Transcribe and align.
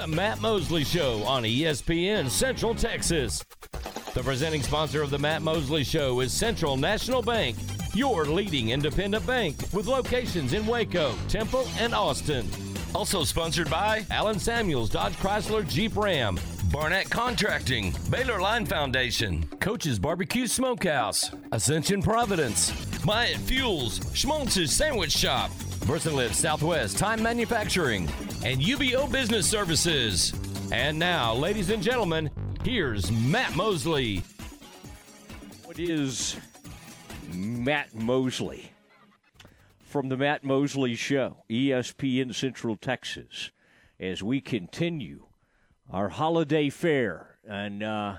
The 0.00 0.06
Matt 0.06 0.40
Mosley 0.40 0.84
Show 0.84 1.24
on 1.24 1.42
ESPN 1.42 2.30
Central 2.30 2.72
Texas. 2.72 3.44
The 4.14 4.22
presenting 4.22 4.62
sponsor 4.62 5.02
of 5.02 5.10
the 5.10 5.18
Matt 5.18 5.42
Mosley 5.42 5.82
Show 5.82 6.20
is 6.20 6.32
Central 6.32 6.76
National 6.76 7.20
Bank, 7.20 7.56
your 7.94 8.24
leading 8.24 8.70
independent 8.70 9.26
bank 9.26 9.56
with 9.72 9.88
locations 9.88 10.52
in 10.52 10.64
Waco, 10.68 11.16
Temple, 11.26 11.66
and 11.80 11.92
Austin. 11.92 12.48
Also 12.94 13.24
sponsored 13.24 13.68
by 13.68 14.06
Allen 14.12 14.38
Samuels 14.38 14.88
Dodge 14.88 15.14
Chrysler 15.14 15.66
Jeep 15.68 15.96
Ram, 15.96 16.38
Barnett 16.70 17.10
Contracting, 17.10 17.92
Baylor 18.08 18.40
Line 18.40 18.66
Foundation, 18.66 19.48
Coach's 19.58 19.98
Barbecue 19.98 20.46
Smokehouse, 20.46 21.32
Ascension 21.50 22.02
Providence, 22.02 22.72
Myatt 23.04 23.38
Fuels, 23.38 23.98
Schmaltz's 24.14 24.72
Sandwich 24.72 25.10
Shop, 25.10 25.50
Versalift 25.88 26.34
Southwest 26.34 26.98
Time 26.98 27.20
Manufacturing, 27.20 28.08
and 28.44 28.60
UBO 28.60 29.10
Business 29.10 29.48
Services. 29.48 30.32
And 30.70 30.98
now, 30.98 31.34
ladies 31.34 31.70
and 31.70 31.82
gentlemen, 31.82 32.30
here's 32.62 33.10
Matt 33.10 33.56
Mosley. 33.56 34.22
What 35.64 35.78
is 35.78 36.36
Matt 37.32 37.94
Mosley 37.94 38.70
from 39.80 40.08
the 40.08 40.16
Matt 40.16 40.44
Mosley 40.44 40.94
Show, 40.94 41.44
ESPN 41.50 42.34
Central 42.34 42.76
Texas, 42.76 43.50
as 43.98 44.22
we 44.22 44.40
continue 44.40 45.26
our 45.90 46.10
holiday 46.10 46.70
fair. 46.70 47.38
And 47.44 47.82
uh, 47.82 48.18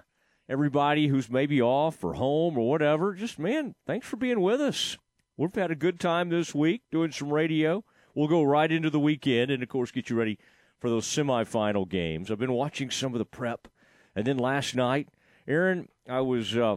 everybody 0.50 1.08
who's 1.08 1.30
maybe 1.30 1.62
off 1.62 2.04
or 2.04 2.16
home 2.16 2.58
or 2.58 2.70
whatever, 2.70 3.14
just 3.14 3.40
man, 3.40 3.76
thanks 3.88 4.08
for 4.08 4.18
being 4.18 4.42
with 4.42 4.60
us. 4.60 4.98
We've 5.38 5.54
had 5.54 5.72
a 5.72 5.76
good 5.76 6.00
time 6.00 6.30
this 6.30 6.54
week 6.54 6.82
doing 6.92 7.12
some 7.12 7.32
radio. 7.32 7.86
We'll 8.20 8.28
go 8.28 8.44
right 8.44 8.70
into 8.70 8.90
the 8.90 9.00
weekend 9.00 9.50
and, 9.50 9.64
of 9.64 9.70
course, 9.70 9.92
get 9.92 10.10
you 10.10 10.18
ready 10.18 10.38
for 10.78 10.90
those 10.90 11.08
semifinal 11.08 11.88
games. 11.88 12.30
I've 12.30 12.38
been 12.38 12.52
watching 12.52 12.92
some 12.92 13.14
of 13.14 13.18
the 13.18 13.24
prep, 13.24 13.70
and 14.14 14.28
then 14.28 14.38
last 14.38 14.76
night, 14.76 15.08
Aaron, 15.48 15.88
I 16.06 16.20
was 16.20 16.58
uh, 16.58 16.76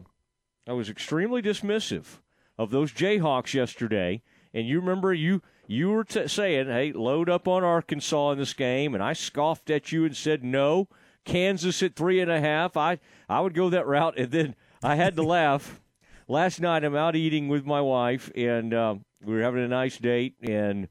I 0.68 0.72
was 0.72 0.88
extremely 0.88 1.42
dismissive 1.42 2.20
of 2.56 2.70
those 2.70 2.92
Jayhawks 2.92 3.54
yesterday. 3.54 4.22
And 4.54 4.68
you 4.68 4.78
remember 4.78 5.12
you 5.12 5.42
you 5.66 5.90
were 5.90 6.04
t- 6.04 6.28
saying, 6.28 6.68
"Hey, 6.68 6.92
load 6.92 7.28
up 7.28 7.48
on 7.48 7.64
Arkansas 7.64 8.30
in 8.30 8.38
this 8.38 8.52
game," 8.54 8.94
and 8.94 9.02
I 9.02 9.12
scoffed 9.12 9.68
at 9.68 9.90
you 9.90 10.04
and 10.04 10.16
said, 10.16 10.44
"No, 10.44 10.86
Kansas 11.24 11.82
at 11.82 11.96
three 11.96 12.20
and 12.20 12.30
a 12.30 12.38
half." 12.38 12.76
I 12.76 13.00
I 13.28 13.40
would 13.40 13.54
go 13.54 13.68
that 13.68 13.88
route, 13.88 14.16
and 14.16 14.30
then 14.30 14.54
I 14.80 14.94
had 14.94 15.16
to 15.16 15.24
laugh 15.24 15.80
last 16.28 16.60
night 16.60 16.84
I'm 16.84 16.94
out 16.94 17.16
eating 17.16 17.48
with 17.48 17.66
my 17.66 17.80
wife, 17.80 18.30
and 18.36 18.72
uh, 18.72 18.94
we 19.24 19.34
were 19.34 19.42
having 19.42 19.64
a 19.64 19.68
nice 19.68 19.98
date. 19.98 20.36
And 20.40 20.86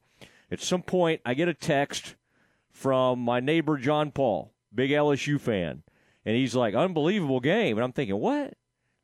at 0.52 0.60
some 0.60 0.82
point, 0.82 1.22
I 1.24 1.34
get 1.34 1.48
a 1.48 1.54
text 1.54 2.14
from 2.70 3.20
my 3.20 3.40
neighbor 3.40 3.78
John 3.78 4.10
Paul, 4.10 4.52
big 4.74 4.90
LSU 4.90 5.40
fan, 5.40 5.82
and 6.24 6.36
he's 6.36 6.54
like, 6.54 6.74
"Unbelievable 6.74 7.40
game," 7.40 7.78
and 7.78 7.84
I'm 7.84 7.92
thinking, 7.92 8.18
"What?" 8.18 8.54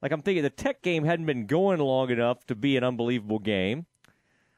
Like 0.03 0.13
I'm 0.13 0.23
thinking 0.23 0.43
the 0.43 0.51
Tech 0.51 0.83
game 0.83 1.05
hadn't 1.05 1.27
been 1.27 1.47
going 1.47 1.81
long 1.81 2.11
enough 2.11 2.47
to 2.47 2.55
be 2.55 2.77
an 2.77 2.85
unbelievable 2.85 3.39
game. 3.39 3.87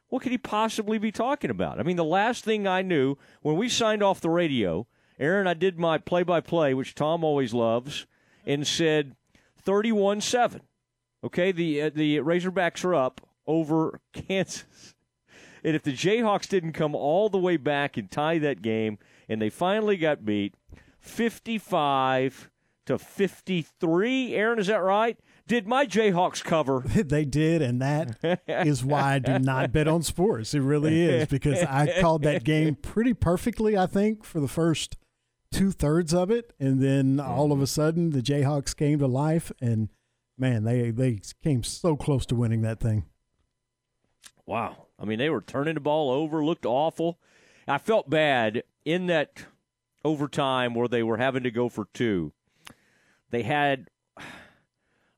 What 0.08 0.22
could 0.22 0.32
he 0.32 0.38
possibly 0.38 0.98
be 0.98 1.12
talking 1.12 1.50
about? 1.50 1.78
I 1.78 1.84
mean, 1.84 1.96
the 1.96 2.04
last 2.04 2.44
thing 2.44 2.66
I 2.66 2.82
knew 2.82 3.16
when 3.42 3.56
we 3.56 3.68
signed 3.68 4.02
off 4.02 4.20
the 4.20 4.28
radio, 4.28 4.86
Aaron, 5.18 5.46
I 5.46 5.54
did 5.54 5.78
my 5.78 5.98
play-by-play, 5.98 6.74
which 6.74 6.96
Tom 6.96 7.22
always 7.22 7.54
loves, 7.54 8.06
and 8.44 8.66
said 8.66 9.14
31-7. 9.64 10.62
Okay, 11.22 11.52
the 11.52 11.82
uh, 11.82 11.90
the 11.94 12.16
Razorbacks 12.18 12.84
are 12.84 12.94
up 12.94 13.20
over 13.46 14.00
Kansas. 14.12 14.94
And 15.64 15.76
if 15.76 15.82
the 15.82 15.92
Jayhawks 15.92 16.48
didn't 16.48 16.72
come 16.72 16.94
all 16.94 17.28
the 17.28 17.38
way 17.38 17.56
back 17.56 17.96
and 17.96 18.10
tie 18.10 18.38
that 18.38 18.62
game, 18.62 18.98
and 19.28 19.40
they 19.40 19.50
finally 19.50 19.96
got 19.96 20.24
beat 20.24 20.54
55 20.98 22.50
to 22.86 22.98
53, 22.98 24.34
Aaron, 24.34 24.58
is 24.58 24.66
that 24.68 24.82
right? 24.82 25.18
Did 25.46 25.66
my 25.66 25.86
Jayhawks 25.86 26.44
cover? 26.44 26.80
they 26.86 27.24
did, 27.24 27.60
and 27.62 27.82
that 27.82 28.40
is 28.46 28.84
why 28.84 29.14
I 29.14 29.18
do 29.18 29.38
not 29.38 29.72
bet 29.72 29.88
on 29.88 30.02
sports. 30.02 30.54
It 30.54 30.60
really 30.60 31.02
is 31.02 31.26
because 31.28 31.62
I 31.62 32.00
called 32.00 32.22
that 32.22 32.44
game 32.44 32.76
pretty 32.76 33.14
perfectly, 33.14 33.76
I 33.76 33.86
think, 33.86 34.24
for 34.24 34.40
the 34.40 34.48
first 34.48 34.96
two 35.52 35.72
thirds 35.72 36.14
of 36.14 36.30
it. 36.30 36.52
And 36.60 36.80
then 36.80 37.18
all 37.18 37.50
of 37.50 37.60
a 37.60 37.66
sudden, 37.66 38.10
the 38.10 38.22
Jayhawks 38.22 38.76
came 38.76 39.00
to 39.00 39.08
life 39.08 39.50
and 39.60 39.88
man, 40.40 40.64
they 40.64 40.90
they 40.90 41.20
came 41.44 41.62
so 41.62 41.94
close 41.94 42.26
to 42.26 42.34
winning 42.34 42.62
that 42.62 42.80
thing. 42.80 43.04
Wow. 44.46 44.86
I 45.00 45.04
mean, 45.04 45.18
they 45.18 45.30
were 45.30 45.40
turning 45.40 45.74
the 45.74 45.80
ball 45.80 46.10
over, 46.10 46.44
looked 46.44 46.66
awful. 46.66 47.18
I 47.66 47.78
felt 47.78 48.10
bad 48.10 48.62
in 48.84 49.06
that 49.06 49.44
overtime 50.04 50.74
where 50.74 50.88
they 50.88 51.02
were 51.02 51.16
having 51.16 51.42
to 51.44 51.50
go 51.50 51.68
for 51.68 51.86
two. 51.94 52.32
They 53.30 53.42
had 53.42 53.88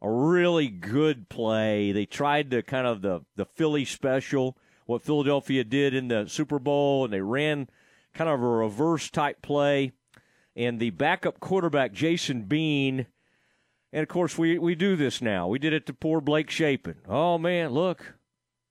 a 0.00 0.10
really 0.10 0.69
good 0.69 1.28
play. 1.28 1.93
They 1.93 2.06
tried 2.06 2.50
to 2.50 2.62
kind 2.62 2.87
of 2.87 3.03
the 3.03 3.22
the 3.37 3.47
Philly 3.47 3.84
special, 3.84 4.56
what 4.87 5.03
Philadelphia 5.03 5.65
did 5.65 5.94
in 5.94 6.09
the 6.09 6.26
Super 6.26 6.59
Bowl, 6.59 7.04
and 7.04 7.12
they 7.12 7.22
ran 7.22 7.69
kind 8.12 8.28
of 8.28 8.41
a 8.41 8.47
reverse 8.47 9.10
type 9.10 9.43
play. 9.43 9.93
And 10.54 10.78
the 10.78 10.91
backup 10.91 11.41
quarterback, 11.41 11.93
Jason 11.93 12.43
Bean, 12.43 13.06
and 13.93 14.03
of 14.03 14.09
course, 14.09 14.37
we, 14.37 14.59
we 14.59 14.75
do 14.75 14.97
this 14.97 15.22
now. 15.22 15.49
We 15.49 15.59
did 15.59 15.72
it 15.72 15.87
to 15.87 15.94
poor 15.94 16.20
Blake 16.20 16.50
Shapen. 16.50 16.97
Oh, 17.09 17.38
man, 17.38 17.70
look. 17.70 18.14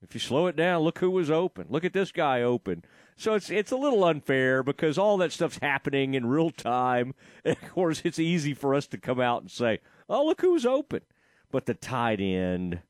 If 0.01 0.15
you 0.15 0.19
slow 0.19 0.47
it 0.47 0.55
down, 0.55 0.81
look 0.81 0.99
who 0.99 1.11
was 1.11 1.29
open. 1.29 1.67
Look 1.69 1.85
at 1.85 1.93
this 1.93 2.11
guy 2.11 2.41
open. 2.41 2.83
So 3.17 3.35
it's 3.35 3.49
it's 3.51 3.71
a 3.71 3.77
little 3.77 4.03
unfair 4.03 4.63
because 4.63 4.97
all 4.97 5.17
that 5.17 5.31
stuff's 5.31 5.59
happening 5.61 6.15
in 6.15 6.25
real 6.25 6.49
time. 6.49 7.13
And 7.45 7.55
of 7.61 7.69
course, 7.69 8.01
it's 8.03 8.19
easy 8.19 8.53
for 8.53 8.73
us 8.73 8.87
to 8.87 8.97
come 8.97 9.19
out 9.19 9.41
and 9.41 9.51
say, 9.51 9.79
"Oh, 10.09 10.25
look 10.25 10.41
who's 10.41 10.65
open." 10.65 11.01
But 11.51 11.65
the 11.65 11.73
tight 11.73 12.19
end, 12.19 12.81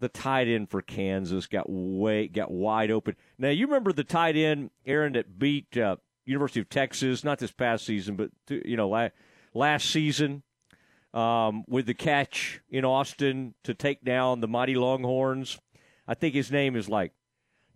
the 0.00 0.08
tight 0.08 0.48
end 0.48 0.68
for 0.68 0.82
Kansas 0.82 1.46
got 1.46 1.66
way 1.68 2.28
got 2.28 2.50
wide 2.50 2.90
open. 2.90 3.16
Now 3.38 3.50
you 3.50 3.66
remember 3.66 3.92
the 3.92 4.04
tight 4.04 4.36
end 4.36 4.70
Aaron 4.84 5.14
that 5.14 5.38
beat 5.38 5.76
uh, 5.78 5.96
University 6.26 6.60
of 6.60 6.68
Texas, 6.68 7.24
not 7.24 7.38
this 7.38 7.52
past 7.52 7.86
season, 7.86 8.16
but 8.16 8.30
you 8.48 8.76
know 8.76 9.10
last 9.54 9.90
season 9.90 10.42
um, 11.14 11.64
with 11.68 11.86
the 11.86 11.94
catch 11.94 12.60
in 12.68 12.84
Austin 12.84 13.54
to 13.62 13.72
take 13.72 14.04
down 14.04 14.40
the 14.40 14.48
mighty 14.48 14.74
Longhorns. 14.74 15.58
I 16.06 16.14
think 16.14 16.34
his 16.34 16.50
name 16.50 16.76
is 16.76 16.88
like 16.88 17.12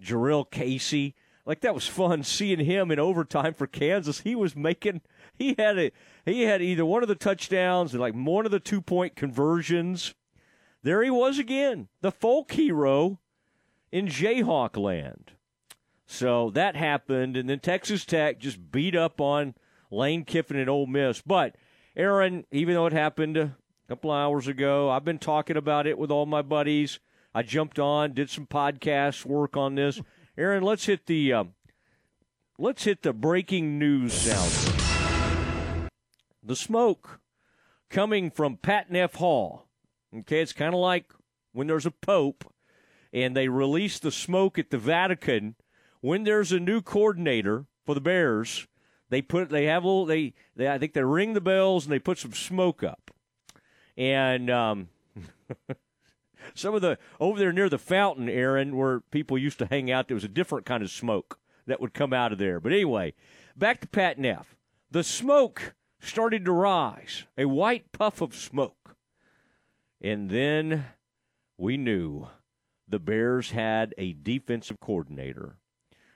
Jurrell 0.00 0.50
Casey. 0.50 1.15
Like 1.47 1.61
that 1.62 1.75
was 1.75 1.87
fun 1.87 2.22
seeing 2.25 2.61
him 2.61 2.91
in 2.91 2.99
overtime 2.99 3.55
for 3.55 3.66
Kansas. 3.66 4.21
He 4.21 4.34
was 4.34 4.55
making 4.55 5.00
he 5.34 5.55
had 5.59 5.78
a 5.78 5.93
he 6.27 6.43
had 6.43 6.61
either 6.61 6.84
one 6.84 7.03
of 7.03 7.09
the 7.09 7.15
touchdowns 7.15 7.94
or 7.94 7.99
like 7.99 8.15
one 8.15 8.44
of 8.44 8.53
the 8.53 8.61
two 8.61 8.83
point 8.83 9.16
conversions. 9.16 10.15
There 10.83 11.03
he 11.03 11.11
was 11.11 11.39
again, 11.39 11.89
the 12.03 12.12
folk 12.12 12.53
hero 12.53 13.19
in 13.91 14.06
Jayhawk 14.06 14.77
land. 14.77 15.33
So 16.06 16.50
that 16.50 16.77
happened, 16.77 17.37
and 17.37 17.50
then 17.50 17.60
Texas 17.60 18.06
Tech 18.06 18.39
just 18.39 18.71
beat 18.72 18.97
up 18.97 19.21
on 19.21 19.55
Lane 19.91 20.25
Kiffin 20.25 20.56
and 20.56 20.69
Ole 20.69 20.87
Miss. 20.87 21.21
But 21.21 21.56
Aaron, 21.97 22.47
even 22.50 22.75
though 22.75 22.87
it 22.87 22.93
happened 22.93 23.37
a 23.37 23.55
couple 23.89 24.10
hours 24.10 24.49
ago, 24.49 24.91
I've 24.91 25.05
been 25.05 25.19
talking 25.19 25.56
about 25.56 25.87
it 25.87 25.99
with 25.99 26.10
all 26.10 26.25
my 26.25 26.41
buddies. 26.41 26.99
I 27.34 27.43
jumped 27.43 27.78
on, 27.78 28.15
did 28.15 28.31
some 28.31 28.47
podcast 28.47 29.25
work 29.25 29.56
on 29.56 29.75
this. 29.75 30.00
Aaron, 30.37 30.62
let's 30.62 30.87
hit 30.87 31.06
the 31.06 31.33
uh, 31.33 31.44
let's 32.59 32.84
hit 32.84 33.03
the 33.03 33.12
breaking 33.12 33.78
news 33.78 34.12
sound. 34.12 35.91
The 36.43 36.56
smoke 36.56 37.21
coming 37.91 38.31
from 38.31 38.56
Pat 38.56 38.91
Neff 38.91 39.16
Hall. 39.16 39.66
Okay, 40.16 40.41
it's 40.41 40.53
kind 40.53 40.75
of 40.75 40.81
like 40.81 41.12
when 41.53 41.66
there's 41.66 41.87
a 41.87 41.91
pope 41.91 42.44
and 43.12 43.37
they 43.37 43.49
release 43.49 43.99
the 43.99 44.12
smoke 44.12 44.59
at 44.59 44.71
the 44.71 44.78
Vatican. 44.78 45.55
When 46.00 46.25
there's 46.25 46.53
a 46.53 46.60
new 46.60 46.81
coordinator 46.81 47.66
for 47.84 47.95
the 47.95 48.00
Bears, 48.00 48.66
they 49.10 49.22
put 49.22 49.49
they 49.49 49.65
have 49.65 49.84
a 49.84 49.87
little 49.87 50.06
they, 50.06 50.34
they 50.56 50.69
I 50.69 50.78
think 50.78 50.93
they 50.93 51.03
ring 51.03 51.34
the 51.34 51.41
bells 51.41 51.84
and 51.84 51.92
they 51.92 51.98
put 51.98 52.19
some 52.19 52.33
smoke 52.33 52.83
up, 52.83 53.10
and 53.97 54.48
um, 54.51 54.89
some 56.54 56.74
of 56.74 56.83
the 56.83 56.98
over 57.21 57.39
there 57.39 57.53
near 57.53 57.68
the 57.68 57.78
fountain, 57.78 58.28
Aaron, 58.28 58.77
where 58.77 59.00
people 59.00 59.39
used 59.39 59.59
to 59.59 59.66
hang 59.66 59.91
out, 59.91 60.09
there 60.09 60.15
was 60.15 60.24
a 60.24 60.28
different 60.28 60.66
kind 60.66 60.83
of 60.83 60.91
smoke 60.91 61.39
that 61.66 61.80
would 61.80 61.95
come 61.95 62.12
out 62.12 62.33
of 62.33 62.39
there. 62.39 62.60
But 62.60 62.72
anyway, 62.72 63.15
back 63.56 63.80
to 63.80 63.89
Pat 63.89 64.18
Neff. 64.18 64.56
The 64.91 65.04
smoke 65.04 65.74
started 66.00 66.45
to 66.45 66.53
rise, 66.53 67.24
a 67.36 67.45
white 67.45 67.92
puff 67.92 68.21
of 68.21 68.34
smoke, 68.34 68.97
and 70.00 70.30
then 70.30 70.86
we 71.56 71.77
knew 71.77 72.28
the 72.89 72.98
Bears 72.98 73.51
had 73.51 73.94
a 73.98 74.15
defensive 74.15 74.80
coordinator 74.80 75.56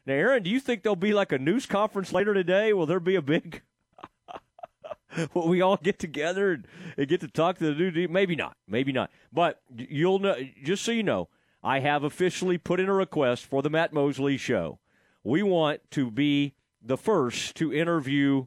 now, 0.05 0.14
Aaron, 0.14 0.43
do 0.43 0.50
you 0.50 0.58
think 0.58 0.82
there'll 0.82 0.96
be 0.96 1.14
like 1.14 1.31
a 1.31 1.38
news 1.38 1.67
conference 1.67 2.12
later 2.12 2.35
today? 2.35 2.73
Will 2.73 2.87
there 2.87 3.00
be 3.00 3.14
a 3.14 3.23
big? 3.23 3.62
Will 5.35 5.49
we 5.49 5.61
all 5.61 5.77
get 5.77 5.99
together 5.99 6.53
and, 6.53 6.67
and, 6.97 7.09
get 7.09 7.21
to 7.21 7.29
talk 7.29 7.59
to 7.59 7.75
the 7.75 7.91
new? 7.91 8.09
Maybe 8.09 8.37
not. 8.37 8.56
Maybe 8.67 8.93
not. 8.93 9.11
But 9.33 9.61
you'll 9.75 10.19
know. 10.19 10.37
Just 10.62 10.85
so 10.85 10.93
you 10.93 11.03
know, 11.03 11.29
I 11.62 11.81
have 11.81 12.05
officially 12.05 12.59
put 12.59 12.81
in 12.81 12.89
a 12.89 12.94
request 12.94 13.47
for 13.47 13.62
the 13.62 13.71
Matt 13.71 13.93
Mosley 13.93 14.37
show. 14.37 14.79
We 15.25 15.43
want 15.43 15.81
to 15.93 16.11
be 16.11 16.55
the 16.83 16.97
first 16.97 17.55
to 17.56 17.73
interview 17.73 18.47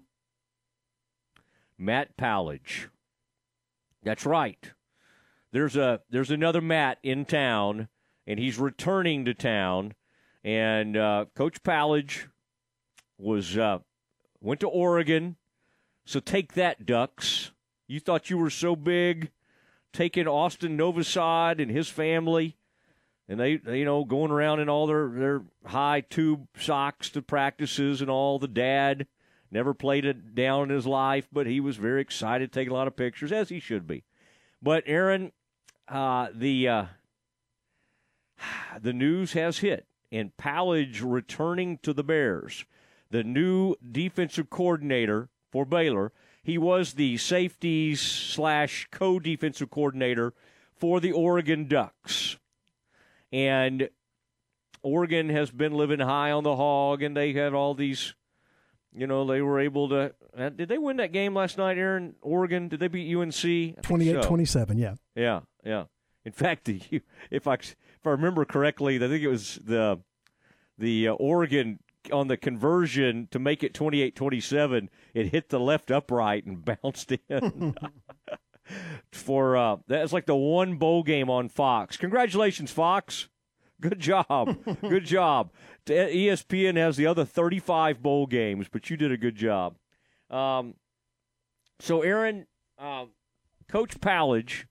Matt 1.77 2.17
Powledge. 2.17 2.87
That's 4.03 4.25
right. 4.25 4.71
There's 5.51 5.77
a 5.77 6.01
there's 6.09 6.31
another 6.31 6.61
Matt 6.61 6.99
in 7.01 7.25
town, 7.25 7.87
and 8.27 8.39
he's 8.39 8.57
returning 8.59 9.25
to 9.25 9.33
town. 9.33 9.93
And 10.43 10.95
uh, 10.97 11.25
Coach 11.35 11.63
Powledge 11.63 12.25
was 13.17 13.57
uh, 13.57 13.79
went 14.41 14.59
to 14.59 14.67
Oregon, 14.67 15.37
so 16.05 16.19
take 16.19 16.53
that, 16.53 16.85
Ducks. 16.85 17.51
You 17.87 17.99
thought 17.99 18.29
you 18.29 18.37
were 18.37 18.49
so 18.49 18.75
big, 18.75 19.31
taking 19.91 20.27
Austin 20.27 20.77
Novosad 20.77 21.61
and 21.61 21.71
his 21.71 21.89
family, 21.89 22.57
and 23.27 23.39
they, 23.39 23.57
they, 23.57 23.79
you 23.79 23.85
know, 23.85 24.05
going 24.05 24.31
around 24.31 24.59
in 24.59 24.69
all 24.69 24.87
their, 24.87 25.09
their 25.09 25.41
high 25.65 26.01
tube 26.01 26.47
socks 26.59 27.09
to 27.11 27.21
practices 27.21 28.01
and 28.01 28.09
all. 28.09 28.37
The 28.37 28.47
dad 28.47 29.07
never 29.51 29.73
played 29.73 30.05
it 30.05 30.35
down 30.35 30.69
in 30.69 30.75
his 30.75 30.85
life, 30.85 31.27
but 31.31 31.47
he 31.47 31.59
was 31.59 31.77
very 31.77 32.01
excited, 32.01 32.51
taking 32.51 32.71
a 32.71 32.75
lot 32.75 32.87
of 32.87 32.95
pictures, 32.95 33.31
as 33.31 33.49
he 33.49 33.59
should 33.59 33.87
be. 33.87 34.03
But 34.61 34.83
Aaron, 34.85 35.31
uh, 35.87 36.27
the 36.33 36.67
uh, 36.67 36.85
the 38.81 38.93
news 38.93 39.33
has 39.33 39.59
hit, 39.59 39.87
and 40.11 40.35
Powledge 40.37 41.01
returning 41.03 41.79
to 41.83 41.93
the 41.93 42.03
Bears, 42.03 42.65
the 43.09 43.23
new 43.23 43.75
defensive 43.91 44.49
coordinator 44.49 45.29
for 45.55 45.63
Baylor. 45.63 46.11
He 46.43 46.57
was 46.57 46.95
the 46.95 47.15
safeties 47.15 48.01
slash 48.01 48.89
co 48.91 49.21
defensive 49.21 49.69
coordinator 49.69 50.33
for 50.75 50.99
the 50.99 51.13
Oregon 51.13 51.69
Ducks. 51.69 52.37
And 53.31 53.87
Oregon 54.83 55.29
has 55.29 55.51
been 55.51 55.71
living 55.71 56.01
high 56.01 56.31
on 56.31 56.43
the 56.43 56.57
hog, 56.57 57.01
and 57.01 57.15
they 57.15 57.31
had 57.31 57.53
all 57.53 57.73
these, 57.73 58.15
you 58.93 59.07
know, 59.07 59.25
they 59.25 59.41
were 59.41 59.61
able 59.61 59.87
to. 59.87 60.13
Uh, 60.37 60.49
did 60.49 60.67
they 60.67 60.77
win 60.77 60.97
that 60.97 61.13
game 61.13 61.33
last 61.33 61.57
night, 61.57 61.77
Aaron? 61.77 62.15
Oregon? 62.21 62.67
Did 62.67 62.81
they 62.81 62.89
beat 62.89 63.15
UNC? 63.15 63.81
28 63.81 64.23
so. 64.23 64.27
27, 64.27 64.77
yeah. 64.77 64.95
Yeah, 65.15 65.39
yeah. 65.63 65.85
In 66.25 66.33
fact, 66.33 66.67
if 67.31 67.47
I, 67.47 67.53
if 67.53 67.77
I 68.03 68.09
remember 68.09 68.43
correctly, 68.43 68.97
I 68.97 69.07
think 69.07 69.23
it 69.23 69.29
was 69.29 69.57
the 69.63 70.01
the 70.77 71.07
uh, 71.07 71.13
Oregon 71.13 71.79
on 72.11 72.27
the 72.27 72.37
conversion 72.37 73.27
to 73.31 73.39
make 73.39 73.63
it 73.63 73.73
28-27, 73.73 74.89
it 75.13 75.27
hit 75.27 75.49
the 75.49 75.59
left 75.59 75.91
upright 75.91 76.45
and 76.45 76.63
bounced 76.83 77.11
in. 77.29 77.75
For 79.11 79.55
uh, 79.55 79.77
that's 79.87 80.11
like 80.11 80.25
the 80.25 80.35
one 80.35 80.77
bowl 80.77 81.03
game 81.03 81.29
on 81.29 81.49
Fox. 81.49 81.97
Congratulations, 81.97 82.71
Fox. 82.71 83.29
Good 83.79 83.99
job. 83.99 84.57
good 84.81 85.05
job. 85.05 85.51
ESPN 85.85 86.77
has 86.77 86.97
the 86.97 87.05
other 87.05 87.25
35 87.25 88.01
bowl 88.01 88.25
games, 88.25 88.67
but 88.71 88.89
you 88.89 88.97
did 88.97 89.11
a 89.11 89.17
good 89.17 89.35
job. 89.35 89.75
Um, 90.29 90.75
so, 91.79 92.01
Aaron, 92.01 92.47
uh, 92.79 93.05
Coach 93.67 93.99
Powledge, 93.99 94.65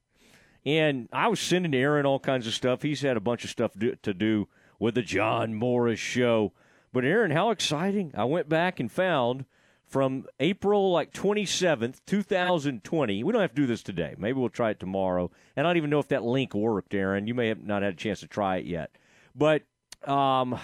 and 0.64 1.08
I 1.12 1.28
was 1.28 1.38
sending 1.38 1.74
Aaron 1.74 2.06
all 2.06 2.18
kinds 2.18 2.46
of 2.46 2.54
stuff. 2.54 2.82
He's 2.82 3.02
had 3.02 3.16
a 3.16 3.20
bunch 3.20 3.44
of 3.44 3.50
stuff 3.50 3.72
do, 3.78 3.94
to 4.02 4.14
do 4.14 4.48
with 4.78 4.94
the 4.94 5.02
John 5.02 5.54
Morris 5.54 6.00
show. 6.00 6.52
But 6.94 7.04
Aaron, 7.04 7.32
how 7.32 7.50
exciting! 7.50 8.12
I 8.14 8.22
went 8.22 8.48
back 8.48 8.78
and 8.78 8.90
found 8.90 9.46
from 9.84 10.26
April 10.38 10.92
like 10.92 11.12
27th, 11.12 11.98
2020. 12.06 13.24
We 13.24 13.32
don't 13.32 13.40
have 13.40 13.50
to 13.50 13.62
do 13.62 13.66
this 13.66 13.82
today. 13.82 14.14
Maybe 14.16 14.38
we'll 14.38 14.48
try 14.48 14.70
it 14.70 14.78
tomorrow. 14.78 15.32
And 15.56 15.66
I 15.66 15.70
don't 15.70 15.76
even 15.76 15.90
know 15.90 15.98
if 15.98 16.06
that 16.08 16.22
link 16.22 16.54
worked, 16.54 16.94
Aaron. 16.94 17.26
You 17.26 17.34
may 17.34 17.48
have 17.48 17.64
not 17.64 17.82
had 17.82 17.94
a 17.94 17.96
chance 17.96 18.20
to 18.20 18.28
try 18.28 18.58
it 18.58 18.66
yet. 18.66 18.96
But 19.34 19.62
um, 20.06 20.56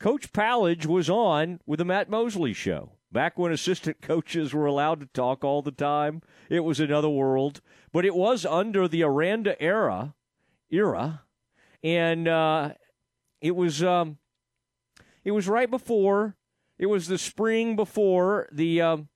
Coach 0.00 0.32
Powledge 0.32 0.86
was 0.86 1.10
on 1.10 1.60
with 1.66 1.78
the 1.78 1.84
Matt 1.84 2.08
Mosley 2.08 2.54
show. 2.54 2.92
Back 3.12 3.38
when 3.38 3.52
assistant 3.52 4.00
coaches 4.02 4.54
were 4.54 4.64
allowed 4.64 5.00
to 5.00 5.06
talk 5.06 5.44
all 5.44 5.60
the 5.60 5.70
time, 5.72 6.22
it 6.48 6.60
was 6.60 6.80
another 6.80 7.10
world. 7.10 7.60
But 7.92 8.06
it 8.06 8.14
was 8.14 8.46
under 8.46 8.88
the 8.88 9.02
Aranda 9.02 9.60
era, 9.62 10.14
era, 10.70 11.20
and 11.82 12.26
uh, 12.26 12.72
it 13.42 13.54
was 13.54 13.82
um, 13.82 14.16
it 15.24 15.32
was 15.32 15.48
right 15.48 15.70
before. 15.70 16.36
It 16.78 16.86
was 16.86 17.06
the 17.06 17.18
spring 17.18 17.76
before 17.76 18.48
the. 18.52 18.80
Um, 18.80 19.08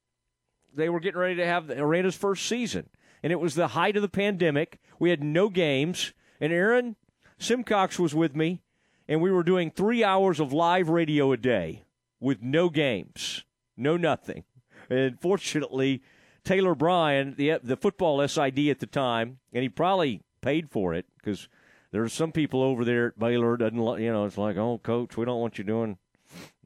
they 0.75 0.89
were 0.89 1.01
getting 1.01 1.21
ready 1.21 1.37
to 1.37 1.47
have 1.47 1.71
Aranda's 1.71 2.15
first 2.15 2.47
season, 2.47 2.89
and 3.23 3.33
it 3.33 3.41
was 3.41 3.55
the 3.55 3.69
height 3.69 3.97
of 3.97 4.03
the 4.03 4.09
pandemic. 4.09 4.79
We 4.99 5.11
had 5.11 5.23
no 5.23 5.49
games, 5.49 6.13
and 6.41 6.53
Aaron 6.53 6.97
Simcox 7.39 7.99
was 7.99 8.15
with 8.15 8.37
me, 8.37 8.63
and 9.09 9.21
we 9.21 9.33
were 9.33 9.43
doing 9.43 9.71
three 9.71 10.05
hours 10.05 10.41
of 10.41 10.53
live 10.53 10.89
radio 10.89 11.33
a 11.33 11.37
day 11.37 11.85
with 12.21 12.43
no 12.43 12.69
games, 12.69 13.45
no 13.77 13.97
nothing. 13.97 14.45
And 14.91 15.21
fortunately, 15.21 16.03
Taylor 16.45 16.75
Bryan, 16.75 17.35
the 17.37 17.59
the 17.63 17.77
football 17.77 18.27
SID 18.27 18.69
at 18.69 18.79
the 18.79 18.87
time, 18.87 19.39
and 19.53 19.63
he 19.63 19.69
probably 19.69 20.23
paid 20.41 20.71
for 20.71 20.95
it 20.95 21.07
because 21.19 21.49
there's 21.91 22.13
some 22.13 22.33
people 22.33 22.63
over 22.63 22.85
there 22.85 23.09
at 23.09 23.19
Baylor 23.19 23.57
doesn't 23.57 24.01
you 24.01 24.13
know 24.13 24.25
it's 24.25 24.39
like 24.39 24.57
oh 24.57 24.79
coach 24.79 25.17
we 25.17 25.25
don't 25.25 25.41
want 25.41 25.59
you 25.59 25.65
doing 25.65 25.99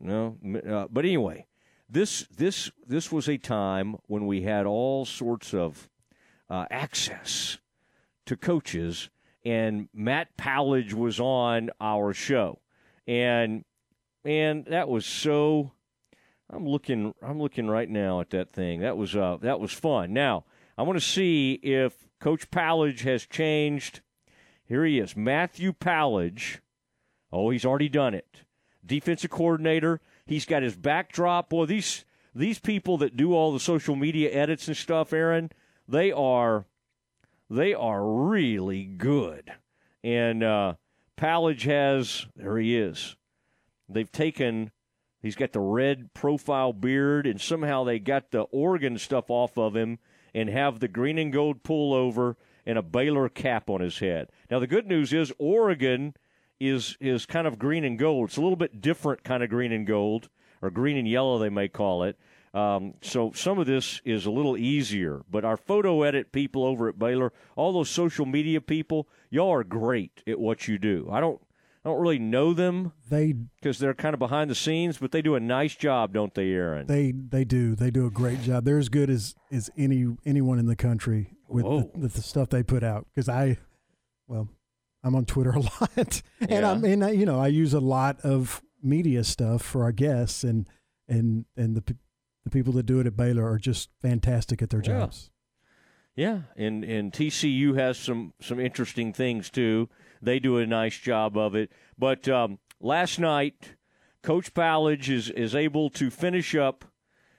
no 0.00 0.36
uh, 0.68 0.86
but 0.90 1.04
anyway 1.04 1.46
this 1.88 2.26
this 2.36 2.70
this 2.86 3.12
was 3.12 3.28
a 3.28 3.38
time 3.38 3.96
when 4.06 4.26
we 4.26 4.42
had 4.42 4.66
all 4.66 5.04
sorts 5.04 5.54
of 5.54 5.88
uh, 6.50 6.66
access 6.70 7.58
to 8.26 8.36
coaches 8.36 9.10
and 9.44 9.88
Matt 9.92 10.36
Powledge 10.36 10.92
was 10.92 11.18
on 11.20 11.70
our 11.80 12.12
show 12.12 12.60
and 13.06 13.64
and 14.24 14.64
that 14.66 14.88
was 14.88 15.04
so 15.04 15.72
I'm 16.50 16.66
looking 16.66 17.14
I'm 17.22 17.40
looking 17.40 17.68
right 17.68 17.88
now 17.88 18.20
at 18.20 18.30
that 18.30 18.50
thing. 18.50 18.80
That 18.80 18.96
was 18.96 19.16
uh 19.16 19.38
that 19.40 19.58
was 19.58 19.72
fun. 19.72 20.12
Now 20.12 20.44
I 20.76 20.82
want 20.82 20.98
to 20.98 21.04
see 21.04 21.54
if 21.54 22.06
Coach 22.20 22.50
Powledge 22.50 23.00
has 23.00 23.26
changed 23.26 24.00
here 24.72 24.86
he 24.86 24.98
is, 24.98 25.14
Matthew 25.14 25.74
Powledge. 25.74 26.60
Oh, 27.30 27.50
he's 27.50 27.66
already 27.66 27.90
done 27.90 28.14
it. 28.14 28.44
Defensive 28.82 29.28
coordinator. 29.28 30.00
He's 30.24 30.46
got 30.46 30.62
his 30.62 30.76
backdrop. 30.76 31.50
Boy, 31.50 31.66
these 31.66 32.06
these 32.34 32.58
people 32.58 32.96
that 32.96 33.14
do 33.14 33.34
all 33.34 33.52
the 33.52 33.60
social 33.60 33.96
media 33.96 34.30
edits 34.30 34.68
and 34.68 34.76
stuff, 34.76 35.12
Aaron, 35.12 35.50
they 35.86 36.10
are 36.10 36.64
they 37.50 37.74
are 37.74 38.02
really 38.02 38.84
good. 38.84 39.52
And 40.02 40.42
uh, 40.42 40.76
Powledge 41.18 41.64
has 41.64 42.24
there 42.34 42.56
he 42.56 42.74
is. 42.74 43.14
They've 43.90 44.10
taken 44.10 44.70
he's 45.20 45.36
got 45.36 45.52
the 45.52 45.60
red 45.60 46.14
profile 46.14 46.72
beard, 46.72 47.26
and 47.26 47.38
somehow 47.38 47.84
they 47.84 47.98
got 47.98 48.30
the 48.30 48.44
Oregon 48.44 48.96
stuff 48.96 49.28
off 49.28 49.58
of 49.58 49.76
him 49.76 49.98
and 50.34 50.48
have 50.48 50.80
the 50.80 50.88
green 50.88 51.18
and 51.18 51.30
gold 51.30 51.62
pullover 51.62 52.36
and 52.66 52.78
a 52.78 52.82
Baylor 52.82 53.28
cap 53.28 53.68
on 53.68 53.80
his 53.80 53.98
head. 53.98 54.28
Now 54.50 54.58
the 54.58 54.66
good 54.66 54.86
news 54.86 55.12
is 55.12 55.32
Oregon 55.38 56.14
is 56.60 56.96
is 57.00 57.26
kind 57.26 57.46
of 57.46 57.58
green 57.58 57.84
and 57.84 57.98
gold. 57.98 58.28
It's 58.28 58.36
a 58.36 58.42
little 58.42 58.56
bit 58.56 58.80
different 58.80 59.24
kind 59.24 59.42
of 59.42 59.50
green 59.50 59.72
and 59.72 59.86
gold, 59.86 60.28
or 60.60 60.70
green 60.70 60.96
and 60.96 61.08
yellow 61.08 61.38
they 61.38 61.50
may 61.50 61.68
call 61.68 62.04
it. 62.04 62.16
Um, 62.54 62.94
so 63.00 63.32
some 63.34 63.58
of 63.58 63.66
this 63.66 64.00
is 64.04 64.26
a 64.26 64.30
little 64.30 64.56
easier. 64.56 65.22
But 65.30 65.44
our 65.44 65.56
photo 65.56 66.02
edit 66.02 66.32
people 66.32 66.64
over 66.64 66.88
at 66.88 66.98
Baylor, 66.98 67.32
all 67.56 67.72
those 67.72 67.88
social 67.88 68.26
media 68.26 68.60
people, 68.60 69.08
y'all 69.30 69.52
are 69.52 69.64
great 69.64 70.22
at 70.26 70.38
what 70.38 70.68
you 70.68 70.78
do. 70.78 71.08
I 71.10 71.20
don't 71.20 71.40
I 71.84 71.88
don't 71.88 72.00
really 72.00 72.18
know 72.18 72.54
them. 72.54 72.92
They 73.10 73.32
because 73.32 73.78
they're 73.78 73.94
kind 73.94 74.14
of 74.14 74.20
behind 74.20 74.48
the 74.48 74.54
scenes, 74.54 74.98
but 74.98 75.10
they 75.10 75.20
do 75.20 75.34
a 75.34 75.40
nice 75.40 75.74
job, 75.74 76.12
don't 76.12 76.32
they, 76.32 76.50
Aaron? 76.52 76.86
They 76.86 77.12
they 77.12 77.44
do. 77.44 77.74
They 77.74 77.90
do 77.90 78.06
a 78.06 78.10
great 78.10 78.40
job. 78.42 78.64
They're 78.64 78.78
as 78.78 78.88
good 78.88 79.10
as 79.10 79.34
as 79.50 79.68
any 79.76 80.06
anyone 80.24 80.60
in 80.60 80.66
the 80.66 80.76
country 80.76 81.34
with 81.48 81.64
the, 81.64 81.90
with 81.98 82.14
the, 82.14 82.22
stuff 82.22 82.50
they 82.50 82.62
put 82.62 82.84
out. 82.84 83.06
Because 83.12 83.28
I, 83.28 83.58
well, 84.28 84.48
I'm 85.02 85.16
on 85.16 85.24
Twitter 85.24 85.50
a 85.56 85.60
lot, 85.60 86.22
and 86.40 86.50
yeah. 86.50 86.70
I 86.70 86.76
mean, 86.76 87.00
you 87.18 87.26
know, 87.26 87.40
I 87.40 87.48
use 87.48 87.74
a 87.74 87.80
lot 87.80 88.20
of 88.20 88.62
media 88.80 89.24
stuff 89.24 89.62
for 89.62 89.82
our 89.82 89.92
guests, 89.92 90.44
and 90.44 90.68
and 91.08 91.46
and 91.56 91.76
the 91.76 91.96
the 92.44 92.50
people 92.50 92.72
that 92.74 92.86
do 92.86 93.00
it 93.00 93.06
at 93.06 93.16
Baylor 93.16 93.48
are 93.50 93.58
just 93.58 93.90
fantastic 94.00 94.62
at 94.62 94.70
their 94.70 94.80
jobs. 94.80 95.24
Yeah. 95.24 95.28
Yeah, 96.14 96.40
and 96.56 96.84
and 96.84 97.10
TCU 97.10 97.74
has 97.78 97.96
some 97.96 98.34
some 98.38 98.60
interesting 98.60 99.14
things 99.14 99.48
too. 99.48 99.88
They 100.22 100.38
do 100.38 100.56
a 100.56 100.66
nice 100.66 100.96
job 100.96 101.36
of 101.36 101.56
it. 101.56 101.72
But 101.98 102.28
um, 102.28 102.58
last 102.80 103.18
night, 103.18 103.74
Coach 104.22 104.54
Powledge 104.54 105.08
is 105.08 105.28
is 105.30 105.54
able 105.54 105.90
to 105.90 106.10
finish 106.10 106.54
up 106.54 106.84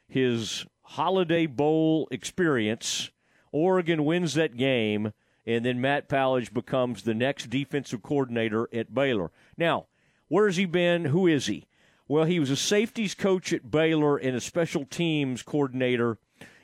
his 0.08 0.66
Holiday 0.82 1.46
Bowl 1.46 2.08
experience. 2.12 3.10
Oregon 3.52 4.04
wins 4.04 4.34
that 4.34 4.58
game, 4.58 5.14
and 5.46 5.64
then 5.64 5.80
Matt 5.80 6.10
Powledge 6.10 6.54
becomes 6.54 7.04
the 7.04 7.14
next 7.14 7.50
defensive 7.50 8.04
coordinator 8.04 8.68
at 8.74 8.94
Baylor. 8.94 9.32
Now, 9.58 9.88
where 10.28 10.48
has 10.48 10.58
he 10.58 10.66
been? 10.66 11.06
Who 11.06 11.26
is 11.28 11.46
he? 11.46 11.66
Well, 12.08 12.26
he 12.26 12.40
was 12.40 12.50
a 12.50 12.58
safeties 12.58 13.16
coach 13.16 13.54
at 13.54 13.72
Baylor 13.72 14.18
and 14.18 14.36
a 14.36 14.42
special 14.42 14.86
teams 14.86 15.42
coordinator 15.42 16.18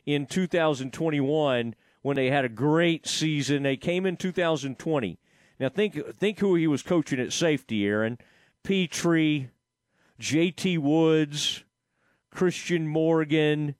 in 0.06 0.26
2021 0.26 1.76
when 2.02 2.16
they 2.16 2.30
had 2.30 2.46
a 2.46 2.50
great 2.50 3.08
season. 3.08 3.64
They 3.64 3.78
came 3.78 4.06
in 4.06 4.18
2020. 4.18 5.18
Now 5.60 5.70
think 5.70 6.16
think 6.16 6.39
who 6.39 6.56
he 6.56 6.68
was 6.68 6.84
coaching 6.84 7.20
at 7.20 7.34
safety, 7.34 7.86
Aaron. 7.86 8.18
Pitre, 8.63 9.50
J.T. 10.20 10.78
Woods, 10.78 11.63
Christian 12.32 12.88
Morgan. 12.88 13.75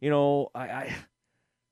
You 0.00 0.10
know, 0.10 0.50
I, 0.54 0.68
I 0.68 0.96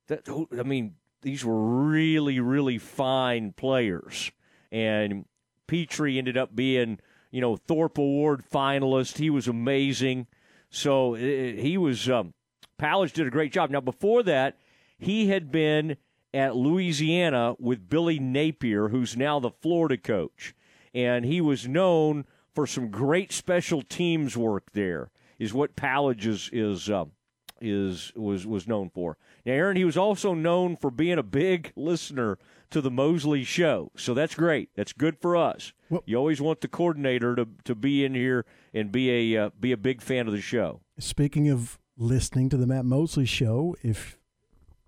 that 0.08 0.28
I 0.58 0.62
mean, 0.62 0.94
these 1.22 1.44
were 1.44 1.60
really, 1.60 2.40
really 2.40 2.78
fine 2.78 3.52
players. 3.52 4.30
And 4.72 5.24
Pitre 5.66 6.18
ended 6.18 6.36
up 6.36 6.54
being, 6.54 6.98
you 7.30 7.40
know, 7.40 7.56
Thorpe 7.56 7.98
Award 7.98 8.42
finalist. 8.52 9.18
He 9.18 9.30
was 9.30 9.48
amazing. 9.48 10.26
So 10.70 11.14
he 11.14 11.76
was, 11.76 12.08
um, 12.08 12.34
did 12.78 13.26
a 13.26 13.30
great 13.30 13.52
job. 13.52 13.70
Now, 13.70 13.80
before 13.80 14.22
that, 14.22 14.58
he 14.98 15.28
had 15.28 15.50
been 15.50 15.96
at 16.32 16.56
Louisiana 16.56 17.54
with 17.58 17.88
Billy 17.88 18.18
Napier, 18.18 18.88
who's 18.88 19.16
now 19.16 19.40
the 19.40 19.50
Florida 19.50 19.96
coach. 19.96 20.54
And 20.94 21.24
he 21.24 21.40
was 21.40 21.68
known 21.68 22.24
for 22.54 22.66
some 22.66 22.90
great 22.90 23.32
special 23.32 23.82
teams 23.82 24.36
work 24.36 24.72
there, 24.72 25.10
is 25.38 25.54
what 25.54 25.76
Powledge 25.76 26.26
is, 26.26 26.50
is, 26.52 26.90
um, 26.90 27.12
is 27.60 28.12
was 28.16 28.46
was 28.46 28.66
known 28.66 28.90
for. 28.90 29.16
Now, 29.44 29.52
Aaron, 29.52 29.76
he 29.76 29.84
was 29.84 29.96
also 29.96 30.34
known 30.34 30.76
for 30.76 30.90
being 30.90 31.18
a 31.18 31.22
big 31.22 31.72
listener 31.76 32.38
to 32.70 32.80
the 32.80 32.90
Mosley 32.90 33.44
Show, 33.44 33.90
so 33.96 34.14
that's 34.14 34.34
great. 34.34 34.70
That's 34.74 34.92
good 34.92 35.18
for 35.20 35.36
us. 35.36 35.72
Well, 35.88 36.02
you 36.06 36.16
always 36.16 36.40
want 36.40 36.60
the 36.60 36.68
coordinator 36.68 37.36
to 37.36 37.46
to 37.64 37.74
be 37.74 38.04
in 38.04 38.14
here 38.14 38.46
and 38.72 38.90
be 38.90 39.34
a 39.34 39.44
uh, 39.44 39.50
be 39.58 39.72
a 39.72 39.76
big 39.76 40.00
fan 40.00 40.26
of 40.26 40.32
the 40.32 40.40
show. 40.40 40.80
Speaking 40.98 41.48
of 41.48 41.78
listening 41.96 42.48
to 42.50 42.56
the 42.56 42.66
Matt 42.66 42.84
Mosley 42.84 43.26
Show, 43.26 43.76
if 43.82 44.16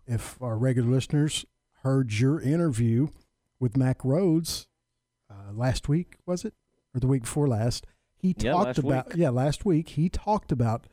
if 0.06 0.40
our 0.42 0.56
regular 0.56 0.90
listeners 0.90 1.44
heard 1.82 2.12
your 2.12 2.40
interview 2.40 3.08
with 3.60 3.76
Mack 3.76 3.98
Rhoades 3.98 4.66
uh, 5.30 5.52
last 5.52 5.88
week, 5.88 6.16
was 6.26 6.44
it 6.44 6.54
or 6.94 7.00
the 7.00 7.06
week 7.06 7.22
before 7.22 7.48
last? 7.48 7.86
He 8.14 8.34
talked 8.34 8.78
yeah, 8.78 8.84
about 8.84 9.06
week. 9.08 9.16
yeah 9.16 9.30
last 9.30 9.64
week. 9.64 9.90
He 9.90 10.08
talked 10.08 10.52
about 10.52 10.86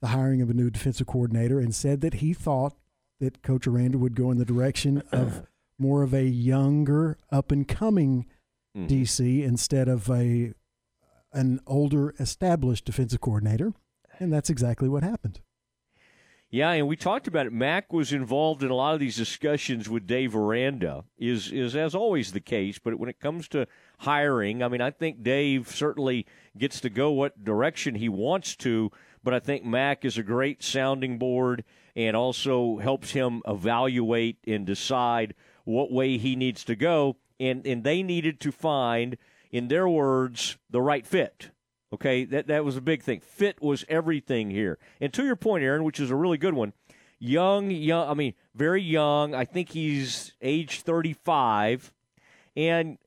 the 0.00 0.08
hiring 0.08 0.40
of 0.42 0.50
a 0.50 0.54
new 0.54 0.70
defensive 0.70 1.06
coordinator 1.06 1.58
and 1.58 1.74
said 1.74 2.00
that 2.00 2.14
he 2.14 2.32
thought 2.32 2.74
that 3.20 3.42
Coach 3.42 3.66
Aranda 3.66 3.98
would 3.98 4.16
go 4.16 4.30
in 4.30 4.38
the 4.38 4.44
direction 4.44 5.02
of 5.12 5.46
more 5.78 6.02
of 6.02 6.12
a 6.12 6.24
younger, 6.24 7.18
up 7.30 7.52
and 7.52 7.68
coming 7.68 8.26
mm-hmm. 8.76 8.92
DC 8.92 9.42
instead 9.42 9.88
of 9.88 10.10
a 10.10 10.54
an 11.34 11.60
older, 11.66 12.14
established 12.20 12.84
defensive 12.84 13.20
coordinator, 13.20 13.72
and 14.18 14.32
that's 14.32 14.50
exactly 14.50 14.88
what 14.88 15.02
happened. 15.02 15.40
Yeah, 16.52 16.70
and 16.70 16.86
we 16.86 16.96
talked 16.96 17.26
about 17.26 17.46
it. 17.46 17.52
Mack 17.52 17.92
was 17.92 18.12
involved 18.12 18.62
in 18.62 18.70
a 18.70 18.74
lot 18.74 18.94
of 18.94 19.00
these 19.00 19.16
discussions 19.16 19.88
with 19.88 20.06
Dave 20.06 20.36
Aranda. 20.36 21.04
Is 21.18 21.50
is 21.50 21.74
as 21.74 21.94
always 21.94 22.32
the 22.32 22.40
case, 22.40 22.78
but 22.78 22.98
when 22.98 23.08
it 23.08 23.18
comes 23.18 23.48
to 23.48 23.66
hiring, 23.98 24.62
I 24.62 24.68
mean, 24.68 24.80
I 24.80 24.90
think 24.90 25.24
Dave 25.24 25.68
certainly 25.68 26.26
gets 26.56 26.78
to 26.82 26.90
go 26.90 27.10
what 27.10 27.42
direction 27.42 27.96
he 27.96 28.08
wants 28.08 28.54
to 28.56 28.92
but 29.22 29.34
I 29.34 29.38
think 29.38 29.64
Mack 29.64 30.04
is 30.04 30.18
a 30.18 30.22
great 30.22 30.62
sounding 30.62 31.18
board 31.18 31.64
and 31.94 32.16
also 32.16 32.78
helps 32.78 33.12
him 33.12 33.42
evaluate 33.46 34.38
and 34.46 34.66
decide 34.66 35.34
what 35.64 35.92
way 35.92 36.18
he 36.18 36.34
needs 36.34 36.64
to 36.64 36.74
go. 36.74 37.16
And, 37.38 37.66
and 37.66 37.84
they 37.84 38.02
needed 38.02 38.40
to 38.40 38.52
find, 38.52 39.16
in 39.50 39.68
their 39.68 39.88
words, 39.88 40.56
the 40.70 40.80
right 40.80 41.06
fit. 41.06 41.50
Okay, 41.92 42.24
that, 42.24 42.46
that 42.46 42.64
was 42.64 42.76
a 42.76 42.80
big 42.80 43.02
thing. 43.02 43.20
Fit 43.20 43.60
was 43.62 43.84
everything 43.88 44.50
here. 44.50 44.78
And 45.00 45.12
to 45.12 45.24
your 45.24 45.36
point, 45.36 45.62
Aaron, 45.62 45.84
which 45.84 46.00
is 46.00 46.10
a 46.10 46.16
really 46.16 46.38
good 46.38 46.54
one, 46.54 46.72
young, 47.18 47.70
young, 47.70 48.08
I 48.08 48.14
mean, 48.14 48.34
very 48.54 48.82
young. 48.82 49.34
I 49.34 49.44
think 49.44 49.70
he's 49.70 50.32
age 50.40 50.80
35. 50.80 51.92
And 52.56 52.98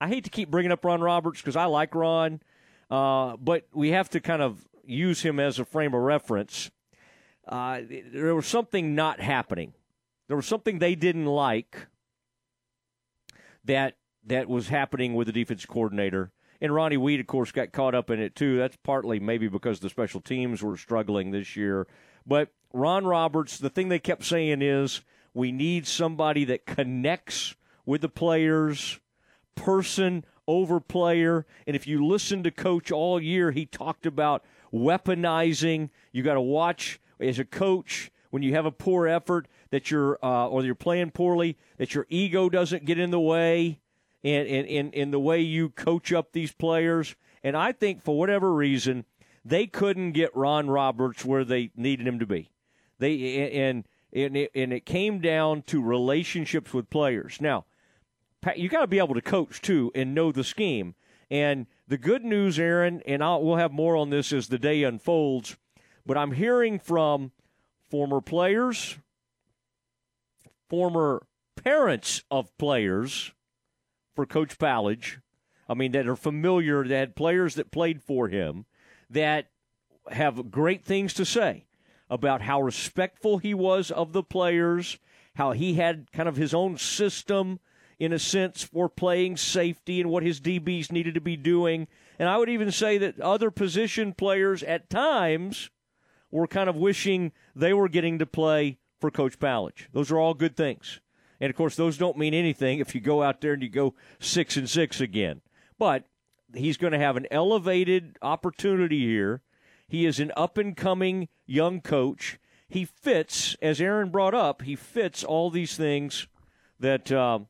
I 0.00 0.08
hate 0.08 0.24
to 0.24 0.30
keep 0.30 0.50
bringing 0.50 0.72
up 0.72 0.84
Ron 0.84 1.00
Roberts 1.00 1.40
because 1.40 1.56
I 1.56 1.66
like 1.66 1.94
Ron, 1.94 2.40
uh, 2.90 3.36
but 3.36 3.66
we 3.72 3.90
have 3.90 4.10
to 4.10 4.20
kind 4.20 4.42
of 4.42 4.68
use 4.88 5.22
him 5.22 5.38
as 5.38 5.58
a 5.58 5.64
frame 5.64 5.94
of 5.94 6.00
reference, 6.00 6.70
uh, 7.46 7.80
there 8.12 8.34
was 8.34 8.46
something 8.46 8.94
not 8.94 9.20
happening. 9.20 9.74
There 10.26 10.36
was 10.36 10.46
something 10.46 10.78
they 10.78 10.94
didn't 10.94 11.26
like 11.26 11.86
that 13.64 13.96
that 14.26 14.48
was 14.48 14.68
happening 14.68 15.14
with 15.14 15.26
the 15.26 15.32
defense 15.32 15.64
coordinator. 15.64 16.32
And 16.60 16.74
Ronnie 16.74 16.96
Wheat, 16.96 17.20
of 17.20 17.26
course, 17.26 17.52
got 17.52 17.72
caught 17.72 17.94
up 17.94 18.10
in 18.10 18.20
it 18.20 18.34
too. 18.34 18.56
That's 18.56 18.76
partly 18.82 19.20
maybe 19.20 19.48
because 19.48 19.80
the 19.80 19.88
special 19.88 20.20
teams 20.20 20.62
were 20.62 20.76
struggling 20.76 21.30
this 21.30 21.56
year. 21.56 21.86
But 22.26 22.50
Ron 22.72 23.06
Roberts, 23.06 23.58
the 23.58 23.70
thing 23.70 23.88
they 23.88 23.98
kept 23.98 24.24
saying 24.24 24.60
is 24.62 25.02
we 25.34 25.52
need 25.52 25.86
somebody 25.86 26.44
that 26.46 26.66
connects 26.66 27.54
with 27.86 28.00
the 28.00 28.08
players, 28.08 28.98
person 29.54 30.24
over 30.46 30.80
player. 30.80 31.46
And 31.66 31.76
if 31.76 31.86
you 31.86 32.04
listen 32.04 32.42
to 32.42 32.50
Coach 32.50 32.90
all 32.90 33.22
year, 33.22 33.52
he 33.52 33.64
talked 33.64 34.04
about 34.04 34.44
weaponizing. 34.72 35.90
You 36.12 36.22
got 36.22 36.34
to 36.34 36.40
watch 36.40 37.00
as 37.20 37.38
a 37.38 37.44
coach 37.44 38.10
when 38.30 38.42
you 38.42 38.54
have 38.54 38.66
a 38.66 38.72
poor 38.72 39.06
effort 39.06 39.48
that 39.70 39.90
you're 39.90 40.18
uh, 40.22 40.48
or 40.48 40.64
you're 40.64 40.74
playing 40.74 41.10
poorly 41.10 41.56
that 41.78 41.94
your 41.94 42.06
ego 42.08 42.48
doesn't 42.48 42.84
get 42.84 42.98
in 42.98 43.10
the 43.10 43.20
way 43.20 43.80
in, 44.22 44.46
in, 44.46 44.90
in 44.92 45.10
the 45.10 45.20
way 45.20 45.40
you 45.40 45.70
coach 45.70 46.12
up 46.12 46.32
these 46.32 46.52
players. 46.52 47.14
And 47.42 47.56
I 47.56 47.72
think 47.72 48.02
for 48.02 48.18
whatever 48.18 48.52
reason 48.52 49.04
they 49.44 49.66
couldn't 49.66 50.12
get 50.12 50.34
Ron 50.36 50.68
Roberts 50.68 51.24
where 51.24 51.44
they 51.44 51.70
needed 51.76 52.06
him 52.06 52.18
to 52.18 52.26
be. 52.26 52.50
They 52.98 53.60
and 53.60 53.84
and 54.12 54.36
it, 54.36 54.50
and 54.54 54.72
it 54.72 54.86
came 54.86 55.20
down 55.20 55.62
to 55.62 55.82
relationships 55.82 56.72
with 56.72 56.90
players. 56.90 57.40
Now, 57.40 57.66
you 58.56 58.68
got 58.68 58.80
to 58.80 58.86
be 58.86 58.98
able 58.98 59.14
to 59.14 59.22
coach 59.22 59.60
too 59.60 59.92
and 59.94 60.14
know 60.14 60.32
the 60.32 60.44
scheme. 60.44 60.94
And 61.30 61.66
the 61.86 61.98
good 61.98 62.24
news, 62.24 62.58
Aaron, 62.58 63.02
and 63.06 63.22
I'll, 63.22 63.42
we'll 63.42 63.56
have 63.56 63.72
more 63.72 63.96
on 63.96 64.08
this 64.08 64.32
as 64.32 64.48
the 64.48 64.58
day 64.58 64.82
unfolds, 64.82 65.56
but 66.06 66.16
I'm 66.16 66.32
hearing 66.32 66.78
from 66.78 67.32
former 67.90 68.22
players, 68.22 68.96
former 70.70 71.26
parents 71.62 72.22
of 72.30 72.56
players 72.56 73.32
for 74.18 74.26
Coach 74.26 74.58
Powledge, 74.58 75.18
I 75.68 75.74
mean, 75.74 75.92
that 75.92 76.08
are 76.08 76.16
familiar, 76.16 76.82
that 76.82 76.92
had 76.92 77.14
players 77.14 77.54
that 77.54 77.70
played 77.70 78.02
for 78.02 78.26
him, 78.26 78.64
that 79.08 79.46
have 80.10 80.50
great 80.50 80.84
things 80.84 81.14
to 81.14 81.24
say 81.24 81.66
about 82.10 82.42
how 82.42 82.60
respectful 82.60 83.38
he 83.38 83.54
was 83.54 83.92
of 83.92 84.12
the 84.12 84.24
players, 84.24 84.98
how 85.36 85.52
he 85.52 85.74
had 85.74 86.10
kind 86.10 86.28
of 86.28 86.34
his 86.34 86.52
own 86.52 86.78
system 86.78 87.60
in 88.00 88.12
a 88.12 88.18
sense, 88.18 88.64
for 88.64 88.88
playing 88.88 89.36
safety 89.36 90.00
and 90.00 90.10
what 90.10 90.24
his 90.24 90.40
DBs 90.40 90.90
needed 90.90 91.14
to 91.14 91.20
be 91.20 91.36
doing. 91.36 91.86
And 92.18 92.28
I 92.28 92.38
would 92.38 92.50
even 92.50 92.72
say 92.72 92.98
that 92.98 93.20
other 93.20 93.52
position 93.52 94.14
players 94.14 94.64
at 94.64 94.90
times 94.90 95.70
were 96.32 96.48
kind 96.48 96.68
of 96.68 96.74
wishing 96.74 97.30
they 97.54 97.72
were 97.72 97.88
getting 97.88 98.18
to 98.18 98.26
play 98.26 98.78
for 99.00 99.12
Coach 99.12 99.38
Powledge. 99.38 99.86
Those 99.92 100.10
are 100.10 100.18
all 100.18 100.34
good 100.34 100.56
things. 100.56 100.98
And 101.40 101.50
of 101.50 101.56
course, 101.56 101.76
those 101.76 101.98
don't 101.98 102.18
mean 102.18 102.34
anything 102.34 102.80
if 102.80 102.94
you 102.94 103.00
go 103.00 103.22
out 103.22 103.40
there 103.40 103.52
and 103.52 103.62
you 103.62 103.68
go 103.68 103.94
six 104.18 104.56
and 104.56 104.68
six 104.68 105.00
again. 105.00 105.40
But 105.78 106.04
he's 106.54 106.76
going 106.76 106.92
to 106.92 106.98
have 106.98 107.16
an 107.16 107.26
elevated 107.30 108.18
opportunity 108.22 109.06
here. 109.06 109.42
He 109.86 110.04
is 110.04 110.20
an 110.20 110.32
up 110.36 110.58
and 110.58 110.76
coming 110.76 111.28
young 111.46 111.80
coach. 111.80 112.38
He 112.68 112.84
fits, 112.84 113.56
as 113.62 113.80
Aaron 113.80 114.10
brought 114.10 114.34
up, 114.34 114.62
he 114.62 114.76
fits 114.76 115.24
all 115.24 115.50
these 115.50 115.76
things 115.76 116.26
that 116.80 117.10
uh, 117.10 117.40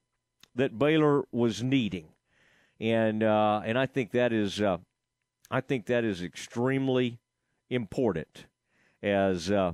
that 0.54 0.78
Baylor 0.78 1.24
was 1.32 1.62
needing, 1.62 2.08
and 2.80 3.22
uh, 3.22 3.62
and 3.64 3.76
I 3.76 3.86
think 3.86 4.12
that 4.12 4.32
is 4.32 4.60
uh, 4.60 4.78
I 5.50 5.60
think 5.60 5.86
that 5.86 6.04
is 6.04 6.22
extremely 6.22 7.18
important 7.68 8.46
as 9.02 9.50
uh, 9.50 9.72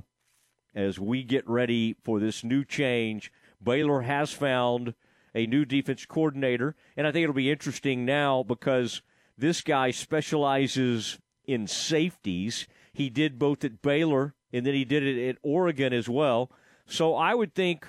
as 0.73 0.99
we 0.99 1.23
get 1.23 1.47
ready 1.47 1.95
for 2.03 2.19
this 2.19 2.43
new 2.43 2.65
change. 2.65 3.31
Baylor 3.65 4.01
has 4.01 4.31
found 4.31 4.93
a 5.33 5.45
new 5.45 5.65
defense 5.65 6.05
coordinator, 6.05 6.75
and 6.95 7.05
I 7.05 7.11
think 7.11 7.23
it'll 7.23 7.35
be 7.35 7.51
interesting 7.51 8.05
now 8.05 8.43
because 8.43 9.01
this 9.37 9.61
guy 9.61 9.91
specializes 9.91 11.19
in 11.43 11.67
safeties. 11.67 12.67
He 12.93 13.09
did 13.09 13.37
both 13.37 13.65
at 13.65 13.81
Baylor 13.81 14.33
and 14.55 14.65
then 14.65 14.73
he 14.73 14.85
did 14.85 15.03
it 15.03 15.29
at 15.29 15.37
Oregon 15.43 15.91
as 15.91 16.07
well. 16.07 16.49
So 16.85 17.15
I 17.15 17.35
would 17.35 17.53
think 17.53 17.85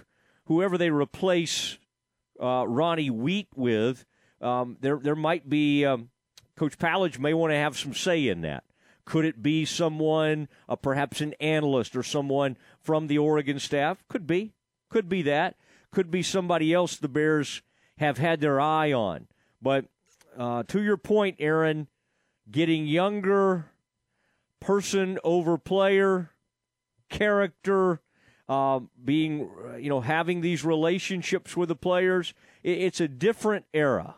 whoever 0.46 0.76
they 0.76 0.90
replace 0.90 1.78
uh, 2.42 2.66
Ronnie 2.66 3.10
Wheat 3.10 3.46
with, 3.54 4.04
um, 4.40 4.76
there 4.80 4.98
there 5.00 5.14
might 5.14 5.48
be 5.48 5.84
um, 5.84 6.10
Coach 6.56 6.76
Powledge 6.76 7.20
may 7.20 7.34
want 7.34 7.52
to 7.52 7.56
have 7.56 7.78
some 7.78 7.94
say 7.94 8.26
in 8.26 8.40
that. 8.40 8.64
Could 9.04 9.24
it 9.24 9.40
be 9.40 9.64
someone, 9.64 10.48
uh, 10.68 10.74
perhaps 10.74 11.20
an 11.20 11.34
analyst 11.34 11.94
or 11.94 12.02
someone 12.02 12.56
from 12.80 13.06
the 13.06 13.18
Oregon 13.18 13.60
staff? 13.60 14.02
Could 14.08 14.26
be, 14.26 14.52
could 14.90 15.08
be 15.08 15.22
that. 15.22 15.54
Could 15.92 16.10
be 16.10 16.22
somebody 16.22 16.72
else 16.72 16.96
the 16.96 17.08
Bears 17.08 17.62
have 17.98 18.18
had 18.18 18.40
their 18.40 18.60
eye 18.60 18.92
on. 18.92 19.28
But 19.62 19.86
uh, 20.36 20.64
to 20.64 20.82
your 20.82 20.96
point, 20.96 21.36
Aaron, 21.38 21.88
getting 22.50 22.86
younger, 22.86 23.70
person 24.60 25.18
over 25.24 25.56
player, 25.56 26.30
character, 27.08 28.00
um, 28.48 28.90
being, 29.02 29.50
you 29.78 29.88
know, 29.88 30.00
having 30.00 30.40
these 30.40 30.64
relationships 30.64 31.56
with 31.56 31.68
the 31.68 31.76
players. 31.76 32.34
it's 32.62 33.00
a 33.00 33.08
different 33.08 33.64
era. 33.72 34.16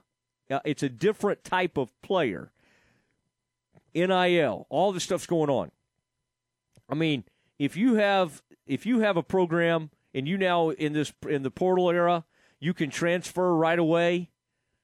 it's 0.64 0.82
a 0.82 0.88
different 0.88 1.44
type 1.44 1.76
of 1.76 1.90
player. 2.02 2.50
NIL, 3.94 4.66
all 4.68 4.92
this 4.92 5.04
stuff's 5.04 5.26
going 5.26 5.50
on. 5.50 5.70
I 6.88 6.94
mean, 6.94 7.24
if 7.58 7.76
you 7.76 7.94
have 7.94 8.42
if 8.66 8.86
you 8.86 9.00
have 9.00 9.16
a 9.16 9.22
program 9.22 9.90
and 10.18 10.26
you 10.26 10.36
now 10.36 10.70
in 10.70 10.92
this 10.94 11.12
in 11.28 11.44
the 11.44 11.50
portal 11.50 11.90
era, 11.90 12.24
you 12.58 12.74
can 12.74 12.90
transfer 12.90 13.54
right 13.54 13.78
away. 13.78 14.30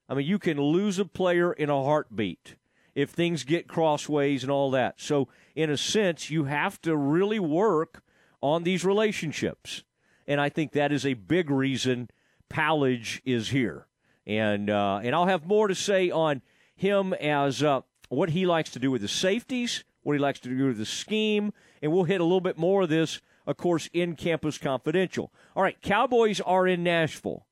I 0.07 0.13
mean, 0.13 0.25
you 0.25 0.39
can 0.39 0.57
lose 0.57 0.97
a 0.97 1.03
player 1.03 1.51
in 1.51 1.69
a 1.69 1.83
heartbeat 1.83 2.55
if 2.95 3.09
things 3.09 3.43
get 3.43 3.67
crossways 3.67 4.43
and 4.43 4.51
all 4.51 4.71
that. 4.71 4.95
So, 5.01 5.27
in 5.53 5.69
a 5.69 5.75
sense, 5.75 6.29
you 6.29 6.45
have 6.45 6.81
to 6.83 6.95
really 6.95 7.39
work 7.39 8.01
on 8.41 8.63
these 8.63 8.85
relationships. 8.85 9.83
And 10.25 10.39
I 10.39 10.47
think 10.47 10.71
that 10.71 10.93
is 10.93 11.05
a 11.05 11.15
big 11.15 11.49
reason 11.49 12.09
Powledge 12.49 13.19
is 13.25 13.49
here. 13.49 13.87
And 14.25 14.69
uh, 14.69 15.01
and 15.03 15.13
I'll 15.13 15.27
have 15.27 15.45
more 15.45 15.67
to 15.67 15.75
say 15.75 16.11
on 16.11 16.43
him 16.77 17.13
as 17.13 17.61
uh, 17.61 17.81
what 18.07 18.29
he 18.29 18.45
likes 18.45 18.69
to 18.71 18.79
do 18.79 18.89
with 18.89 19.01
the 19.01 19.09
safeties, 19.09 19.83
what 20.01 20.13
he 20.13 20.19
likes 20.19 20.39
to 20.39 20.49
do 20.49 20.67
with 20.67 20.77
the 20.77 20.85
scheme, 20.85 21.51
and 21.81 21.91
we'll 21.91 22.05
hit 22.05 22.21
a 22.21 22.23
little 22.23 22.39
bit 22.39 22.57
more 22.57 22.83
of 22.83 22.89
this, 22.89 23.19
of 23.45 23.57
course, 23.57 23.89
in 23.93 24.15
Campus 24.15 24.57
Confidential. 24.57 25.31
All 25.55 25.63
right, 25.63 25.81
Cowboys 25.81 26.41
are 26.41 26.67
in 26.67 26.83
Nashville. 26.83 27.45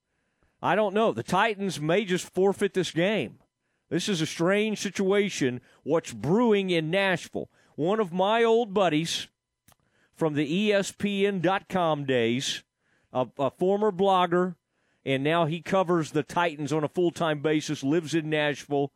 I 0.61 0.75
don't 0.75 0.93
know. 0.93 1.11
The 1.11 1.23
Titans 1.23 1.79
may 1.79 2.05
just 2.05 2.33
forfeit 2.33 2.73
this 2.73 2.91
game. 2.91 3.39
This 3.89 4.07
is 4.07 4.21
a 4.21 4.25
strange 4.25 4.79
situation. 4.79 5.61
What's 5.83 6.13
brewing 6.13 6.69
in 6.69 6.89
Nashville? 6.89 7.49
One 7.75 7.99
of 7.99 8.13
my 8.13 8.43
old 8.43 8.73
buddies 8.73 9.27
from 10.15 10.35
the 10.35 10.69
ESPN.com 10.69 12.05
days, 12.05 12.63
a, 13.11 13.27
a 13.37 13.51
former 13.51 13.91
blogger, 13.91 14.55
and 15.05 15.23
now 15.23 15.45
he 15.45 15.61
covers 15.61 16.11
the 16.11 16.23
Titans 16.23 16.71
on 16.71 16.83
a 16.83 16.87
full 16.87 17.11
time 17.11 17.41
basis, 17.41 17.83
lives 17.83 18.15
in 18.15 18.29
Nashville, 18.29 18.93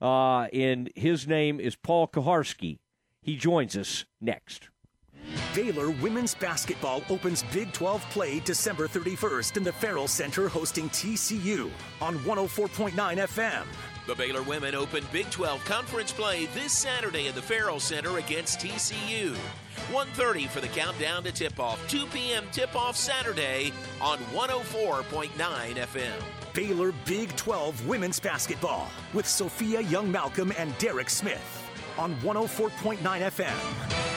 uh, 0.00 0.44
and 0.52 0.90
his 0.94 1.26
name 1.26 1.60
is 1.60 1.76
Paul 1.76 2.08
Kuharsky. 2.08 2.78
He 3.20 3.36
joins 3.36 3.76
us 3.76 4.06
next. 4.20 4.69
Baylor 5.54 5.90
women's 5.90 6.34
basketball 6.34 7.02
opens 7.10 7.42
Big 7.52 7.72
12 7.72 8.08
play 8.10 8.38
December 8.40 8.86
31st 8.86 9.56
in 9.56 9.64
the 9.64 9.72
Ferrell 9.72 10.06
Center 10.06 10.48
hosting 10.48 10.88
TCU 10.90 11.70
on 12.00 12.18
104.9 12.20 12.92
FM. 12.92 13.64
The 14.06 14.14
Baylor 14.14 14.42
women 14.42 14.76
open 14.76 15.04
Big 15.12 15.28
12 15.30 15.64
conference 15.64 16.12
play 16.12 16.46
this 16.46 16.72
Saturday 16.72 17.26
at 17.26 17.34
the 17.34 17.42
Ferrell 17.42 17.80
Center 17.80 18.18
against 18.18 18.60
TCU. 18.60 19.34
1.30 19.88 20.48
for 20.48 20.60
the 20.60 20.68
countdown 20.68 21.24
to 21.24 21.32
tip-off. 21.32 21.80
2 21.88 22.06
p.m. 22.06 22.44
tip-off 22.52 22.96
Saturday 22.96 23.72
on 24.00 24.18
104.9 24.32 25.30
FM. 25.30 26.22
Baylor 26.54 26.92
Big 27.04 27.34
12 27.34 27.88
women's 27.88 28.20
basketball 28.20 28.88
with 29.14 29.26
Sophia 29.26 29.80
Young 29.80 30.12
Malcolm 30.12 30.52
and 30.56 30.76
Derek 30.78 31.10
Smith 31.10 31.68
on 31.98 32.14
104.9 32.16 32.98
FM. 33.00 34.09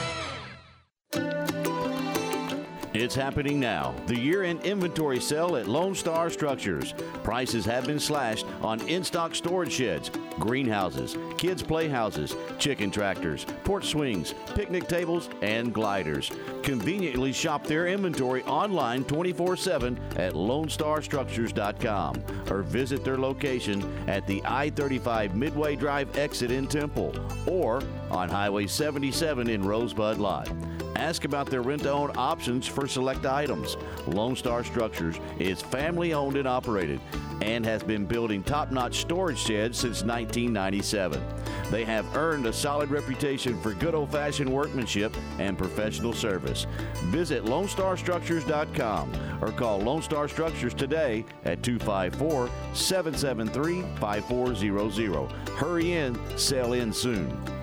It's 2.93 3.15
happening 3.15 3.59
now. 3.59 3.95
The 4.05 4.17
year 4.17 4.43
end 4.43 4.61
inventory 4.61 5.19
sale 5.19 5.57
at 5.57 5.67
Lone 5.67 5.95
Star 5.95 6.29
Structures. 6.29 6.93
Prices 7.23 7.65
have 7.65 7.87
been 7.87 7.99
slashed 7.99 8.45
on 8.61 8.87
in 8.87 9.03
stock 9.03 9.33
storage 9.33 9.73
sheds, 9.73 10.11
greenhouses, 10.39 11.17
kids' 11.39 11.63
playhouses, 11.63 12.35
chicken 12.59 12.91
tractors, 12.91 13.47
porch 13.63 13.87
swings, 13.87 14.35
picnic 14.53 14.87
tables, 14.87 15.29
and 15.41 15.73
gliders. 15.73 16.31
Conveniently 16.61 17.33
shop 17.33 17.65
their 17.65 17.87
inventory 17.87 18.43
online 18.43 19.03
24 19.05 19.57
7 19.57 19.99
at 20.17 20.33
LoneStarStructures.com 20.33 22.23
or 22.51 22.61
visit 22.61 23.03
their 23.03 23.17
location 23.17 24.07
at 24.07 24.27
the 24.27 24.39
I 24.45 24.69
35 24.69 25.35
Midway 25.35 25.75
Drive 25.75 26.15
exit 26.15 26.51
in 26.51 26.67
Temple 26.67 27.15
or 27.47 27.81
on 28.11 28.29
Highway 28.29 28.67
77 28.67 29.49
in 29.49 29.63
Rosebud 29.63 30.19
Lot. 30.19 30.47
Ask 30.95 31.25
about 31.25 31.49
their 31.49 31.61
rent 31.61 31.83
to 31.83 31.91
own 31.91 32.11
options 32.15 32.67
for 32.67 32.87
select 32.87 33.25
items. 33.25 33.77
Lone 34.07 34.35
Star 34.35 34.63
Structures 34.63 35.19
is 35.39 35.61
family 35.61 36.13
owned 36.13 36.37
and 36.37 36.47
operated 36.47 36.99
and 37.41 37.65
has 37.65 37.83
been 37.83 38.05
building 38.05 38.43
top 38.43 38.71
notch 38.71 39.01
storage 39.01 39.37
sheds 39.39 39.77
since 39.77 40.03
1997. 40.03 41.21
They 41.71 41.83
have 41.85 42.15
earned 42.15 42.45
a 42.45 42.53
solid 42.53 42.89
reputation 42.91 43.59
for 43.61 43.73
good 43.73 43.95
old 43.95 44.11
fashioned 44.11 44.51
workmanship 44.51 45.15
and 45.39 45.57
professional 45.57 46.13
service. 46.13 46.67
Visit 47.05 47.45
LoneStarStructures.com 47.45 49.11
or 49.41 49.51
call 49.51 49.79
Lone 49.79 50.01
Star 50.01 50.27
Structures 50.27 50.73
today 50.73 51.25
at 51.45 51.63
254 51.63 52.49
773 52.73 53.81
5400. 53.99 55.31
Hurry 55.57 55.93
in, 55.93 56.37
sell 56.37 56.73
in 56.73 56.93
soon. 56.93 57.62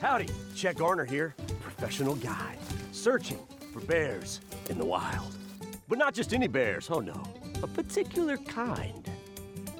Howdy, 0.00 0.28
Chet 0.54 0.76
Garner 0.76 1.04
here, 1.04 1.34
professional 1.60 2.14
guide, 2.14 2.58
searching 2.92 3.40
for 3.72 3.80
bears 3.80 4.40
in 4.70 4.78
the 4.78 4.84
wild. 4.84 5.34
But 5.88 5.98
not 5.98 6.14
just 6.14 6.32
any 6.32 6.46
bears, 6.46 6.88
oh 6.88 7.00
no, 7.00 7.20
a 7.64 7.66
particular 7.66 8.36
kind. 8.36 9.10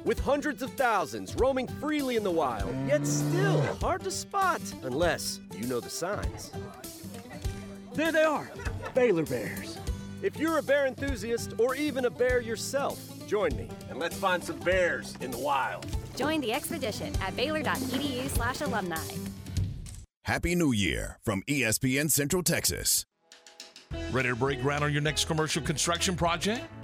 With 0.04 0.18
hundreds 0.18 0.62
of 0.62 0.72
thousands 0.72 1.36
roaming 1.36 1.68
freely 1.68 2.16
in 2.16 2.24
the 2.24 2.30
wild, 2.32 2.74
yet 2.88 3.06
still 3.06 3.60
hard 3.76 4.02
to 4.02 4.10
spot 4.10 4.60
unless 4.82 5.38
you 5.56 5.68
know 5.68 5.78
the 5.78 5.90
signs. 5.90 6.50
There 7.94 8.10
they 8.10 8.24
are, 8.24 8.50
Baylor 8.94 9.24
Bears. 9.24 9.78
If 10.22 10.36
you're 10.36 10.58
a 10.58 10.62
bear 10.64 10.86
enthusiast 10.86 11.54
or 11.58 11.76
even 11.76 12.06
a 12.06 12.10
bear 12.10 12.40
yourself, 12.40 12.98
join 13.28 13.56
me 13.56 13.68
and 13.88 14.00
let's 14.00 14.16
find 14.16 14.42
some 14.42 14.58
bears 14.60 15.14
in 15.20 15.30
the 15.30 15.38
wild. 15.38 15.86
Join 16.16 16.40
the 16.40 16.52
expedition 16.52 17.14
at 17.20 17.36
baylor.edu 17.36 18.28
slash 18.30 18.62
alumni. 18.62 18.98
Happy 20.28 20.54
New 20.54 20.72
Year 20.72 21.18
from 21.22 21.42
ESPN 21.48 22.10
Central 22.10 22.42
Texas. 22.42 23.06
Ready 24.12 24.28
to 24.28 24.36
break 24.36 24.60
ground 24.60 24.84
on 24.84 24.92
your 24.92 25.00
next 25.00 25.24
commercial 25.24 25.62
construction 25.62 26.16
project? 26.16 26.66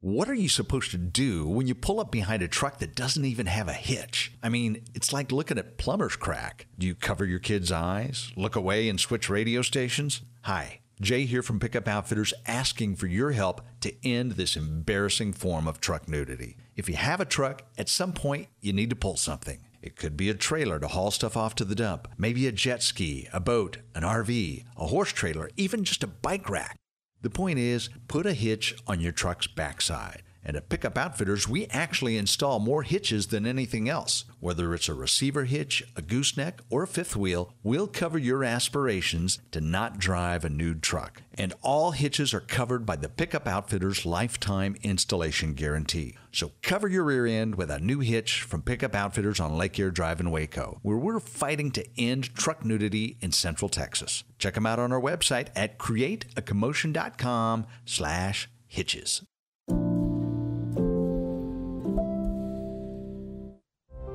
What 0.00 0.28
are 0.28 0.34
you 0.34 0.50
supposed 0.50 0.90
to 0.90 0.98
do 0.98 1.48
when 1.48 1.66
you 1.66 1.74
pull 1.74 2.00
up 2.00 2.12
behind 2.12 2.42
a 2.42 2.48
truck 2.48 2.78
that 2.78 2.94
doesn't 2.94 3.24
even 3.24 3.46
have 3.46 3.66
a 3.66 3.72
hitch? 3.72 4.30
I 4.42 4.50
mean, 4.50 4.84
it's 4.94 5.12
like 5.12 5.32
looking 5.32 5.56
at 5.58 5.78
plumber's 5.78 6.16
crack. 6.16 6.66
Do 6.78 6.86
you 6.86 6.94
cover 6.94 7.24
your 7.24 7.38
kids' 7.38 7.72
eyes, 7.72 8.30
look 8.36 8.56
away, 8.56 8.90
and 8.90 9.00
switch 9.00 9.30
radio 9.30 9.62
stations? 9.62 10.20
Hi, 10.42 10.80
Jay 11.00 11.24
here 11.24 11.42
from 11.42 11.58
Pickup 11.58 11.88
Outfitters 11.88 12.34
asking 12.46 12.96
for 12.96 13.06
your 13.06 13.32
help 13.32 13.62
to 13.80 13.94
end 14.06 14.32
this 14.32 14.54
embarrassing 14.54 15.32
form 15.32 15.66
of 15.66 15.80
truck 15.80 16.06
nudity. 16.06 16.58
If 16.76 16.90
you 16.90 16.96
have 16.96 17.20
a 17.20 17.24
truck, 17.24 17.62
at 17.78 17.88
some 17.88 18.12
point 18.12 18.48
you 18.60 18.74
need 18.74 18.90
to 18.90 18.96
pull 18.96 19.16
something. 19.16 19.60
It 19.80 19.96
could 19.96 20.16
be 20.16 20.28
a 20.28 20.34
trailer 20.34 20.78
to 20.78 20.88
haul 20.88 21.10
stuff 21.10 21.38
off 21.38 21.54
to 21.54 21.64
the 21.64 21.74
dump, 21.74 22.06
maybe 22.18 22.46
a 22.46 22.52
jet 22.52 22.82
ski, 22.82 23.28
a 23.32 23.40
boat, 23.40 23.78
an 23.94 24.02
RV, 24.02 24.64
a 24.76 24.86
horse 24.88 25.12
trailer, 25.12 25.48
even 25.56 25.84
just 25.84 26.04
a 26.04 26.06
bike 26.06 26.50
rack. 26.50 26.76
The 27.22 27.30
point 27.30 27.58
is, 27.58 27.88
put 28.08 28.26
a 28.26 28.32
hitch 28.32 28.74
on 28.86 29.00
your 29.00 29.12
truck's 29.12 29.46
backside. 29.46 30.22
And 30.46 30.56
at 30.56 30.68
Pickup 30.68 30.96
Outfitters, 30.96 31.48
we 31.48 31.66
actually 31.66 32.16
install 32.16 32.60
more 32.60 32.84
hitches 32.84 33.26
than 33.26 33.46
anything 33.46 33.88
else. 33.88 34.24
Whether 34.38 34.74
it's 34.74 34.88
a 34.88 34.94
receiver 34.94 35.42
hitch, 35.42 35.82
a 35.96 36.02
gooseneck, 36.02 36.60
or 36.70 36.84
a 36.84 36.86
fifth 36.86 37.16
wheel, 37.16 37.52
we'll 37.64 37.88
cover 37.88 38.16
your 38.16 38.44
aspirations 38.44 39.40
to 39.50 39.60
not 39.60 39.98
drive 39.98 40.44
a 40.44 40.48
nude 40.48 40.84
truck. 40.84 41.22
And 41.34 41.52
all 41.62 41.90
hitches 41.90 42.32
are 42.32 42.38
covered 42.40 42.86
by 42.86 42.94
the 42.94 43.08
Pickup 43.08 43.48
Outfitters 43.48 44.06
lifetime 44.06 44.76
installation 44.84 45.54
guarantee. 45.54 46.14
So 46.30 46.52
cover 46.62 46.86
your 46.86 47.02
rear 47.02 47.26
end 47.26 47.56
with 47.56 47.70
a 47.72 47.80
new 47.80 47.98
hitch 47.98 48.42
from 48.42 48.62
Pickup 48.62 48.94
Outfitters 48.94 49.40
on 49.40 49.58
Lake 49.58 49.80
Air 49.80 49.90
Drive 49.90 50.20
in 50.20 50.30
Waco, 50.30 50.78
where 50.82 50.96
we're 50.96 51.18
fighting 51.18 51.72
to 51.72 51.84
end 51.98 52.32
truck 52.36 52.64
nudity 52.64 53.18
in 53.20 53.32
Central 53.32 53.68
Texas. 53.68 54.22
Check 54.38 54.54
them 54.54 54.66
out 54.66 54.78
on 54.78 54.92
our 54.92 55.00
website 55.00 55.48
at 55.56 55.76
createacommotion.com 55.76 57.66
slash 57.84 58.48
hitches. 58.68 59.22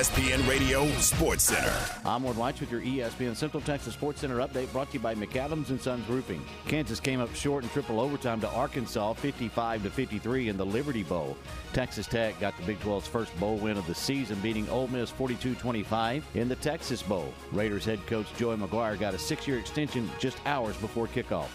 ESPN 0.00 0.48
Radio 0.48 0.88
Sports 0.92 1.44
Center. 1.44 1.74
I'm 2.06 2.22
Ward 2.22 2.38
White 2.38 2.58
with 2.58 2.70
your 2.70 2.80
ESPN 2.80 3.36
Central 3.36 3.60
Texas 3.60 3.92
Sports 3.92 4.22
Center 4.22 4.36
update 4.36 4.72
brought 4.72 4.86
to 4.86 4.94
you 4.94 4.98
by 4.98 5.14
McAdams 5.14 5.68
and 5.68 5.78
Sons 5.78 6.08
Roofing. 6.08 6.42
Kansas 6.66 6.98
came 6.98 7.20
up 7.20 7.34
short 7.34 7.64
in 7.64 7.68
triple 7.68 8.00
overtime 8.00 8.40
to 8.40 8.48
Arkansas 8.48 9.12
55 9.12 9.82
to 9.82 9.90
53 9.90 10.48
in 10.48 10.56
the 10.56 10.64
Liberty 10.64 11.02
Bowl. 11.02 11.36
Texas 11.74 12.06
Tech 12.06 12.40
got 12.40 12.56
the 12.56 12.62
Big 12.62 12.80
12's 12.80 13.08
first 13.08 13.38
bowl 13.38 13.58
win 13.58 13.76
of 13.76 13.86
the 13.86 13.94
season 13.94 14.40
beating 14.40 14.66
Ole 14.70 14.88
Miss 14.88 15.12
42-25 15.12 16.22
in 16.34 16.48
the 16.48 16.56
Texas 16.56 17.02
Bowl. 17.02 17.34
Raiders 17.52 17.84
head 17.84 18.00
coach 18.06 18.34
Joey 18.38 18.56
McGuire 18.56 18.98
got 18.98 19.12
a 19.12 19.18
6-year 19.18 19.58
extension 19.58 20.10
just 20.18 20.38
hours 20.46 20.78
before 20.78 21.08
kickoff. 21.08 21.48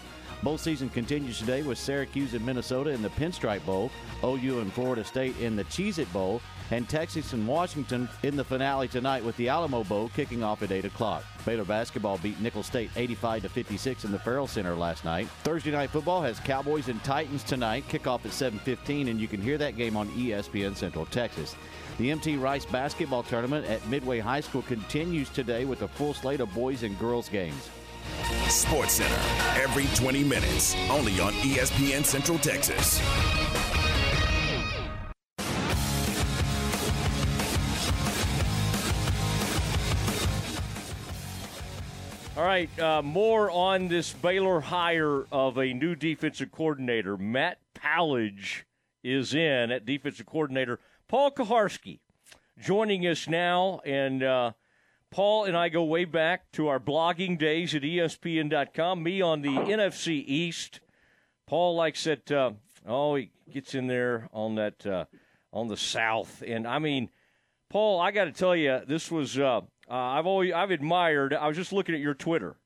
Bowl 0.44 0.58
season 0.58 0.88
continues 0.90 1.40
today 1.40 1.62
with 1.62 1.78
Syracuse 1.78 2.34
and 2.34 2.46
Minnesota 2.46 2.90
in 2.90 3.02
the 3.02 3.08
Pinstripe 3.10 3.64
Bowl, 3.66 3.90
OU 4.22 4.60
and 4.60 4.72
Florida 4.72 5.02
State 5.02 5.36
in 5.40 5.56
the 5.56 5.64
Cheez 5.64 5.98
It 5.98 6.12
Bowl, 6.12 6.40
and 6.70 6.88
Texas 6.88 7.32
and 7.32 7.46
Washington 7.46 8.08
in 8.22 8.36
the 8.36 8.44
finale 8.44 8.88
tonight 8.88 9.24
with 9.24 9.36
the 9.36 9.48
Alamo 9.48 9.84
Bowl 9.84 10.10
kicking 10.14 10.42
off 10.42 10.62
at 10.62 10.72
8 10.72 10.84
o'clock. 10.84 11.24
Baylor 11.44 11.64
basketball 11.64 12.18
beat 12.18 12.40
Nicholls 12.40 12.66
State 12.66 12.90
85 12.96 13.42
to 13.42 13.48
56 13.48 14.04
in 14.04 14.12
the 14.12 14.18
Ferrell 14.18 14.46
Center 14.46 14.74
last 14.74 15.04
night. 15.04 15.28
Thursday 15.44 15.70
night 15.70 15.90
football 15.90 16.22
has 16.22 16.40
Cowboys 16.40 16.88
and 16.88 17.02
Titans 17.04 17.42
tonight, 17.44 17.84
kickoff 17.88 18.24
at 18.24 18.32
7:15, 18.32 19.08
and 19.08 19.20
you 19.20 19.28
can 19.28 19.40
hear 19.40 19.58
that 19.58 19.76
game 19.76 19.96
on 19.96 20.08
ESPN 20.10 20.74
Central 20.76 21.06
Texas. 21.06 21.54
The 21.98 22.10
MT 22.10 22.36
Rice 22.36 22.66
basketball 22.66 23.22
tournament 23.22 23.66
at 23.66 23.86
Midway 23.88 24.18
High 24.18 24.40
School 24.40 24.62
continues 24.62 25.30
today 25.30 25.64
with 25.64 25.82
a 25.82 25.88
full 25.88 26.12
slate 26.12 26.40
of 26.40 26.52
boys 26.52 26.82
and 26.82 26.98
girls 26.98 27.28
games. 27.28 27.70
Sports 28.48 28.94
Center, 28.94 29.60
every 29.60 29.86
20 29.94 30.22
minutes, 30.24 30.76
only 30.90 31.18
on 31.20 31.32
ESPN 31.34 32.04
Central 32.04 32.38
Texas. 32.38 33.00
All 42.36 42.44
right, 42.44 42.78
uh, 42.78 43.00
more 43.00 43.50
on 43.50 43.88
this 43.88 44.12
Baylor 44.12 44.60
hire 44.60 45.24
of 45.32 45.56
a 45.56 45.72
new 45.72 45.94
defensive 45.94 46.52
coordinator. 46.52 47.16
Matt 47.16 47.60
Powledge 47.74 48.64
is 49.02 49.34
in 49.34 49.70
at 49.70 49.86
defensive 49.86 50.26
coordinator. 50.26 50.78
Paul 51.08 51.30
Kuharsky 51.30 52.00
joining 52.60 53.06
us 53.06 53.26
now, 53.26 53.80
and 53.86 54.22
uh, 54.22 54.52
Paul 55.10 55.46
and 55.46 55.56
I 55.56 55.70
go 55.70 55.84
way 55.84 56.04
back 56.04 56.52
to 56.52 56.68
our 56.68 56.78
blogging 56.78 57.38
days 57.38 57.74
at 57.74 57.80
ESPN.com. 57.80 59.02
Me 59.02 59.22
on 59.22 59.40
the 59.40 59.56
NFC 59.56 60.22
East. 60.26 60.80
Paul 61.46 61.74
likes 61.74 62.06
it. 62.06 62.30
Uh, 62.30 62.50
oh, 62.86 63.14
he 63.14 63.30
gets 63.50 63.74
in 63.74 63.86
there 63.86 64.28
on 64.30 64.56
that 64.56 64.84
uh, 64.84 65.06
on 65.54 65.68
the 65.68 65.76
South, 65.78 66.42
and 66.46 66.68
I 66.68 66.80
mean, 66.80 67.08
Paul, 67.70 67.98
I 67.98 68.10
got 68.10 68.24
to 68.24 68.32
tell 68.32 68.54
you, 68.54 68.82
this 68.86 69.10
was. 69.10 69.38
Uh, 69.88 69.94
I've 69.94 70.26
always 70.26 70.52
I've 70.52 70.70
admired. 70.70 71.32
I 71.34 71.48
was 71.48 71.56
just 71.56 71.72
looking 71.72 71.94
at 71.94 72.00
your 72.00 72.14
Twitter. 72.14 72.56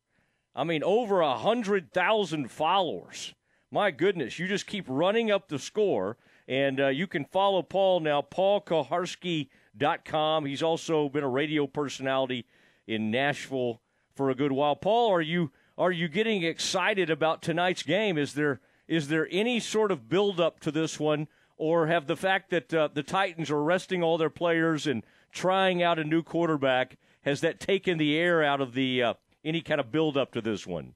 I 0.54 0.64
mean, 0.64 0.83
over 0.83 1.20
a 1.20 1.38
hundred 1.38 1.92
thousand 1.92 2.50
followers. 2.50 3.35
My 3.70 3.92
goodness, 3.92 4.38
you 4.38 4.48
just 4.48 4.66
keep 4.66 4.85
running 4.88 5.30
up 5.30 5.48
the 5.48 5.59
score, 5.59 6.16
and 6.48 6.80
uh, 6.80 6.88
you 6.88 7.06
can 7.06 7.24
follow 7.24 7.62
Paul 7.62 8.00
now. 8.00 8.20
PaulKuharsky.com. 8.22 10.44
He's 10.44 10.62
also 10.62 11.09
been 11.09 11.22
a 11.22 11.28
radio 11.28 11.68
personality 11.68 12.46
in 12.87 13.12
Nashville 13.12 13.80
for 14.16 14.30
a 14.30 14.35
good 14.35 14.52
while. 14.52 14.74
Paul, 14.74 15.12
are 15.12 15.20
you 15.20 15.52
are 15.78 15.92
you 15.92 16.09
getting 16.09 16.42
excited 16.42 17.11
about 17.11 17.42
tonight's 17.42 17.83
game? 17.83 18.16
Is 18.18 18.35
there 18.35 18.61
is 18.88 19.09
there 19.09 19.28
any 19.30 19.61
sort 19.61 19.92
of 19.92 20.09
build 20.09 20.40
up 20.40 20.59
to 20.61 20.72
this 20.72 20.98
one, 20.98 21.28
or 21.56 21.87
have 21.87 22.06
the 22.06 22.16
fact 22.16 22.50
that 22.50 22.74
uh, 22.74 22.88
the 22.92 23.04
Titans 23.04 23.50
are 23.50 23.62
resting 23.62 24.02
all 24.02 24.18
their 24.18 24.30
players 24.30 24.87
and 24.87 25.04
trying 25.30 25.83
out 25.83 25.98
a 25.98 26.04
new 26.04 26.22
quarterback 26.24 26.96
has 27.22 27.40
that 27.40 27.61
taken 27.61 27.98
the 27.98 28.16
air 28.16 28.42
out 28.42 28.61
of 28.61 28.74
the 28.74 29.02
uh, 29.02 29.14
any 29.44 29.61
kind 29.61 29.80
of 29.80 29.90
build 29.92 30.16
up 30.16 30.33
to 30.33 30.40
this 30.40 30.66
one? 30.66 30.94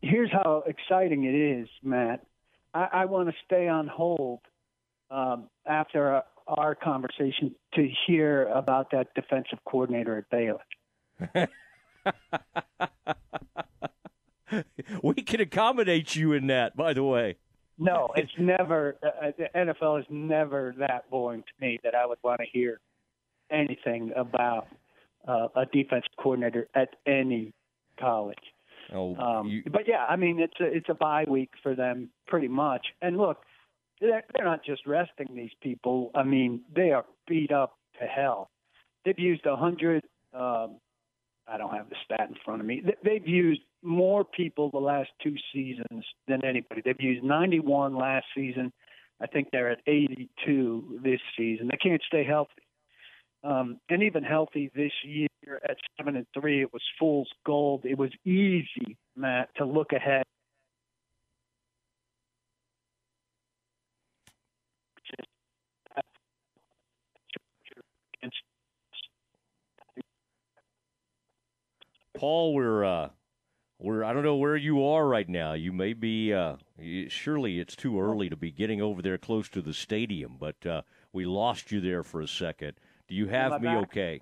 Here's 0.00 0.30
how 0.32 0.64
exciting 0.66 1.24
it 1.24 1.34
is, 1.34 1.68
Matt. 1.82 2.24
I, 2.74 2.88
I 2.92 3.04
want 3.04 3.28
to 3.28 3.34
stay 3.44 3.68
on 3.68 3.86
hold 3.86 4.40
um, 5.10 5.48
after 5.66 6.08
our, 6.08 6.24
our 6.48 6.74
conversation 6.74 7.54
to 7.74 7.88
hear 8.06 8.48
about 8.48 8.90
that 8.92 9.14
defensive 9.14 9.58
coordinator 9.64 10.18
at 10.18 10.30
Baylor. 10.30 10.62
we 15.02 15.14
can 15.14 15.40
accommodate 15.40 16.16
you 16.16 16.32
in 16.32 16.48
that, 16.48 16.76
by 16.76 16.92
the 16.92 17.04
way. 17.04 17.36
No, 17.78 18.10
it's 18.16 18.32
never. 18.38 18.96
Uh, 19.02 19.30
the 19.36 19.48
NFL 19.54 20.00
is 20.00 20.06
never 20.10 20.74
that 20.78 21.08
boring 21.10 21.42
to 21.42 21.52
me 21.64 21.78
that 21.84 21.94
I 21.94 22.06
would 22.06 22.18
want 22.22 22.40
to 22.40 22.46
hear 22.52 22.80
anything 23.50 24.12
about 24.16 24.66
uh, 25.26 25.48
a 25.56 25.66
defense 25.66 26.04
coordinator 26.18 26.68
at 26.74 26.90
any 27.06 27.52
college. 27.98 28.38
Oh, 28.94 29.14
um, 29.16 29.46
you, 29.48 29.62
but 29.70 29.82
yeah, 29.86 30.04
I 30.08 30.16
mean 30.16 30.40
it's 30.40 30.58
a 30.60 30.64
it's 30.64 30.88
a 30.88 30.94
bye 30.94 31.24
week 31.28 31.50
for 31.62 31.74
them 31.74 32.10
pretty 32.26 32.48
much. 32.48 32.86
And 33.00 33.16
look, 33.16 33.38
they're, 34.00 34.22
they're 34.34 34.44
not 34.44 34.64
just 34.64 34.86
resting 34.86 35.28
these 35.34 35.52
people. 35.62 36.10
I 36.14 36.22
mean 36.24 36.62
they 36.74 36.90
are 36.90 37.04
beat 37.28 37.52
up 37.52 37.78
to 38.00 38.06
hell. 38.06 38.50
They've 39.04 39.18
used 39.18 39.46
a 39.46 39.56
hundred. 39.56 40.02
Um, 40.34 40.76
I 41.48 41.58
don't 41.58 41.74
have 41.74 41.88
the 41.90 41.96
stat 42.04 42.28
in 42.28 42.36
front 42.44 42.60
of 42.60 42.66
me. 42.66 42.82
They- 42.84 42.96
They've 43.18 43.26
used 43.28 43.62
more 43.82 44.24
people 44.24 44.70
the 44.70 44.78
last 44.78 45.10
two 45.22 45.34
seasons 45.52 46.04
than 46.28 46.44
anybody. 46.44 46.82
They've 46.84 47.00
used 47.00 47.24
91 47.24 47.96
last 47.96 48.26
season. 48.34 48.72
I 49.20 49.26
think 49.26 49.48
they're 49.50 49.70
at 49.70 49.80
82 49.88 51.00
this 51.02 51.20
season. 51.36 51.68
They 51.68 51.76
can't 51.76 52.00
stay 52.06 52.24
healthy. 52.24 52.62
Um, 53.44 53.78
and 53.88 54.02
even 54.02 54.22
healthy 54.22 54.70
this 54.74 54.92
year 55.04 55.28
at 55.68 55.76
seven 55.96 56.16
and 56.16 56.26
three, 56.38 56.62
it 56.62 56.72
was 56.72 56.82
fool's 56.98 57.30
gold. 57.44 57.84
It 57.84 57.98
was 57.98 58.10
easy, 58.24 58.96
Matt, 59.16 59.48
to 59.56 59.64
look 59.64 59.92
ahead. 59.92 60.22
Paul, 72.22 72.54
we're 72.54 72.84
uh, 72.84 73.08
we're 73.80 74.04
I 74.04 74.12
don't 74.12 74.22
know 74.22 74.36
where 74.36 74.56
you 74.56 74.86
are 74.86 75.08
right 75.08 75.28
now. 75.28 75.54
You 75.54 75.72
may 75.72 75.92
be 75.92 76.32
uh, 76.32 76.54
surely 77.08 77.58
it's 77.58 77.74
too 77.74 78.00
early 78.00 78.28
to 78.28 78.36
be 78.36 78.52
getting 78.52 78.80
over 78.80 79.02
there 79.02 79.18
close 79.18 79.48
to 79.48 79.60
the 79.60 79.74
stadium, 79.74 80.36
but 80.38 80.64
uh, 80.64 80.82
we 81.12 81.24
lost 81.24 81.72
you 81.72 81.80
there 81.80 82.04
for 82.04 82.20
a 82.20 82.28
second. 82.28 82.74
Do 83.12 83.18
you 83.18 83.26
have 83.28 83.60
me 83.60 83.68
back? 83.68 83.76
okay? 83.88 84.20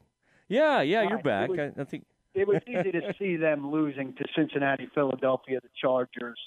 Yeah, 0.49 0.81
yeah, 0.83 1.03
you're 1.03 1.13
Right. 1.19 1.25
back. 1.25 1.51
It 1.51 1.75
I, 1.79 1.81
I 1.83 1.85
think 1.85 2.05
It 2.35 2.49
was 2.49 2.61
easy 2.67 2.91
to 2.91 3.15
see 3.21 3.37
them 3.37 3.71
losing 3.71 4.15
to 4.15 4.25
Cincinnati, 4.35 4.89
Philadelphia, 4.93 5.61
the 5.63 5.69
Chargers, 5.81 6.39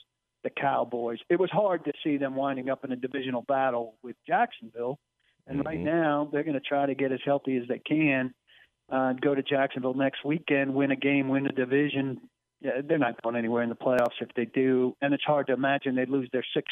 the 0.43 0.49
Cowboys. 0.49 1.19
It 1.29 1.39
was 1.39 1.49
hard 1.51 1.85
to 1.85 1.93
see 2.03 2.17
them 2.17 2.35
winding 2.35 2.69
up 2.69 2.83
in 2.83 2.91
a 2.91 2.97
divisional 2.97 3.43
battle 3.43 3.95
with 4.03 4.17
Jacksonville. 4.27 4.99
And 5.47 5.63
right 5.65 5.79
Mhm. 5.79 5.83
now, 5.85 6.29
they're 6.33 6.43
going 6.43 6.59
to 6.61 6.67
try 6.67 6.85
to 6.85 6.93
get 6.95 7.13
as 7.13 7.21
healthy 7.23 7.55
as 7.55 7.65
they 7.69 7.79
can. 7.79 8.33
Uh, 8.89 9.13
go 9.13 9.33
to 9.33 9.41
Jacksonville 9.41 9.93
next 9.93 10.25
weekend, 10.25 10.73
win 10.75 10.91
a 10.91 10.97
game, 10.97 11.29
win 11.29 11.43
the 11.45 11.49
division. 11.53 12.19
Yeah, 12.59 12.81
they're 12.83 12.97
not 12.97 13.21
going 13.21 13.37
anywhere 13.37 13.63
in 13.63 13.69
the 13.69 13.75
playoffs 13.75 14.19
if 14.21 14.33
they 14.35 14.45
do, 14.45 14.97
and 15.01 15.13
it's 15.13 15.23
hard 15.23 15.47
to 15.47 15.53
imagine 15.53 15.95
they'd 15.95 16.09
lose 16.09 16.29
their 16.33 16.45
six 16.53 16.67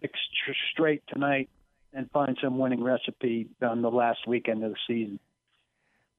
six 0.00 0.18
tr- 0.44 0.52
straight 0.72 1.02
tonight 1.06 1.48
and 1.92 2.10
find 2.10 2.36
some 2.42 2.58
winning 2.58 2.82
recipe 2.82 3.48
on 3.60 3.82
the 3.82 3.90
last 3.90 4.26
weekend 4.26 4.64
of 4.64 4.72
the 4.72 4.78
season. 4.86 5.18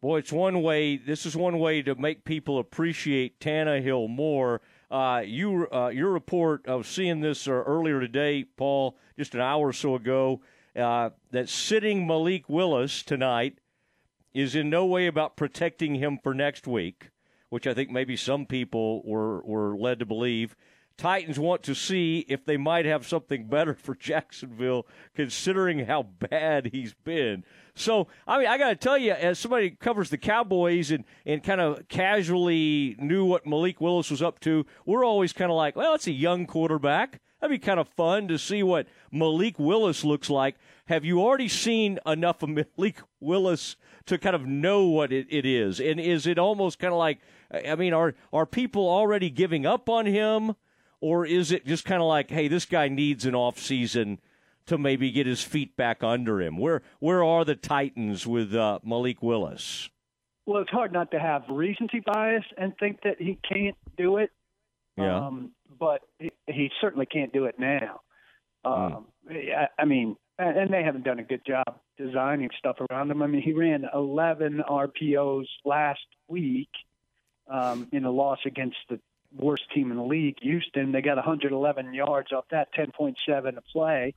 Boy, 0.02 0.18
it's 0.18 0.34
one 0.34 0.62
way. 0.62 0.98
This 0.98 1.26
is 1.26 1.36
one 1.36 1.60
way 1.60 1.82
to 1.82 1.96
make 1.96 2.26
people 2.26 2.60
appreciate 2.60 3.40
Tannehill 3.40 4.10
more. 4.10 4.62
Uh, 4.92 5.24
you, 5.26 5.68
uh, 5.72 5.88
your 5.88 6.12
report. 6.12 6.68
of 6.68 6.86
seeing 6.86 7.22
this 7.22 7.48
uh, 7.48 7.52
earlier 7.52 8.02
today, 8.02 8.44
Paul, 8.44 8.98
just 9.18 9.34
an 9.34 9.42
hour 9.42 9.70
or 9.70 9.74
so 9.74 9.96
ago. 9.96 10.42
Uh, 10.76 11.12
that 11.32 11.48
sitting 11.48 12.06
Malik 12.06 12.50
Willis 12.50 13.02
tonight 13.02 13.60
is 14.34 14.56
in 14.56 14.70
no 14.70 14.86
way 14.86 15.08
about 15.08 15.38
protecting 15.38 15.96
him 15.96 16.20
for 16.22 16.34
next 16.34 16.68
week, 16.68 17.12
which 17.50 17.66
I 17.66 17.74
think 17.74 17.90
maybe 17.90 18.18
some 18.18 18.46
people 18.46 19.04
were 19.06 19.42
were 19.44 19.78
led 19.78 20.00
to 20.00 20.06
believe. 20.06 20.56
Titans 20.98 21.40
want 21.40 21.64
to 21.64 21.74
see 21.74 22.26
if 22.28 22.46
they 22.46 22.58
might 22.58 22.86
have 22.86 23.08
something 23.08 23.48
better 23.48 23.74
for 23.74 23.96
Jacksonville, 23.96 24.86
considering 25.16 25.86
how 25.86 26.04
bad 26.04 26.70
he's 26.72 26.94
been. 26.94 27.44
So, 27.76 28.08
I 28.28 28.38
mean, 28.38 28.48
I 28.48 28.58
got 28.58 28.70
to 28.70 28.76
tell 28.76 28.98
you, 28.98 29.12
as 29.12 29.40
somebody 29.40 29.72
covers 29.72 30.10
the 30.12 30.18
Cowboys 30.18 30.92
and, 30.92 31.04
and 31.26 31.44
kind 31.44 31.60
of 31.60 31.88
casually 31.88 32.96
knew 33.00 33.26
what 33.26 33.48
Malik 33.48 33.82
Willis 33.82 34.12
was 34.12 34.22
up 34.22 34.40
to, 34.42 34.66
we're 34.86 35.04
always 35.04 35.34
kind 35.34 35.50
of 35.50 35.58
like, 35.58 35.76
well, 35.76 35.96
it's 35.96 36.08
a 36.08 36.12
young 36.12 36.46
quarterback. 36.46 37.20
That'd 37.42 37.60
be 37.60 37.66
kind 37.66 37.80
of 37.80 37.90
fun 37.90 38.28
to 38.30 38.38
see 38.38 38.64
what 38.64 38.88
Malik 39.12 39.60
Willis 39.60 40.06
looks 40.06 40.30
like. 40.30 40.56
Have 40.86 41.04
you 41.04 41.22
already 41.22 41.48
seen 41.48 42.00
enough 42.06 42.44
of 42.44 42.50
Malik 42.78 43.02
Willis 43.20 43.76
to 44.06 44.18
kind 44.18 44.36
of 44.36 44.46
know 44.46 44.86
what 44.86 45.12
it, 45.12 45.28
it 45.30 45.46
is? 45.46 45.82
And 45.82 46.00
is 46.00 46.28
it 46.28 46.38
almost 46.38 46.80
kind 46.80 46.94
of 46.94 47.00
like, 47.00 47.20
I 47.52 47.76
mean, 47.76 47.94
are 47.94 48.16
are 48.32 48.46
people 48.46 48.88
already 48.88 49.30
giving 49.30 49.66
up 49.66 49.90
on 49.90 50.06
him, 50.06 50.56
or 51.04 51.26
is 51.26 51.52
it 51.52 51.66
just 51.66 51.84
kind 51.84 52.02
of 52.02 52.08
like, 52.08 52.30
hey, 52.30 52.48
this 52.48 52.64
guy 52.64 52.88
needs 52.88 53.26
an 53.26 53.36
off 53.36 53.60
season 53.60 54.22
to 54.68 54.78
maybe 54.78 55.12
get 55.12 55.28
his 55.28 55.44
feet 55.44 55.76
back 55.76 56.02
under 56.02 56.42
him? 56.42 56.58
Where 56.58 56.82
where 57.00 57.22
are 57.22 57.44
the 57.44 57.58
Titans 57.58 58.26
with 58.26 58.56
uh, 58.56 58.80
Malik 58.86 59.22
Willis? 59.22 59.90
Well, 60.46 60.62
it's 60.62 60.72
hard 60.72 60.94
not 60.94 61.12
to 61.12 61.20
have 61.20 61.44
recency 61.50 62.00
bias 62.00 62.46
and 62.58 62.74
think 62.80 63.02
that 63.04 63.18
he 63.20 63.38
can't 63.44 63.76
do 63.98 64.16
it. 64.16 64.32
Yeah. 64.96 65.28
Um, 65.28 65.52
but 65.78 66.04
he, 66.20 66.32
he 66.48 66.70
certainly 66.80 67.06
can't 67.06 67.34
do 67.34 67.46
it 67.46 67.56
now. 67.60 68.00
Um, 68.64 69.08
I, 69.30 69.68
I 69.78 69.84
mean, 69.84 70.16
and 70.40 70.58
and 70.58 70.74
they 70.74 70.84
haven't 70.84 71.04
done 71.04 71.20
a 71.20 71.24
good 71.24 71.46
job 71.46 71.82
designing 71.98 72.50
stuff 72.58 72.78
around 72.90 73.12
him. 73.12 73.22
I 73.22 73.28
mean, 73.28 73.42
he 73.42 73.52
ran 73.52 73.84
11 73.94 74.64
RPOs 74.70 75.48
last 75.66 76.00
week 76.30 76.70
um, 77.52 77.90
in 77.92 78.06
a 78.06 78.12
loss 78.12 78.40
against 78.46 78.78
the 78.90 79.02
worst 79.36 79.64
team 79.74 79.92
in 79.92 79.98
the 79.98 80.04
league, 80.04 80.38
Houston. 80.42 80.92
They 80.92 81.02
got 81.02 81.16
111 81.16 81.94
yards 81.94 82.32
off 82.32 82.46
that, 82.52 82.74
10.7 82.74 83.58
a 83.58 83.62
play, 83.72 84.14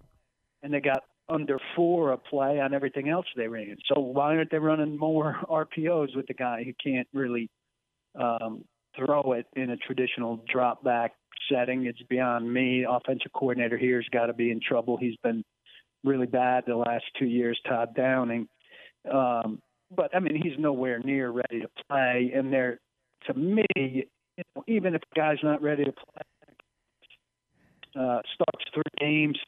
and 0.62 0.72
they 0.72 0.80
got 0.80 1.02
under 1.28 1.58
four 1.74 2.12
a 2.12 2.18
play 2.18 2.60
on 2.60 2.72
everything 2.72 3.08
else 3.08 3.26
they 3.36 3.48
ran. 3.48 3.76
So 3.92 4.00
why 4.00 4.36
aren't 4.36 4.50
they 4.50 4.58
running 4.58 4.96
more 4.98 5.36
RPOs 5.50 6.14
with 6.16 6.26
the 6.26 6.34
guy 6.34 6.64
who 6.64 6.72
can't 6.82 7.08
really 7.12 7.50
um, 8.18 8.64
throw 8.96 9.32
it 9.32 9.46
in 9.54 9.70
a 9.70 9.76
traditional 9.76 10.44
drop 10.50 10.84
back 10.84 11.12
setting? 11.50 11.86
It's 11.86 12.02
beyond 12.08 12.52
me. 12.52 12.86
Offensive 12.88 13.32
coordinator 13.32 13.76
here 13.76 14.00
has 14.00 14.08
got 14.10 14.26
to 14.26 14.34
be 14.34 14.50
in 14.50 14.60
trouble. 14.60 14.96
He's 14.96 15.16
been 15.22 15.42
really 16.04 16.26
bad 16.26 16.64
the 16.66 16.76
last 16.76 17.04
two 17.18 17.26
years, 17.26 17.58
Todd 17.68 17.94
Downing. 17.96 18.48
Um, 19.10 19.60
but 19.94 20.14
I 20.14 20.20
mean, 20.20 20.40
he's 20.40 20.58
nowhere 20.58 21.00
near 21.00 21.30
ready 21.30 21.60
to 21.60 21.68
play. 21.88 22.32
And 22.34 22.52
there, 22.52 22.80
to 23.26 23.34
me, 23.34 24.06
you 24.36 24.44
know, 24.54 24.64
even 24.66 24.94
if 24.94 25.02
the 25.02 25.20
guy's 25.20 25.38
not 25.42 25.62
ready 25.62 25.84
to 25.84 25.92
play, 25.92 26.22
uh, 27.98 28.20
starts 28.34 28.64
three 28.74 28.82
games, 28.98 29.38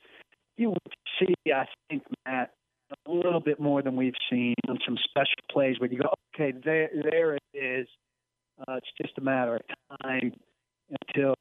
you 0.57 0.71
would 0.71 0.95
see, 1.19 1.35
I 1.53 1.67
think, 1.89 2.03
Matt, 2.27 2.53
a 3.07 3.11
little 3.11 3.41
bit 3.41 3.61
more 3.61 3.83
than 3.83 3.97
we've 3.97 4.15
seen 4.31 4.55
on 4.69 4.79
some 4.85 4.97
special 5.05 5.43
plays 5.51 5.79
where 5.79 5.91
you 5.91 5.99
go, 5.99 6.09
okay, 6.35 6.57
there, 6.65 6.89
there 7.11 7.35
it 7.35 7.43
is. 7.53 7.87
Uh, 8.61 8.77
it's 8.77 8.89
just 9.01 9.17
a 9.19 9.21
matter 9.21 9.57
of 9.57 9.63
time 10.03 10.33
until 10.91 11.35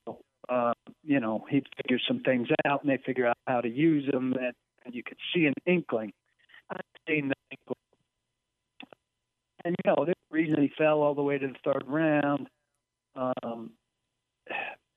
uh, 0.50 0.74
you 1.04 1.20
know 1.20 1.46
he 1.50 1.64
figures 1.78 2.04
some 2.08 2.22
things 2.22 2.48
out 2.66 2.84
and 2.84 2.92
they 2.92 3.00
figure 3.06 3.28
out 3.28 3.38
how 3.48 3.62
to 3.62 3.70
use 3.70 4.10
them, 4.12 4.34
and, 4.34 4.54
and 4.86 4.94
you 4.94 5.04
could 5.04 5.18
see 5.34 5.46
an 5.46 5.54
inkling. 5.66 6.12
I've 6.70 6.82
seen 7.08 7.30
the 7.30 7.36
inkling. 7.52 7.78
And 9.66 9.76
you 9.84 9.92
know, 9.92 10.06
the 10.06 10.14
reason 10.32 10.62
he 10.62 10.72
fell 10.78 11.02
all 11.02 11.16
the 11.16 11.24
way 11.24 11.38
to 11.38 11.48
the 11.48 11.56
third 11.64 11.84
round. 11.88 12.48
Um, 13.18 13.72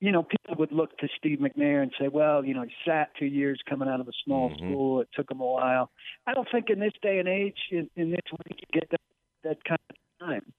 you 0.01 0.13
know, 0.13 0.23
people 0.23 0.55
would 0.59 0.73
look 0.73 0.97
to 0.99 1.09
Steve 1.19 1.39
McNair 1.41 1.83
and 1.83 1.93
say, 2.01 2.09
well, 2.09 2.45
you 2.45 2.55
know, 2.55 2.63
he 2.63 2.71
sat 2.87 3.11
two 3.19 3.27
years 3.27 3.61
coming 3.69 3.89
out 3.89 4.01
of 4.01 4.09
a 4.09 4.13
small 4.25 4.51
Mm-hmm. 4.51 4.65
school. 4.65 5.01
It 5.01 5.09
took 5.15 5.31
him 5.31 5.41
a 5.41 5.47
while. 5.47 5.91
I 6.27 6.35
don't 6.35 6.49
think 6.51 6.71
in 6.71 6.81
this 6.81 6.93
day 7.03 7.19
and 7.19 7.29
age, 7.29 7.59
in, 7.71 7.91
in 7.97 8.11
this 8.11 8.21
week, 8.33 8.61
you 8.61 8.81
get 8.81 8.91
that, 8.91 9.01
that 9.45 9.65
kind 9.65 9.81
of 9.91 10.27
time. 10.27 10.53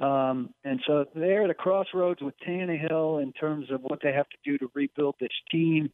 Um, 0.00 0.50
and 0.64 0.80
so 0.86 1.04
they're 1.14 1.44
at 1.44 1.50
a 1.50 1.54
crossroads 1.54 2.22
with 2.22 2.34
Tannehill 2.46 3.22
in 3.22 3.32
terms 3.32 3.70
of 3.70 3.82
what 3.82 4.00
they 4.02 4.12
have 4.12 4.28
to 4.30 4.36
do 4.44 4.58
to 4.58 4.70
rebuild 4.74 5.16
this 5.20 5.30
team. 5.50 5.90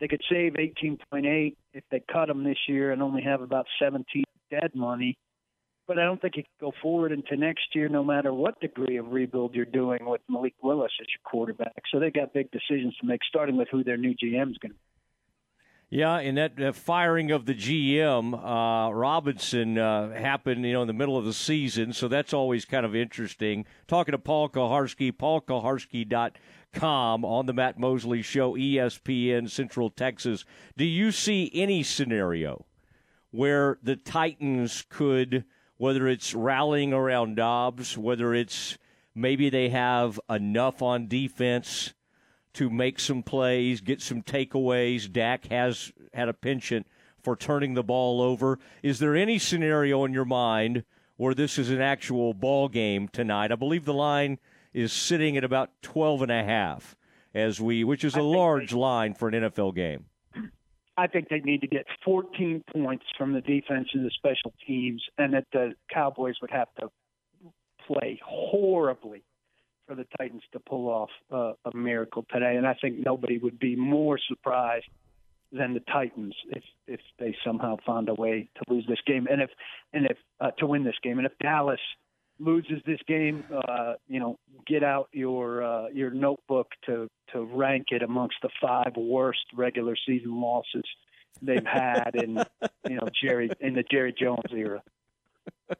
They 0.00 0.06
could 0.06 0.22
save 0.30 0.52
18.8 0.54 1.56
if 1.72 1.84
they 1.90 2.02
cut 2.12 2.28
him 2.28 2.44
this 2.44 2.58
year 2.68 2.92
and 2.92 3.02
only 3.02 3.22
have 3.22 3.40
about 3.40 3.66
17 3.80 4.22
dead 4.50 4.70
money. 4.74 5.16
But 5.88 5.98
I 5.98 6.04
don't 6.04 6.20
think 6.20 6.36
you 6.36 6.44
can 6.44 6.52
go 6.60 6.72
forward 6.82 7.12
into 7.12 7.36
next 7.36 7.74
year, 7.74 7.88
no 7.88 8.04
matter 8.04 8.32
what 8.32 8.60
degree 8.60 8.98
of 8.98 9.10
rebuild 9.10 9.54
you're 9.54 9.64
doing 9.64 10.04
with 10.04 10.20
Malik 10.28 10.54
Willis 10.62 10.92
as 11.00 11.06
your 11.08 11.22
quarterback. 11.24 11.82
So 11.90 11.98
they 11.98 12.10
got 12.10 12.34
big 12.34 12.50
decisions 12.50 12.94
to 13.00 13.06
make, 13.06 13.20
starting 13.26 13.56
with 13.56 13.68
who 13.70 13.82
their 13.82 13.96
new 13.96 14.10
GM 14.10 14.50
is 14.50 14.58
going 14.58 14.72
to 14.72 14.74
be. 14.74 14.80
Yeah, 15.90 16.18
and 16.18 16.36
that 16.36 16.60
uh, 16.60 16.72
firing 16.72 17.30
of 17.30 17.46
the 17.46 17.54
GM 17.54 18.34
uh, 18.34 18.92
Robinson 18.92 19.78
uh, 19.78 20.12
happened, 20.12 20.66
you 20.66 20.74
know, 20.74 20.82
in 20.82 20.86
the 20.86 20.92
middle 20.92 21.16
of 21.16 21.24
the 21.24 21.32
season, 21.32 21.94
so 21.94 22.08
that's 22.08 22.34
always 22.34 22.66
kind 22.66 22.84
of 22.84 22.94
interesting. 22.94 23.64
Talking 23.86 24.12
to 24.12 24.18
Paul 24.18 24.50
Kuharsky, 24.50 25.10
paulkuharsky.com 25.10 27.24
on 27.24 27.46
the 27.46 27.54
Matt 27.54 27.78
Mosley 27.78 28.20
Show, 28.20 28.52
ESPN 28.52 29.48
Central 29.48 29.88
Texas. 29.88 30.44
Do 30.76 30.84
you 30.84 31.10
see 31.10 31.50
any 31.54 31.82
scenario 31.82 32.66
where 33.30 33.78
the 33.82 33.96
Titans 33.96 34.84
could, 34.90 35.46
whether 35.78 36.06
it's 36.06 36.34
rallying 36.34 36.92
around 36.92 37.36
Dobbs, 37.36 37.96
whether 37.96 38.34
it's 38.34 38.76
maybe 39.14 39.48
they 39.48 39.70
have 39.70 40.20
enough 40.28 40.82
on 40.82 41.08
defense 41.08 41.94
to 42.54 42.68
make 42.68 42.98
some 42.98 43.22
plays, 43.22 43.80
get 43.80 44.02
some 44.02 44.22
takeaways. 44.22 45.10
Dak 45.10 45.46
has 45.46 45.92
had 46.12 46.28
a 46.28 46.34
penchant 46.34 46.86
for 47.22 47.36
turning 47.36 47.74
the 47.74 47.82
ball 47.82 48.20
over. 48.20 48.58
Is 48.82 48.98
there 48.98 49.16
any 49.16 49.38
scenario 49.38 50.04
in 50.04 50.12
your 50.12 50.24
mind 50.24 50.84
where 51.16 51.34
this 51.34 51.58
is 51.58 51.70
an 51.70 51.80
actual 51.80 52.34
ball 52.34 52.68
game 52.68 53.08
tonight? 53.08 53.52
I 53.52 53.56
believe 53.56 53.84
the 53.84 53.94
line 53.94 54.38
is 54.72 54.92
sitting 54.92 55.36
at 55.36 55.44
about 55.44 55.70
12 55.82 56.22
and 56.22 56.32
a 56.32 56.44
half 56.44 56.96
as 57.34 57.60
we 57.60 57.84
which 57.84 58.04
is 58.04 58.16
a 58.16 58.22
large 58.22 58.72
line 58.72 59.14
for 59.14 59.28
an 59.28 59.34
NFL 59.34 59.74
game. 59.74 60.06
I 60.98 61.06
think 61.06 61.28
they 61.28 61.38
need 61.38 61.60
to 61.60 61.68
get 61.68 61.86
14 62.04 62.64
points 62.74 63.04
from 63.16 63.32
the 63.32 63.40
defense 63.40 63.88
and 63.94 64.04
the 64.04 64.10
special 64.10 64.52
teams, 64.66 65.00
and 65.16 65.32
that 65.32 65.46
the 65.52 65.74
Cowboys 65.88 66.34
would 66.42 66.50
have 66.50 66.66
to 66.80 66.90
play 67.86 68.20
horribly 68.26 69.22
for 69.86 69.94
the 69.94 70.06
Titans 70.18 70.42
to 70.52 70.58
pull 70.58 70.88
off 70.88 71.10
uh, 71.32 71.52
a 71.64 71.76
miracle 71.76 72.26
today. 72.32 72.56
And 72.56 72.66
I 72.66 72.74
think 72.74 72.96
nobody 72.98 73.38
would 73.38 73.60
be 73.60 73.76
more 73.76 74.18
surprised 74.28 74.86
than 75.52 75.72
the 75.72 75.80
Titans 75.80 76.34
if 76.48 76.64
if 76.88 77.00
they 77.20 77.34
somehow 77.46 77.76
found 77.86 78.08
a 78.08 78.14
way 78.14 78.50
to 78.56 78.74
lose 78.74 78.84
this 78.88 79.00
game, 79.06 79.28
and 79.30 79.40
if 79.40 79.50
and 79.92 80.04
if 80.04 80.16
uh, 80.40 80.50
to 80.58 80.66
win 80.66 80.82
this 80.82 80.98
game, 81.02 81.18
and 81.18 81.26
if 81.26 81.32
Dallas 81.40 81.80
loses 82.38 82.80
this 82.86 83.00
game, 83.06 83.44
uh, 83.52 83.94
you 84.08 84.20
know, 84.20 84.38
get 84.66 84.82
out 84.82 85.08
your 85.12 85.62
uh, 85.62 85.88
your 85.88 86.10
notebook 86.10 86.68
to 86.86 87.08
to 87.32 87.44
rank 87.44 87.86
it 87.90 88.02
amongst 88.02 88.36
the 88.42 88.50
five 88.60 88.92
worst 88.96 89.44
regular 89.54 89.96
season 90.06 90.40
losses 90.40 90.84
they've 91.42 91.66
had 91.66 92.10
in 92.14 92.42
you 92.88 92.96
know 92.96 93.08
Jerry 93.22 93.50
in 93.60 93.74
the 93.74 93.84
Jerry 93.90 94.14
Jones 94.18 94.52
era. 94.52 94.82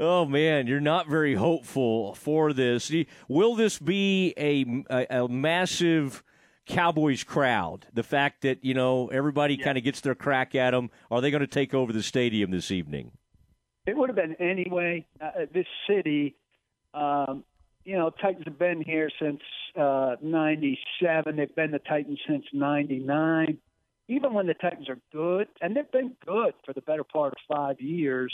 Oh 0.00 0.24
man, 0.24 0.68
you're 0.68 0.78
not 0.78 1.08
very 1.08 1.34
hopeful 1.34 2.14
for 2.14 2.52
this. 2.52 2.92
Will 3.26 3.56
this 3.56 3.80
be 3.80 4.32
a, 4.38 4.64
a, 4.88 5.24
a 5.24 5.28
massive 5.28 6.22
Cowboys 6.66 7.24
crowd? 7.24 7.86
The 7.92 8.04
fact 8.04 8.42
that 8.42 8.64
you 8.64 8.74
know 8.74 9.08
everybody 9.08 9.56
kind 9.56 9.76
of 9.76 9.82
gets 9.82 10.00
their 10.00 10.14
crack 10.14 10.54
at 10.54 10.70
them. 10.70 10.90
Are 11.10 11.20
they 11.20 11.32
going 11.32 11.40
to 11.40 11.48
take 11.48 11.74
over 11.74 11.92
the 11.92 12.04
stadium 12.04 12.52
this 12.52 12.70
evening? 12.70 13.10
It 13.88 13.96
would 13.96 14.10
have 14.10 14.16
been 14.16 14.34
anyway. 14.34 15.06
Uh, 15.18 15.46
this 15.54 15.66
city, 15.88 16.36
um, 16.92 17.42
you 17.86 17.96
know, 17.96 18.10
Titans 18.10 18.44
have 18.44 18.58
been 18.58 18.82
here 18.82 19.08
since 19.18 19.40
uh, 19.80 20.16
'97. 20.20 21.36
They've 21.36 21.56
been 21.56 21.70
the 21.70 21.78
Titans 21.78 22.20
since 22.28 22.44
'99. 22.52 23.56
Even 24.08 24.34
when 24.34 24.46
the 24.46 24.52
Titans 24.52 24.90
are 24.90 24.98
good, 25.10 25.48
and 25.62 25.74
they've 25.74 25.90
been 25.90 26.12
good 26.26 26.52
for 26.66 26.74
the 26.74 26.82
better 26.82 27.02
part 27.02 27.32
of 27.32 27.56
five 27.56 27.80
years, 27.80 28.30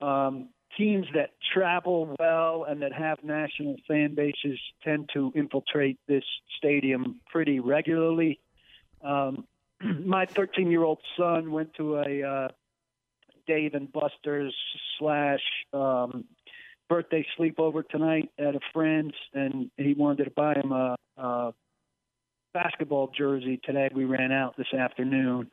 um, 0.00 0.48
teams 0.78 1.06
that 1.12 1.32
travel 1.52 2.16
well 2.18 2.64
and 2.66 2.80
that 2.80 2.94
have 2.94 3.22
national 3.22 3.76
fan 3.86 4.14
bases 4.14 4.58
tend 4.82 5.10
to 5.12 5.30
infiltrate 5.34 5.98
this 6.08 6.24
stadium 6.56 7.20
pretty 7.30 7.60
regularly. 7.60 8.40
Um, 9.04 9.44
my 10.06 10.24
13 10.24 10.70
year 10.70 10.84
old 10.84 11.00
son 11.18 11.52
went 11.52 11.74
to 11.74 11.98
a 11.98 12.22
uh, 12.22 12.48
Dave 13.50 13.74
and 13.74 13.92
Buster's 13.92 14.54
slash 14.96 15.40
um, 15.72 16.24
birthday 16.88 17.26
sleepover 17.36 17.82
tonight 17.88 18.30
at 18.38 18.54
a 18.54 18.60
friend's, 18.72 19.14
and 19.34 19.72
he 19.76 19.92
wanted 19.92 20.26
to 20.26 20.30
buy 20.30 20.54
him 20.54 20.70
a, 20.70 20.94
a 21.16 21.52
basketball 22.54 23.10
jersey 23.16 23.58
today. 23.64 23.88
We 23.92 24.04
ran 24.04 24.30
out 24.30 24.56
this 24.56 24.72
afternoon. 24.72 25.50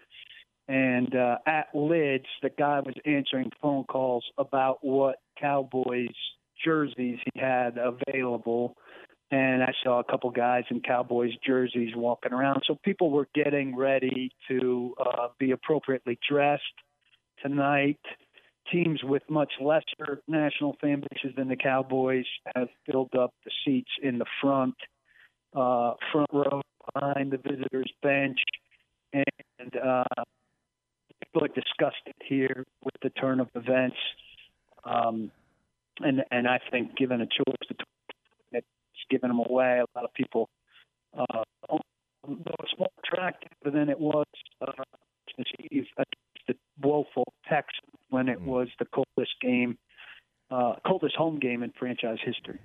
And 0.68 1.16
uh, 1.16 1.38
at 1.48 1.70
Lids, 1.74 2.28
the 2.44 2.52
guy 2.52 2.82
was 2.82 2.94
answering 3.04 3.52
phone 3.62 3.86
calls 3.86 4.26
about 4.38 4.78
what 4.82 5.16
Cowboys 5.42 6.16
jerseys 6.64 7.18
he 7.34 7.40
had 7.40 7.80
available. 7.80 8.76
and 9.32 9.64
I 9.64 9.74
saw 9.84 10.00
a 10.00 10.04
couple 10.04 10.30
guys 10.30 10.66
in 10.70 10.82
Cowboys 10.82 11.32
jerseys 11.46 11.94
walking 11.96 12.34
around. 12.34 12.62
So 12.68 12.78
people 12.84 13.10
were 13.10 13.28
getting 13.34 13.76
ready 13.76 14.32
to 14.50 14.94
uh, 15.00 15.28
be 15.40 15.52
appropriately 15.52 16.20
dressed 16.30 16.64
tonight. 17.42 18.00
Teams 18.72 19.02
with 19.04 19.24
much 19.30 19.54
lesser 19.62 20.22
national 20.28 20.76
fan 20.82 21.02
bases 21.02 21.36
than 21.38 21.48
the 21.48 21.56
Cowboys 21.56 22.26
have 22.56 22.68
filled 22.86 23.16
up 23.16 23.34
the 23.46 23.52
seats 23.64 23.92
in 24.04 24.18
the 24.18 24.26
front, 24.42 24.76
uh, 25.56 25.94
front 26.12 26.30
row 26.34 26.62
behind 26.94 27.32
the 27.32 27.38
visitors' 27.38 27.92
bench, 28.02 28.40
and 29.14 29.76
uh, 29.78 30.04
are 31.42 31.48
disgusted 31.50 32.16
here 32.26 32.66
with 32.84 32.96
the 33.02 33.10
turn 33.12 33.40
of 33.40 33.48
events. 33.56 33.98
Um, 34.84 35.32
and 36.00 36.24
and 36.32 36.48
I 36.48 36.60
think 36.72 36.96
given 36.96 37.22
a 37.22 37.26
choice 37.26 37.68
between 37.68 37.86
it's 38.52 38.68
giving 39.10 39.30
them 39.30 39.40
away, 39.40 39.80
a 39.80 39.86
lot 39.98 40.06
of 40.06 40.14
people 40.14 40.50
uh, 41.18 41.44
it's 42.28 42.80
more 42.80 42.90
attractive 43.04 43.52
than 43.64 43.90
it 43.90 44.00
was 44.00 44.26
uh, 44.62 44.84
Christmas 45.26 45.48
Eve 45.72 45.86
the 46.48 46.56
woeful 46.82 47.26
Texans 47.48 47.88
when 48.10 48.30
it 48.30 48.42
was 48.42 48.68
the 48.80 48.86
coldest 48.86 49.34
game, 49.42 49.78
uh, 50.50 50.76
coldest 50.86 51.16
home 51.16 51.40
game 51.40 51.64
in 51.64 51.72
franchise 51.78 52.20
history. 52.24 52.60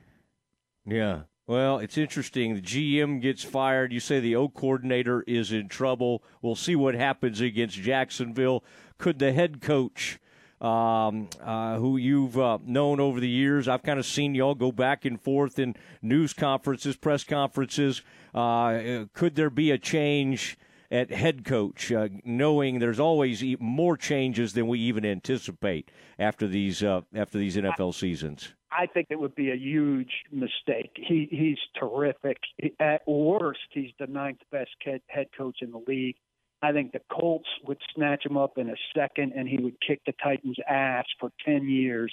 Yeah. 0.86 1.22
Well, 1.46 1.78
it's 1.78 1.98
interesting. 1.98 2.54
The 2.54 2.60
GM 2.60 3.20
gets 3.20 3.42
fired. 3.42 3.92
You 3.92 4.00
say 4.00 4.20
the 4.20 4.36
O 4.36 4.48
coordinator 4.48 5.22
is 5.26 5.50
in 5.50 5.68
trouble. 5.68 6.22
We'll 6.40 6.54
see 6.54 6.76
what 6.76 6.94
happens 6.94 7.40
against 7.40 7.76
Jacksonville. 7.76 8.62
Could 8.98 9.18
the 9.18 9.32
head 9.32 9.60
coach, 9.60 10.20
um, 10.60 11.28
uh, 11.42 11.78
who 11.78 11.96
you've 11.96 12.38
uh, 12.38 12.58
known 12.64 13.00
over 13.00 13.18
the 13.18 13.28
years, 13.28 13.66
I've 13.66 13.82
kind 13.82 13.98
of 13.98 14.06
seen 14.06 14.36
y'all 14.36 14.54
go 14.54 14.70
back 14.70 15.04
and 15.04 15.20
forth 15.20 15.58
in 15.58 15.74
news 16.00 16.32
conferences, 16.32 16.96
press 16.96 17.24
conferences. 17.24 18.02
Uh, 18.32 19.06
could 19.12 19.34
there 19.34 19.50
be 19.50 19.72
a 19.72 19.78
change 19.78 20.56
at 20.92 21.10
head 21.10 21.44
coach, 21.44 21.90
uh, 21.90 22.08
knowing 22.22 22.78
there's 22.78 23.00
always 23.00 23.42
more 23.58 23.96
changes 23.96 24.52
than 24.52 24.68
we 24.68 24.78
even 24.78 25.06
anticipate 25.06 25.90
after 26.18 26.46
these 26.46 26.82
uh, 26.82 27.00
after 27.14 27.38
these 27.38 27.56
NFL 27.56 27.94
seasons? 27.94 28.54
I 28.70 28.86
think 28.86 29.08
it 29.10 29.18
would 29.18 29.34
be 29.34 29.50
a 29.50 29.56
huge 29.56 30.12
mistake. 30.30 30.92
He 30.94 31.28
he's 31.30 31.58
terrific. 31.80 32.36
At 32.78 33.08
worst, 33.08 33.60
he's 33.70 33.92
the 33.98 34.06
ninth 34.06 34.40
best 34.52 34.70
head 34.84 35.00
head 35.08 35.28
coach 35.36 35.58
in 35.62 35.70
the 35.72 35.82
league. 35.88 36.16
I 36.62 36.72
think 36.72 36.92
the 36.92 37.00
Colts 37.10 37.48
would 37.66 37.78
snatch 37.94 38.24
him 38.24 38.36
up 38.36 38.56
in 38.56 38.68
a 38.68 38.76
second, 38.94 39.32
and 39.34 39.48
he 39.48 39.58
would 39.58 39.80
kick 39.80 40.00
the 40.06 40.12
Titans' 40.22 40.58
ass 40.68 41.06
for 41.18 41.32
ten 41.44 41.68
years 41.68 42.12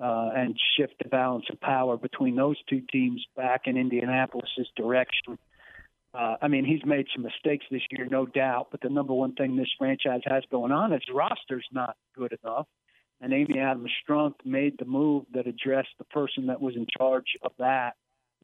uh, 0.00 0.30
and 0.36 0.54
shift 0.76 0.94
the 1.02 1.08
balance 1.08 1.46
of 1.50 1.58
power 1.60 1.96
between 1.96 2.36
those 2.36 2.56
two 2.68 2.82
teams 2.92 3.24
back 3.34 3.62
in 3.64 3.78
Indianapolis's 3.78 4.68
direction. 4.76 5.38
Uh, 6.12 6.36
I 6.42 6.48
mean, 6.48 6.64
he's 6.64 6.84
made 6.84 7.06
some 7.14 7.22
mistakes 7.22 7.64
this 7.70 7.82
year, 7.90 8.06
no 8.10 8.26
doubt. 8.26 8.68
But 8.70 8.80
the 8.80 8.88
number 8.88 9.14
one 9.14 9.34
thing 9.34 9.56
this 9.56 9.70
franchise 9.78 10.22
has 10.26 10.42
going 10.50 10.72
on 10.72 10.92
is 10.92 11.02
roster's 11.12 11.66
not 11.72 11.96
good 12.16 12.36
enough 12.42 12.66
and 13.20 13.32
Amy 13.32 13.58
Adams 13.58 13.90
Strunk 14.02 14.34
made 14.44 14.78
the 14.78 14.84
move 14.84 15.24
that 15.34 15.46
addressed 15.46 15.90
the 15.98 16.04
person 16.04 16.46
that 16.46 16.60
was 16.60 16.74
in 16.76 16.86
charge 16.98 17.36
of 17.42 17.52
that. 17.58 17.92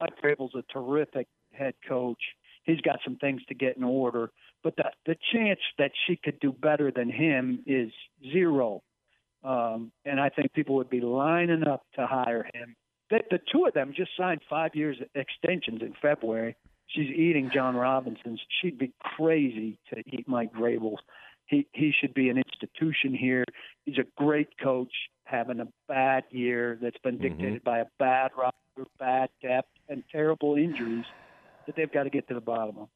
Mike 0.01 0.13
Vrabel's 0.23 0.55
a 0.55 0.63
terrific 0.73 1.27
head 1.53 1.75
coach. 1.89 2.21
He's 2.65 2.81
got 2.83 2.99
some 3.05 3.17
things 3.17 3.43
to 3.49 3.55
get 3.55 3.77
in 3.77 3.85
order, 3.85 4.31
but 4.63 4.77
the 4.77 4.91
the 5.07 5.17
chance 5.33 5.61
that 5.79 5.93
she 6.07 6.17
could 6.17 6.39
do 6.41 6.53
better 6.53 6.91
than 6.91 7.11
him 7.11 7.63
is 7.67 7.91
zero. 8.33 8.83
Um, 9.45 9.93
and 10.05 10.21
I 10.21 10.29
think 10.29 10.53
people 10.53 10.75
would 10.77 10.91
be 10.91 11.01
lining 11.01 11.67
up 11.67 11.85
to 11.95 12.07
hire 12.07 12.49
him. 12.53 12.75
The, 13.11 13.21
the 13.31 13.39
two 13.53 13.67
of 13.67 13.75
them 13.75 13.93
just 13.97 14.11
signed 14.19 14.41
five 14.51 14.75
years 14.75 14.97
extensions 15.15 15.81
in 15.81 15.95
February. 16.03 16.57
She's 16.89 17.11
eating 17.11 17.51
Jon 17.53 17.77
Robinson's. 17.77 18.41
She'd 18.61 18.79
be 18.79 18.93
crazy 19.01 19.79
to 19.91 20.01
eat 20.07 20.29
Mike 20.29 20.53
Vrabel's. 20.53 21.01
He 21.47 21.67
he 21.73 21.93
should 21.99 22.15
be 22.15 22.29
an 22.29 22.39
institution 22.39 23.15
here. 23.15 23.45
He's 23.85 23.99
a 23.99 24.07
great 24.17 24.59
coach, 24.59 24.93
having 25.25 25.61
a 25.61 25.69
bad 25.89 26.25
year 26.31 26.79
that's 26.81 26.99
been 26.99 27.15
mm-hmm. 27.15 27.23
dictated 27.23 27.65
mm-hmm. 27.65 27.71
by 27.71 27.79
a 27.81 27.87
bad 27.99 28.33
roster, 28.37 28.91
bad 28.99 29.31
depth, 29.43 29.69
and 29.89 30.03
terrible 30.11 30.57
injuries 30.57 31.05
that 31.67 31.77
they've 31.77 31.93
got 31.93 32.05
to 32.05 32.11
get 32.11 32.29
to 32.29 32.35
the 32.35 32.41
bottom 32.41 32.79
of. 32.79 32.89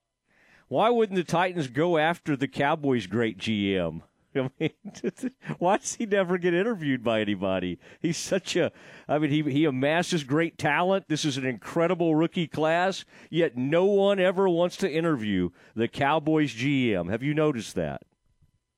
Why 0.68 0.88
wouldn't 0.90 1.16
the 1.16 1.24
Titans 1.24 1.66
go 1.68 1.98
after 1.98 2.36
the 2.36 2.46
Cowboys' 2.46 3.08
great 3.08 3.38
GM? 3.38 4.02
I 4.36 4.50
mean, 4.58 4.70
why 5.58 5.78
does 5.78 5.94
he 5.94 6.06
never 6.06 6.38
get 6.38 6.54
interviewed 6.54 7.02
by 7.02 7.20
anybody? 7.20 7.78
He's 8.00 8.16
such 8.16 8.56
a, 8.56 8.70
I 9.08 9.18
mean, 9.18 9.30
he, 9.30 9.42
he 9.50 9.64
amasses 9.64 10.24
great 10.24 10.58
talent. 10.58 11.06
This 11.08 11.24
is 11.24 11.36
an 11.36 11.46
incredible 11.46 12.14
rookie 12.14 12.46
class, 12.46 13.04
yet 13.28 13.56
no 13.56 13.84
one 13.86 14.20
ever 14.20 14.48
wants 14.48 14.76
to 14.78 14.90
interview 14.90 15.50
the 15.74 15.88
Cowboys 15.88 16.54
GM. 16.54 17.10
Have 17.10 17.22
you 17.22 17.34
noticed 17.34 17.74
that? 17.74 18.02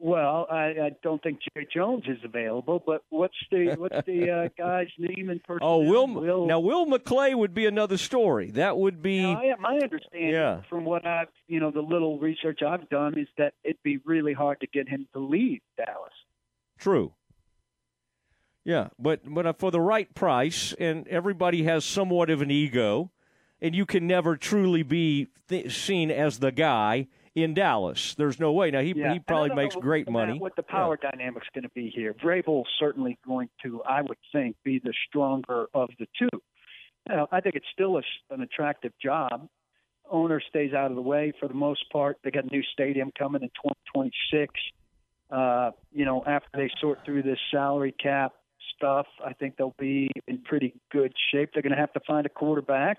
Well, 0.04 0.48
I, 0.50 0.64
I 0.64 0.90
don't 1.04 1.22
think 1.22 1.38
Jerry 1.54 1.68
Jones 1.72 2.02
is 2.08 2.18
available, 2.24 2.82
but 2.84 3.04
what's 3.10 3.36
the 3.52 3.76
what's 3.78 4.04
the 4.04 4.30
uh, 4.30 4.48
guy's 4.58 4.88
name 4.98 5.30
in 5.30 5.38
person? 5.38 5.60
Oh, 5.62 5.78
Will, 5.78 6.08
Will 6.08 6.46
now 6.48 6.58
Will 6.58 6.86
McClay 6.86 7.36
would 7.36 7.54
be 7.54 7.66
another 7.66 7.96
story. 7.96 8.50
That 8.50 8.76
would 8.76 9.00
be. 9.00 9.24
I, 9.24 9.54
my 9.60 9.78
understanding 9.80 10.30
yeah. 10.30 10.62
from 10.68 10.84
what 10.84 11.06
I've 11.06 11.28
you 11.46 11.60
know 11.60 11.70
the 11.70 11.82
little 11.82 12.18
research 12.18 12.62
I've 12.66 12.88
done 12.88 13.16
is 13.16 13.28
that 13.38 13.54
it'd 13.62 13.80
be 13.84 13.98
really 13.98 14.32
hard 14.32 14.58
to 14.62 14.66
get 14.66 14.88
him 14.88 15.06
to 15.12 15.20
leave 15.20 15.60
Dallas. 15.76 16.12
True. 16.80 17.12
Yeah, 18.64 18.88
but 18.98 19.20
but 19.24 19.46
uh, 19.46 19.52
for 19.52 19.70
the 19.70 19.80
right 19.80 20.12
price, 20.16 20.74
and 20.80 21.06
everybody 21.06 21.62
has 21.62 21.84
somewhat 21.84 22.28
of 22.28 22.42
an 22.42 22.50
ego, 22.50 23.12
and 23.60 23.72
you 23.72 23.86
can 23.86 24.08
never 24.08 24.36
truly 24.36 24.82
be 24.82 25.28
th- 25.48 25.72
seen 25.72 26.10
as 26.10 26.40
the 26.40 26.50
guy 26.50 27.06
in 27.34 27.54
Dallas. 27.54 28.14
There's 28.14 28.38
no 28.38 28.52
way. 28.52 28.70
Now 28.70 28.80
he 28.80 28.92
yeah. 28.94 29.14
he 29.14 29.20
probably 29.20 29.54
makes 29.54 29.74
great 29.76 30.08
money. 30.08 30.38
What 30.38 30.56
the 30.56 30.62
power 30.62 30.98
yeah. 31.02 31.10
dynamic's 31.10 31.48
going 31.54 31.64
to 31.64 31.70
be 31.70 31.90
here? 31.94 32.14
Vrabel's 32.14 32.68
certainly 32.78 33.18
going 33.26 33.48
to, 33.62 33.82
I 33.82 34.02
would 34.02 34.18
think, 34.32 34.56
be 34.64 34.80
the 34.82 34.92
stronger 35.08 35.66
of 35.74 35.90
the 35.98 36.06
two. 36.18 36.28
Know, 37.08 37.26
I 37.32 37.40
think 37.40 37.56
it's 37.56 37.66
still 37.72 37.98
a, 37.98 38.02
an 38.30 38.42
attractive 38.42 38.92
job. 39.02 39.48
Owner 40.10 40.40
stays 40.40 40.72
out 40.72 40.90
of 40.90 40.96
the 40.96 41.02
way 41.02 41.32
for 41.40 41.48
the 41.48 41.54
most 41.54 41.90
part. 41.90 42.18
They 42.22 42.30
got 42.30 42.44
a 42.44 42.48
new 42.48 42.62
stadium 42.72 43.10
coming 43.18 43.42
in 43.42 43.48
2026. 43.48 44.52
Uh, 45.30 45.70
you 45.90 46.04
know, 46.04 46.22
after 46.26 46.48
they 46.54 46.70
sort 46.80 46.98
through 47.04 47.22
this 47.22 47.38
salary 47.50 47.92
cap 47.92 48.32
stuff, 48.76 49.06
I 49.24 49.32
think 49.32 49.56
they'll 49.56 49.74
be 49.78 50.10
in 50.28 50.42
pretty 50.42 50.74
good 50.92 51.12
shape. 51.32 51.50
They're 51.54 51.62
going 51.62 51.74
to 51.74 51.78
have 51.78 51.92
to 51.94 52.00
find 52.06 52.26
a 52.26 52.28
quarterback 52.28 52.98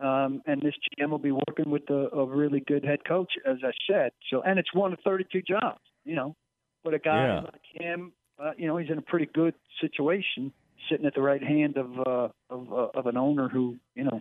um, 0.00 0.42
and 0.46 0.60
this 0.60 0.74
GM 0.98 1.10
will 1.10 1.18
be 1.18 1.30
working 1.30 1.70
with 1.70 1.88
a, 1.88 2.08
a 2.16 2.26
really 2.26 2.60
good 2.60 2.84
head 2.84 3.04
coach, 3.06 3.32
as 3.46 3.58
I 3.62 3.70
said. 3.88 4.10
So, 4.30 4.42
and 4.42 4.58
it's 4.58 4.74
one 4.74 4.92
of 4.92 4.98
32 5.04 5.42
jobs, 5.42 5.80
you 6.04 6.16
know. 6.16 6.34
But 6.82 6.94
a 6.94 6.98
guy 6.98 7.26
yeah. 7.26 7.40
like 7.40 7.62
him, 7.72 8.12
uh, 8.38 8.50
you 8.56 8.66
know, 8.66 8.76
he's 8.76 8.90
in 8.90 8.98
a 8.98 9.02
pretty 9.02 9.28
good 9.32 9.54
situation, 9.80 10.52
sitting 10.90 11.06
at 11.06 11.14
the 11.14 11.22
right 11.22 11.42
hand 11.42 11.76
of 11.76 11.98
uh, 11.98 12.28
of, 12.50 12.72
uh, 12.72 12.98
of 12.98 13.06
an 13.06 13.16
owner 13.16 13.48
who, 13.48 13.76
you 13.94 14.04
know, 14.04 14.20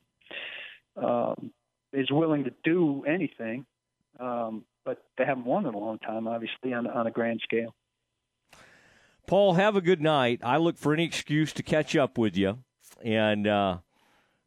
um, 0.95 1.51
is 1.91 2.09
willing 2.11 2.45
to 2.45 2.53
do 2.63 3.03
anything. 3.05 3.65
Um, 4.19 4.63
but 4.85 5.03
they 5.17 5.25
haven't 5.25 5.45
won 5.45 5.65
in 5.65 5.73
a 5.73 5.77
long 5.77 5.97
time, 5.99 6.27
obviously, 6.27 6.73
on 6.73 6.87
on 6.87 7.07
a 7.07 7.11
grand 7.11 7.41
scale. 7.43 7.73
Paul, 9.25 9.53
have 9.53 9.75
a 9.75 9.81
good 9.81 10.01
night. 10.01 10.41
I 10.43 10.57
look 10.57 10.77
for 10.77 10.93
any 10.93 11.05
excuse 11.05 11.51
to 11.53 11.63
catch 11.63 11.95
up 11.95 12.17
with 12.17 12.37
you, 12.37 12.59
and. 13.03 13.47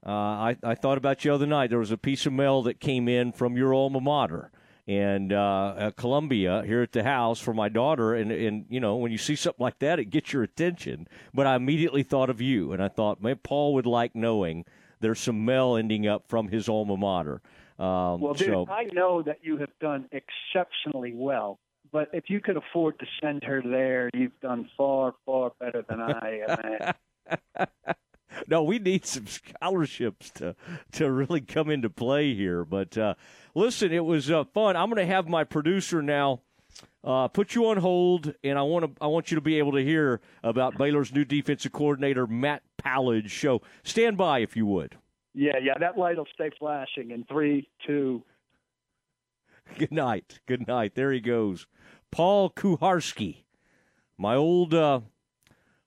Uh, 0.06 0.10
I, 0.10 0.56
I 0.62 0.74
thought 0.76 0.98
about 0.98 1.24
you 1.24 1.32
the 1.32 1.34
other 1.34 1.46
night. 1.46 1.70
There 1.70 1.80
was 1.80 1.90
a 1.90 1.98
piece 1.98 2.26
of 2.26 2.32
mail 2.32 2.62
that 2.62 2.78
came 2.78 3.08
in 3.08 3.32
from 3.32 3.56
your 3.56 3.74
alma 3.74 4.00
mater 4.00 4.52
and 4.86 5.32
uh, 5.32 5.90
Columbia 5.96 6.62
here 6.64 6.80
at 6.80 6.92
the 6.92 7.02
house 7.02 7.40
for 7.40 7.52
my 7.52 7.68
daughter. 7.68 8.14
And, 8.14 8.30
and, 8.30 8.66
you 8.68 8.78
know, 8.78 8.96
when 8.96 9.10
you 9.10 9.18
see 9.18 9.34
something 9.34 9.62
like 9.62 9.80
that, 9.80 9.98
it 9.98 10.06
gets 10.06 10.32
your 10.32 10.44
attention. 10.44 11.08
But 11.34 11.46
I 11.46 11.56
immediately 11.56 12.04
thought 12.04 12.30
of 12.30 12.40
you, 12.40 12.72
and 12.72 12.82
I 12.82 12.88
thought, 12.88 13.20
man, 13.20 13.40
Paul 13.42 13.74
would 13.74 13.86
like 13.86 14.14
knowing 14.14 14.64
there's 15.00 15.18
some 15.18 15.44
mail 15.44 15.76
ending 15.76 16.06
up 16.06 16.28
from 16.28 16.48
his 16.48 16.68
alma 16.68 16.96
mater. 16.96 17.42
Um, 17.78 18.20
well, 18.20 18.34
dude, 18.34 18.48
so. 18.48 18.66
I 18.70 18.84
know 18.92 19.22
that 19.22 19.40
you 19.42 19.58
have 19.58 19.76
done 19.80 20.08
exceptionally 20.12 21.12
well. 21.14 21.58
But 21.92 22.10
if 22.12 22.28
you 22.28 22.40
could 22.40 22.56
afford 22.56 22.98
to 22.98 23.06
send 23.22 23.44
her 23.44 23.62
there, 23.62 24.10
you've 24.12 24.38
done 24.40 24.68
far, 24.76 25.14
far 25.24 25.52
better 25.60 25.84
than 25.88 26.00
I 26.00 26.42
am. 27.56 27.66
no, 28.48 28.62
we 28.62 28.78
need 28.78 29.06
some 29.06 29.26
scholarships 29.26 30.30
to 30.32 30.54
to 30.92 31.10
really 31.10 31.40
come 31.40 31.70
into 31.70 31.90
play 31.90 32.34
here. 32.34 32.64
But 32.64 32.96
uh, 32.96 33.14
listen, 33.54 33.92
it 33.92 34.04
was 34.04 34.30
uh, 34.30 34.44
fun. 34.44 34.76
I'm 34.76 34.90
going 34.90 35.06
to 35.06 35.12
have 35.12 35.28
my 35.28 35.44
producer 35.44 36.02
now. 36.02 36.40
Uh, 37.02 37.28
put 37.28 37.54
you 37.54 37.68
on 37.68 37.76
hold, 37.76 38.34
and 38.42 38.58
I 38.58 38.62
want 38.62 38.84
to 38.84 39.02
I 39.02 39.06
want 39.06 39.30
you 39.30 39.36
to 39.36 39.40
be 39.40 39.58
able 39.58 39.72
to 39.72 39.84
hear 39.84 40.20
about 40.42 40.76
Baylor's 40.76 41.12
new 41.12 41.24
defensive 41.24 41.72
coordinator 41.72 42.26
Matt 42.26 42.62
Powledge. 42.82 43.40
So 43.40 43.62
stand 43.84 44.16
by 44.16 44.40
if 44.40 44.56
you 44.56 44.66
would. 44.66 44.96
Yeah, 45.32 45.58
yeah, 45.62 45.74
that 45.78 45.98
light 45.98 46.16
will 46.16 46.26
stay 46.34 46.50
flashing 46.58 47.10
in 47.10 47.24
three, 47.24 47.68
two. 47.86 48.24
Good 49.78 49.92
night. 49.92 50.40
Good 50.46 50.66
night. 50.66 50.94
There 50.94 51.12
he 51.12 51.20
goes, 51.20 51.66
Paul 52.10 52.50
Kuharsky, 52.50 53.44
my 54.18 54.34
old 54.34 54.74
uh, 54.74 55.00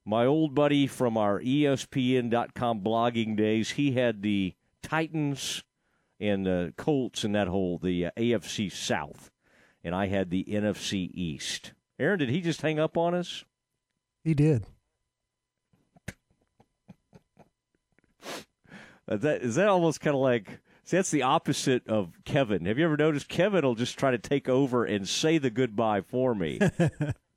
my 0.10 0.26
old 0.26 0.56
buddy 0.56 0.88
from 0.88 1.18
our 1.18 1.40
ESPN.com 1.40 2.82
blogging 2.82 3.38
days, 3.38 3.72
he 3.72 3.92
had 3.92 4.24
the 4.24 4.56
Titans 4.82 5.64
and 6.20 6.46
the 6.48 6.74
Colts 6.78 7.24
in 7.24 7.34
that 7.34 7.48
whole 7.48 7.78
the 7.78 8.08
uh, 8.08 8.12
AFC 8.18 8.72
South, 8.72 9.30
and 9.84 9.94
I 9.94 10.08
had 10.08 10.32
the 10.32 10.44
NFC 10.46 11.12
East. 11.14 11.74
Aaron, 12.00 12.18
did 12.18 12.30
he 12.30 12.42
just 12.42 12.64
hang 12.64 12.80
up 12.80 12.98
on 12.98 13.14
us? 13.14 13.46
He 14.24 14.34
did. 14.34 14.66
Is 19.12 19.22
that 19.22 19.42
is 19.42 19.56
that 19.56 19.68
almost 19.68 20.02
kind 20.02 20.16
of 20.16 20.22
like 20.22 20.60
see, 20.84 20.98
that's 20.98 21.12
the 21.12 21.24
opposite 21.24 21.88
of 21.88 22.14
Kevin. 22.26 22.66
Have 22.66 22.78
you 22.78 22.86
ever 22.86 22.98
noticed 22.98 23.28
Kevin 23.28 23.64
will 23.64 23.76
just 23.76 23.98
try 23.98 24.12
to 24.12 24.18
take 24.18 24.50
over 24.50 24.86
and 24.86 25.08
say 25.08 25.38
the 25.38 25.50
goodbye 25.50 26.02
for 26.02 26.34
me? 26.34 26.60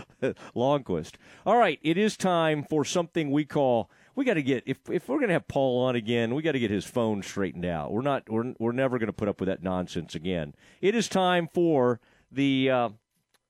Lonnquist. 0.56 1.14
All 1.46 1.56
right, 1.56 1.78
it 1.82 1.96
is 1.96 2.16
time 2.16 2.64
for 2.68 2.84
something 2.84 3.30
we 3.30 3.44
call 3.44 3.90
we 4.14 4.24
got 4.24 4.34
to 4.34 4.42
get 4.42 4.64
if 4.66 4.78
if 4.90 5.08
we're 5.08 5.16
going 5.16 5.28
to 5.28 5.34
have 5.34 5.48
Paul 5.48 5.84
on 5.84 5.96
again, 5.96 6.34
we 6.34 6.42
got 6.42 6.52
to 6.52 6.58
get 6.58 6.70
his 6.70 6.84
phone 6.84 7.22
straightened 7.22 7.64
out. 7.64 7.92
We're 7.92 8.02
not 8.02 8.28
we're 8.28 8.54
we're 8.58 8.72
never 8.72 8.98
going 8.98 9.06
to 9.08 9.12
put 9.12 9.28
up 9.28 9.40
with 9.40 9.48
that 9.48 9.62
nonsense 9.62 10.14
again. 10.14 10.54
It 10.80 10.94
is 10.94 11.08
time 11.08 11.48
for 11.52 12.00
the 12.30 12.70
uh, 12.70 12.88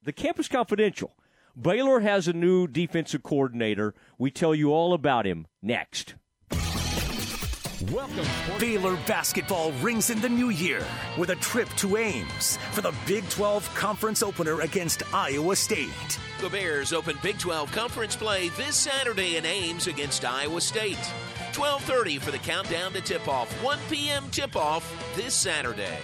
the 0.03 0.13
Campus 0.13 0.49
Confidential. 0.49 1.17
Baylor 1.61 2.01
has 2.01 2.29
a 2.29 2.33
new 2.33 2.67
defensive 2.67 3.23
coordinator. 3.23 3.95
We 4.19 4.31
tell 4.31 4.55
you 4.55 4.73
all 4.73 4.95
about 4.95 5.27
him 5.27 5.47
next. 5.61 6.15
Welcome. 7.91 8.27
Baylor 8.59 8.97
basketball 9.07 9.73
rings 9.73 10.11
in 10.11 10.21
the 10.21 10.29
new 10.29 10.51
year 10.51 10.85
with 11.19 11.31
a 11.31 11.37
trip 11.37 11.69
to 11.77 11.97
Ames 11.97 12.57
for 12.71 12.81
the 12.81 12.95
Big 13.07 13.29
12 13.31 13.75
conference 13.75 14.23
opener 14.23 14.61
against 14.61 15.03
Iowa 15.13 15.57
State. 15.57 16.19
The 16.41 16.51
Bears 16.51 16.93
open 16.93 17.19
Big 17.23 17.39
12 17.39 17.73
conference 17.73 18.15
play 18.15 18.51
this 18.51 18.77
Saturday 18.77 19.37
in 19.37 19.45
Ames 19.45 19.87
against 19.87 20.25
Iowa 20.25 20.61
State. 20.61 20.99
12:30 21.53 22.21
for 22.21 22.31
the 22.31 22.39
countdown 22.39 22.93
to 22.93 23.01
tip-off. 23.01 23.51
1 23.63 23.79
p.m. 23.91 24.29
tip-off 24.31 24.85
this 25.17 25.35
Saturday. 25.35 25.99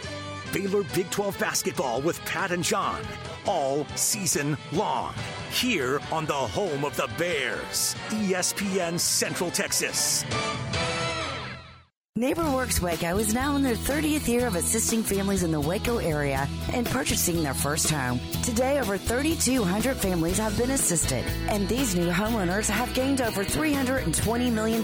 Baylor 0.52 0.82
Big 0.94 1.10
12 1.10 1.38
basketball 1.38 2.00
with 2.00 2.18
Pat 2.24 2.50
and 2.50 2.64
John 2.64 3.00
all 3.46 3.86
season 3.94 4.56
long. 4.72 5.14
Here 5.52 6.00
on 6.10 6.26
the 6.26 6.34
home 6.34 6.84
of 6.84 6.96
the 6.96 7.08
Bears, 7.18 7.94
ESPN 8.08 8.98
Central 8.98 9.50
Texas. 9.50 10.24
NeighborWorks 12.18 12.82
Waco 12.82 13.16
is 13.18 13.32
now 13.32 13.54
in 13.54 13.62
their 13.62 13.76
30th 13.76 14.26
year 14.26 14.48
of 14.48 14.56
assisting 14.56 15.04
families 15.04 15.44
in 15.44 15.52
the 15.52 15.60
Waco 15.60 15.98
area 15.98 16.48
and 16.72 16.84
purchasing 16.84 17.44
their 17.44 17.54
first 17.54 17.88
home. 17.88 18.18
Today, 18.42 18.80
over 18.80 18.98
3,200 18.98 19.96
families 19.96 20.38
have 20.38 20.58
been 20.58 20.72
assisted, 20.72 21.24
and 21.48 21.68
these 21.68 21.94
new 21.94 22.10
homeowners 22.10 22.68
have 22.68 22.92
gained 22.92 23.20
over 23.20 23.44
$320 23.44 24.52
million 24.52 24.80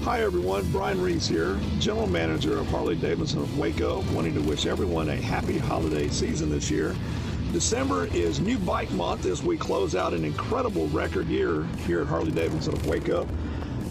Hi 0.02 0.20
everyone, 0.22 0.68
Brian 0.72 1.00
Reese 1.00 1.28
here, 1.28 1.56
General 1.78 2.08
Manager 2.08 2.58
of 2.58 2.66
Harley 2.66 2.96
Davidson 2.96 3.42
of 3.42 3.58
Waco, 3.58 4.00
wanting 4.12 4.34
to 4.34 4.40
wish 4.40 4.66
everyone 4.66 5.08
a 5.08 5.16
happy 5.16 5.56
holiday 5.56 6.08
season 6.08 6.50
this 6.50 6.68
year. 6.68 6.96
December 7.52 8.06
is 8.06 8.40
New 8.40 8.58
Bike 8.58 8.90
Month 8.90 9.24
as 9.24 9.44
we 9.44 9.56
close 9.56 9.94
out 9.94 10.14
an 10.14 10.24
incredible 10.24 10.88
record 10.88 11.28
year 11.28 11.62
here 11.86 12.00
at 12.00 12.08
Harley 12.08 12.32
Davidson 12.32 12.74
of 12.74 12.84
Waco. 12.88 13.26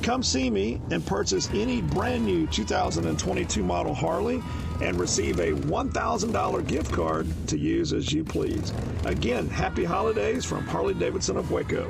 Come 0.04 0.24
see 0.24 0.50
me 0.50 0.82
and 0.92 1.06
purchase 1.06 1.50
any 1.54 1.82
brand 1.82 2.26
new 2.26 2.48
2022 2.48 3.64
model 3.64 3.94
Harley 3.94 4.44
and 4.82 5.00
receive 5.00 5.40
a 5.40 5.54
$1,000 5.54 6.68
gift 6.68 6.92
card 6.92 7.28
to 7.48 7.58
use 7.58 7.94
as 7.94 8.12
you 8.12 8.26
please. 8.26 8.74
Again, 9.06 9.48
happy 9.48 9.86
holidays 9.86 10.44
from 10.44 10.66
Harley 10.68 10.94
Davidson 10.94 11.38
of 11.38 11.50
Waco. 11.50 11.90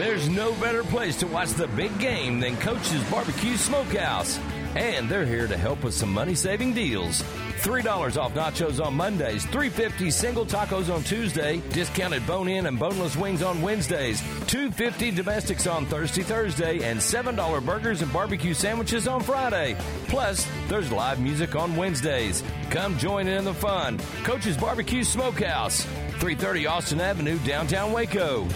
There's 0.00 0.30
no 0.30 0.54
better 0.54 0.82
place 0.82 1.14
to 1.16 1.26
watch 1.26 1.50
the 1.50 1.68
big 1.68 1.98
game 1.98 2.40
than 2.40 2.56
Coach's 2.56 3.04
Barbecue 3.10 3.58
Smokehouse. 3.58 4.40
And 4.74 5.10
they're 5.10 5.26
here 5.26 5.46
to 5.46 5.58
help 5.58 5.84
with 5.84 5.92
some 5.92 6.10
money 6.10 6.34
saving 6.34 6.72
deals. 6.72 7.20
$3 7.60 8.16
off 8.16 8.32
nachos 8.32 8.82
on 8.82 8.94
Mondays, 8.94 9.44
$3.50 9.44 10.10
single 10.10 10.46
tacos 10.46 10.90
on 10.90 11.02
Tuesday, 11.02 11.60
discounted 11.72 12.26
bone 12.26 12.48
in 12.48 12.64
and 12.64 12.78
boneless 12.78 13.14
wings 13.14 13.42
on 13.42 13.60
Wednesdays, 13.60 14.22
$2.50 14.46 15.14
domestics 15.14 15.66
on 15.66 15.84
Thursday, 15.84 16.22
Thursday, 16.22 16.82
and 16.82 16.98
$7 16.98 17.66
burgers 17.66 18.00
and 18.00 18.10
barbecue 18.10 18.54
sandwiches 18.54 19.06
on 19.06 19.20
Friday. 19.20 19.76
Plus, 20.08 20.48
there's 20.68 20.90
live 20.90 21.20
music 21.20 21.54
on 21.56 21.76
Wednesdays. 21.76 22.42
Come 22.70 22.96
join 22.96 23.28
in 23.28 23.44
the 23.44 23.52
fun. 23.52 23.98
Coach's 24.24 24.56
Barbecue 24.56 25.04
Smokehouse, 25.04 25.84
330 25.84 26.66
Austin 26.68 27.02
Avenue, 27.02 27.38
downtown 27.40 27.92
Waco. 27.92 28.48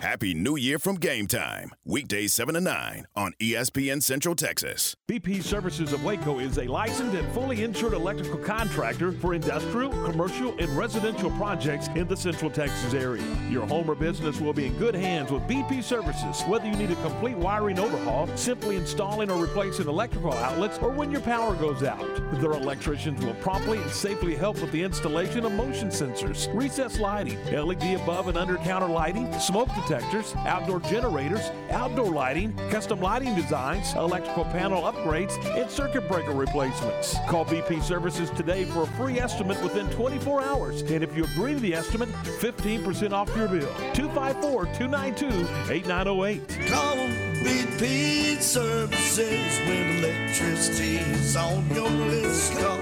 Happy 0.00 0.32
New 0.32 0.54
Year 0.56 0.78
from 0.78 0.94
Game 0.94 1.26
Time. 1.26 1.72
Weekdays 1.84 2.32
7 2.32 2.54
to 2.54 2.60
9 2.60 3.06
on 3.16 3.32
ESPN 3.40 4.00
Central 4.00 4.36
Texas. 4.36 4.94
BP 5.10 5.42
Services 5.42 5.92
of 5.92 6.04
Waco 6.04 6.38
is 6.38 6.56
a 6.58 6.68
licensed 6.68 7.16
and 7.16 7.26
fully 7.32 7.64
insured 7.64 7.94
electrical 7.94 8.38
contractor 8.38 9.10
for 9.10 9.34
industrial, 9.34 9.90
commercial, 10.04 10.56
and 10.58 10.68
residential 10.76 11.32
projects 11.32 11.88
in 11.96 12.06
the 12.06 12.16
Central 12.16 12.48
Texas 12.48 12.94
area. 12.94 13.24
Your 13.50 13.66
home 13.66 13.90
or 13.90 13.96
business 13.96 14.40
will 14.40 14.52
be 14.52 14.66
in 14.66 14.78
good 14.78 14.94
hands 14.94 15.32
with 15.32 15.42
BP 15.48 15.82
Services, 15.82 16.42
whether 16.42 16.66
you 16.66 16.76
need 16.76 16.92
a 16.92 17.02
complete 17.02 17.36
wiring 17.36 17.80
overhaul, 17.80 18.28
simply 18.36 18.76
installing 18.76 19.32
or 19.32 19.42
replacing 19.42 19.88
electrical 19.88 20.32
outlets, 20.32 20.78
or 20.78 20.90
when 20.90 21.10
your 21.10 21.22
power 21.22 21.56
goes 21.56 21.82
out. 21.82 22.06
Their 22.40 22.52
electricians 22.52 23.24
will 23.24 23.34
promptly 23.34 23.78
and 23.78 23.90
safely 23.90 24.36
help 24.36 24.60
with 24.60 24.70
the 24.70 24.82
installation 24.82 25.44
of 25.44 25.50
motion 25.52 25.88
sensors, 25.88 26.54
recessed 26.54 27.00
lighting, 27.00 27.38
LED 27.46 28.00
above 28.00 28.28
and 28.28 28.38
under 28.38 28.58
counter 28.58 28.86
lighting, 28.86 29.32
smoke 29.40 29.66
detectors, 29.70 29.87
outdoor 29.90 30.80
generators, 30.80 31.50
outdoor 31.70 32.10
lighting, 32.10 32.54
custom 32.70 33.00
lighting 33.00 33.34
designs, 33.34 33.92
electrical 33.94 34.44
panel 34.44 34.82
upgrades, 34.82 35.32
and 35.56 35.70
circuit 35.70 36.08
breaker 36.08 36.32
replacements. 36.32 37.16
Call 37.28 37.44
BP 37.44 37.82
Services 37.82 38.30
today 38.30 38.64
for 38.66 38.82
a 38.82 38.86
free 38.86 39.18
estimate 39.18 39.60
within 39.62 39.88
24 39.90 40.42
hours. 40.42 40.82
And 40.82 41.02
if 41.02 41.16
you 41.16 41.24
agree 41.24 41.54
to 41.54 41.60
the 41.60 41.74
estimate, 41.74 42.08
15% 42.40 43.12
off 43.12 43.34
your 43.36 43.48
bill. 43.48 43.68
254 43.94 44.66
292 44.66 45.72
8908. 45.72 46.48
Call 46.68 46.96
BP 47.44 48.40
Services 48.40 49.58
when 49.66 49.98
electricity's 49.98 51.36
on 51.36 51.68
your 51.74 51.90
list. 51.90 52.52
Call 52.54 52.78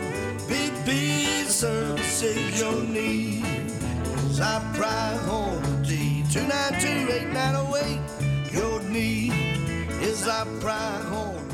BP 0.48 1.44
Services 1.44 2.60
your 2.60 2.82
need. 2.84 3.65
I 4.40 4.60
priority 4.74 6.22
292-8908. 6.24 8.52
Your 8.52 8.82
need 8.82 9.32
is 10.02 10.28
our 10.28 10.44
priority. 10.60 11.45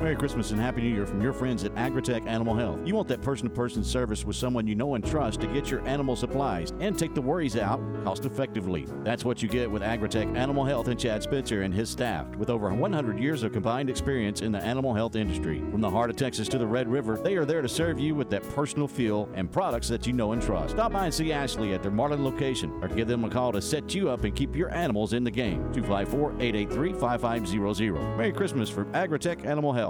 Merry 0.00 0.16
Christmas 0.16 0.50
and 0.50 0.58
Happy 0.58 0.80
New 0.80 0.88
Year 0.88 1.04
from 1.04 1.20
your 1.20 1.34
friends 1.34 1.62
at 1.62 1.74
Agritech 1.74 2.26
Animal 2.26 2.54
Health. 2.54 2.78
You 2.86 2.94
want 2.94 3.06
that 3.08 3.20
person 3.20 3.46
to 3.50 3.54
person 3.54 3.84
service 3.84 4.24
with 4.24 4.34
someone 4.34 4.66
you 4.66 4.74
know 4.74 4.94
and 4.94 5.04
trust 5.06 5.42
to 5.42 5.46
get 5.46 5.70
your 5.70 5.86
animal 5.86 6.16
supplies 6.16 6.72
and 6.80 6.98
take 6.98 7.14
the 7.14 7.20
worries 7.20 7.54
out 7.54 7.82
cost 8.02 8.24
effectively. 8.24 8.86
That's 9.04 9.26
what 9.26 9.42
you 9.42 9.48
get 9.48 9.70
with 9.70 9.82
Agritech 9.82 10.34
Animal 10.38 10.64
Health 10.64 10.88
and 10.88 10.98
Chad 10.98 11.22
Spitzer 11.22 11.62
and 11.62 11.74
his 11.74 11.90
staff. 11.90 12.26
With 12.36 12.48
over 12.48 12.72
100 12.72 13.18
years 13.18 13.42
of 13.42 13.52
combined 13.52 13.90
experience 13.90 14.40
in 14.40 14.52
the 14.52 14.62
animal 14.62 14.94
health 14.94 15.16
industry, 15.16 15.58
from 15.70 15.82
the 15.82 15.90
heart 15.90 16.08
of 16.08 16.16
Texas 16.16 16.48
to 16.48 16.56
the 16.56 16.66
Red 16.66 16.88
River, 16.88 17.18
they 17.18 17.36
are 17.36 17.44
there 17.44 17.60
to 17.60 17.68
serve 17.68 18.00
you 18.00 18.14
with 18.14 18.30
that 18.30 18.42
personal 18.54 18.88
feel 18.88 19.28
and 19.34 19.52
products 19.52 19.88
that 19.88 20.06
you 20.06 20.14
know 20.14 20.32
and 20.32 20.40
trust. 20.40 20.70
Stop 20.70 20.92
by 20.92 21.04
and 21.04 21.14
see 21.14 21.30
Ashley 21.30 21.74
at 21.74 21.82
their 21.82 21.92
Marlin 21.92 22.24
location 22.24 22.72
or 22.80 22.88
give 22.88 23.06
them 23.06 23.24
a 23.24 23.28
call 23.28 23.52
to 23.52 23.60
set 23.60 23.94
you 23.94 24.08
up 24.08 24.24
and 24.24 24.34
keep 24.34 24.56
your 24.56 24.74
animals 24.74 25.12
in 25.12 25.24
the 25.24 25.30
game. 25.30 25.58
254 25.74 26.32
883 26.40 26.92
5500. 26.94 28.16
Merry 28.16 28.32
Christmas 28.32 28.70
from 28.70 28.90
Agritech 28.92 29.44
Animal 29.44 29.74
Health. 29.74 29.89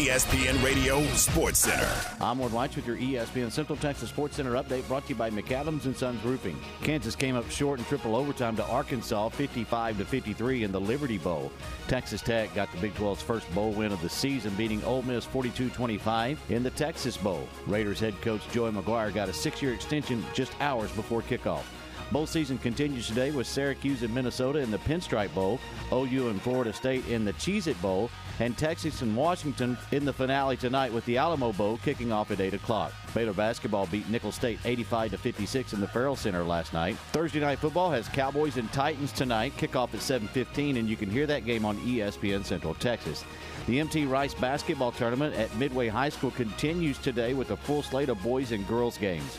ESPN 0.00 0.64
Radio 0.64 1.04
Sports 1.08 1.58
Center. 1.58 1.86
I'm 2.22 2.38
Ward 2.38 2.54
White 2.54 2.74
with 2.74 2.86
your 2.86 2.96
ESPN 2.96 3.52
Central 3.52 3.76
Texas 3.76 4.08
Sports 4.08 4.36
Center 4.36 4.52
update 4.52 4.88
brought 4.88 5.02
to 5.02 5.08
you 5.10 5.14
by 5.14 5.28
McAdams 5.28 5.84
and 5.84 5.94
Sons 5.94 6.24
Roofing. 6.24 6.58
Kansas 6.82 7.14
came 7.14 7.36
up 7.36 7.50
short 7.50 7.80
in 7.80 7.84
triple 7.84 8.16
overtime 8.16 8.56
to 8.56 8.64
Arkansas 8.64 9.28
55 9.28 9.98
to 9.98 10.06
53 10.06 10.64
in 10.64 10.72
the 10.72 10.80
Liberty 10.80 11.18
Bowl. 11.18 11.52
Texas 11.86 12.22
Tech 12.22 12.54
got 12.54 12.72
the 12.72 12.78
Big 12.78 12.94
12's 12.94 13.20
first 13.20 13.54
bowl 13.54 13.72
win 13.72 13.92
of 13.92 14.00
the 14.00 14.08
season 14.08 14.54
beating 14.54 14.82
Ole 14.84 15.02
Miss 15.02 15.26
42-25 15.26 16.38
in 16.48 16.62
the 16.62 16.70
Texas 16.70 17.18
Bowl. 17.18 17.46
Raiders 17.66 18.00
head 18.00 18.18
coach 18.22 18.48
Joey 18.52 18.70
McGuire 18.70 19.12
got 19.12 19.28
a 19.28 19.32
6-year 19.32 19.74
extension 19.74 20.24
just 20.32 20.58
hours 20.62 20.90
before 20.92 21.20
kickoff. 21.20 21.64
Bowl 22.10 22.26
season 22.26 22.56
continues 22.56 23.06
today 23.06 23.32
with 23.32 23.46
Syracuse 23.46 24.02
and 24.02 24.14
Minnesota 24.14 24.60
in 24.60 24.70
the 24.70 24.78
Pinstripe 24.78 25.32
Bowl, 25.34 25.60
OU 25.92 26.30
and 26.30 26.40
Florida 26.40 26.72
State 26.72 27.06
in 27.06 27.26
the 27.26 27.34
Cheez 27.34 27.66
It 27.66 27.80
Bowl, 27.82 28.10
and 28.40 28.56
Texas 28.56 29.02
and 29.02 29.14
Washington 29.14 29.76
in 29.92 30.04
the 30.04 30.12
finale 30.12 30.56
tonight 30.56 30.92
with 30.92 31.04
the 31.04 31.18
Alamo 31.18 31.52
Bowl 31.52 31.78
kicking 31.84 32.10
off 32.10 32.30
at 32.30 32.40
8 32.40 32.54
o'clock. 32.54 32.92
Baylor 33.14 33.32
basketball 33.32 33.86
beat 33.86 34.08
Nicholls 34.08 34.34
State 34.34 34.58
85 34.64 35.12
to 35.12 35.18
56 35.18 35.72
in 35.74 35.80
the 35.80 35.86
Ferrell 35.86 36.16
Center 36.16 36.42
last 36.42 36.72
night. 36.72 36.96
Thursday 37.12 37.40
night 37.40 37.58
football 37.58 37.90
has 37.90 38.08
Cowboys 38.08 38.56
and 38.56 38.72
Titans 38.72 39.12
tonight, 39.12 39.52
kickoff 39.56 39.94
at 39.94 40.00
7:15, 40.00 40.78
and 40.78 40.88
you 40.88 40.96
can 40.96 41.10
hear 41.10 41.26
that 41.26 41.44
game 41.44 41.64
on 41.64 41.76
ESPN 41.78 42.44
Central 42.44 42.74
Texas. 42.74 43.24
The 43.66 43.78
MT 43.78 44.06
Rice 44.06 44.34
basketball 44.34 44.92
tournament 44.92 45.34
at 45.36 45.54
Midway 45.56 45.88
High 45.88 46.08
School 46.08 46.30
continues 46.30 46.98
today 46.98 47.34
with 47.34 47.50
a 47.50 47.56
full 47.56 47.82
slate 47.82 48.08
of 48.08 48.22
boys 48.22 48.52
and 48.52 48.66
girls 48.66 48.96
games. 48.96 49.38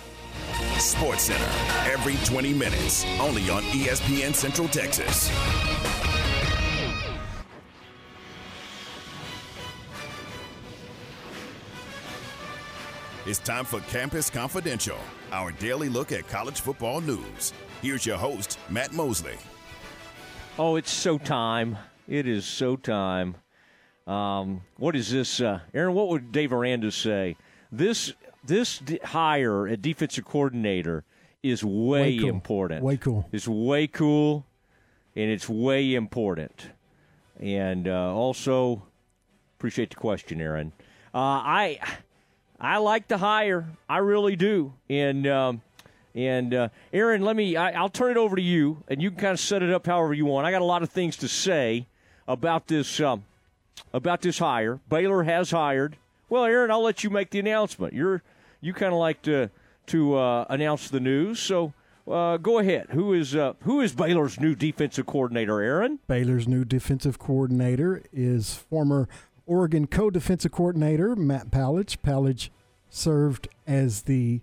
Sports 0.78 1.24
Center, 1.24 1.92
every 1.92 2.16
20 2.26 2.54
minutes, 2.54 3.06
only 3.20 3.50
on 3.50 3.64
ESPN 3.74 4.34
Central 4.34 4.68
Texas. 4.68 5.30
It's 13.26 13.40
time 13.40 13.66
for 13.66 13.80
Campus 13.82 14.30
Confidential, 14.30 14.98
our 15.32 15.52
daily 15.52 15.90
look 15.90 16.12
at 16.12 16.28
college 16.28 16.60
football 16.62 17.02
news. 17.02 17.54
Here's 17.82 18.06
your 18.06 18.18
host, 18.18 18.58
Matt 18.70 18.94
Mosley. 18.94 19.36
Oh, 20.58 20.76
it's 20.76 20.92
so 20.92 21.18
time. 21.18 21.78
It 22.08 22.28
is 22.28 22.46
so 22.46 22.76
time. 22.76 23.36
Um, 24.08 24.62
what 24.78 24.96
is 24.96 25.12
this, 25.12 25.40
uh, 25.40 25.60
Aaron? 25.74 25.94
What 25.94 26.10
would 26.10 26.32
Dave 26.32 26.52
Aranda 26.52 26.92
say? 26.92 27.38
This 27.72 28.14
this 28.44 28.80
d- 28.80 29.00
hire 29.04 29.68
at 29.68 29.84
defensive 29.84 30.26
coordinator 30.26 31.04
is 31.44 31.64
way, 31.64 32.02
Way 32.02 32.18
cool. 32.18 32.30
important. 32.30 32.84
Way 32.84 32.98
cool. 32.98 33.30
It's 33.32 33.48
way 33.48 33.86
cool, 33.86 34.46
and 35.16 35.30
it's 35.30 35.48
way 35.48 35.94
important. 35.94 36.70
And 37.40 37.88
uh, 37.88 38.14
also, 38.14 38.82
appreciate 39.60 39.92
the 39.92 39.96
question, 39.98 40.42
Aaron. 40.42 40.74
Uh, 41.14 41.18
I 41.20 41.80
I 42.62 42.78
like 42.78 43.08
the 43.08 43.18
hire. 43.18 43.66
I 43.90 43.98
really 43.98 44.36
do. 44.36 44.74
And 44.88 45.26
um, 45.26 45.62
and 46.14 46.54
uh, 46.54 46.70
Aaron, 46.94 47.24
let 47.24 47.36
me. 47.36 47.56
I, 47.56 47.72
I'll 47.72 47.90
turn 47.90 48.12
it 48.12 48.18
over 48.18 48.36
to 48.36 48.42
you, 48.42 48.84
and 48.88 49.02
you 49.02 49.10
can 49.10 49.20
kind 49.20 49.34
of 49.34 49.40
set 49.40 49.64
it 49.64 49.72
up 49.72 49.88
however 49.88 50.14
you 50.14 50.26
want. 50.26 50.46
I 50.46 50.52
got 50.52 50.62
a 50.62 50.66
lot 50.66 50.84
of 50.84 50.92
things 50.92 51.18
to 51.18 51.28
say 51.28 51.88
about 52.28 52.68
this 52.68 53.00
um, 53.00 53.24
about 53.94 54.22
this 54.22 54.38
hire. 54.38 54.80
Baylor 54.90 55.24
has 55.24 55.52
hired. 55.52 55.98
Well, 56.30 56.46
Aaron, 56.46 56.72
I'll 56.72 56.84
let 56.84 57.04
you 57.04 57.10
make 57.10 57.32
the 57.32 57.40
announcement. 57.40 57.94
You're 57.94 58.22
you 58.62 58.74
kind 58.74 58.94
of 58.94 59.00
like 59.00 59.24
to 59.24 59.50
to 59.88 60.16
uh, 60.16 60.46
announce 60.50 60.90
the 60.90 61.00
news, 61.00 61.40
so 61.40 61.74
uh, 62.08 62.38
go 62.38 62.60
ahead. 62.60 62.88
Who 62.92 63.14
is 63.14 63.36
uh, 63.36 63.54
who 63.62 63.82
is 63.82 63.94
Baylor's 63.94 64.40
new 64.40 64.54
defensive 64.54 65.06
coordinator, 65.06 65.62
Aaron? 65.62 66.00
Baylor's 66.08 66.48
new 66.48 66.66
defensive 66.66 67.18
coordinator 67.20 68.04
is 68.14 68.54
former 68.54 69.08
Oregon 69.52 69.86
co-defensive 69.86 70.54
coordinator 70.54 71.14
Matt 71.14 71.52
Powledge. 71.52 71.98
Powledge 71.98 72.50
served 72.90 73.50
as 73.68 74.04
the 74.04 74.40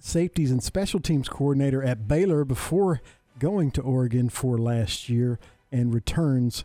safeties 0.00 0.50
and 0.50 0.60
special 0.60 0.98
teams 0.98 1.28
coordinator 1.28 1.80
at 1.80 2.08
Baylor 2.08 2.44
before 2.44 3.00
going 3.38 3.70
to 3.70 3.80
Oregon 3.80 4.28
for 4.30 4.58
last 4.58 5.08
year 5.08 5.38
and 5.70 5.94
returns 5.94 6.64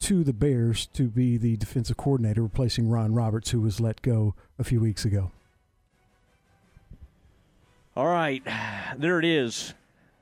to 0.00 0.22
the 0.22 0.34
Bears 0.34 0.84
to 0.88 1.08
be 1.08 1.38
the 1.38 1.56
defensive 1.56 1.96
coordinator, 1.96 2.42
replacing 2.42 2.90
Ron 2.90 3.14
Roberts, 3.14 3.52
who 3.52 3.62
was 3.62 3.80
let 3.80 4.02
go 4.02 4.34
a 4.58 4.64
few 4.64 4.80
weeks 4.80 5.06
ago. 5.06 5.30
All 7.96 8.06
right, 8.06 8.42
there 8.98 9.18
it 9.18 9.24
is. 9.24 9.72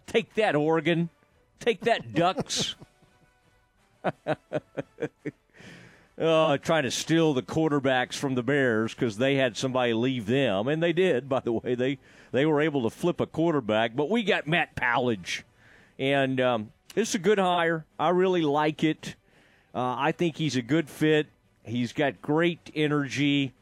Take 0.06 0.34
that, 0.34 0.54
Oregon. 0.54 1.10
Take 1.58 1.80
that, 1.80 2.14
Ducks. 2.14 2.76
uh, 6.18 6.56
trying 6.58 6.84
to 6.84 6.90
steal 6.90 7.34
the 7.34 7.42
quarterbacks 7.42 8.14
from 8.14 8.34
the 8.34 8.42
Bears 8.42 8.94
because 8.94 9.18
they 9.18 9.36
had 9.36 9.56
somebody 9.56 9.92
leave 9.92 10.26
them, 10.26 10.68
and 10.68 10.82
they 10.82 10.92
did. 10.92 11.28
By 11.28 11.40
the 11.40 11.52
way, 11.52 11.74
they 11.74 11.98
they 12.32 12.46
were 12.46 12.60
able 12.60 12.82
to 12.82 12.90
flip 12.90 13.20
a 13.20 13.26
quarterback. 13.26 13.94
But 13.94 14.10
we 14.10 14.22
got 14.22 14.46
Matt 14.46 14.76
Powledge, 14.76 15.42
and 15.98 16.40
um, 16.40 16.72
it's 16.94 17.14
a 17.14 17.18
good 17.18 17.38
hire. 17.38 17.84
I 17.98 18.10
really 18.10 18.42
like 18.42 18.82
it. 18.82 19.14
Uh, 19.74 19.94
I 19.98 20.12
think 20.12 20.36
he's 20.36 20.56
a 20.56 20.62
good 20.62 20.88
fit. 20.88 21.26
He's 21.64 21.92
got 21.92 22.22
great 22.22 22.70
energy. 22.74 23.52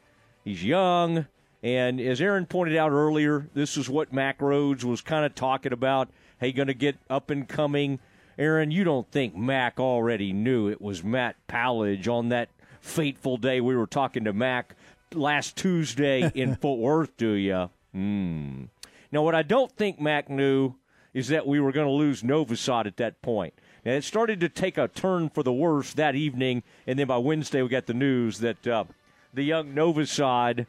He's 0.45 0.63
young. 0.63 1.27
And 1.63 1.99
as 1.99 2.21
Aaron 2.21 2.45
pointed 2.45 2.77
out 2.77 2.93
earlier, 2.93 3.49
this 3.55 3.79
is 3.79 3.89
what 3.89 4.13
Mack 4.13 4.39
Rhoades 4.39 4.85
was 4.85 5.01
kind 5.01 5.25
of 5.25 5.35
talking 5.35 5.73
about. 5.73 6.11
Hey, 6.39 6.53
going 6.53 6.69
to 6.69 6.75
get 6.75 6.97
up 7.09 7.31
and 7.31 7.49
coming. 7.49 7.99
Aaron, 8.39 8.71
you 8.71 8.85
don't 8.85 9.11
think 9.11 9.37
Mack 9.37 9.79
already 9.79 10.33
knew 10.33 10.69
it 10.69 10.81
was 10.81 11.05
Matt 11.05 11.37
Powledge 11.49 12.09
on 12.09 12.31
that 12.31 12.49
fateful 12.81 13.37
day 13.37 13.61
we 13.61 13.77
were 13.77 13.87
talking 13.87 14.25
to 14.25 14.33
Mack 14.33 14.75
last 15.13 15.57
Tuesday 15.57 16.31
in 16.35 16.57
Fort 16.57 16.81
Worth, 16.81 17.17
do 17.17 17.31
you? 17.31 17.71
Hmm. 17.93 18.65
Now, 19.13 19.23
what 19.23 19.35
I 19.35 19.43
don't 19.43 19.71
think 19.73 20.01
Mack 20.01 20.29
knew 20.29 20.75
is 21.13 21.29
that 21.29 21.47
we 21.47 21.61
were 21.61 21.71
going 21.71 21.87
to 21.87 21.93
lose 21.93 22.23
Novosad 22.23 22.87
at 22.87 22.97
that 22.97 23.23
point. 23.23 23.55
And 23.85 23.95
it 23.95 24.03
started 24.03 24.41
to 24.41 24.49
take 24.49 24.77
a 24.77 24.89
turn 24.89 25.31
for 25.31 25.43
the 25.43 25.53
worse 25.53 25.95
that 25.95 26.17
evening, 26.17 26.63
and 26.87 26.99
then 26.99 27.07
by 27.07 27.19
Wednesday 27.19 27.63
we 27.63 27.69
got 27.69 27.87
the 27.87 27.95
news 27.95 28.39
that 28.39 28.67
uh, 28.67 28.85
the 29.33 29.45
young 29.45 29.75
Novosad 29.75 30.67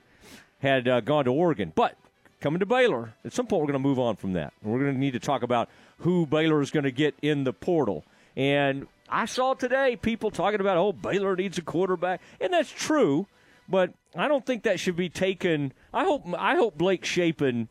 had 0.59 0.87
uh, 0.87 0.99
gone 1.01 1.25
to 1.25 1.31
Oregon. 1.31 1.71
But 1.73 1.97
coming 2.41 2.59
to 2.59 2.65
Baylor, 2.65 3.13
at 3.23 3.33
some 3.33 3.47
point 3.47 3.61
we're 3.61 3.71
going 3.71 3.81
to 3.81 3.87
move 3.87 3.99
on 3.99 4.15
from 4.17 4.33
that. 4.33 4.53
We're 4.61 4.79
going 4.79 4.93
to 4.93 4.99
need 4.99 5.13
to 5.13 5.19
talk 5.19 5.41
about 5.43 5.69
who 5.99 6.25
Baylor 6.25 6.61
is 6.61 6.71
going 6.71 6.83
to 6.83 6.91
get 6.91 7.15
in 7.21 7.43
the 7.43 7.53
portal. 7.53 8.05
And 8.35 8.87
I 9.09 9.25
saw 9.25 9.53
today 9.53 9.95
people 9.95 10.31
talking 10.31 10.59
about, 10.59 10.77
oh, 10.77 10.93
Baylor 10.93 11.35
needs 11.35 11.57
a 11.57 11.61
quarterback, 11.61 12.21
and 12.39 12.53
that's 12.53 12.71
true. 12.71 13.27
But 13.67 13.93
I 14.15 14.27
don't 14.27 14.45
think 14.45 14.63
that 14.63 14.79
should 14.79 14.95
be 14.95 15.09
taken. 15.09 15.73
I 15.93 16.03
hope 16.03 16.23
I 16.37 16.55
hope 16.55 16.77
Blake 16.77 17.03
Shapen 17.03 17.67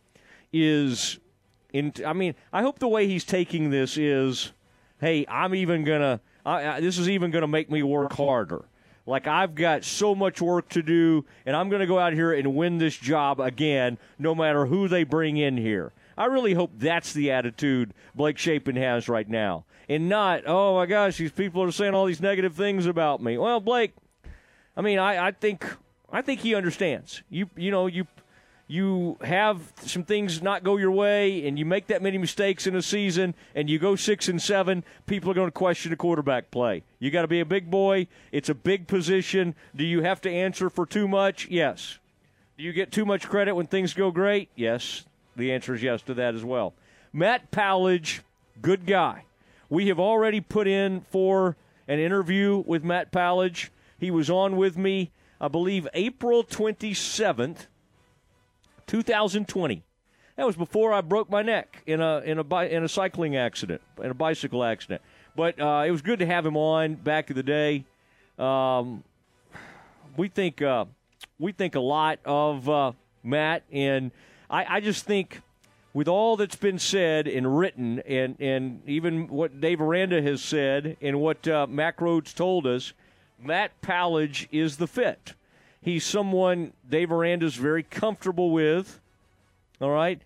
is 0.52 1.18
in. 1.72 1.92
I 2.04 2.12
mean, 2.12 2.34
I 2.52 2.62
hope 2.62 2.80
the 2.80 2.88
way 2.88 3.06
he's 3.06 3.24
taking 3.24 3.70
this 3.70 3.96
is, 3.96 4.52
hey, 5.00 5.24
I'm 5.28 5.54
even 5.54 5.84
gonna. 5.84 6.20
I, 6.44 6.66
I, 6.66 6.80
this 6.80 6.98
is 6.98 7.08
even 7.08 7.30
gonna 7.30 7.46
make 7.46 7.70
me 7.70 7.84
work 7.84 8.12
harder. 8.14 8.64
Like 9.06 9.26
I've 9.26 9.54
got 9.54 9.84
so 9.84 10.14
much 10.14 10.40
work 10.40 10.68
to 10.70 10.82
do, 10.82 11.24
and 11.44 11.54
I'm 11.54 11.68
going 11.68 11.80
to 11.80 11.86
go 11.86 11.98
out 11.98 12.14
here 12.14 12.32
and 12.32 12.56
win 12.56 12.78
this 12.78 12.96
job 12.96 13.38
again, 13.38 13.98
no 14.18 14.34
matter 14.34 14.66
who 14.66 14.88
they 14.88 15.04
bring 15.04 15.36
in 15.36 15.56
here. 15.56 15.92
I 16.16 16.26
really 16.26 16.54
hope 16.54 16.72
that's 16.76 17.12
the 17.12 17.30
attitude 17.30 17.94
Blake 18.14 18.38
Shapen 18.38 18.76
has 18.76 19.08
right 19.08 19.28
now, 19.28 19.64
and 19.88 20.08
not, 20.08 20.42
oh 20.46 20.76
my 20.76 20.86
gosh, 20.86 21.16
these 21.16 21.32
people 21.32 21.62
are 21.62 21.72
saying 21.72 21.94
all 21.94 22.06
these 22.06 22.20
negative 22.20 22.54
things 22.54 22.86
about 22.86 23.22
me. 23.22 23.38
Well, 23.38 23.60
Blake, 23.60 23.92
I 24.76 24.82
mean, 24.82 24.98
I, 24.98 25.28
I 25.28 25.30
think 25.32 25.64
I 26.12 26.22
think 26.22 26.40
he 26.40 26.54
understands. 26.54 27.22
You 27.28 27.50
you 27.56 27.70
know 27.70 27.86
you 27.86 28.06
you 28.66 29.18
have 29.20 29.72
some 29.82 30.04
things 30.04 30.40
not 30.42 30.64
go 30.64 30.76
your 30.76 30.90
way 30.90 31.46
and 31.46 31.58
you 31.58 31.64
make 31.64 31.88
that 31.88 32.02
many 32.02 32.16
mistakes 32.16 32.66
in 32.66 32.74
a 32.74 32.82
season 32.82 33.34
and 33.54 33.68
you 33.68 33.78
go 33.78 33.94
six 33.94 34.28
and 34.28 34.40
seven, 34.40 34.84
people 35.06 35.30
are 35.30 35.34
going 35.34 35.48
to 35.48 35.52
question 35.52 35.90
the 35.90 35.96
quarterback 35.96 36.50
play. 36.50 36.82
You 36.98 37.10
got 37.10 37.22
to 37.22 37.28
be 37.28 37.40
a 37.40 37.44
big 37.44 37.70
boy. 37.70 38.06
It's 38.32 38.48
a 38.48 38.54
big 38.54 38.86
position. 38.86 39.54
Do 39.76 39.84
you 39.84 40.02
have 40.02 40.20
to 40.22 40.30
answer 40.30 40.70
for 40.70 40.86
too 40.86 41.06
much? 41.06 41.46
Yes. 41.50 41.98
Do 42.56 42.64
you 42.64 42.72
get 42.72 42.90
too 42.90 43.04
much 43.04 43.28
credit 43.28 43.54
when 43.54 43.66
things 43.66 43.92
go 43.92 44.10
great? 44.10 44.48
Yes. 44.54 45.04
The 45.36 45.52
answer 45.52 45.74
is 45.74 45.82
yes 45.82 46.02
to 46.02 46.14
that 46.14 46.34
as 46.34 46.44
well. 46.44 46.74
Matt 47.12 47.50
Powledge, 47.50 48.20
good 48.62 48.86
guy. 48.86 49.24
We 49.68 49.88
have 49.88 49.98
already 49.98 50.40
put 50.40 50.66
in 50.66 51.00
for 51.00 51.56
an 51.88 51.98
interview 51.98 52.62
with 52.66 52.84
Matt 52.84 53.12
Powledge. 53.12 53.70
He 53.98 54.10
was 54.10 54.30
on 54.30 54.56
with 54.56 54.76
me, 54.76 55.10
I 55.40 55.48
believe, 55.48 55.88
April 55.94 56.44
27th, 56.44 57.66
2020. 58.86 59.82
That 60.36 60.46
was 60.46 60.56
before 60.56 60.92
I 60.92 61.00
broke 61.00 61.30
my 61.30 61.42
neck 61.42 61.82
in 61.86 62.00
a 62.00 62.18
in 62.18 62.38
a 62.38 62.62
in 62.64 62.82
a 62.82 62.88
cycling 62.88 63.36
accident, 63.36 63.80
in 64.02 64.10
a 64.10 64.14
bicycle 64.14 64.64
accident. 64.64 65.00
But 65.36 65.60
uh, 65.60 65.84
it 65.86 65.90
was 65.90 66.02
good 66.02 66.18
to 66.18 66.26
have 66.26 66.44
him 66.44 66.56
on 66.56 66.94
back 66.94 67.30
in 67.30 67.36
the 67.36 67.42
day. 67.42 67.84
Um, 68.38 69.04
we 70.16 70.28
think 70.28 70.60
uh, 70.60 70.86
we 71.38 71.52
think 71.52 71.76
a 71.76 71.80
lot 71.80 72.18
of 72.24 72.68
uh, 72.68 72.92
Matt, 73.22 73.62
and 73.70 74.10
I, 74.54 74.76
I 74.76 74.80
just 74.80 75.04
think 75.04 75.40
with 75.92 76.06
all 76.06 76.36
that's 76.36 76.54
been 76.54 76.78
said 76.78 77.26
and 77.26 77.58
written, 77.58 77.98
and, 78.06 78.36
and 78.38 78.88
even 78.88 79.26
what 79.26 79.60
Dave 79.60 79.80
Aranda 79.80 80.22
has 80.22 80.42
said 80.42 80.96
and 81.02 81.20
what 81.20 81.48
uh, 81.48 81.66
Mack 81.68 81.98
Rhoades 81.98 82.32
told 82.32 82.64
us, 82.64 82.92
Matt 83.42 83.72
Powledge 83.82 84.46
is 84.52 84.76
the 84.76 84.86
fit. 84.86 85.34
He's 85.80 86.06
someone 86.06 86.72
Dave 86.88 87.10
Aranda's 87.10 87.56
very 87.56 87.82
comfortable 87.82 88.52
with, 88.52 89.00
all 89.80 89.90
right? 89.90 90.22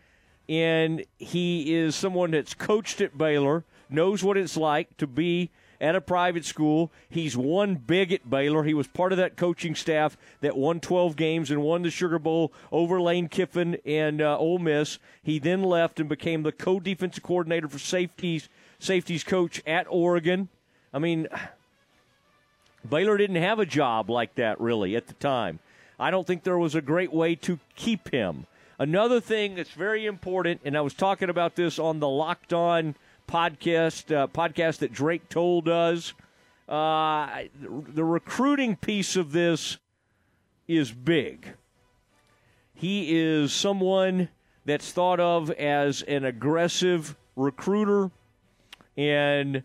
And 0.46 1.06
he 1.18 1.74
is 1.74 1.96
someone 1.96 2.32
that's 2.32 2.52
coached 2.52 3.00
at 3.00 3.16
Baylor, 3.16 3.64
knows 3.88 4.22
what 4.22 4.36
it's 4.36 4.58
like 4.58 4.94
to 4.98 5.06
be 5.06 5.50
at 5.80 5.94
a 5.94 6.00
private 6.00 6.44
school. 6.44 6.90
He's 7.08 7.36
won 7.36 7.76
big 7.76 8.12
at 8.12 8.28
Baylor. 8.28 8.64
He 8.64 8.74
was 8.74 8.86
part 8.86 9.12
of 9.12 9.18
that 9.18 9.36
coaching 9.36 9.74
staff 9.74 10.16
that 10.40 10.56
won 10.56 10.80
12 10.80 11.16
games 11.16 11.50
and 11.50 11.62
won 11.62 11.82
the 11.82 11.90
Sugar 11.90 12.18
Bowl 12.18 12.52
over 12.72 13.00
Lane 13.00 13.28
Kiffin 13.28 13.78
and 13.84 14.20
uh, 14.20 14.38
Ole 14.38 14.58
Miss. 14.58 14.98
He 15.22 15.38
then 15.38 15.62
left 15.62 16.00
and 16.00 16.08
became 16.08 16.42
the 16.42 16.52
co-defensive 16.52 17.22
coordinator 17.22 17.68
for 17.68 17.78
safeties, 17.78 18.48
safeties 18.78 19.24
coach 19.24 19.62
at 19.66 19.86
Oregon. 19.88 20.48
I 20.92 20.98
mean, 20.98 21.28
Baylor 22.88 23.16
didn't 23.16 23.36
have 23.36 23.58
a 23.58 23.66
job 23.66 24.10
like 24.10 24.34
that 24.36 24.60
really 24.60 24.96
at 24.96 25.06
the 25.06 25.14
time. 25.14 25.60
I 26.00 26.10
don't 26.10 26.26
think 26.26 26.44
there 26.44 26.58
was 26.58 26.74
a 26.74 26.80
great 26.80 27.12
way 27.12 27.34
to 27.36 27.58
keep 27.74 28.10
him. 28.10 28.46
Another 28.80 29.20
thing 29.20 29.56
that's 29.56 29.70
very 29.70 30.06
important, 30.06 30.60
and 30.64 30.76
I 30.76 30.80
was 30.80 30.94
talking 30.94 31.28
about 31.28 31.56
this 31.56 31.80
on 31.80 31.98
the 32.00 32.08
Locked 32.08 32.52
On– 32.52 32.94
podcast 33.28 34.14
uh, 34.14 34.26
podcast 34.26 34.78
that 34.78 34.92
Drake 34.92 35.28
Toll 35.28 35.60
does. 35.60 36.14
Uh, 36.68 37.44
the 37.60 38.04
recruiting 38.04 38.76
piece 38.76 39.16
of 39.16 39.32
this 39.32 39.78
is 40.66 40.90
big. 40.90 41.54
He 42.74 43.18
is 43.18 43.52
someone 43.52 44.28
that's 44.64 44.92
thought 44.92 45.20
of 45.20 45.50
as 45.52 46.02
an 46.02 46.24
aggressive 46.24 47.16
recruiter, 47.36 48.10
and 48.96 49.62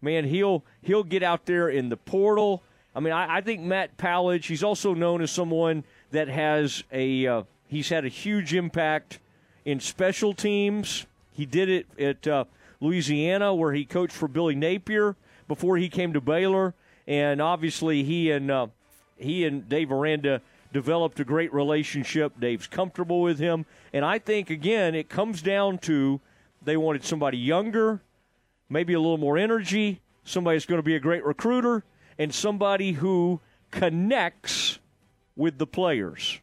man, 0.00 0.24
he'll 0.26 0.64
he'll 0.82 1.02
get 1.02 1.22
out 1.22 1.46
there 1.46 1.68
in 1.68 1.88
the 1.88 1.96
portal. 1.96 2.62
I 2.94 3.00
mean, 3.00 3.12
I, 3.12 3.38
I 3.38 3.40
think 3.40 3.60
Matt 3.62 3.96
Powledge. 3.96 4.44
He's 4.44 4.62
also 4.62 4.94
known 4.94 5.22
as 5.22 5.30
someone 5.30 5.84
that 6.12 6.28
has 6.28 6.84
a 6.92 7.26
uh, 7.26 7.42
he's 7.66 7.88
had 7.88 8.04
a 8.04 8.08
huge 8.08 8.54
impact 8.54 9.18
in 9.64 9.80
special 9.80 10.34
teams. 10.34 11.06
He 11.32 11.46
did 11.46 11.68
it 11.68 11.86
at 11.98 12.26
uh, 12.26 12.44
Louisiana, 12.84 13.54
where 13.54 13.72
he 13.72 13.84
coached 13.84 14.14
for 14.14 14.28
Billy 14.28 14.54
Napier 14.54 15.16
before 15.48 15.76
he 15.76 15.88
came 15.88 16.12
to 16.12 16.20
Baylor, 16.20 16.74
and 17.06 17.40
obviously 17.40 18.04
he 18.04 18.30
and 18.30 18.50
uh, 18.50 18.66
he 19.16 19.44
and 19.44 19.68
Dave 19.68 19.90
Aranda 19.90 20.40
developed 20.72 21.18
a 21.20 21.24
great 21.24 21.52
relationship. 21.52 22.38
Dave's 22.38 22.66
comfortable 22.66 23.22
with 23.22 23.38
him, 23.38 23.66
and 23.92 24.04
I 24.04 24.18
think 24.18 24.50
again 24.50 24.94
it 24.94 25.08
comes 25.08 25.42
down 25.42 25.78
to 25.78 26.20
they 26.62 26.76
wanted 26.76 27.04
somebody 27.04 27.38
younger, 27.38 28.00
maybe 28.68 28.92
a 28.92 29.00
little 29.00 29.18
more 29.18 29.36
energy, 29.38 30.00
somebody 30.24 30.56
that's 30.56 30.66
going 30.66 30.78
to 30.78 30.82
be 30.82 30.96
a 30.96 31.00
great 31.00 31.24
recruiter, 31.24 31.84
and 32.18 32.34
somebody 32.34 32.92
who 32.92 33.40
connects 33.70 34.78
with 35.36 35.58
the 35.58 35.66
players. 35.66 36.40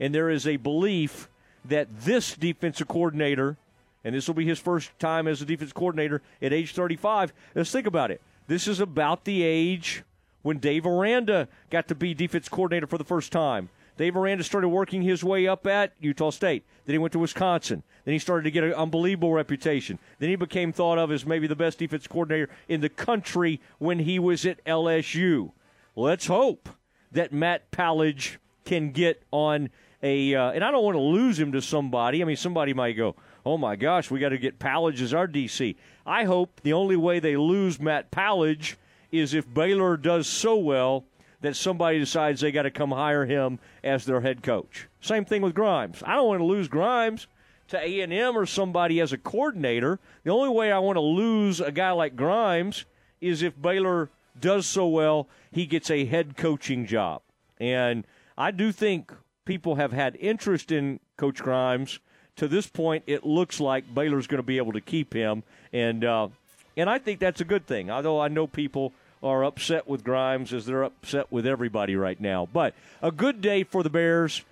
And 0.00 0.14
there 0.14 0.28
is 0.28 0.46
a 0.46 0.56
belief 0.56 1.28
that 1.64 1.88
this 2.00 2.34
defensive 2.34 2.88
coordinator 2.88 3.56
and 4.04 4.14
this 4.14 4.28
will 4.28 4.34
be 4.34 4.46
his 4.46 4.58
first 4.58 4.96
time 4.98 5.26
as 5.26 5.40
a 5.40 5.44
defense 5.44 5.72
coordinator 5.72 6.22
at 6.42 6.52
age 6.52 6.74
35. 6.74 7.32
Let's 7.54 7.72
think 7.72 7.86
about 7.86 8.10
it. 8.10 8.20
This 8.46 8.68
is 8.68 8.80
about 8.80 9.24
the 9.24 9.42
age 9.42 10.04
when 10.42 10.58
Dave 10.58 10.86
Aranda 10.86 11.48
got 11.70 11.88
to 11.88 11.94
be 11.94 12.12
defense 12.12 12.48
coordinator 12.48 12.86
for 12.86 12.98
the 12.98 13.04
first 13.04 13.32
time. 13.32 13.70
Dave 13.96 14.16
Aranda 14.16 14.44
started 14.44 14.68
working 14.68 15.02
his 15.02 15.22
way 15.22 15.46
up 15.46 15.66
at 15.66 15.92
Utah 16.00 16.30
State. 16.30 16.64
Then 16.84 16.94
he 16.94 16.98
went 16.98 17.12
to 17.12 17.18
Wisconsin. 17.18 17.82
Then 18.04 18.12
he 18.12 18.18
started 18.18 18.42
to 18.44 18.50
get 18.50 18.64
an 18.64 18.74
unbelievable 18.74 19.32
reputation. 19.32 19.98
Then 20.18 20.28
he 20.28 20.36
became 20.36 20.72
thought 20.72 20.98
of 20.98 21.10
as 21.10 21.24
maybe 21.24 21.46
the 21.46 21.56
best 21.56 21.78
defense 21.78 22.06
coordinator 22.06 22.50
in 22.68 22.80
the 22.80 22.88
country 22.88 23.60
when 23.78 24.00
he 24.00 24.18
was 24.18 24.44
at 24.44 24.62
LSU. 24.64 25.52
Let's 25.96 26.26
hope 26.26 26.68
that 27.12 27.32
Matt 27.32 27.70
Powledge 27.70 28.36
can 28.64 28.90
get 28.90 29.22
on 29.30 29.70
a, 30.02 30.34
uh, 30.34 30.50
and 30.50 30.64
I 30.64 30.70
don't 30.70 30.84
want 30.84 30.96
to 30.96 31.00
lose 31.00 31.38
him 31.38 31.52
to 31.52 31.62
somebody. 31.62 32.20
I 32.20 32.24
mean, 32.26 32.36
somebody 32.36 32.74
might 32.74 32.92
go, 32.92 33.14
oh 33.44 33.58
my 33.58 33.76
gosh, 33.76 34.10
we 34.10 34.20
got 34.20 34.30
to 34.30 34.38
get 34.38 34.58
Powledge 34.58 35.00
as 35.00 35.14
our 35.14 35.28
DC. 35.28 35.76
I 36.06 36.24
hope 36.24 36.60
the 36.62 36.72
only 36.72 36.96
way 36.96 37.20
they 37.20 37.36
lose 37.36 37.80
Matt 37.80 38.10
Powledge 38.10 38.76
is 39.12 39.34
if 39.34 39.52
Baylor 39.52 39.96
does 39.96 40.26
so 40.26 40.56
well 40.56 41.04
that 41.40 41.56
somebody 41.56 41.98
decides 41.98 42.40
they 42.40 42.50
got 42.50 42.62
to 42.62 42.70
come 42.70 42.90
hire 42.90 43.26
him 43.26 43.58
as 43.82 44.04
their 44.04 44.22
head 44.22 44.42
coach. 44.42 44.88
Same 45.00 45.24
thing 45.24 45.42
with 45.42 45.54
Grimes. 45.54 46.02
I 46.04 46.16
don't 46.16 46.28
want 46.28 46.40
to 46.40 46.46
lose 46.46 46.68
Grimes 46.68 47.26
to 47.68 47.78
A&M 47.78 48.36
or 48.36 48.46
somebody 48.46 49.00
as 49.00 49.12
a 49.12 49.18
coordinator. 49.18 50.00
The 50.24 50.30
only 50.30 50.48
way 50.48 50.72
I 50.72 50.78
want 50.78 50.96
to 50.96 51.02
lose 51.02 51.60
a 51.60 51.72
guy 51.72 51.90
like 51.92 52.16
Grimes 52.16 52.86
is 53.20 53.42
if 53.42 53.60
Baylor 53.60 54.10
does 54.38 54.66
so 54.66 54.86
well, 54.88 55.28
he 55.50 55.66
gets 55.66 55.90
a 55.90 56.06
head 56.06 56.36
coaching 56.36 56.86
job. 56.86 57.22
And 57.58 58.06
I 58.36 58.50
do 58.50 58.72
think 58.72 59.12
people 59.44 59.76
have 59.76 59.92
had 59.92 60.16
interest 60.16 60.72
in 60.72 61.00
Coach 61.16 61.42
Grimes 61.42 62.00
to 62.36 62.48
this 62.48 62.66
point, 62.66 63.04
it 63.06 63.24
looks 63.24 63.60
like 63.60 63.94
Baylor's 63.94 64.26
going 64.26 64.38
to 64.38 64.46
be 64.46 64.58
able 64.58 64.72
to 64.72 64.80
keep 64.80 65.12
him, 65.12 65.42
and 65.72 66.04
uh, 66.04 66.28
and 66.76 66.90
I 66.90 66.98
think 66.98 67.20
that's 67.20 67.40
a 67.40 67.44
good 67.44 67.66
thing. 67.66 67.90
Although 67.90 68.20
I 68.20 68.28
know 68.28 68.46
people 68.46 68.92
are 69.22 69.44
upset 69.44 69.86
with 69.86 70.04
Grimes 70.04 70.52
as 70.52 70.66
they're 70.66 70.82
upset 70.82 71.30
with 71.30 71.46
everybody 71.46 71.96
right 71.96 72.20
now, 72.20 72.48
but 72.52 72.74
a 73.00 73.10
good 73.10 73.40
day 73.40 73.64
for 73.64 73.82
the 73.82 73.90
Bears. 73.90 74.42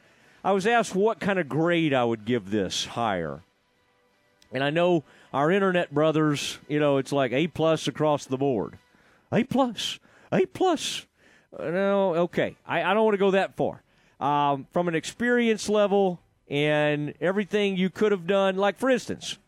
I 0.44 0.52
was 0.52 0.66
asked 0.66 0.94
what 0.94 1.20
kind 1.20 1.38
of 1.38 1.48
grade 1.48 1.94
I 1.94 2.04
would 2.04 2.24
give 2.24 2.50
this 2.50 2.84
hire, 2.84 3.42
and 4.52 4.62
I 4.64 4.70
know 4.70 5.04
our 5.32 5.50
internet 5.50 5.92
brothers. 5.94 6.58
You 6.68 6.80
know, 6.80 6.96
it's 6.98 7.12
like 7.12 7.32
A 7.32 7.46
plus 7.48 7.86
across 7.86 8.24
the 8.24 8.38
board, 8.38 8.78
A 9.30 9.44
plus, 9.44 9.98
A 10.32 10.46
plus. 10.46 11.06
Uh, 11.56 11.70
no, 11.70 12.14
okay, 12.14 12.56
I, 12.66 12.82
I 12.82 12.94
don't 12.94 13.04
want 13.04 13.14
to 13.14 13.18
go 13.18 13.32
that 13.32 13.56
far. 13.56 13.82
Um, 14.20 14.66
from 14.72 14.88
an 14.88 14.94
experience 14.94 15.68
level, 15.68 16.20
and 16.48 17.14
everything 17.20 17.76
you 17.76 17.90
could 17.90 18.12
have 18.12 18.26
done. 18.26 18.56
Like, 18.56 18.78
for 18.78 18.90
instance, 18.90 19.38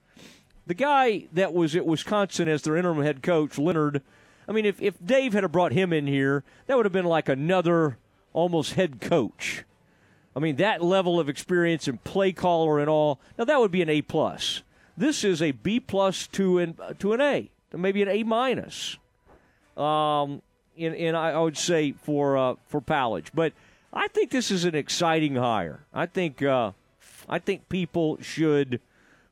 the 0.66 0.74
guy 0.74 1.26
that 1.32 1.52
was 1.52 1.76
at 1.76 1.86
Wisconsin 1.86 2.48
as 2.48 2.62
their 2.62 2.76
interim 2.76 3.02
head 3.02 3.22
coach, 3.22 3.58
Leonard. 3.58 4.02
I 4.48 4.52
mean, 4.52 4.66
if, 4.66 4.80
if 4.80 4.94
Dave 5.04 5.32
had 5.32 5.50
brought 5.52 5.72
him 5.72 5.92
in 5.92 6.06
here, 6.06 6.44
that 6.66 6.76
would 6.76 6.86
have 6.86 6.92
been 6.92 7.04
like 7.04 7.28
another 7.28 7.98
almost 8.32 8.74
head 8.74 9.00
coach. 9.00 9.64
I 10.36 10.40
mean, 10.40 10.56
that 10.56 10.82
level 10.82 11.20
of 11.20 11.28
experience 11.28 11.86
and 11.86 12.02
play 12.02 12.32
caller 12.32 12.78
and 12.78 12.90
all. 12.90 13.20
Now 13.38 13.44
that 13.44 13.60
would 13.60 13.70
be 13.70 13.82
an 13.82 13.88
A 13.88 14.02
plus. 14.02 14.62
This 14.96 15.24
is 15.24 15.40
a 15.40 15.52
B 15.52 15.80
plus 15.80 16.26
to 16.28 16.58
an 16.58 16.76
to 16.98 17.12
an 17.12 17.20
A, 17.20 17.50
maybe 17.72 18.02
an 18.02 18.08
A 18.08 18.22
minus. 18.22 18.96
Um, 19.76 20.42
and, 20.78 20.94
and 20.94 21.16
I, 21.16 21.38
would 21.38 21.56
say 21.56 21.92
for 21.92 22.36
uh, 22.36 22.54
for 22.66 22.80
Powledge, 22.80 23.26
but 23.34 23.52
I 23.92 24.08
think 24.08 24.30
this 24.30 24.50
is 24.50 24.64
an 24.64 24.74
exciting 24.74 25.36
hire. 25.36 25.84
I 25.92 26.06
think 26.06 26.42
uh, 26.42 26.72
I 27.28 27.38
think 27.38 27.68
people 27.68 28.18
should 28.20 28.80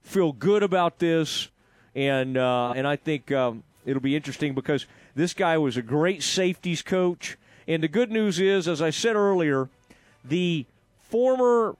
feel 0.03 0.33
good 0.33 0.63
about 0.63 0.99
this, 0.99 1.49
and 1.95 2.37
uh, 2.37 2.73
and 2.75 2.87
I 2.87 2.97
think 2.97 3.31
um, 3.33 3.63
it'll 3.85 4.03
be 4.03 4.17
interesting 4.17 4.55
because 4.55 4.87
this 5.15 5.35
guy 5.35 5.59
was 5.59 5.77
a 5.77 5.83
great 5.83 6.23
safeties 6.23 6.83
coach. 6.83 7.37
And 7.69 7.83
the 7.83 7.89
good 7.89 8.11
news 8.11 8.41
is, 8.41 8.67
as 8.67 8.83
I 8.83 8.91
said 8.91 9.15
earlier, 9.15 9.69
the 10.25 10.67
former 11.09 11.77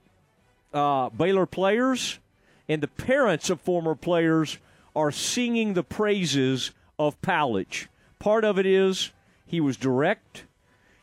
uh, 0.73 1.09
Baylor 1.09 1.45
players 1.45 2.19
and 2.69 2.81
the 2.81 2.87
parents 2.87 3.49
of 3.49 3.59
former 3.59 3.95
players 3.95 4.57
are 4.95 5.11
singing 5.11 5.73
the 5.73 5.83
praises 5.83 6.71
of 6.97 7.21
Powledge. 7.21 7.87
Part 8.19 8.45
of 8.45 8.57
it 8.57 8.65
is 8.65 9.11
he 9.45 9.59
was 9.59 9.75
direct, 9.75 10.45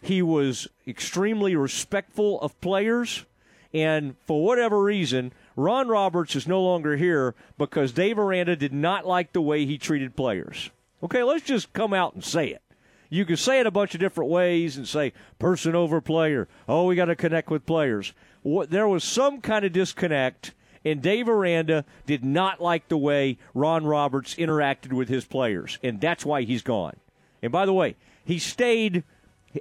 he 0.00 0.22
was 0.22 0.68
extremely 0.86 1.54
respectful 1.54 2.40
of 2.40 2.58
players, 2.60 3.26
and 3.72 4.16
for 4.26 4.44
whatever 4.44 4.82
reason, 4.82 5.32
Ron 5.56 5.88
Roberts 5.88 6.34
is 6.34 6.48
no 6.48 6.62
longer 6.62 6.96
here 6.96 7.34
because 7.58 7.92
Dave 7.92 8.18
Aranda 8.18 8.56
did 8.56 8.72
not 8.72 9.06
like 9.06 9.32
the 9.32 9.40
way 9.40 9.66
he 9.66 9.78
treated 9.78 10.16
players. 10.16 10.70
Okay, 11.02 11.22
let's 11.22 11.44
just 11.44 11.72
come 11.72 11.94
out 11.94 12.14
and 12.14 12.24
say 12.24 12.48
it. 12.48 12.62
You 13.08 13.24
can 13.24 13.36
say 13.36 13.60
it 13.60 13.66
a 13.66 13.72
bunch 13.72 13.94
of 13.94 14.00
different 14.00 14.30
ways 14.30 14.76
and 14.76 14.86
say 14.86 15.12
person 15.38 15.74
over 15.74 16.00
player. 16.00 16.48
Oh, 16.68 16.84
we 16.84 16.94
got 16.94 17.06
to 17.06 17.16
connect 17.16 17.50
with 17.50 17.66
players. 17.66 18.12
What, 18.42 18.70
there 18.70 18.88
was 18.88 19.02
some 19.02 19.40
kind 19.40 19.64
of 19.64 19.72
disconnect, 19.72 20.52
and 20.84 21.02
Dave 21.02 21.28
Aranda 21.28 21.84
did 22.06 22.24
not 22.24 22.60
like 22.60 22.88
the 22.88 22.96
way 22.96 23.38
Ron 23.52 23.84
Roberts 23.84 24.34
interacted 24.36 24.92
with 24.92 25.08
his 25.08 25.24
players, 25.24 25.78
and 25.82 26.00
that's 26.00 26.24
why 26.24 26.42
he's 26.42 26.62
gone. 26.62 26.96
And 27.42 27.50
by 27.50 27.66
the 27.66 27.72
way, 27.72 27.96
he 28.24 28.38
stayed 28.38 29.02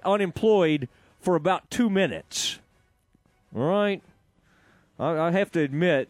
unemployed 0.06 0.88
for 1.20 1.36
about 1.36 1.70
two 1.72 1.90
minutes. 1.90 2.60
Right. 3.52 4.02
I, 5.00 5.18
I 5.18 5.32
have 5.32 5.52
to 5.54 5.62
admit, 5.62 6.10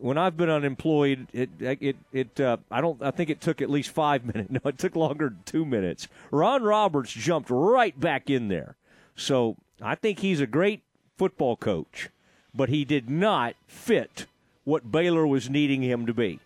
when 0.00 0.18
I've 0.18 0.36
been 0.36 0.50
unemployed, 0.50 1.28
it 1.32 1.50
it 1.60 1.96
it 2.12 2.40
uh, 2.40 2.56
I 2.70 2.80
don't 2.80 3.02
I 3.02 3.10
think 3.10 3.30
it 3.30 3.40
took 3.40 3.62
at 3.62 3.70
least 3.70 3.90
five 3.90 4.24
minutes. 4.34 4.50
No, 4.50 4.60
it 4.64 4.78
took 4.78 4.96
longer 4.96 5.28
than 5.28 5.40
two 5.44 5.64
minutes. 5.64 6.08
Ron 6.30 6.62
Roberts 6.62 7.12
jumped 7.12 7.50
right 7.50 7.98
back 7.98 8.30
in 8.30 8.48
there, 8.48 8.76
so 9.14 9.56
I 9.80 9.94
think 9.94 10.20
he's 10.20 10.40
a 10.40 10.46
great 10.46 10.82
football 11.16 11.56
coach, 11.56 12.08
but 12.54 12.68
he 12.68 12.84
did 12.84 13.08
not 13.08 13.54
fit 13.66 14.26
what 14.64 14.90
Baylor 14.90 15.26
was 15.26 15.50
needing 15.50 15.82
him 15.82 16.06
to 16.06 16.14
be, 16.14 16.40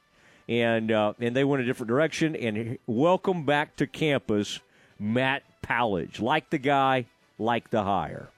and 0.48 0.90
uh, 0.90 1.14
and 1.18 1.34
they 1.34 1.44
went 1.44 1.62
a 1.62 1.66
different 1.66 1.88
direction. 1.88 2.36
And 2.36 2.78
welcome 2.86 3.44
back 3.46 3.76
to 3.76 3.86
campus, 3.86 4.60
Matt 4.98 5.44
Powledge. 5.62 6.20
Like 6.20 6.50
the 6.50 6.58
guy, 6.58 7.06
like 7.38 7.70
the 7.70 7.84
hire. 7.84 8.28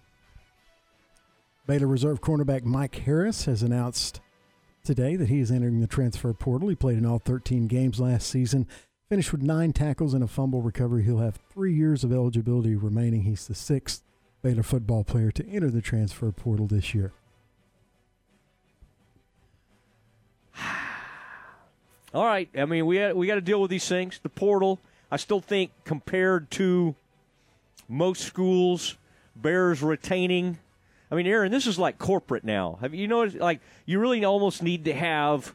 Baylor 1.68 1.86
Reserve 1.86 2.20
cornerback 2.22 2.64
Mike 2.64 2.94
Harris 2.94 3.44
has 3.44 3.62
announced 3.62 4.22
today 4.82 5.16
that 5.16 5.28
he 5.28 5.38
is 5.38 5.50
entering 5.50 5.82
the 5.82 5.86
transfer 5.86 6.32
portal. 6.32 6.70
He 6.70 6.74
played 6.74 6.96
in 6.96 7.04
all 7.04 7.18
13 7.18 7.66
games 7.66 8.00
last 8.00 8.26
season, 8.26 8.66
finished 9.10 9.32
with 9.32 9.42
nine 9.42 9.74
tackles 9.74 10.14
and 10.14 10.24
a 10.24 10.26
fumble 10.26 10.62
recovery. 10.62 11.02
He'll 11.04 11.18
have 11.18 11.38
three 11.52 11.74
years 11.74 12.04
of 12.04 12.10
eligibility 12.10 12.74
remaining. 12.74 13.24
He's 13.24 13.46
the 13.46 13.54
sixth 13.54 14.02
Baylor 14.40 14.62
football 14.62 15.04
player 15.04 15.30
to 15.30 15.46
enter 15.46 15.70
the 15.70 15.82
transfer 15.82 16.32
portal 16.32 16.66
this 16.66 16.94
year. 16.94 17.12
All 22.14 22.24
right. 22.24 22.48
I 22.56 22.64
mean, 22.64 22.86
we 22.86 23.12
we 23.12 23.26
got 23.26 23.34
to 23.34 23.42
deal 23.42 23.60
with 23.60 23.70
these 23.70 23.86
things. 23.86 24.20
The 24.22 24.30
portal. 24.30 24.80
I 25.10 25.18
still 25.18 25.40
think 25.42 25.72
compared 25.84 26.50
to 26.52 26.94
most 27.90 28.22
schools, 28.22 28.96
Bears 29.36 29.82
retaining. 29.82 30.56
I 31.10 31.14
mean, 31.14 31.26
Aaron, 31.26 31.50
this 31.50 31.66
is 31.66 31.78
like 31.78 31.98
corporate 31.98 32.44
now. 32.44 32.78
Have 32.80 32.94
you 32.94 33.08
noticed? 33.08 33.38
Like, 33.38 33.60
you 33.86 33.98
really 33.98 34.24
almost 34.24 34.62
need 34.62 34.84
to 34.84 34.92
have 34.92 35.54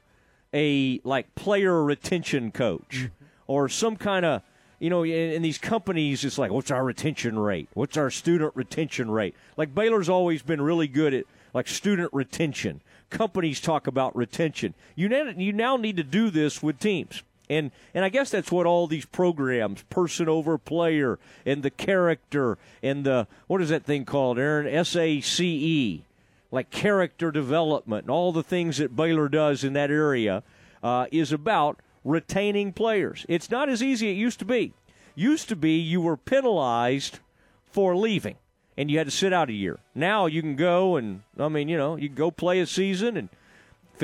a 0.54 1.00
like 1.04 1.34
player 1.36 1.84
retention 1.84 2.52
coach 2.52 2.92
mm-hmm. 2.92 3.26
or 3.48 3.70
some 3.70 3.96
kind 3.96 4.26
of 4.26 4.42
you 4.80 4.90
know, 4.90 5.04
in, 5.04 5.12
in, 5.12 5.42
these 5.42 5.58
companies, 5.58 6.26
it's 6.26 6.38
like, 6.38 6.52
what's 6.52 6.70
our 6.70 6.84
retention 6.84 7.40
rate? 7.40 7.70
What's 7.74 7.96
our 7.96 8.10
student 8.10 8.52
retention 8.54 9.10
rate? 9.10 9.34
Like 9.56 9.74
Baylor's 9.74 10.10
always 10.10 10.42
been 10.42 10.60
really 10.60 10.90
good 10.90 11.14
at 11.14 11.26
like 11.54 11.70
student 11.70 12.12
retention. 12.12 12.82
Companies 13.10 13.62
talk 13.62 13.88
about 13.88 14.14
retention. 14.14 14.74
You 14.96 15.08
now, 15.08 15.32
you 15.38 15.54
now 15.54 15.78
need 15.78 15.96
to 15.96 16.04
do 16.04 16.30
this 16.30 16.62
with 16.62 16.80
teams. 16.80 17.24
And 17.50 17.72
and 17.94 18.06
I 18.06 18.10
guess 18.10 18.30
that's 18.30 18.52
what 18.52 18.66
all 18.66 18.88
these 18.88 19.06
programs, 19.06 19.84
person 19.84 20.30
over 20.30 20.58
player, 20.58 21.20
and 21.46 21.62
the 21.62 21.70
character, 21.70 22.58
and 22.82 23.06
the 23.06 23.28
what 23.48 23.62
is 23.62 23.70
that 23.70 23.84
thing 23.84 24.06
called, 24.06 24.40
Aaron? 24.40 24.66
S 24.68 24.96
A 24.96 25.20
C 25.20 25.46
E, 25.46 26.06
like 26.52 26.70
character 26.70 27.32
development, 27.32 28.06
and 28.06 28.12
all 28.12 28.32
the 28.32 28.44
things 28.44 28.78
that 28.78 28.96
Baylor 28.96 29.28
does 29.28 29.64
in 29.64 29.74
that 29.74 29.92
area 29.92 30.42
uh, 30.82 31.08
is 31.12 31.32
about 31.32 31.80
retaining 32.04 32.74
players. 32.74 33.26
It's 33.30 33.50
not 33.50 33.70
as 33.70 33.82
easy 33.82 34.08
as 34.10 34.14
it 34.14 34.20
used 34.20 34.40
to 34.40 34.46
be. 34.46 34.74
Used 35.16 35.50
to 35.50 35.56
be 35.56 35.78
you 35.78 36.02
were 36.02 36.18
penalized 36.18 37.20
for 37.66 37.96
leaving 37.96 38.36
and 38.78 38.90
you 38.90 38.98
had 38.98 39.08
to 39.08 39.12
sit 39.12 39.34
out 39.34 39.50
a 39.50 39.54
year. 39.54 39.80
Now 39.94 40.26
you 40.26 40.42
can 40.42 40.56
go 40.56 40.96
and 40.96 41.22
I 41.38 41.50
mean, 41.50 41.70
you 41.70 41.78
know, 41.78 41.96
you 41.96 42.10
can 42.10 42.16
go 42.16 42.32
play 42.32 42.60
a 42.60 42.66
season 42.66 43.18
and 43.18 43.30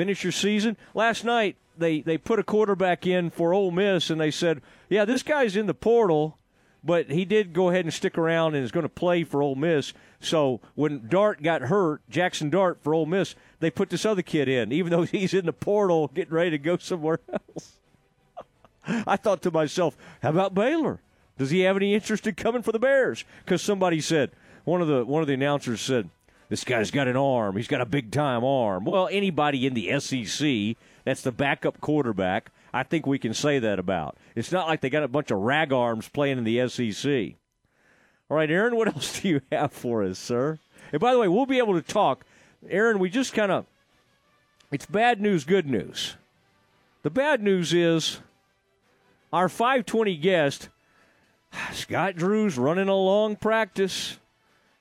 finish 0.00 0.24
your 0.24 0.32
season. 0.32 0.78
Last 0.94 1.24
night 1.24 1.56
they 1.76 2.00
they 2.00 2.16
put 2.16 2.38
a 2.38 2.42
quarterback 2.42 3.06
in 3.06 3.28
for 3.28 3.52
Ole 3.52 3.70
Miss 3.70 4.08
and 4.08 4.18
they 4.18 4.30
said, 4.30 4.62
"Yeah, 4.88 5.04
this 5.04 5.22
guy's 5.22 5.56
in 5.56 5.66
the 5.66 5.74
portal, 5.74 6.38
but 6.82 7.10
he 7.10 7.26
did 7.26 7.52
go 7.52 7.68
ahead 7.68 7.84
and 7.84 7.92
stick 7.92 8.16
around 8.16 8.54
and 8.54 8.64
is 8.64 8.72
going 8.72 8.84
to 8.84 8.88
play 8.88 9.24
for 9.24 9.42
Ole 9.42 9.56
Miss." 9.56 9.92
So 10.18 10.62
when 10.74 11.06
Dart 11.06 11.42
got 11.42 11.60
hurt, 11.60 12.00
Jackson 12.08 12.48
Dart 12.48 12.78
for 12.82 12.94
Ole 12.94 13.04
Miss, 13.04 13.34
they 13.58 13.70
put 13.70 13.90
this 13.90 14.06
other 14.06 14.22
kid 14.22 14.48
in, 14.48 14.72
even 14.72 14.90
though 14.90 15.02
he's 15.18 15.34
in 15.34 15.44
the 15.44 15.52
portal 15.52 16.10
getting 16.14 16.32
ready 16.32 16.50
to 16.50 16.58
go 16.58 16.78
somewhere 16.78 17.20
else. 17.30 17.72
I 18.86 19.16
thought 19.16 19.42
to 19.42 19.50
myself, 19.50 19.98
how 20.22 20.30
about 20.30 20.54
Baylor? 20.54 21.02
Does 21.36 21.50
he 21.50 21.60
have 21.60 21.76
any 21.76 21.92
interest 21.92 22.26
in 22.26 22.36
coming 22.36 22.62
for 22.62 22.72
the 22.72 22.78
Bears? 22.78 23.26
Because 23.44 23.60
somebody 23.60 24.00
said 24.00 24.30
one 24.64 24.80
of 24.80 24.88
the 24.88 25.04
one 25.04 25.20
of 25.20 25.28
the 25.28 25.34
announcers 25.34 25.82
said 25.82 26.08
this 26.50 26.64
guy's 26.64 26.90
got 26.90 27.08
an 27.08 27.16
arm. 27.16 27.56
He's 27.56 27.68
got 27.68 27.80
a 27.80 27.86
big 27.86 28.10
time 28.10 28.44
arm. 28.44 28.84
Well, 28.84 29.08
anybody 29.10 29.66
in 29.66 29.72
the 29.72 29.98
SEC 30.00 30.76
that's 31.04 31.22
the 31.22 31.32
backup 31.32 31.80
quarterback, 31.80 32.50
I 32.74 32.82
think 32.82 33.06
we 33.06 33.18
can 33.18 33.32
say 33.32 33.60
that 33.60 33.78
about. 33.78 34.18
It's 34.34 34.52
not 34.52 34.66
like 34.66 34.80
they 34.80 34.90
got 34.90 35.04
a 35.04 35.08
bunch 35.08 35.30
of 35.30 35.38
rag 35.38 35.72
arms 35.72 36.08
playing 36.08 36.38
in 36.38 36.44
the 36.44 36.68
SEC. 36.68 37.36
All 38.28 38.36
right, 38.36 38.50
Aaron, 38.50 38.76
what 38.76 38.88
else 38.94 39.20
do 39.20 39.28
you 39.28 39.40
have 39.50 39.72
for 39.72 40.02
us, 40.02 40.18
sir? 40.18 40.58
And 40.92 41.00
by 41.00 41.12
the 41.12 41.20
way, 41.20 41.28
we'll 41.28 41.46
be 41.46 41.58
able 41.58 41.74
to 41.74 41.82
talk. 41.82 42.26
Aaron, 42.68 42.98
we 42.98 43.08
just 43.08 43.32
kind 43.32 43.52
of. 43.52 43.66
It's 44.72 44.86
bad 44.86 45.20
news, 45.20 45.44
good 45.44 45.66
news. 45.66 46.16
The 47.02 47.10
bad 47.10 47.42
news 47.42 47.72
is 47.72 48.20
our 49.32 49.48
520 49.48 50.16
guest, 50.16 50.68
Scott 51.72 52.16
Drew's 52.16 52.58
running 52.58 52.88
a 52.88 52.94
long 52.94 53.36
practice. 53.36 54.18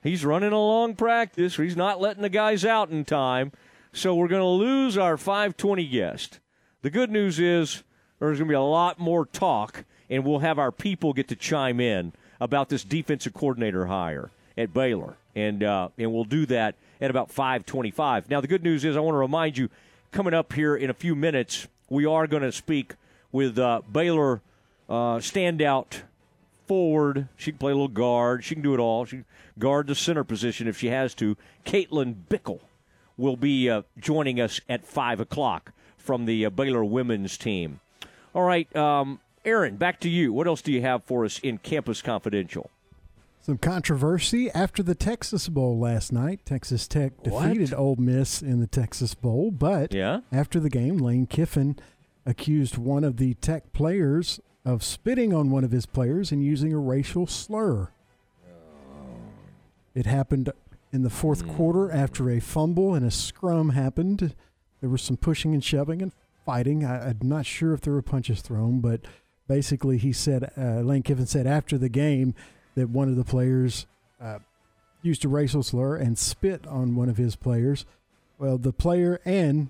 He's 0.02 0.24
running 0.24 0.54
a 0.54 0.60
long 0.60 0.95
practice. 0.95 1.58
He's 1.58 1.76
not 1.76 2.00
letting 2.00 2.22
the 2.22 2.30
guys 2.30 2.64
out 2.64 2.89
in 2.89 3.04
time. 3.04 3.52
So 3.91 4.16
we're 4.16 4.28
going 4.28 4.41
to 4.41 4.47
lose 4.47 4.97
our 4.97 5.18
520 5.18 5.86
guest. 5.88 6.39
The 6.82 6.89
good 6.89 7.12
news 7.12 7.39
is 7.39 7.84
there's 8.20 8.38
going 8.38 8.47
to 8.47 8.52
be 8.52 8.56
a 8.56 8.62
lot 8.62 9.00
more 9.00 9.26
talk, 9.26 9.84
and 10.10 10.24
we'll 10.24 10.39
have 10.39 10.60
our 10.60 10.72
people 10.72 11.12
get 11.12 11.28
to 11.30 11.36
chime 11.36 11.80
in 11.80 12.14
about 12.39 12.70
this 12.70 12.84
defensive 12.84 13.34
coordinator 13.34 13.88
hire 13.88 14.32
at 14.58 14.74
Baylor. 14.74 15.18
And, 15.36 15.64
uh, 15.64 15.89
and 15.97 16.14
we'll 16.14 16.24
do 16.24 16.45
that 16.45 16.76
at 17.02 17.10
about 17.10 17.32
525. 17.32 18.30
Now, 18.30 18.41
the 18.41 18.47
good 18.47 18.64
news 18.64 18.86
is 18.86 18.95
I 18.95 19.02
want 19.02 19.16
to 19.16 19.20
remind 19.20 19.58
you, 19.58 19.70
coming 20.12 20.34
up 20.34 20.54
here 20.54 20.76
in 20.76 20.89
a 20.89 20.93
few 20.93 21.16
minutes, 21.16 21.68
we 21.89 22.06
are 22.06 22.28
going 22.28 22.43
to 22.43 22.52
speak 22.52 22.93
with 23.32 23.60
uh, 23.60 23.82
Baylor 23.91 24.41
uh, 24.88 25.18
standout 25.18 26.02
forward. 26.70 27.28
She 27.36 27.51
can 27.51 27.57
play 27.57 27.72
a 27.72 27.76
little 27.76 27.88
guard. 27.88 28.43
She 28.43 28.53
can 28.53 28.61
do 28.61 28.76
it 28.76 28.80
all. 28.80 29.03
She 29.03 29.17
can 29.17 29.26
guard 29.57 29.88
the 29.88 29.95
center 29.95 30.24
position 30.24 30.67
if 30.67 30.78
she 30.78 30.88
has 30.88 31.15
to. 31.15 31.36
Caitlin 31.65 32.15
Bickle 32.30 32.61
will 33.17 33.36
be 33.36 33.67
uh, 33.70 33.82
joining 33.97 34.39
us 34.39 34.61
at 34.70 34.86
5 34.86 35.20
o'clock 35.20 35.74
from 35.97 36.26
the 36.26 36.45
uh, 36.45 36.51
Baylor 36.51 36.86
women's 36.86 37.38
team. 37.38 37.80
All 38.36 38.43
right, 38.43 38.74
um, 38.76 39.20
Aaron, 39.43 39.78
back 39.78 39.99
to 40.01 40.09
you. 40.09 40.32
What 40.32 40.45
else 40.45 40.61
do 40.61 40.72
you 40.72 40.82
have 40.82 41.03
for 41.03 41.26
us 41.26 41.39
in 41.39 41.57
Campus 41.57 42.03
Confidential? 42.03 42.70
Some 43.41 43.57
controversy 43.57 44.51
after 44.51 44.84
the 44.84 44.93
Texas 44.93 45.49
Bowl 45.49 45.80
last 45.80 46.11
night. 46.11 46.41
Texas 46.45 46.88
Tech 46.88 47.24
defeated 47.24 47.72
what? 47.72 47.80
Ole 47.80 47.95
Miss 47.95 48.43
in 48.43 48.59
the 48.59 48.67
Texas 48.67 49.15
Bowl, 49.15 49.49
but 49.49 49.91
yeah? 49.91 50.20
after 50.32 50.59
the 50.59 50.70
game, 50.70 50.97
Lane 50.99 51.26
Kiffin 51.26 51.78
accused 52.28 52.78
one 52.78 53.03
of 53.03 53.17
the 53.17 53.34
Tech 53.36 53.74
players 53.74 54.39
of 54.74 54.84
spitting 54.84 55.34
on 55.34 55.49
one 55.49 55.63
of 55.63 55.72
his 55.72 55.86
players 55.86 56.32
and 56.32 56.43
using 56.43 56.74
a 56.74 56.78
racial 56.78 57.28
slur. 57.28 57.89
It 59.95 60.05
happened 60.05 60.51
in 60.91 61.03
the 61.03 61.09
fourth 61.09 61.45
mm. 61.45 61.55
quarter 61.55 61.91
after 61.91 62.30
a 62.30 62.39
fumble 62.39 62.93
and 62.93 63.05
a 63.05 63.11
scrum 63.11 63.70
happened. 63.70 64.36
There 64.82 64.89
was 64.89 65.01
some 65.01 65.17
pushing 65.17 65.53
and 65.53 65.63
shoving 65.63 66.01
and 66.01 66.11
fighting. 66.45 66.86
I, 66.86 67.09
am 67.09 67.17
not 67.24 67.45
sure 67.45 67.74
if 67.74 67.82
there 67.82 67.93
were 67.93 68.01
punches 68.01 68.41
thrown, 68.41 68.80
but 68.80 69.01
basically, 69.47 69.97
he 69.97 70.13
said, 70.13 70.51
uh, 70.57 70.82
Lane 70.82 71.03
Kiffin 71.03 71.26
said 71.26 71.47
after 71.47 71.78
the 71.78 71.89
game 71.89 72.34
that 72.76 72.89
one 72.89 73.09
of 73.09 73.15
the 73.15 73.26
players 73.26 73.88
uh, 74.22 74.39
used 75.01 75.26
a 75.26 75.28
racial 75.28 75.63
slur 75.63 75.95
and 75.95 76.17
spit 76.17 76.65
on 76.67 76.95
one 76.95 77.09
of 77.09 77.17
his 77.17 77.36
players. 77.36 77.86
Well, 78.38 78.57
the 78.57 78.72
player 78.72 79.20
and 79.26 79.70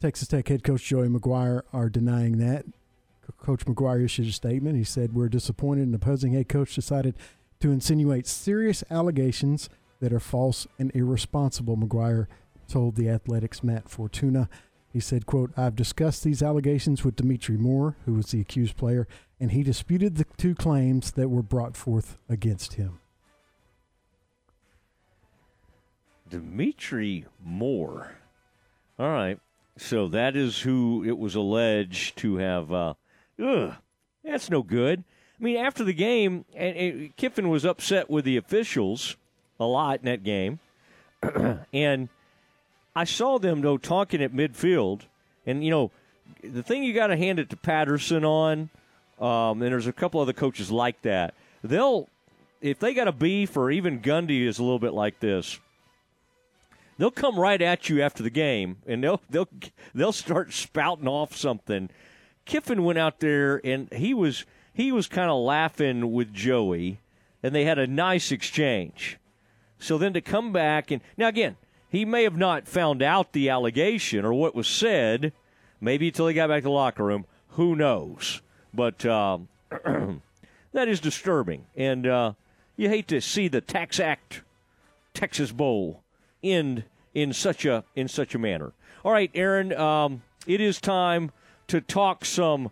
Texas 0.00 0.28
Tech 0.28 0.48
head 0.48 0.62
coach 0.62 0.84
Joey 0.84 1.08
McGuire 1.08 1.62
are 1.72 1.88
denying 1.88 2.38
that. 2.38 2.66
Coach 3.38 3.64
McGuire 3.66 4.04
issued 4.04 4.28
a 4.28 4.32
statement. 4.32 4.76
He 4.76 4.84
said, 4.84 5.14
We're 5.14 5.28
disappointed 5.28 5.88
an 5.88 5.94
opposing 5.94 6.32
head 6.32 6.48
coach 6.48 6.74
decided 6.74 7.14
to 7.60 7.70
insinuate 7.70 8.26
serious 8.26 8.84
allegations 8.90 9.68
that 10.00 10.12
are 10.12 10.20
false 10.20 10.66
and 10.78 10.94
irresponsible, 10.94 11.76
McGuire 11.76 12.26
told 12.68 12.96
the 12.96 13.08
Athletic's 13.08 13.62
Matt 13.62 13.88
Fortuna. 13.88 14.48
He 14.92 15.00
said, 15.00 15.26
quote, 15.26 15.50
I've 15.56 15.74
discussed 15.74 16.22
these 16.22 16.42
allegations 16.42 17.04
with 17.04 17.16
Dimitri 17.16 17.56
Moore, 17.56 17.96
who 18.04 18.14
was 18.14 18.26
the 18.26 18.40
accused 18.40 18.76
player, 18.76 19.08
and 19.40 19.50
he 19.50 19.62
disputed 19.62 20.16
the 20.16 20.26
two 20.36 20.54
claims 20.54 21.12
that 21.12 21.28
were 21.28 21.42
brought 21.42 21.76
forth 21.76 22.16
against 22.28 22.74
him. 22.74 23.00
Dimitri 26.28 27.26
Moore. 27.42 28.12
All 28.98 29.10
right. 29.10 29.38
So 29.76 30.08
that 30.08 30.36
is 30.36 30.60
who 30.60 31.02
it 31.04 31.18
was 31.18 31.34
alleged 31.34 32.16
to 32.18 32.36
have. 32.36 32.72
Uh, 32.72 32.94
ugh, 33.42 33.74
that's 34.22 34.50
no 34.50 34.62
good. 34.62 35.04
I 35.38 35.42
mean, 35.42 35.56
after 35.56 35.84
the 35.84 35.92
game, 35.92 36.44
and, 36.54 36.76
and 36.76 37.16
Kiffin 37.16 37.48
was 37.48 37.64
upset 37.64 38.08
with 38.08 38.24
the 38.24 38.36
officials 38.36 39.16
a 39.58 39.64
lot 39.66 40.00
in 40.00 40.06
that 40.06 40.22
game. 40.22 40.60
and 41.72 42.08
I 42.94 43.04
saw 43.04 43.38
them, 43.38 43.60
though, 43.60 43.76
talking 43.76 44.22
at 44.22 44.32
midfield. 44.32 45.02
And, 45.46 45.64
you 45.64 45.70
know, 45.70 45.90
the 46.42 46.62
thing 46.62 46.84
you 46.84 46.92
got 46.92 47.08
to 47.08 47.16
hand 47.16 47.38
it 47.38 47.50
to 47.50 47.56
Patterson 47.56 48.24
on, 48.24 48.70
um, 49.20 49.62
and 49.62 49.72
there's 49.72 49.86
a 49.86 49.92
couple 49.92 50.20
other 50.20 50.32
coaches 50.32 50.70
like 50.70 51.02
that. 51.02 51.34
they'll 51.62 52.08
if 52.60 52.78
they 52.78 52.94
got 52.94 53.08
a 53.08 53.12
beef 53.12 53.58
or 53.58 53.70
even 53.70 54.00
Gundy 54.00 54.46
is 54.46 54.58
a 54.58 54.62
little 54.62 54.78
bit 54.78 54.94
like 54.94 55.20
this, 55.20 55.60
they'll 56.96 57.10
come 57.10 57.38
right 57.38 57.60
at 57.60 57.90
you 57.90 58.00
after 58.00 58.22
the 58.22 58.30
game 58.30 58.78
and 58.86 59.04
they'll 59.04 59.20
they'll 59.28 59.48
they'll 59.94 60.12
start 60.12 60.52
spouting 60.52 61.06
off 61.06 61.36
something. 61.36 61.90
Kiffin 62.44 62.84
went 62.84 62.98
out 62.98 63.20
there 63.20 63.60
and 63.64 63.92
he 63.92 64.14
was 64.14 64.44
he 64.72 64.90
was 64.90 65.06
kind 65.06 65.30
of 65.30 65.40
laughing 65.40 66.12
with 66.12 66.32
Joey, 66.32 67.00
and 67.42 67.54
they 67.54 67.64
had 67.64 67.78
a 67.78 67.86
nice 67.86 68.32
exchange. 68.32 69.18
So 69.78 69.98
then 69.98 70.12
to 70.14 70.20
come 70.20 70.52
back 70.52 70.90
and 70.90 71.00
now 71.16 71.28
again, 71.28 71.56
he 71.88 72.04
may 72.04 72.24
have 72.24 72.36
not 72.36 72.66
found 72.66 73.02
out 73.02 73.32
the 73.32 73.48
allegation 73.48 74.24
or 74.24 74.32
what 74.32 74.54
was 74.54 74.66
said, 74.66 75.32
maybe 75.80 76.08
until 76.08 76.26
he 76.26 76.34
got 76.34 76.48
back 76.48 76.60
to 76.60 76.64
the 76.64 76.70
locker 76.70 77.04
room. 77.04 77.26
Who 77.50 77.76
knows? 77.76 78.42
But 78.72 79.06
um, 79.06 79.48
that 80.72 80.88
is 80.88 80.98
disturbing, 80.98 81.66
and 81.76 82.06
uh, 82.06 82.32
you 82.76 82.88
hate 82.88 83.06
to 83.08 83.20
see 83.20 83.46
the 83.46 83.60
Tax 83.60 84.00
Act 84.00 84.42
Texas 85.14 85.52
Bowl 85.52 86.02
end 86.42 86.84
in 87.14 87.32
such 87.32 87.64
a 87.64 87.84
in 87.94 88.08
such 88.08 88.34
a 88.34 88.38
manner. 88.38 88.72
All 89.04 89.12
right, 89.12 89.30
Aaron, 89.34 89.72
um, 89.72 90.22
it 90.46 90.60
is 90.60 90.80
time 90.80 91.30
to 91.68 91.80
talk 91.80 92.24
some 92.24 92.70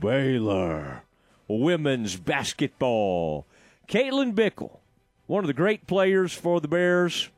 Baylor 0.00 1.02
women's 1.48 2.16
basketball. 2.16 3.46
Caitlin 3.88 4.34
Bickle, 4.34 4.78
one 5.26 5.44
of 5.44 5.48
the 5.48 5.54
great 5.54 5.86
players 5.86 6.32
for 6.32 6.60
the 6.60 6.68
Bears, 6.68 7.30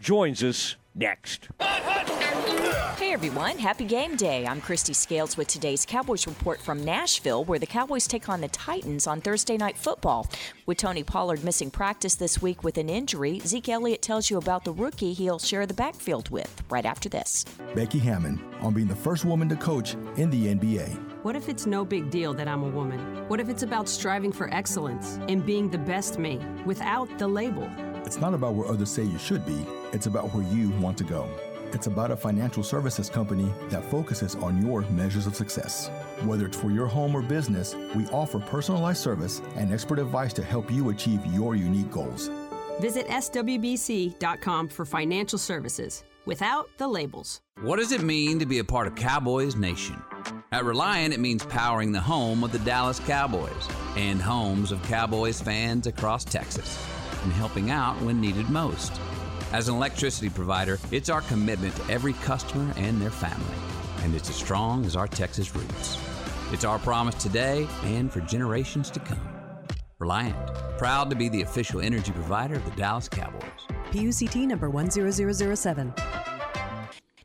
joins 0.00 0.42
us 0.42 0.76
next. 0.94 1.48
Hey 3.10 3.14
everyone, 3.14 3.58
happy 3.58 3.86
game 3.86 4.14
day. 4.14 4.46
I'm 4.46 4.60
Kristi 4.60 4.94
Scales 4.94 5.36
with 5.36 5.48
today's 5.48 5.84
Cowboys 5.84 6.28
report 6.28 6.60
from 6.60 6.84
Nashville, 6.84 7.42
where 7.42 7.58
the 7.58 7.66
Cowboys 7.66 8.06
take 8.06 8.28
on 8.28 8.40
the 8.40 8.46
Titans 8.46 9.08
on 9.08 9.20
Thursday 9.20 9.56
Night 9.56 9.76
Football. 9.76 10.30
With 10.64 10.78
Tony 10.78 11.02
Pollard 11.02 11.42
missing 11.42 11.72
practice 11.72 12.14
this 12.14 12.40
week 12.40 12.62
with 12.62 12.78
an 12.78 12.88
injury, 12.88 13.40
Zeke 13.40 13.70
Elliott 13.70 14.00
tells 14.00 14.30
you 14.30 14.38
about 14.38 14.62
the 14.62 14.72
rookie 14.72 15.12
he'll 15.12 15.40
share 15.40 15.66
the 15.66 15.74
backfield 15.74 16.30
with 16.30 16.62
right 16.70 16.86
after 16.86 17.08
this. 17.08 17.44
Becky 17.74 17.98
Hammon 17.98 18.40
on 18.60 18.74
being 18.74 18.86
the 18.86 18.94
first 18.94 19.24
woman 19.24 19.48
to 19.48 19.56
coach 19.56 19.94
in 20.14 20.30
the 20.30 20.54
NBA. 20.54 21.24
What 21.24 21.34
if 21.34 21.48
it's 21.48 21.66
no 21.66 21.84
big 21.84 22.10
deal 22.10 22.32
that 22.34 22.46
I'm 22.46 22.62
a 22.62 22.68
woman? 22.68 23.00
What 23.26 23.40
if 23.40 23.48
it's 23.48 23.64
about 23.64 23.88
striving 23.88 24.30
for 24.30 24.48
excellence 24.54 25.18
and 25.28 25.44
being 25.44 25.68
the 25.68 25.78
best 25.78 26.20
me 26.20 26.38
without 26.64 27.18
the 27.18 27.26
label? 27.26 27.68
It's 28.06 28.18
not 28.18 28.34
about 28.34 28.54
where 28.54 28.68
others 28.68 28.92
say 28.92 29.02
you 29.02 29.18
should 29.18 29.44
be, 29.44 29.66
it's 29.92 30.06
about 30.06 30.32
where 30.32 30.44
you 30.54 30.70
want 30.78 30.96
to 30.98 31.04
go. 31.04 31.28
It's 31.72 31.86
about 31.86 32.10
a 32.10 32.16
financial 32.16 32.62
services 32.62 33.08
company 33.08 33.52
that 33.68 33.84
focuses 33.84 34.34
on 34.36 34.60
your 34.60 34.82
measures 34.90 35.26
of 35.26 35.36
success. 35.36 35.88
Whether 36.24 36.46
it's 36.46 36.58
for 36.58 36.70
your 36.70 36.86
home 36.86 37.14
or 37.14 37.22
business, 37.22 37.76
we 37.94 38.06
offer 38.06 38.40
personalized 38.40 39.00
service 39.00 39.40
and 39.54 39.72
expert 39.72 39.98
advice 39.98 40.32
to 40.34 40.42
help 40.42 40.70
you 40.70 40.90
achieve 40.90 41.24
your 41.26 41.54
unique 41.54 41.90
goals. 41.90 42.28
Visit 42.80 43.06
swbc.com 43.08 44.68
for 44.68 44.84
financial 44.84 45.38
services 45.38 46.02
without 46.26 46.68
the 46.78 46.88
labels. 46.88 47.40
What 47.62 47.76
does 47.76 47.92
it 47.92 48.02
mean 48.02 48.38
to 48.40 48.46
be 48.46 48.58
a 48.58 48.64
part 48.64 48.86
of 48.86 48.94
Cowboys 48.96 49.54
Nation? 49.54 50.02
At 50.52 50.64
Reliant, 50.64 51.14
it 51.14 51.20
means 51.20 51.44
powering 51.44 51.92
the 51.92 52.00
home 52.00 52.42
of 52.42 52.50
the 52.50 52.58
Dallas 52.60 52.98
Cowboys 53.00 53.68
and 53.96 54.20
homes 54.20 54.72
of 54.72 54.82
Cowboys 54.84 55.40
fans 55.40 55.86
across 55.86 56.24
Texas 56.24 56.84
and 57.22 57.32
helping 57.32 57.70
out 57.70 58.00
when 58.02 58.20
needed 58.20 58.50
most. 58.50 58.92
As 59.52 59.68
an 59.68 59.74
electricity 59.74 60.30
provider, 60.30 60.78
it's 60.92 61.08
our 61.08 61.22
commitment 61.22 61.74
to 61.74 61.90
every 61.90 62.12
customer 62.12 62.72
and 62.76 63.02
their 63.02 63.10
family, 63.10 63.56
and 64.04 64.14
it's 64.14 64.30
as 64.30 64.36
strong 64.36 64.86
as 64.86 64.94
our 64.94 65.08
Texas 65.08 65.56
roots. 65.56 65.98
It's 66.52 66.64
our 66.64 66.78
promise 66.78 67.16
today 67.16 67.66
and 67.82 68.12
for 68.12 68.20
generations 68.20 68.90
to 68.92 69.00
come. 69.00 69.18
Reliant, 69.98 70.36
proud 70.78 71.10
to 71.10 71.16
be 71.16 71.28
the 71.28 71.42
official 71.42 71.80
energy 71.80 72.12
provider 72.12 72.54
of 72.54 72.64
the 72.64 72.70
Dallas 72.72 73.08
Cowboys. 73.08 73.42
PUCT 73.90 74.46
number 74.46 74.68
10007. 74.68 75.94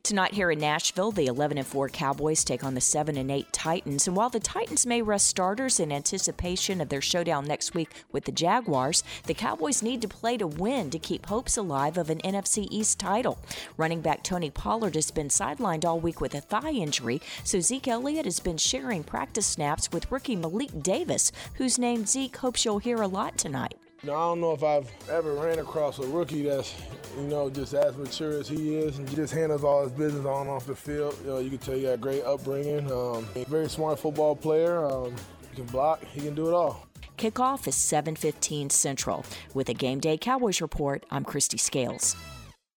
Tonight 0.06 0.36
here 0.36 0.52
in 0.52 0.60
Nashville, 0.60 1.12
the 1.12 1.26
11 1.26 1.58
and 1.58 1.66
4 1.66 1.90
Cowboys 1.90 2.44
take 2.44 2.64
on 2.64 2.76
the 2.76 2.80
7 2.80 3.18
and 3.18 3.32
8 3.32 3.52
Titans. 3.52 4.06
And 4.06 4.16
while 4.16 4.30
the 4.30 4.40
Titans 4.40 4.86
may 4.86 5.02
rest 5.02 5.26
starters 5.26 5.80
in 5.80 5.92
anticipation 5.92 6.80
of 6.80 6.90
their 6.90 7.02
showdown 7.02 7.48
next 7.48 7.74
week 7.74 7.90
with 8.12 8.26
the 8.26 8.32
Jaguars, 8.32 9.04
the 9.26 9.34
Cowboys 9.34 9.82
need 9.82 10.04
to 10.04 10.08
play 10.08 10.38
to 10.38 10.46
win 10.46 10.92
to 10.92 11.00
keep 11.00 11.26
hopes 11.26 11.58
alive 11.58 11.98
of 11.98 12.12
an 12.12 12.20
NFC 12.20 12.68
East 12.70 13.00
title. 13.00 13.40
Running 13.78 14.02
back 14.02 14.22
Tony 14.22 14.52
Pollard 14.52 14.94
has 14.94 15.10
been 15.10 15.30
sidelined 15.30 15.86
all 15.86 16.00
week 16.00 16.22
with 16.22 16.36
a 16.36 16.42
thigh 16.42 16.70
injury, 16.70 17.20
so 17.44 17.60
Zeke 17.60 17.88
Elliott 17.88 18.26
has 18.26 18.40
been 18.40 18.58
sharing 18.58 19.04
practice 19.04 19.48
snaps 19.48 19.92
with 19.92 20.12
rookie 20.12 20.36
Malik 20.36 20.84
Davis, 20.84 21.32
whose 21.56 21.80
name 21.80 22.06
Zeke 22.06 22.38
hopes 22.38 22.64
you'll 22.64 22.78
hear 22.78 23.02
a 23.02 23.08
lot 23.08 23.40
tonight. 23.40 23.74
I 24.04 24.08
don't 24.08 24.42
know 24.42 24.52
if 24.52 24.64
I've 24.64 24.92
ever 25.10 25.34
ran 25.34 25.60
across 25.60 26.00
a 26.00 26.08
rookie 26.08 26.44
that's, 26.44 26.76
you 27.18 27.24
know, 27.24 27.50
just 27.50 27.74
as 27.74 27.96
mature 27.98 28.40
as 28.40 28.48
he 28.48 28.76
is 28.76 29.00
and 29.00 29.10
just 29.16 29.34
handles 29.34 29.64
all 29.64 29.84
his 29.84 29.92
business 29.92 30.26
on 30.26 30.42
and 30.42 30.50
off 30.50 30.68
the 30.68 30.76
field. 30.76 31.18
You, 31.24 31.28
know, 31.28 31.40
you 31.40 31.50
can 31.50 31.58
tell 31.58 31.76
he 31.76 31.84
got 31.84 32.02
great 32.02 32.24
upbringing. 32.24 32.92
Um, 32.92 33.28
very 33.48 33.70
smart 33.70 34.00
football 34.00 34.36
player. 34.36 34.86
Um, 34.86 35.16
he 35.50 35.56
can 35.56 35.66
block. 35.66 36.04
He 36.04 36.22
can 36.22 36.36
do 36.36 36.48
it 36.50 36.54
all. 36.54 36.88
Kickoff 37.18 37.68
is 37.68 37.76
7:15 37.76 38.70
Central. 38.72 39.26
With 39.54 39.70
a 39.70 39.74
Game 39.74 40.00
Day 40.00 40.18
Cowboys 40.18 40.62
report, 40.62 41.06
I'm 41.10 41.24
Kristi 41.24 41.60
Scales. 41.60 42.16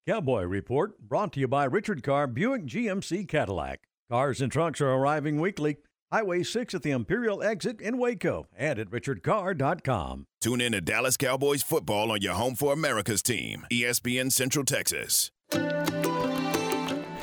Cowboy 0.07 0.45
Report 0.45 0.99
brought 1.01 1.35
to 1.35 1.41
you 1.41 1.49
by 1.49 1.64
Richard 1.64 2.03
Carr 2.03 2.27
Buick 2.27 2.64
GMC 2.64 3.29
Cadillac. 3.29 3.81
Cars 4.11 4.41
and 4.41 4.51
trucks 4.51 4.81
are 4.81 4.89
arriving 4.89 5.39
weekly. 5.39 5.77
Highway 6.11 6.43
6 6.43 6.75
at 6.75 6.83
the 6.83 6.91
Imperial 6.91 7.43
exit 7.43 7.81
in 7.81 7.99
Waco 7.99 8.47
and 8.57 8.79
at 8.79 8.91
richardcarr.com. 8.91 10.27
Tune 10.41 10.61
in 10.61 10.73
to 10.73 10.81
Dallas 10.81 11.17
Cowboys 11.17 11.63
football 11.63 12.11
on 12.11 12.23
your 12.23 12.35
home 12.35 12.55
for 12.55 12.73
America's 12.73 13.23
team, 13.23 13.67
ESPN 13.71 14.33
Central 14.33 14.65
Texas. 14.65 15.31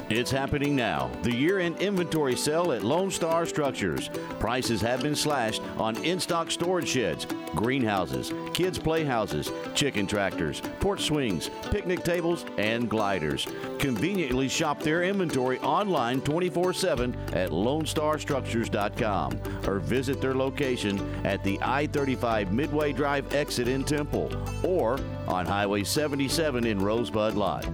It's 0.09 0.29
happening 0.29 0.75
now. 0.75 1.09
The 1.23 1.33
year 1.33 1.57
end 1.59 1.81
inventory 1.81 2.35
sale 2.35 2.71
at 2.73 2.83
Lone 2.83 3.09
Star 3.09 3.47
Structures. 3.47 4.11
Prices 4.39 4.79
have 4.81 5.01
been 5.01 5.15
slashed 5.15 5.63
on 5.79 5.97
in 6.03 6.19
stock 6.19 6.51
storage 6.51 6.87
sheds, 6.87 7.25
greenhouses, 7.55 8.31
kids' 8.53 8.77
playhouses, 8.77 9.51
chicken 9.73 10.05
tractors, 10.05 10.61
porch 10.79 11.05
swings, 11.05 11.49
picnic 11.71 12.03
tables, 12.03 12.45
and 12.59 12.87
gliders. 12.87 13.47
Conveniently 13.79 14.47
shop 14.47 14.79
their 14.79 15.03
inventory 15.03 15.57
online 15.59 16.21
24 16.21 16.73
7 16.73 17.15
at 17.33 17.49
LoneStarStructures.com 17.49 19.39
or 19.67 19.79
visit 19.79 20.21
their 20.21 20.35
location 20.35 21.25
at 21.25 21.43
the 21.43 21.57
I 21.63 21.87
35 21.87 22.53
Midway 22.53 22.93
Drive 22.93 23.33
exit 23.33 23.67
in 23.67 23.83
Temple 23.83 24.31
or 24.63 24.99
on 25.27 25.47
Highway 25.47 25.83
77 25.83 26.67
in 26.67 26.79
Rosebud 26.79 27.33
Lot. 27.33 27.65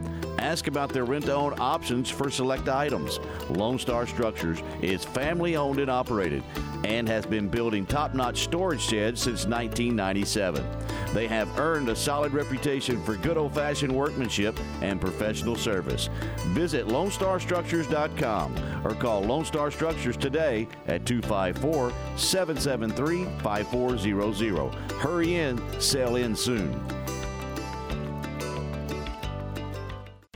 Ask 0.42 0.66
about 0.66 0.90
their 0.90 1.06
rent 1.06 1.26
to 1.26 1.36
own 1.36 1.54
options 1.60 2.10
for 2.10 2.32
select 2.32 2.68
items. 2.68 3.20
Lone 3.52 3.78
Star 3.78 4.08
Structures 4.08 4.58
is 4.82 5.06
family 5.06 5.56
owned 5.56 5.80
and 5.80 5.90
operated 5.90 6.44
and 6.84 7.08
has 7.08 7.28
been 7.28 7.48
building 7.48 7.86
top 7.86 8.16
notch 8.16 8.42
storage 8.44 8.82
sheds 8.82 9.22
since 9.22 9.46
1997. 9.46 10.66
They 11.14 11.28
have 11.28 11.60
earned 11.60 11.90
a 11.90 11.96
solid 11.96 12.34
reputation 12.34 13.04
for 13.04 13.18
good 13.18 13.38
old 13.38 13.54
fashioned 13.54 13.96
workmanship 13.96 14.60
and 14.82 15.00
professional 15.00 15.56
service. 15.56 16.10
Visit 16.48 16.88
LoneStarStructures.com 16.88 18.82
or 18.84 18.96
call 18.96 19.22
Lone 19.22 19.46
Star 19.46 19.70
Structures 19.70 20.18
today 20.18 20.68
at 20.88 21.06
254 21.06 21.94
773 22.16 23.26
5400. 23.44 24.74
Hurry 24.94 25.36
in, 25.36 25.62
sell 25.80 26.16
in 26.16 26.36
soon. 26.36 26.74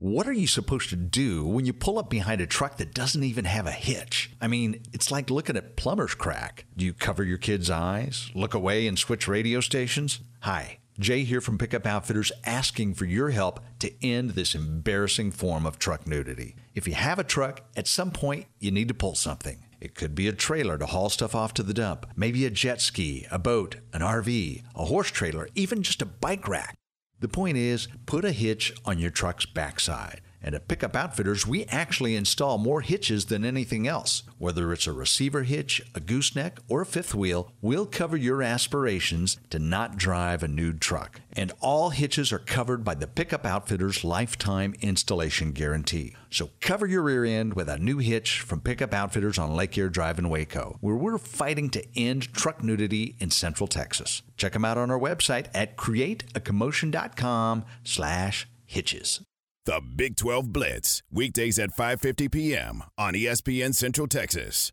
What 0.00 0.28
are 0.28 0.32
you 0.32 0.46
supposed 0.46 0.90
to 0.90 0.96
do 0.96 1.44
when 1.44 1.66
you 1.66 1.72
pull 1.72 1.98
up 1.98 2.08
behind 2.08 2.40
a 2.40 2.46
truck 2.46 2.76
that 2.76 2.94
doesn't 2.94 3.24
even 3.24 3.46
have 3.46 3.66
a 3.66 3.72
hitch? 3.72 4.30
I 4.40 4.46
mean, 4.46 4.80
it's 4.92 5.10
like 5.10 5.28
looking 5.28 5.56
at 5.56 5.74
plumber's 5.74 6.14
crack. 6.14 6.66
Do 6.76 6.84
you 6.84 6.92
cover 6.92 7.24
your 7.24 7.36
kids' 7.36 7.68
eyes, 7.68 8.30
look 8.32 8.54
away, 8.54 8.86
and 8.86 8.96
switch 8.96 9.26
radio 9.26 9.58
stations? 9.58 10.20
Hi, 10.42 10.78
Jay 11.00 11.24
here 11.24 11.40
from 11.40 11.58
Pickup 11.58 11.84
Outfitters 11.84 12.30
asking 12.46 12.94
for 12.94 13.06
your 13.06 13.30
help 13.30 13.58
to 13.80 13.92
end 14.00 14.30
this 14.30 14.54
embarrassing 14.54 15.32
form 15.32 15.66
of 15.66 15.80
truck 15.80 16.06
nudity. 16.06 16.54
If 16.76 16.86
you 16.86 16.94
have 16.94 17.18
a 17.18 17.24
truck, 17.24 17.62
at 17.76 17.88
some 17.88 18.12
point 18.12 18.46
you 18.60 18.70
need 18.70 18.86
to 18.86 18.94
pull 18.94 19.16
something. 19.16 19.64
It 19.80 19.96
could 19.96 20.14
be 20.14 20.28
a 20.28 20.32
trailer 20.32 20.78
to 20.78 20.86
haul 20.86 21.08
stuff 21.08 21.34
off 21.34 21.54
to 21.54 21.64
the 21.64 21.74
dump, 21.74 22.06
maybe 22.14 22.46
a 22.46 22.50
jet 22.50 22.80
ski, 22.80 23.26
a 23.32 23.38
boat, 23.40 23.78
an 23.92 24.02
RV, 24.02 24.62
a 24.76 24.84
horse 24.84 25.10
trailer, 25.10 25.48
even 25.56 25.82
just 25.82 26.02
a 26.02 26.06
bike 26.06 26.46
rack. 26.46 26.77
The 27.20 27.28
point 27.28 27.56
is, 27.56 27.88
put 28.06 28.24
a 28.24 28.32
hitch 28.32 28.72
on 28.84 28.98
your 28.98 29.10
truck's 29.10 29.46
backside. 29.46 30.20
And 30.42 30.54
at 30.54 30.68
Pickup 30.68 30.94
Outfitters, 30.94 31.46
we 31.46 31.64
actually 31.66 32.14
install 32.14 32.58
more 32.58 32.80
hitches 32.80 33.26
than 33.26 33.44
anything 33.44 33.88
else. 33.88 34.22
Whether 34.38 34.72
it's 34.72 34.86
a 34.86 34.92
receiver 34.92 35.42
hitch, 35.42 35.82
a 35.94 36.00
gooseneck, 36.00 36.58
or 36.68 36.82
a 36.82 36.86
fifth 36.86 37.14
wheel, 37.14 37.52
we'll 37.60 37.86
cover 37.86 38.16
your 38.16 38.42
aspirations 38.42 39.38
to 39.50 39.58
not 39.58 39.96
drive 39.96 40.42
a 40.42 40.48
nude 40.48 40.80
truck. 40.80 41.20
And 41.32 41.52
all 41.60 41.90
hitches 41.90 42.32
are 42.32 42.38
covered 42.38 42.84
by 42.84 42.94
the 42.94 43.06
Pickup 43.06 43.44
Outfitters 43.44 44.04
lifetime 44.04 44.74
installation 44.80 45.52
guarantee. 45.52 46.14
So 46.30 46.50
cover 46.60 46.86
your 46.86 47.02
rear 47.02 47.24
end 47.24 47.54
with 47.54 47.68
a 47.68 47.78
new 47.78 47.98
hitch 47.98 48.40
from 48.40 48.60
Pickup 48.60 48.94
Outfitters 48.94 49.38
on 49.38 49.56
Lake 49.56 49.76
Erie 49.76 49.90
Drive 49.90 50.18
in 50.18 50.28
Waco, 50.28 50.78
where 50.80 50.96
we're 50.96 51.18
fighting 51.18 51.70
to 51.70 51.84
end 51.98 52.32
truck 52.32 52.62
nudity 52.62 53.16
in 53.18 53.30
Central 53.30 53.66
Texas. 53.66 54.22
Check 54.36 54.52
them 54.52 54.64
out 54.64 54.78
on 54.78 54.90
our 54.90 54.98
website 54.98 55.46
at 55.54 55.76
createacommotion.com 55.76 57.64
slash 57.82 58.48
hitches. 58.66 59.20
The 59.68 59.82
Big 59.82 60.16
12 60.16 60.50
Blitz, 60.50 61.02
weekdays 61.12 61.58
at 61.58 61.76
5:50 61.76 62.32
p.m. 62.32 62.84
on 62.96 63.12
ESPN 63.12 63.74
Central 63.74 64.06
Texas. 64.06 64.72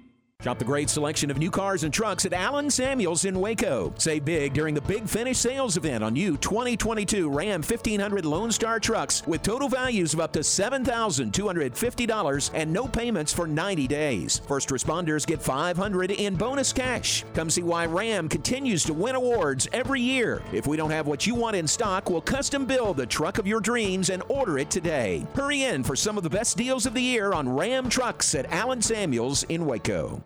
Shop 0.43 0.57
the 0.57 0.65
great 0.65 0.89
selection 0.89 1.29
of 1.29 1.37
new 1.37 1.51
cars 1.51 1.83
and 1.83 1.93
trucks 1.93 2.25
at 2.25 2.33
Allen 2.33 2.71
Samuels 2.71 3.25
in 3.25 3.39
Waco. 3.39 3.93
Save 3.99 4.25
big 4.25 4.53
during 4.53 4.73
the 4.73 4.81
Big 4.81 5.07
Finish 5.07 5.37
sales 5.37 5.77
event 5.77 6.03
on 6.03 6.13
new 6.13 6.35
2022 6.37 7.29
Ram 7.29 7.61
1500 7.61 8.25
Lone 8.25 8.51
Star 8.51 8.79
trucks 8.79 9.21
with 9.27 9.43
total 9.43 9.69
values 9.69 10.15
of 10.15 10.19
up 10.19 10.33
to 10.33 10.39
$7,250 10.39 12.51
and 12.55 12.73
no 12.73 12.87
payments 12.87 13.31
for 13.31 13.45
90 13.45 13.87
days. 13.87 14.41
First 14.47 14.69
responders 14.69 15.27
get 15.27 15.43
500 15.43 16.09
in 16.09 16.35
bonus 16.35 16.73
cash. 16.73 17.23
Come 17.35 17.51
see 17.51 17.61
why 17.61 17.85
Ram 17.85 18.27
continues 18.27 18.83
to 18.85 18.95
win 18.95 19.13
awards 19.13 19.67
every 19.73 20.01
year. 20.01 20.41
If 20.51 20.65
we 20.65 20.75
don't 20.75 20.89
have 20.89 21.05
what 21.05 21.27
you 21.27 21.35
want 21.35 21.55
in 21.55 21.67
stock, 21.67 22.09
we'll 22.09 22.21
custom 22.21 22.65
build 22.65 22.97
the 22.97 23.05
truck 23.05 23.37
of 23.37 23.45
your 23.45 23.59
dreams 23.59 24.09
and 24.09 24.23
order 24.27 24.57
it 24.57 24.71
today. 24.71 25.23
Hurry 25.35 25.65
in 25.65 25.83
for 25.83 25.95
some 25.95 26.17
of 26.17 26.23
the 26.23 26.31
best 26.31 26.57
deals 26.57 26.87
of 26.87 26.95
the 26.95 27.01
year 27.01 27.33
on 27.33 27.47
Ram 27.47 27.89
trucks 27.89 28.33
at 28.33 28.51
Allen 28.51 28.81
Samuels 28.81 29.43
in 29.43 29.67
Waco. 29.67 30.23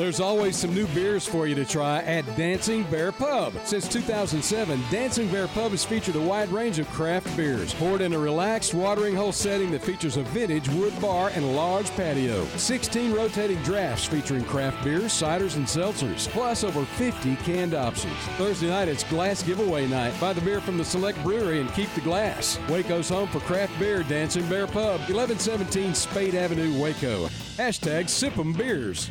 There's 0.00 0.18
always 0.18 0.56
some 0.56 0.74
new 0.74 0.86
beers 0.86 1.26
for 1.26 1.46
you 1.46 1.54
to 1.54 1.66
try 1.66 1.98
at 1.98 2.24
Dancing 2.34 2.84
Bear 2.84 3.12
Pub. 3.12 3.52
Since 3.64 3.86
2007, 3.88 4.82
Dancing 4.90 5.30
Bear 5.30 5.46
Pub 5.48 5.72
has 5.72 5.84
featured 5.84 6.16
a 6.16 6.20
wide 6.22 6.48
range 6.48 6.78
of 6.78 6.88
craft 6.88 7.36
beers, 7.36 7.74
poured 7.74 8.00
in 8.00 8.14
a 8.14 8.18
relaxed 8.18 8.72
watering 8.72 9.14
hole 9.14 9.30
setting 9.30 9.70
that 9.72 9.82
features 9.82 10.16
a 10.16 10.22
vintage 10.22 10.70
wood 10.70 10.98
bar 11.02 11.30
and 11.34 11.54
large 11.54 11.90
patio. 11.96 12.46
16 12.56 13.12
rotating 13.12 13.62
drafts 13.62 14.06
featuring 14.06 14.42
craft 14.44 14.82
beers, 14.82 15.12
ciders, 15.12 15.56
and 15.56 15.66
seltzers, 15.66 16.28
plus 16.28 16.64
over 16.64 16.86
50 16.86 17.36
canned 17.36 17.74
options. 17.74 18.16
Thursday 18.38 18.68
night, 18.68 18.88
it's 18.88 19.04
glass 19.04 19.42
giveaway 19.42 19.86
night. 19.86 20.18
Buy 20.18 20.32
the 20.32 20.40
beer 20.40 20.62
from 20.62 20.78
the 20.78 20.84
Select 20.84 21.22
Brewery 21.22 21.60
and 21.60 21.70
keep 21.74 21.92
the 21.92 22.00
glass. 22.00 22.58
Waco's 22.70 23.10
home 23.10 23.28
for 23.28 23.40
craft 23.40 23.78
beer, 23.78 24.02
Dancing 24.04 24.48
Bear 24.48 24.66
Pub, 24.66 24.98
1117 25.10 25.92
Spade 25.92 26.34
Avenue, 26.34 26.80
Waco. 26.80 27.26
Hashtag 27.58 28.04
Sip'em 28.04 28.56
Beers. 28.56 29.10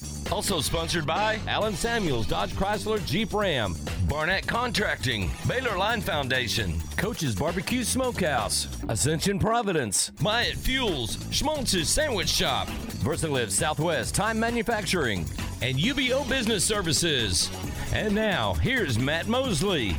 Also 0.31 0.61
sponsored 0.61 1.05
by 1.05 1.39
Allen 1.45 1.75
Samuels 1.75 2.25
Dodge 2.25 2.51
Chrysler 2.53 3.05
Jeep 3.05 3.33
Ram, 3.33 3.75
Barnett 4.07 4.47
Contracting, 4.47 5.29
Baylor 5.45 5.77
Line 5.77 5.99
Foundation, 5.99 6.79
Coach's 6.95 7.35
Barbecue 7.35 7.83
Smokehouse, 7.83 8.67
Ascension 8.87 9.39
Providence, 9.39 10.11
Myatt 10.21 10.55
Fuels, 10.55 11.17
Schmaltz's 11.31 11.89
Sandwich 11.89 12.29
Shop, 12.29 12.67
VersaLive 13.03 13.51
Southwest 13.51 14.15
Time 14.15 14.39
Manufacturing, 14.39 15.25
and 15.61 15.77
UBO 15.77 16.27
Business 16.29 16.63
Services. 16.63 17.49
And 17.93 18.15
now, 18.15 18.53
here's 18.53 18.97
Matt 18.97 19.27
Mosley. 19.27 19.97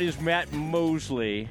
Is 0.00 0.20
Matt 0.20 0.52
Mosley. 0.52 1.48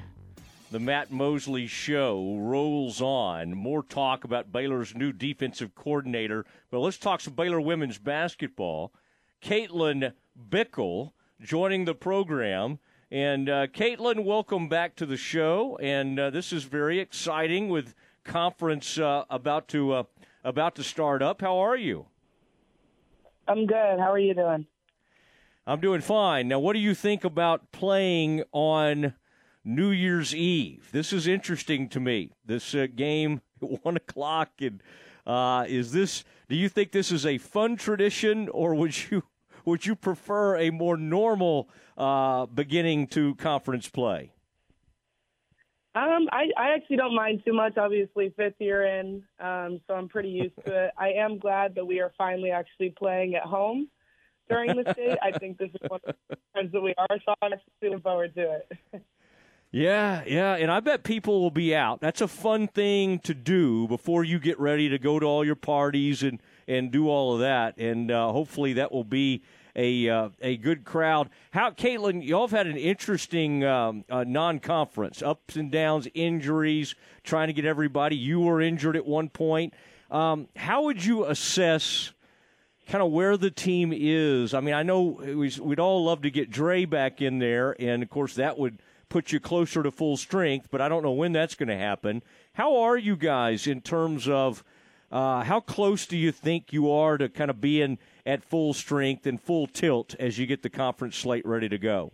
The 0.73 0.79
Matt 0.79 1.11
Mosley 1.11 1.67
Show 1.67 2.35
rolls 2.39 2.99
on. 2.99 3.53
More 3.53 3.83
talk 3.83 4.23
about 4.23 4.51
Baylor's 4.51 4.95
new 4.95 5.13
defensive 5.13 5.75
coordinator. 5.75 6.47
But 6.71 6.79
let's 6.79 6.97
talk 6.97 7.21
some 7.21 7.35
Baylor 7.35 7.61
women's 7.61 7.99
basketball. 7.99 8.91
Caitlin 9.39 10.13
Bickle 10.49 11.11
joining 11.39 11.85
the 11.85 11.93
program. 11.93 12.79
And 13.11 13.49
uh, 13.49 13.67
Caitlin, 13.67 14.25
welcome 14.25 14.67
back 14.67 14.95
to 14.95 15.05
the 15.05 15.15
show. 15.15 15.77
And 15.79 16.19
uh, 16.19 16.31
this 16.31 16.51
is 16.51 16.63
very 16.63 16.97
exciting 16.97 17.69
with 17.69 17.93
conference 18.23 18.97
uh, 18.97 19.25
about 19.29 19.67
to 19.67 19.93
uh, 19.93 20.03
about 20.43 20.73
to 20.77 20.83
start 20.83 21.21
up. 21.21 21.41
How 21.41 21.59
are 21.59 21.77
you? 21.77 22.07
I'm 23.47 23.67
good. 23.67 23.99
How 23.99 24.11
are 24.11 24.17
you 24.17 24.33
doing? 24.33 24.65
I'm 25.67 25.81
doing 25.81 26.01
fine. 26.01 26.47
Now, 26.47 26.57
what 26.57 26.73
do 26.73 26.79
you 26.79 26.95
think 26.95 27.23
about 27.23 27.71
playing 27.71 28.43
on 28.51 29.13
New 29.65 29.91
Year's 29.91 30.35
Eve? 30.35 30.89
This 30.91 31.13
is 31.13 31.27
interesting 31.27 31.87
to 31.89 31.99
me. 31.99 32.31
This 32.45 32.75
uh, 32.75 32.87
game 32.93 33.41
at 33.61 33.69
one 33.83 33.95
o'clock, 33.95 34.49
and 34.59 34.81
uh, 35.25 35.65
is 35.67 35.91
this? 35.91 36.23
Do 36.49 36.55
you 36.55 36.69
think 36.69 36.91
this 36.91 37.11
is 37.11 37.25
a 37.25 37.37
fun 37.37 37.77
tradition, 37.77 38.49
or 38.49 38.75
would 38.75 39.09
you 39.09 39.23
would 39.65 39.85
you 39.85 39.95
prefer 39.95 40.57
a 40.57 40.69
more 40.69 40.97
normal 40.97 41.69
uh, 41.97 42.45
beginning 42.45 43.07
to 43.07 43.35
conference 43.35 43.87
play? 43.87 44.31
Um, 45.95 46.27
I, 46.31 46.47
I 46.57 46.73
actually 46.73 46.97
don't 46.97 47.13
mind 47.13 47.43
too 47.45 47.53
much. 47.53 47.77
Obviously, 47.77 48.33
fifth 48.35 48.55
year 48.59 48.83
in, 48.83 49.23
um, 49.39 49.79
so 49.87 49.93
I'm 49.93 50.09
pretty 50.09 50.29
used 50.29 50.55
to 50.65 50.85
it. 50.85 50.91
I 50.97 51.09
am 51.09 51.37
glad 51.37 51.75
that 51.75 51.85
we 51.85 51.99
are 51.99 52.11
finally 52.17 52.49
actually 52.49 52.95
playing 52.97 53.35
at 53.35 53.43
home 53.43 53.87
during 54.49 54.75
the 54.75 54.91
state. 54.91 55.19
I 55.21 55.37
think 55.37 55.59
this 55.59 55.69
is 55.69 55.87
one 55.87 55.99
of 56.07 56.15
the 56.29 56.37
times 56.55 56.71
that 56.71 56.81
we 56.81 56.95
are, 56.97 57.19
so 57.23 57.35
I'm 57.43 57.53
actually 57.53 57.71
looking 57.83 58.01
forward 58.01 58.33
to 58.33 58.61
it. 58.91 59.03
Yeah, 59.75 60.21
yeah, 60.27 60.53
and 60.53 60.69
I 60.69 60.81
bet 60.81 61.03
people 61.03 61.41
will 61.41 61.49
be 61.49 61.75
out. 61.75 61.99
That's 61.99 62.21
a 62.21 62.27
fun 62.27 62.67
thing 62.67 63.17
to 63.21 63.33
do 63.33 63.87
before 63.87 64.23
you 64.23 64.37
get 64.37 64.59
ready 64.59 64.87
to 64.89 64.99
go 64.99 65.17
to 65.17 65.25
all 65.25 65.43
your 65.43 65.55
parties 65.55 66.21
and 66.21 66.39
and 66.67 66.91
do 66.91 67.09
all 67.09 67.33
of 67.33 67.39
that. 67.39 67.79
And 67.79 68.11
uh, 68.11 68.31
hopefully 68.31 68.73
that 68.73 68.91
will 68.91 69.03
be 69.03 69.41
a 69.75 70.07
uh, 70.07 70.29
a 70.43 70.57
good 70.57 70.85
crowd. 70.85 71.31
How, 71.49 71.71
Caitlin, 71.71 72.23
y'all 72.23 72.45
have 72.45 72.55
had 72.55 72.67
an 72.67 72.77
interesting 72.77 73.65
um, 73.65 74.05
uh, 74.11 74.23
non-conference, 74.23 75.23
ups 75.23 75.55
and 75.55 75.71
downs, 75.71 76.07
injuries, 76.13 76.93
trying 77.23 77.47
to 77.47 77.53
get 77.53 77.65
everybody. 77.65 78.15
You 78.15 78.41
were 78.41 78.61
injured 78.61 78.95
at 78.95 79.07
one 79.07 79.27
point. 79.27 79.73
Um, 80.11 80.49
how 80.55 80.83
would 80.83 81.03
you 81.03 81.25
assess? 81.25 82.11
Kind 82.85 83.01
of 83.01 83.11
where 83.11 83.37
the 83.37 83.49
team 83.49 83.93
is. 83.95 84.53
I 84.53 84.59
mean, 84.59 84.73
I 84.73 84.83
know 84.83 85.01
we'd 85.61 85.79
all 85.79 86.03
love 86.03 86.21
to 86.23 86.29
get 86.29 86.51
Dre 86.51 86.83
back 86.83 87.21
in 87.21 87.39
there, 87.39 87.77
and 87.79 88.03
of 88.03 88.09
course 88.09 88.35
that 88.35 88.59
would 88.59 88.77
put 89.13 89.31
you 89.31 89.39
closer 89.39 89.83
to 89.83 89.91
full 89.91 90.17
strength, 90.17 90.69
but 90.71 90.81
I 90.81 90.89
don't 90.89 91.03
know 91.03 91.11
when 91.11 91.33
that's 91.33 91.53
going 91.53 91.69
to 91.69 91.77
happen. 91.77 92.23
How 92.53 92.77
are 92.77 92.97
you 92.97 93.15
guys 93.15 93.67
in 93.67 93.79
terms 93.79 94.27
of 94.27 94.63
uh, 95.11 95.43
how 95.43 95.59
close 95.59 96.07
do 96.07 96.17
you 96.17 96.31
think 96.31 96.73
you 96.73 96.91
are 96.91 97.19
to 97.19 97.29
kind 97.29 97.51
of 97.51 97.61
being 97.61 97.99
at 98.25 98.43
full 98.43 98.73
strength 98.73 99.27
and 99.27 99.39
full 99.39 99.67
tilt 99.67 100.15
as 100.17 100.39
you 100.39 100.47
get 100.47 100.63
the 100.63 100.69
conference 100.69 101.15
slate 101.15 101.45
ready 101.45 101.69
to 101.69 101.77
go? 101.77 102.11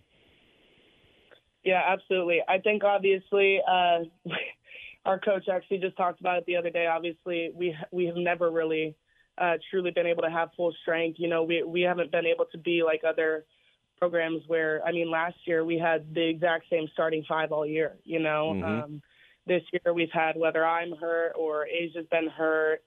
Yeah, 1.63 1.81
absolutely. 1.87 2.41
I 2.49 2.57
think 2.57 2.83
obviously 2.83 3.61
uh, 3.65 3.99
our 5.05 5.21
coach 5.21 5.47
actually 5.49 5.77
just 5.77 5.95
talked 5.95 6.19
about 6.19 6.39
it 6.39 6.45
the 6.47 6.57
other 6.57 6.69
day. 6.69 6.87
Obviously, 6.87 7.51
we 7.55 7.77
we 7.91 8.07
have 8.07 8.17
never 8.17 8.51
really 8.51 8.97
uh, 9.37 9.53
truly 9.71 9.91
been 9.91 10.05
able 10.05 10.23
to 10.23 10.29
have 10.29 10.49
full 10.57 10.75
strength. 10.81 11.17
You 11.17 11.29
know, 11.29 11.43
we 11.43 11.63
we 11.63 11.79
haven't 11.79 12.11
been 12.11 12.25
able 12.25 12.45
to 12.51 12.57
be 12.57 12.83
like 12.83 13.03
other 13.07 13.45
programs 13.99 14.41
where 14.47 14.81
I 14.85 14.91
mean 14.91 15.11
last 15.11 15.35
year 15.45 15.63
we 15.65 15.77
had 15.77 16.13
the 16.13 16.27
exact 16.27 16.65
same 16.69 16.87
starting 16.93 17.23
five 17.27 17.51
all 17.51 17.65
year. 17.65 17.97
You 18.03 18.19
know, 18.19 18.53
Mhm. 18.55 18.63
um, 18.63 19.01
this 19.45 19.63
year 19.71 19.93
we've 19.93 20.11
had 20.11 20.37
whether 20.37 20.65
I'm 20.65 20.93
hurt 20.93 21.33
or 21.35 21.67
Aijha's 21.67 22.07
been 22.07 22.27
hurt, 22.27 22.83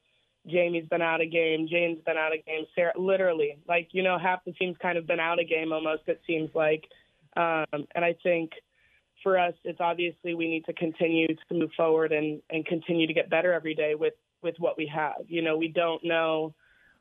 Jamie's 0.47 0.87
been 0.89 1.03
out 1.03 1.21
of 1.21 1.31
game, 1.31 1.69
Jane's 1.69 2.03
been 2.03 2.17
out 2.17 2.35
of 2.35 2.45
game, 2.45 2.67
Sarah 2.75 2.99
literally 2.99 3.59
like 3.69 3.89
you 3.93 4.03
know 4.03 4.19
half 4.19 4.45
the 4.45 4.53
team's 4.53 4.77
kind 4.79 4.99
of 4.99 5.07
been 5.07 5.21
out 5.21 5.41
of 5.41 5.49
game 5.49 5.73
almost. 5.73 6.03
It 6.07 6.21
seems 6.27 6.55
like, 6.55 6.89
um, 7.37 7.87
and 7.95 8.05
I 8.05 8.15
think 8.23 8.53
for 9.23 9.39
us 9.39 9.55
it's 9.65 9.81
obviously 9.81 10.35
we 10.35 10.49
need 10.49 10.65
to 10.65 10.73
continue 10.73 11.29
to 11.29 11.55
move 11.55 11.73
forward 11.77 12.13
and 12.13 12.43
and 12.51 12.67
continue 12.67 13.07
to 13.07 13.13
get 13.13 13.31
better 13.31 13.53
every 13.53 13.75
day 13.75 13.95
with 13.95 14.15
with 14.43 14.59
what 14.59 14.77
we 14.77 14.87
have. 14.87 15.23
You 15.29 15.43
know, 15.43 15.57
we 15.57 15.69
don't 15.69 16.03
know 16.05 16.55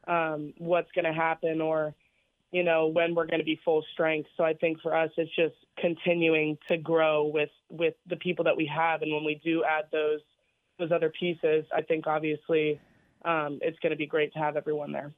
um, 0.08 0.54
what's 0.58 0.92
going 0.94 1.06
to 1.06 1.14
happen 1.14 1.62
or 1.62 1.94
you 2.52 2.64
know 2.64 2.88
when 2.88 3.16
we're 3.16 3.26
going 3.26 3.40
to 3.40 3.46
be 3.46 3.60
full 3.64 3.84
strength 3.94 4.30
so 4.38 4.44
i 4.44 4.54
think 4.54 4.80
for 4.82 4.96
us 4.96 5.10
it's 5.18 5.34
just 5.36 5.56
continuing 5.78 6.58
to 6.68 6.78
grow 6.78 7.26
with 7.26 7.50
with 7.70 7.96
the 8.08 8.16
people 8.18 8.46
that 8.46 8.56
we 8.56 8.66
have 8.66 9.02
and 9.02 9.14
when 9.14 9.24
we 9.24 9.40
do 9.44 9.64
add 9.64 9.86
those 9.92 10.20
those 10.80 10.92
other 10.92 11.12
pieces 11.18 11.66
i 11.76 11.82
think 11.82 12.08
obviously 12.08 12.80
um, 13.24 13.60
it's 13.62 13.78
going 13.80 13.92
to 13.92 13.98
be 13.98 14.08
great 14.08 14.34
to 14.34 14.40
have 14.40 14.58
everyone 14.58 14.92
there 14.92 15.14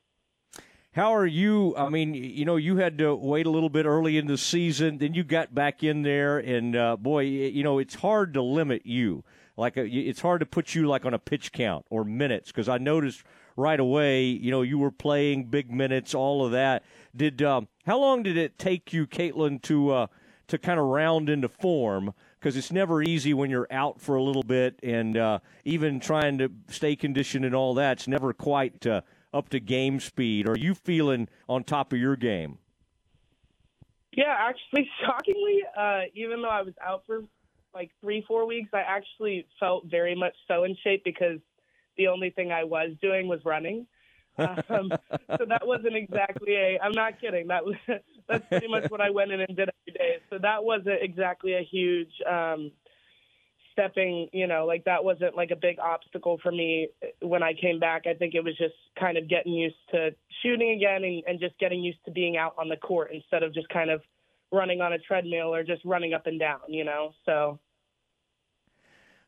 How 0.91 1.15
are 1.15 1.25
you? 1.25 1.73
I 1.75 1.89
mean, 1.89 2.13
you 2.13 2.45
know, 2.45 2.57
you 2.57 2.75
had 2.77 2.97
to 2.99 3.15
wait 3.15 3.45
a 3.45 3.49
little 3.49 3.69
bit 3.69 3.85
early 3.85 4.17
in 4.17 4.27
the 4.27 4.37
season, 4.37 4.99
then 4.99 5.13
you 5.15 5.23
got 5.23 5.55
back 5.55 5.83
in 5.83 6.03
there, 6.03 6.37
and 6.37 6.75
uh, 6.75 6.97
boy, 6.97 7.21
you 7.21 7.63
know, 7.63 7.79
it's 7.79 7.95
hard 7.95 8.33
to 8.35 8.43
limit 8.43 8.85
you. 8.85 9.23
Like, 9.57 9.77
a, 9.77 9.85
it's 9.85 10.19
hard 10.19 10.41
to 10.41 10.45
put 10.45 10.75
you 10.75 10.87
like 10.87 11.05
on 11.05 11.13
a 11.13 11.19
pitch 11.19 11.51
count 11.51 11.85
or 11.89 12.03
minutes 12.03 12.51
because 12.51 12.69
I 12.69 12.77
noticed 12.77 13.23
right 13.55 13.79
away, 13.79 14.23
you 14.23 14.51
know, 14.51 14.61
you 14.61 14.77
were 14.77 14.91
playing 14.91 15.45
big 15.45 15.71
minutes, 15.71 16.13
all 16.13 16.45
of 16.45 16.51
that. 16.51 16.83
Did 17.15 17.41
um, 17.41 17.67
how 17.85 17.99
long 17.99 18.23
did 18.23 18.37
it 18.37 18.57
take 18.57 18.93
you, 18.93 19.05
Caitlin, 19.07 19.61
to 19.63 19.91
uh, 19.91 20.07
to 20.47 20.57
kind 20.57 20.79
of 20.79 20.85
round 20.85 21.29
into 21.29 21.49
form? 21.49 22.13
Because 22.39 22.57
it's 22.57 22.71
never 22.71 23.01
easy 23.01 23.33
when 23.33 23.49
you're 23.49 23.67
out 23.71 24.01
for 24.01 24.15
a 24.15 24.23
little 24.23 24.43
bit, 24.43 24.79
and 24.83 25.15
uh, 25.15 25.39
even 25.63 25.99
trying 25.99 26.37
to 26.39 26.51
stay 26.67 26.95
conditioned 26.95 27.45
and 27.45 27.55
all 27.55 27.73
that, 27.75 27.93
it's 27.93 28.07
never 28.07 28.33
quite. 28.33 28.85
Uh, 28.85 29.01
up 29.35 29.49
to 29.49 29.59
game 29.59 29.99
speed? 29.99 30.47
Are 30.47 30.55
you 30.55 30.75
feeling 30.75 31.27
on 31.49 31.63
top 31.63 31.91
of 31.91 31.97
your 31.97 32.15
game? 32.15 32.59
yeah 34.15 34.35
actually 34.37 34.89
shockingly 35.05 35.59
uh, 35.77 36.01
even 36.13 36.41
though 36.41 36.49
i 36.49 36.61
was 36.61 36.73
out 36.85 37.03
for 37.05 37.23
like 37.73 37.91
three 38.01 38.23
four 38.27 38.45
weeks 38.45 38.69
i 38.73 38.81
actually 38.81 39.45
felt 39.59 39.85
very 39.85 40.15
much 40.15 40.33
so 40.47 40.63
in 40.63 40.75
shape 40.83 41.03
because 41.03 41.39
the 41.97 42.07
only 42.07 42.29
thing 42.29 42.51
i 42.51 42.63
was 42.63 42.91
doing 43.01 43.27
was 43.27 43.39
running 43.45 43.85
um, 44.37 44.57
so 45.37 45.45
that 45.47 45.65
wasn't 45.65 45.95
exactly 45.95 46.55
a. 46.55 46.79
I'm 46.81 46.91
not 46.93 47.19
kidding. 47.19 47.47
That 47.47 47.65
was 47.65 47.75
that's 48.27 48.45
pretty 48.47 48.67
much 48.67 48.89
what 48.89 49.01
I 49.01 49.09
went 49.09 49.31
in 49.31 49.41
and 49.41 49.55
did 49.55 49.69
every 49.69 49.93
day. 49.93 50.17
So 50.29 50.37
that 50.41 50.63
wasn't 50.63 51.01
exactly 51.01 51.53
a 51.53 51.63
huge 51.63 52.11
um, 52.29 52.71
stepping. 53.71 54.29
You 54.33 54.47
know, 54.47 54.65
like 54.65 54.85
that 54.85 55.03
wasn't 55.03 55.35
like 55.35 55.51
a 55.51 55.55
big 55.55 55.79
obstacle 55.79 56.39
for 56.41 56.51
me 56.51 56.89
when 57.21 57.43
I 57.43 57.53
came 57.53 57.79
back. 57.79 58.03
I 58.07 58.13
think 58.13 58.33
it 58.33 58.43
was 58.43 58.57
just 58.57 58.75
kind 58.99 59.17
of 59.17 59.29
getting 59.29 59.53
used 59.53 59.75
to 59.91 60.11
shooting 60.41 60.71
again 60.71 61.03
and, 61.03 61.23
and 61.27 61.39
just 61.39 61.57
getting 61.59 61.83
used 61.83 62.03
to 62.05 62.11
being 62.11 62.37
out 62.37 62.55
on 62.57 62.69
the 62.69 62.77
court 62.77 63.11
instead 63.13 63.43
of 63.43 63.53
just 63.53 63.69
kind 63.69 63.89
of 63.89 64.01
running 64.51 64.81
on 64.81 64.93
a 64.93 64.99
treadmill 64.99 65.53
or 65.53 65.63
just 65.63 65.83
running 65.85 66.13
up 66.13 66.27
and 66.27 66.39
down. 66.39 66.59
You 66.67 66.85
know, 66.85 67.13
so. 67.25 67.59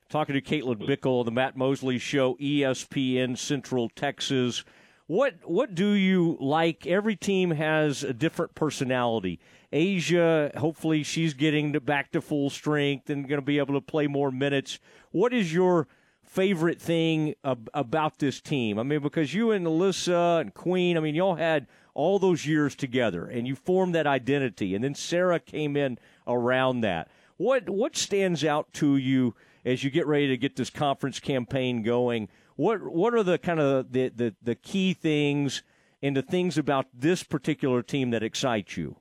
Talking 0.10 0.36
to 0.36 0.42
Caitlin 0.42 0.88
Bickle, 0.88 1.26
the 1.26 1.32
Matt 1.32 1.58
Mosley 1.58 1.98
Show, 1.98 2.36
ESPN 2.36 3.38
Central 3.38 3.90
Texas. 3.90 4.64
What 5.08 5.36
what 5.44 5.74
do 5.74 5.92
you 5.92 6.38
like? 6.40 6.86
Every 6.86 7.16
team 7.16 7.52
has 7.52 8.04
a 8.04 8.14
different 8.14 8.54
personality. 8.54 9.40
Aijha, 9.74 10.56
hopefully, 10.56 11.02
she's 11.04 11.34
getting 11.34 11.72
back 11.72 12.12
to 12.12 12.22
full 12.22 12.50
strength 12.52 13.10
and 13.10 13.28
going 13.28 13.42
to 13.42 13.46
be 13.46 13.58
able 13.58 13.74
to 13.74 13.82
play 13.82 14.06
more 14.06 14.32
minutes. 14.32 14.80
What 15.12 15.34
is 15.34 15.54
your 15.54 15.88
favorite 16.24 16.80
thing 16.80 17.34
ab- 17.44 17.70
about 17.74 18.20
this 18.20 18.40
team? 18.40 18.78
I 18.78 18.84
mean, 18.84 19.02
because 19.02 19.34
you 19.34 19.52
and 19.52 19.66
Alyssa 19.66 20.40
and 20.40 20.54
Queen, 20.54 20.98
I 20.98 21.00
mean, 21.00 21.16
y'all 21.16 21.36
had 21.36 21.68
all 21.96 22.20
those 22.20 22.46
years 22.46 22.76
together 22.76 23.26
and 23.26 23.48
you 23.48 23.56
formed 23.56 23.96
that 23.96 24.06
identity, 24.06 24.76
and 24.76 24.84
then 24.84 24.94
Sarah 24.94 25.40
came 25.40 25.76
in 25.76 25.98
around 26.28 26.82
that. 26.82 27.10
What 27.38 27.70
what 27.70 27.98
stands 27.98 28.46
out 28.46 28.72
to 28.74 28.98
you 28.98 29.36
as 29.66 29.84
you 29.84 29.90
get 29.90 30.06
ready 30.06 30.28
to 30.28 30.38
get 30.38 30.56
this 30.56 30.70
conference 30.70 31.20
campaign 31.20 31.82
going? 31.82 32.30
What 32.56 32.84
what 32.84 33.14
are 33.14 33.24
the 33.24 33.38
kind 33.38 33.60
of 33.60 33.92
the, 33.92 34.10
the, 34.10 34.36
the 34.42 34.56
key 34.56 34.94
things 34.94 35.64
and 36.02 36.16
the 36.16 36.22
things 36.22 36.58
about 36.58 36.86
this 36.94 37.24
particular 37.24 37.82
team 37.82 38.12
that 38.12 38.24
excite 38.24 38.78
you? 38.78 38.98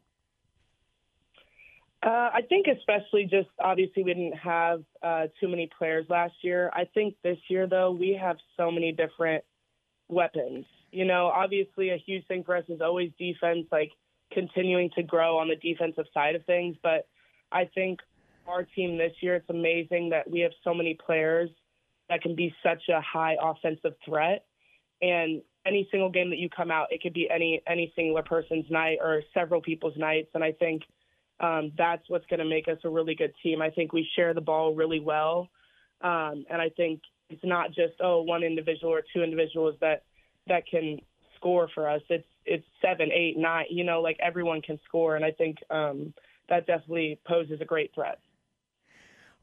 Uh, 2.03 2.31
I 2.35 2.41
think 2.49 2.67
especially 2.67 3.25
just 3.25 3.49
obviously 3.63 4.03
we 4.03 4.13
didn't 4.13 4.37
have 4.37 4.83
uh, 5.03 5.27
too 5.41 5.49
many 5.49 5.71
players 5.79 6.07
last 6.09 6.35
year. 6.43 6.71
I 6.75 6.85
think 6.93 7.15
this 7.23 7.39
year 7.49 7.67
though 7.67 7.93
we 7.93 8.19
have 8.21 8.37
so 8.57 8.71
many 8.71 8.93
different 8.93 9.45
weapons. 10.09 10.67
You 10.91 11.05
know, 11.05 11.27
obviously 11.27 11.91
a 11.91 11.97
huge 11.97 12.27
thing 12.27 12.45
for 12.45 12.57
us 12.57 12.65
is 12.69 12.81
always 12.81 13.11
defense, 13.19 13.67
like 13.73 13.91
continuing 14.33 14.91
to 14.97 15.03
grow 15.03 15.39
on 15.39 15.49
the 15.49 15.57
defensive 15.57 16.07
side 16.13 16.35
of 16.35 16.45
things. 16.45 16.77
But 16.83 17.07
I 17.51 17.71
think 17.75 18.01
our 18.47 18.65
team 18.65 18.99
this 18.99 19.13
year, 19.21 19.37
it's 19.37 19.51
amazing 19.51 20.11
that 20.11 20.31
we 20.31 20.41
have 20.41 20.53
so 20.63 20.75
many 20.75 20.95
players 20.95 21.51
that 22.09 22.23
can 22.23 22.35
be 22.35 22.55
such 22.63 22.83
a 22.89 23.01
high 23.01 23.37
offensive 23.41 23.95
threat. 24.05 24.45
And 25.03 25.43
any 25.67 25.89
single 25.91 26.11
game 26.11 26.31
that 26.31 26.39
you 26.39 26.49
come 26.49 26.71
out, 26.71 26.89
it 26.91 27.03
could 27.03 27.15
be 27.15 27.29
any 27.31 27.63
any 27.67 27.93
singular 27.97 28.23
person's 28.23 28.67
night 28.71 28.99
or 29.01 29.23
several 29.33 29.61
people's 29.61 29.97
nights. 29.97 30.29
And 30.35 30.45
I 30.45 30.53
think 30.53 30.83
um, 31.41 31.73
that's 31.77 32.03
what's 32.09 32.27
going 32.27 32.41
to 32.41 32.47
make 32.47 32.69
us 32.69 32.79
a 32.85 32.89
really 32.89 33.15
good 33.15 33.33
team. 33.43 33.63
I 33.63 33.71
think 33.71 33.93
we 33.93 34.09
share 34.15 34.35
the 34.35 34.41
ball 34.41 34.75
really 34.75 35.01
well, 35.01 35.49
um, 36.03 36.45
and 36.51 36.61
I 36.61 36.69
think 36.77 37.01
it's 37.31 37.45
not 37.45 37.69
just 37.69 37.95
oh 38.01 38.23
one 38.23 38.43
individual 38.43 38.93
or 38.93 39.03
two 39.13 39.23
individuals 39.23 39.75
that 39.81 40.05
that 40.47 40.67
can 40.67 40.99
score 41.37 41.69
for 41.75 41.89
us. 41.89 42.03
It's 42.09 42.27
it's 42.45 42.67
seven, 42.81 43.11
eight, 43.13 43.37
nine. 43.37 43.67
You 43.71 43.85
know, 43.85 44.01
like 44.01 44.19
everyone 44.23 44.63
can 44.63 44.79
score, 44.87 45.17
and 45.17 45.25
I 45.25 45.31
think 45.33 45.59
um, 45.71 46.13
that 46.49 46.67
definitely 46.67 47.19
poses 47.27 47.61
a 47.61 47.65
great 47.65 47.95
threat. 47.95 48.19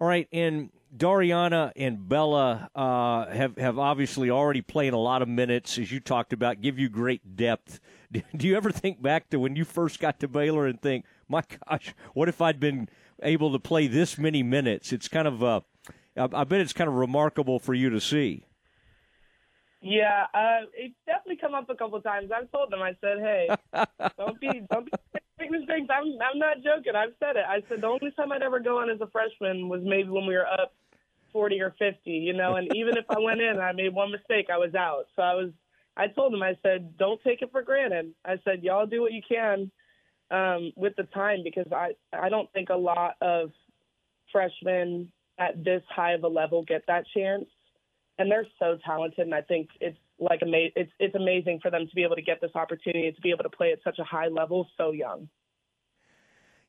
All 0.02 0.08
right, 0.08 0.28
and 0.34 0.72
Darianna 0.98 1.74
and 1.76 2.10
Bella 2.10 2.72
uh, 2.74 3.28
have 3.28 3.56
have 3.58 3.78
obviously 3.78 4.32
already 4.32 4.62
played 4.62 4.94
a 4.94 4.98
lot 4.98 5.22
of 5.22 5.28
minutes, 5.28 5.78
as 5.78 5.92
you 5.92 6.00
talked 6.00 6.34
about, 6.34 6.60
give 6.60 6.80
you 6.80 6.90
great 6.90 7.36
depth. 7.36 7.80
Do 8.12 8.48
you 8.48 8.58
ever 8.58 8.72
think 8.72 9.00
back 9.00 9.30
to 9.30 9.38
when 9.38 9.56
you 9.56 9.64
first 9.64 10.00
got 10.00 10.20
to 10.22 10.28
Baylor 10.28 10.66
and 10.66 10.82
think, 10.82 11.06
my 11.30 11.44
gosh, 11.68 11.94
what 12.16 12.30
if 12.30 12.42
I'd 12.42 12.60
been 12.60 12.90
able 13.22 13.52
to 13.52 13.60
play 13.60 13.86
this 13.86 14.18
many 14.18 14.42
minutes? 14.42 14.92
It's 14.92 15.08
kind 15.08 15.28
of, 15.28 15.44
uh, 15.44 15.62
I, 16.18 16.28
I 16.34 16.44
bet 16.46 16.62
it's 16.62 16.74
kind 16.74 16.88
of 16.88 16.96
remarkable 16.96 17.60
for 17.60 17.76
you 17.76 17.92
to 17.92 18.02
see. 18.02 18.48
Yeah, 19.84 20.26
uh, 20.34 20.66
it's 20.74 20.96
definitely 21.06 21.38
come 21.38 21.54
up 21.54 21.70
a 21.70 21.76
couple 21.76 22.02
times. 22.02 22.32
I've 22.36 22.52
told 22.52 22.72
them. 22.72 22.82
I 22.82 22.96
said, 23.02 23.20
"Hey, 23.20 23.50
don't 24.18 24.42
be, 24.42 24.64
don't 24.72 24.86
be 24.86 24.92
making 25.42 25.60
mistakes." 25.60 25.90
I'm, 25.90 26.14
I'm 26.22 26.40
not 26.40 26.58
joking. 26.64 26.96
I've 26.96 27.14
said 27.20 27.36
it. 27.36 27.46
I 27.48 27.62
said 27.68 27.82
the 27.82 27.88
only 27.88 28.12
time 28.12 28.32
I'd 28.32 28.42
ever 28.42 28.60
go 28.60 28.80
on 28.80 28.90
as 28.90 29.02
a 29.02 29.08
freshman 29.08 29.70
was 29.70 29.82
maybe 29.84 30.10
when 30.10 30.28
we 30.28 30.36
were 30.36 30.48
up 30.48 30.74
forty 31.32 31.62
or 31.62 31.74
fifty, 31.80 32.12
you 32.12 32.34
know. 32.34 32.56
And 32.56 32.74
even 32.76 32.98
if 32.98 33.06
I 33.10 33.20
went 33.20 33.42
in, 33.42 33.60
I 33.60 33.72
made 33.72 33.94
one 33.94 34.12
mistake, 34.12 34.48
I 34.52 34.58
was 34.58 34.76
out. 34.76 35.06
So 35.16 35.22
I 35.22 35.34
was. 35.34 35.52
I 35.98 36.08
told 36.08 36.34
them. 36.34 36.44
I 36.44 36.58
said, 36.64 36.98
"Don't 36.98 37.22
take 37.24 37.42
it 37.42 37.52
for 37.52 37.62
granted." 37.62 38.14
I 38.26 38.38
said, 38.46 38.64
"Y'all 38.64 38.86
do 38.86 39.02
what 39.02 39.14
you 39.14 39.22
can 39.28 39.72
um, 40.32 40.72
with 40.76 40.96
the 40.96 41.04
time 41.04 41.40
because 41.44 41.68
I, 41.72 41.92
I 42.14 42.30
don't 42.30 42.52
think 42.54 42.70
a 42.70 42.78
lot 42.78 43.16
of 43.22 43.52
freshmen 44.32 45.12
at 45.38 45.64
this 45.64 45.84
high 45.90 46.14
of 46.14 46.24
a 46.24 46.28
level 46.28 46.64
get 46.64 46.84
that 46.88 47.06
chance." 47.14 47.46
and 48.22 48.32
they're 48.32 48.48
so 48.60 48.78
talented. 48.86 49.26
And 49.26 49.36
I 49.36 49.42
think 49.42 49.70
it's 49.80 49.98
like 50.22 50.42
ama- 50.44 50.70
it's 50.76 50.92
it's 51.00 51.16
amazing 51.16 51.60
for 51.62 51.72
them 51.72 51.88
to 51.88 51.96
be 51.96 52.04
able 52.04 52.16
to 52.16 52.22
get 52.22 52.40
this 52.40 52.52
opportunity 52.56 53.12
to 53.12 53.22
be 53.22 53.32
able 53.32 53.44
to 53.44 53.50
play 53.50 53.72
at 53.72 53.80
such 53.84 54.00
a 54.00 54.04
high 54.04 54.28
level 54.28 54.68
so 54.78 54.92
young. 54.92 55.28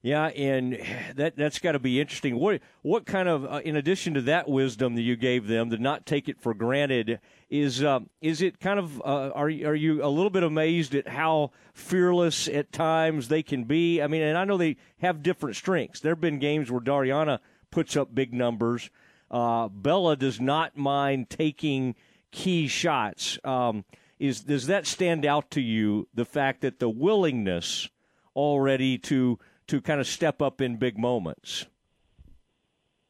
Yeah, 0.02 0.26
and 0.26 0.78
that 1.14 1.36
that's 1.36 1.58
got 1.58 1.72
to 1.72 1.78
be 1.78 2.00
interesting. 2.00 2.38
What 2.38 2.60
what 2.82 3.06
kind 3.06 3.28
of, 3.28 3.44
uh, 3.44 3.60
in 3.64 3.76
addition 3.76 4.14
to 4.14 4.22
that 4.22 4.48
wisdom 4.48 4.94
that 4.96 5.02
you 5.02 5.16
gave 5.16 5.46
them 5.46 5.70
to 5.70 5.78
not 5.78 6.06
take 6.06 6.28
it 6.28 6.40
for 6.40 6.54
granted, 6.54 7.20
is 7.48 7.84
um, 7.84 8.10
is 8.20 8.42
it 8.42 8.58
kind 8.58 8.78
of 8.78 9.00
uh, 9.02 9.30
are 9.34 9.46
are 9.46 9.74
you 9.74 10.04
a 10.04 10.08
little 10.08 10.30
bit 10.30 10.42
amazed 10.42 10.94
at 10.94 11.08
how 11.08 11.52
fearless 11.72 12.48
at 12.48 12.72
times 12.72 13.28
they 13.28 13.42
can 13.42 13.64
be? 13.64 14.02
I 14.02 14.08
mean, 14.08 14.22
and 14.22 14.36
I 14.36 14.44
know 14.44 14.56
they 14.56 14.76
have 14.98 15.22
different 15.22 15.56
strengths. 15.56 16.00
There 16.00 16.12
have 16.12 16.20
been 16.20 16.38
games 16.38 16.70
where 16.70 16.80
Darianna 16.80 17.38
puts 17.70 17.96
up 17.96 18.14
big 18.14 18.34
numbers. 18.34 18.90
Uh, 19.30 19.68
Bella 19.68 20.14
does 20.14 20.40
not 20.40 20.76
mind 20.76 21.30
taking 21.30 21.94
key 22.32 22.66
shots. 22.66 23.38
Um, 23.44 23.84
is 24.18 24.42
does 24.42 24.66
that 24.66 24.86
stand 24.86 25.24
out 25.24 25.50
to 25.52 25.60
you? 25.60 26.08
The 26.14 26.24
fact 26.24 26.62
that 26.62 26.80
the 26.80 26.88
willingness 26.88 27.88
already 28.34 28.98
to 28.98 29.38
to 29.68 29.80
kind 29.80 30.00
of 30.00 30.06
step 30.06 30.42
up 30.42 30.60
in 30.60 30.76
big 30.76 30.98
moments. 30.98 31.66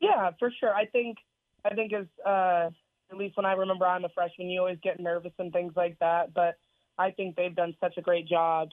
Yeah, 0.00 0.30
for 0.38 0.52
sure. 0.60 0.74
I 0.74 0.86
think 0.86 1.18
I 1.64 1.74
think 1.74 1.92
as 1.92 2.06
uh, 2.26 2.70
at 3.10 3.16
least 3.16 3.36
when 3.36 3.46
I 3.46 3.52
remember 3.52 3.86
I'm 3.86 4.04
a 4.04 4.08
freshman, 4.10 4.50
you 4.50 4.60
always 4.60 4.78
get 4.82 5.00
nervous 5.00 5.32
and 5.38 5.52
things 5.52 5.72
like 5.76 5.98
that. 6.00 6.34
But 6.34 6.56
I 6.98 7.10
think 7.10 7.36
they've 7.36 7.54
done 7.54 7.74
such 7.80 7.96
a 7.96 8.02
great 8.02 8.28
job 8.28 8.70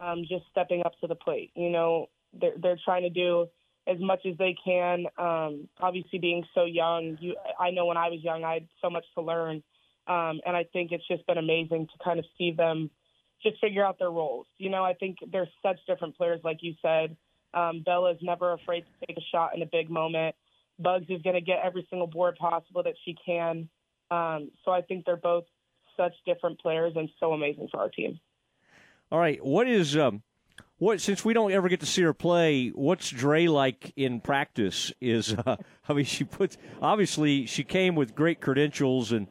um, 0.00 0.22
just 0.28 0.44
stepping 0.50 0.82
up 0.84 0.92
to 1.00 1.06
the 1.06 1.14
plate. 1.14 1.50
You 1.54 1.70
know, 1.70 2.06
they're 2.38 2.54
they're 2.60 2.78
trying 2.84 3.02
to 3.02 3.10
do 3.10 3.46
as 3.86 3.98
much 4.00 4.20
as 4.26 4.36
they 4.38 4.54
can. 4.64 5.06
Um, 5.18 5.68
obviously, 5.80 6.18
being 6.18 6.44
so 6.54 6.64
young, 6.64 7.18
you 7.20 7.36
I 7.58 7.70
know 7.70 7.86
when 7.86 7.96
I 7.96 8.08
was 8.08 8.22
young, 8.22 8.44
I 8.44 8.54
had 8.54 8.68
so 8.82 8.90
much 8.90 9.04
to 9.14 9.22
learn, 9.22 9.62
um, 10.06 10.40
and 10.46 10.56
I 10.56 10.64
think 10.72 10.92
it's 10.92 11.06
just 11.06 11.26
been 11.26 11.38
amazing 11.38 11.86
to 11.86 12.04
kind 12.04 12.18
of 12.18 12.24
see 12.36 12.52
them 12.52 12.90
just 13.42 13.60
figure 13.60 13.84
out 13.84 13.98
their 13.98 14.10
roles. 14.10 14.46
You 14.58 14.70
know, 14.70 14.84
I 14.84 14.94
think 14.94 15.18
they're 15.32 15.48
such 15.62 15.78
different 15.86 16.16
players, 16.16 16.40
like 16.44 16.58
you 16.60 16.74
said. 16.82 17.16
Um, 17.54 17.82
Bella's 17.84 18.18
never 18.22 18.52
afraid 18.52 18.82
to 18.82 19.06
take 19.06 19.16
a 19.16 19.26
shot 19.32 19.54
in 19.54 19.62
a 19.62 19.66
big 19.66 19.90
moment. 19.90 20.34
Bugs 20.78 21.06
is 21.08 21.22
going 21.22 21.34
to 21.34 21.40
get 21.40 21.58
every 21.64 21.86
single 21.90 22.06
board 22.06 22.36
possible 22.36 22.82
that 22.82 22.94
she 23.04 23.16
can. 23.24 23.68
Um, 24.10 24.50
so 24.64 24.70
I 24.70 24.82
think 24.82 25.04
they're 25.04 25.16
both 25.16 25.44
such 25.96 26.12
different 26.26 26.60
players 26.60 26.94
and 26.96 27.08
so 27.18 27.32
amazing 27.32 27.68
for 27.70 27.80
our 27.80 27.88
team. 27.88 28.18
All 29.12 29.18
right, 29.18 29.44
what 29.44 29.68
is 29.68 29.96
um, 29.96 30.22
what 30.78 31.00
since 31.00 31.24
we 31.24 31.34
don't 31.34 31.52
ever 31.52 31.68
get 31.68 31.80
to 31.80 31.86
see 31.86 32.02
her 32.02 32.14
play? 32.14 32.68
What's 32.68 33.10
Dre 33.10 33.46
like 33.46 33.92
in 33.96 34.20
practice? 34.20 34.92
Is 35.00 35.34
uh, 35.34 35.56
I 35.88 35.92
mean, 35.92 36.04
she 36.04 36.24
puts 36.24 36.56
obviously 36.80 37.46
she 37.46 37.64
came 37.64 37.94
with 37.94 38.14
great 38.14 38.40
credentials 38.40 39.12
and 39.12 39.26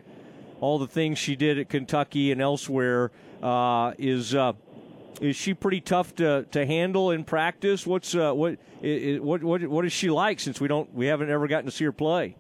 all 0.62 0.80
the 0.80 0.88
things 0.88 1.18
she 1.18 1.36
did 1.36 1.58
at 1.60 1.70
Kentucky 1.70 2.32
and 2.32 2.42
elsewhere. 2.42 3.12
Uh, 3.42 3.94
is 3.98 4.36
uh, 4.36 4.54
is 5.22 5.36
she 5.36 5.54
pretty 5.54 5.82
tough 5.82 6.16
to, 6.16 6.46
to 6.52 6.66
handle 6.66 7.12
in 7.12 7.24
practice? 7.24 7.86
What's 7.86 8.16
uh, 8.16 8.34
what, 8.34 8.58
is, 8.82 9.20
what 9.20 9.44
what 9.44 9.66
what 9.68 9.86
is 9.86 9.94
she 9.94 10.10
like? 10.10 10.40
Since 10.40 10.60
we 10.62 10.68
don't 10.68 10.94
we 10.94 11.08
haven't 11.08 11.30
ever 11.30 11.48
gotten 11.48 11.66
to 11.66 11.72
see 11.72 11.86
her 11.86 11.92
play. 11.92 12.36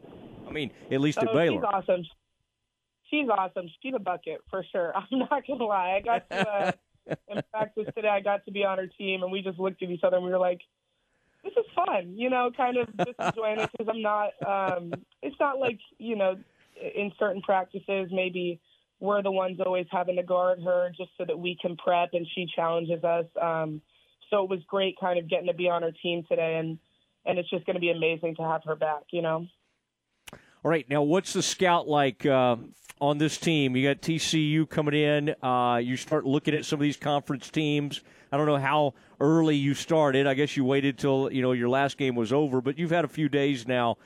I 0.48 0.52
mean, 0.52 0.72
at 0.92 1.02
least 1.02 1.20
at 1.20 1.30
oh, 1.30 1.34
Baylor. 1.34 1.58
She's 1.58 1.64
awesome. 1.64 2.04
She's 3.10 3.30
awesome. 3.30 3.68
She's 3.82 3.94
a 3.96 4.00
bucket 4.00 4.42
for 4.50 4.64
sure. 4.72 4.94
I'm 4.96 5.20
not 5.20 5.46
gonna 5.48 5.66
lie. 5.66 5.98
I 5.98 6.02
got 6.02 6.30
to 6.30 6.50
uh, 6.50 6.72
in 7.28 7.42
practice 7.52 7.86
today. 7.96 8.10
I 8.10 8.22
got 8.22 8.46
to 8.46 8.52
be 8.52 8.64
on 8.64 8.78
her 8.78 8.88
team, 8.88 9.24
and 9.24 9.32
we 9.32 9.42
just 9.42 9.60
looked 9.60 9.84
at 9.84 9.90
each 9.90 10.04
other 10.04 10.18
and 10.18 10.26
we 10.26 10.32
were 10.32 10.40
like, 10.40 10.62
"This 11.44 11.54
is 11.54 11.66
fun," 11.76 12.14
you 12.16 12.30
know, 12.30 12.52
kind 12.56 12.78
of 12.78 12.88
just 12.98 13.20
enjoying 13.20 13.60
it 13.60 13.70
because 13.72 13.88
I'm 13.90 14.02
not. 14.02 14.32
Um, 14.46 14.94
it's 15.22 15.40
not 15.40 15.60
like 15.60 15.80
you 15.98 16.16
know, 16.16 16.38
in 16.96 17.12
certain 17.20 17.42
practices 17.42 18.10
maybe 18.12 18.60
we're 19.00 19.22
the 19.22 19.32
ones 19.32 19.60
always 19.66 19.86
having 19.92 20.18
to 20.18 20.24
guard 20.24 20.60
her 20.64 20.92
just 20.96 21.12
so 21.18 21.26
that 21.26 21.38
we 21.38 21.58
can 21.62 21.78
prep 21.78 22.10
and 22.14 22.28
she 22.36 22.46
challenges 22.54 23.04
us. 23.04 23.26
Um, 23.42 23.82
so 24.30 24.44
it 24.44 24.50
was 24.50 24.60
great 24.68 24.98
kind 25.00 25.18
of 25.18 25.30
getting 25.30 25.48
to 25.48 25.54
be 25.54 25.70
on 25.70 25.82
her 25.84 25.92
team 26.04 26.24
today 26.28 26.58
and 26.58 26.78
and 27.26 27.38
it's 27.38 27.50
just 27.50 27.66
going 27.66 27.76
to 27.76 27.82
be 27.82 27.92
amazing 27.92 28.36
to 28.38 28.44
have 28.44 28.62
her 28.66 28.76
back, 28.76 29.04
you 29.12 29.22
know. 29.22 29.46
All 30.64 30.72
right, 30.72 30.90
now 30.90 31.02
what's 31.04 31.34
the 31.34 31.44
scout 31.44 31.88
like 31.88 32.26
uh, 32.26 32.56
on 33.02 33.18
this 33.18 33.38
team? 33.38 33.76
You 33.76 33.88
got 33.88 34.02
TCU 34.02 34.68
coming 34.70 34.94
in. 34.94 35.36
Uh, 35.44 35.78
you 35.84 35.98
start 35.98 36.26
looking 36.26 36.54
at 36.54 36.66
some 36.66 36.80
of 36.80 36.84
these 36.84 36.98
conference 36.98 37.50
teams. 37.50 38.02
I 38.32 38.38
don't 38.38 38.46
know 38.46 38.58
how 38.58 38.94
early 39.20 39.56
you 39.56 39.74
started. 39.74 40.28
I 40.28 40.34
guess 40.34 40.56
you 40.56 40.64
waited 40.64 40.98
till 40.98 41.32
you 41.32 41.42
know 41.42 41.52
your 41.52 41.70
last 41.70 41.98
game 41.98 42.16
was 42.16 42.32
over, 42.32 42.62
but 42.62 42.80
you've 42.80 42.92
had 42.92 43.06
a 43.06 43.10
few 43.10 43.30
days 43.30 43.68
now 43.68 43.98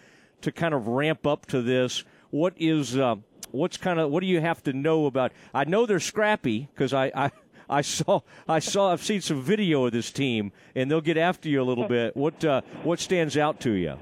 to 0.41 0.51
kind 0.51 0.73
of 0.73 0.87
ramp 0.87 1.25
up 1.25 1.45
to 1.47 1.61
this. 1.61 2.03
What 2.33 2.55
is 2.57 2.97
uh, 2.97 3.17
what's 3.51 3.77
kind 3.77 3.99
of 3.99 4.09
what 4.09 4.21
do 4.21 4.25
you 4.25 4.41
have 4.41 4.63
to 4.63 4.73
know 4.73 5.05
about? 5.05 5.33
I 5.53 5.65
know 5.65 5.85
they're 5.85 5.99
scrappy 5.99 6.67
because 6.73 6.91
I, 6.91 7.11
I 7.13 7.31
I 7.69 7.81
saw 7.81 8.21
I 8.47 8.57
saw 8.57 8.91
I've 8.91 9.03
seen 9.03 9.21
some 9.21 9.43
video 9.43 9.85
of 9.85 9.91
this 9.91 10.11
team 10.11 10.51
and 10.73 10.89
they'll 10.89 10.99
get 10.99 11.15
after 11.15 11.47
you 11.47 11.61
a 11.61 11.63
little 11.63 11.87
bit. 11.87 12.17
What 12.17 12.43
uh, 12.43 12.61
what 12.81 12.99
stands 12.99 13.37
out 13.37 13.59
to 13.61 13.73
you? 13.73 13.99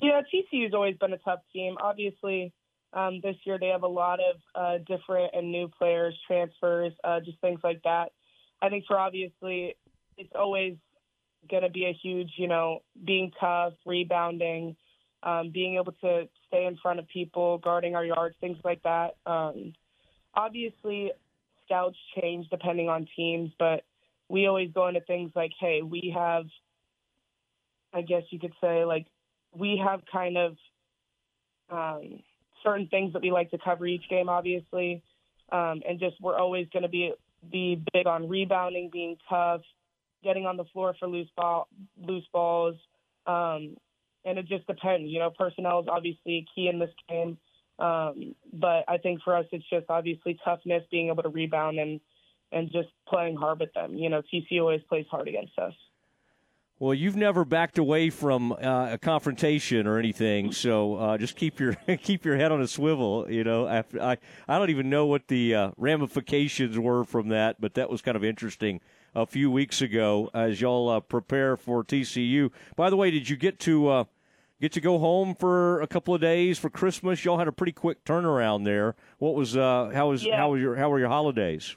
You 0.00 0.08
Yeah, 0.08 0.22
TCU's 0.32 0.72
always 0.72 0.96
been 0.96 1.12
a 1.12 1.18
tough 1.18 1.40
team. 1.52 1.76
Obviously, 1.82 2.50
um, 2.94 3.20
this 3.22 3.36
year 3.44 3.58
they 3.58 3.68
have 3.68 3.82
a 3.82 3.86
lot 3.86 4.18
of 4.18 4.36
uh, 4.54 4.78
different 4.86 5.32
and 5.34 5.52
new 5.52 5.68
players, 5.68 6.18
transfers, 6.26 6.94
uh, 7.04 7.20
just 7.20 7.38
things 7.42 7.60
like 7.62 7.82
that. 7.84 8.12
I 8.62 8.70
think 8.70 8.86
for 8.86 8.98
obviously 8.98 9.76
it's 10.16 10.32
always 10.34 10.76
going 11.50 11.62
to 11.62 11.68
be 11.68 11.84
a 11.84 11.92
huge, 11.92 12.30
you 12.38 12.48
know, 12.48 12.78
being 13.04 13.32
tough, 13.38 13.74
rebounding, 13.84 14.76
um, 15.22 15.50
being 15.52 15.76
able 15.76 15.92
to 16.00 16.26
stay 16.50 16.66
in 16.66 16.76
front 16.76 16.98
of 16.98 17.08
people, 17.08 17.58
guarding 17.58 17.94
our 17.94 18.04
yards, 18.04 18.34
things 18.40 18.58
like 18.64 18.82
that. 18.82 19.16
Um, 19.24 19.72
obviously, 20.34 21.12
scouts 21.64 21.96
change 22.20 22.46
depending 22.50 22.88
on 22.88 23.06
teams, 23.16 23.50
but 23.58 23.84
we 24.28 24.46
always 24.46 24.70
go 24.72 24.88
into 24.88 25.00
things 25.00 25.32
like, 25.34 25.52
hey, 25.58 25.82
we 25.82 26.12
have, 26.16 26.44
I 27.92 28.02
guess 28.02 28.22
you 28.30 28.38
could 28.38 28.52
say, 28.60 28.84
like, 28.84 29.06
we 29.56 29.80
have 29.84 30.00
kind 30.10 30.36
of 30.36 30.56
um, 31.70 32.20
certain 32.62 32.88
things 32.88 33.12
that 33.12 33.22
we 33.22 33.30
like 33.30 33.50
to 33.50 33.58
cover 33.58 33.86
each 33.86 34.08
game, 34.08 34.28
obviously, 34.28 35.02
um, 35.50 35.82
and 35.88 35.98
just 35.98 36.16
we're 36.20 36.38
always 36.38 36.68
going 36.72 36.82
to 36.82 36.88
be 36.88 37.12
be 37.50 37.82
big 37.94 38.06
on 38.06 38.28
rebounding, 38.28 38.90
being 38.92 39.16
tough, 39.28 39.62
getting 40.22 40.44
on 40.44 40.58
the 40.58 40.64
floor 40.64 40.94
for 40.98 41.08
loose 41.08 41.30
ball, 41.36 41.68
loose 42.06 42.26
balls, 42.32 42.76
um, 43.26 43.76
and 44.24 44.38
it 44.38 44.46
just 44.46 44.66
depends. 44.66 45.10
You 45.10 45.18
know, 45.20 45.30
personnel 45.30 45.80
is 45.80 45.86
obviously 45.88 46.46
key 46.54 46.68
in 46.68 46.78
this 46.78 46.90
game, 47.08 47.38
um, 47.78 48.34
but 48.52 48.84
I 48.88 48.98
think 48.98 49.22
for 49.22 49.36
us 49.36 49.46
it's 49.52 49.68
just 49.70 49.86
obviously 49.88 50.38
toughness, 50.44 50.82
being 50.90 51.08
able 51.08 51.22
to 51.22 51.28
rebound 51.28 51.78
and 51.78 52.00
and 52.52 52.70
just 52.72 52.88
playing 53.08 53.36
hard 53.36 53.60
with 53.60 53.72
them. 53.74 53.94
You 53.94 54.08
know, 54.08 54.22
TCU 54.22 54.60
always 54.60 54.82
plays 54.88 55.06
hard 55.10 55.28
against 55.28 55.58
us. 55.58 55.74
Well, 56.80 56.94
you've 56.94 57.14
never 57.14 57.44
backed 57.44 57.76
away 57.76 58.08
from 58.08 58.52
uh, 58.52 58.92
a 58.92 58.98
confrontation 58.98 59.86
or 59.86 59.98
anything, 59.98 60.50
so 60.50 60.96
uh, 60.96 61.18
just 61.18 61.36
keep 61.36 61.60
your 61.60 61.74
keep 62.02 62.24
your 62.24 62.36
head 62.36 62.52
on 62.52 62.62
a 62.62 62.66
swivel. 62.66 63.26
You 63.30 63.44
know, 63.44 63.66
I 63.68 64.16
I 64.48 64.58
don't 64.58 64.70
even 64.70 64.88
know 64.88 65.04
what 65.04 65.28
the 65.28 65.54
uh, 65.54 65.70
ramifications 65.76 66.78
were 66.78 67.04
from 67.04 67.28
that, 67.28 67.60
but 67.60 67.74
that 67.74 67.90
was 67.90 68.00
kind 68.00 68.16
of 68.16 68.24
interesting 68.24 68.80
a 69.14 69.26
few 69.26 69.50
weeks 69.50 69.80
ago 69.82 70.30
as 70.34 70.60
y'all 70.60 70.88
uh, 70.88 71.00
prepare 71.00 71.56
for 71.56 71.82
TCU. 71.84 72.50
By 72.76 72.90
the 72.90 72.96
way, 72.96 73.10
did 73.10 73.28
you 73.28 73.36
get 73.36 73.58
to 73.60 73.88
uh, 73.88 74.04
get 74.60 74.72
to 74.72 74.80
go 74.80 74.98
home 74.98 75.34
for 75.34 75.80
a 75.80 75.86
couple 75.86 76.14
of 76.14 76.20
days 76.20 76.58
for 76.58 76.70
Christmas? 76.70 77.24
Y'all 77.24 77.38
had 77.38 77.48
a 77.48 77.52
pretty 77.52 77.72
quick 77.72 78.04
turnaround 78.04 78.64
there. 78.64 78.94
What 79.18 79.34
was 79.34 79.56
uh, 79.56 79.90
how 79.92 80.10
was 80.10 80.24
Yeah. 80.24 80.36
how 80.36 80.52
was 80.52 80.60
your 80.60 80.76
how 80.76 80.88
were 80.90 80.98
your 80.98 81.08
holidays? 81.08 81.76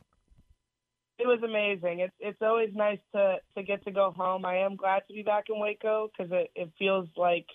It 1.19 1.27
was 1.27 1.39
amazing. 1.43 1.99
It's 2.01 2.15
it's 2.19 2.41
always 2.41 2.69
nice 2.73 2.99
to 3.13 3.37
to 3.55 3.63
get 3.63 3.83
to 3.85 3.91
go 3.91 4.11
home. 4.11 4.45
I 4.45 4.57
am 4.57 4.75
glad 4.75 5.03
to 5.07 5.13
be 5.13 5.23
back 5.23 5.45
in 5.49 5.59
Waco 5.59 6.09
because 6.15 6.31
it 6.31 6.51
it 6.55 6.69
feels 6.77 7.07
like 7.15 7.45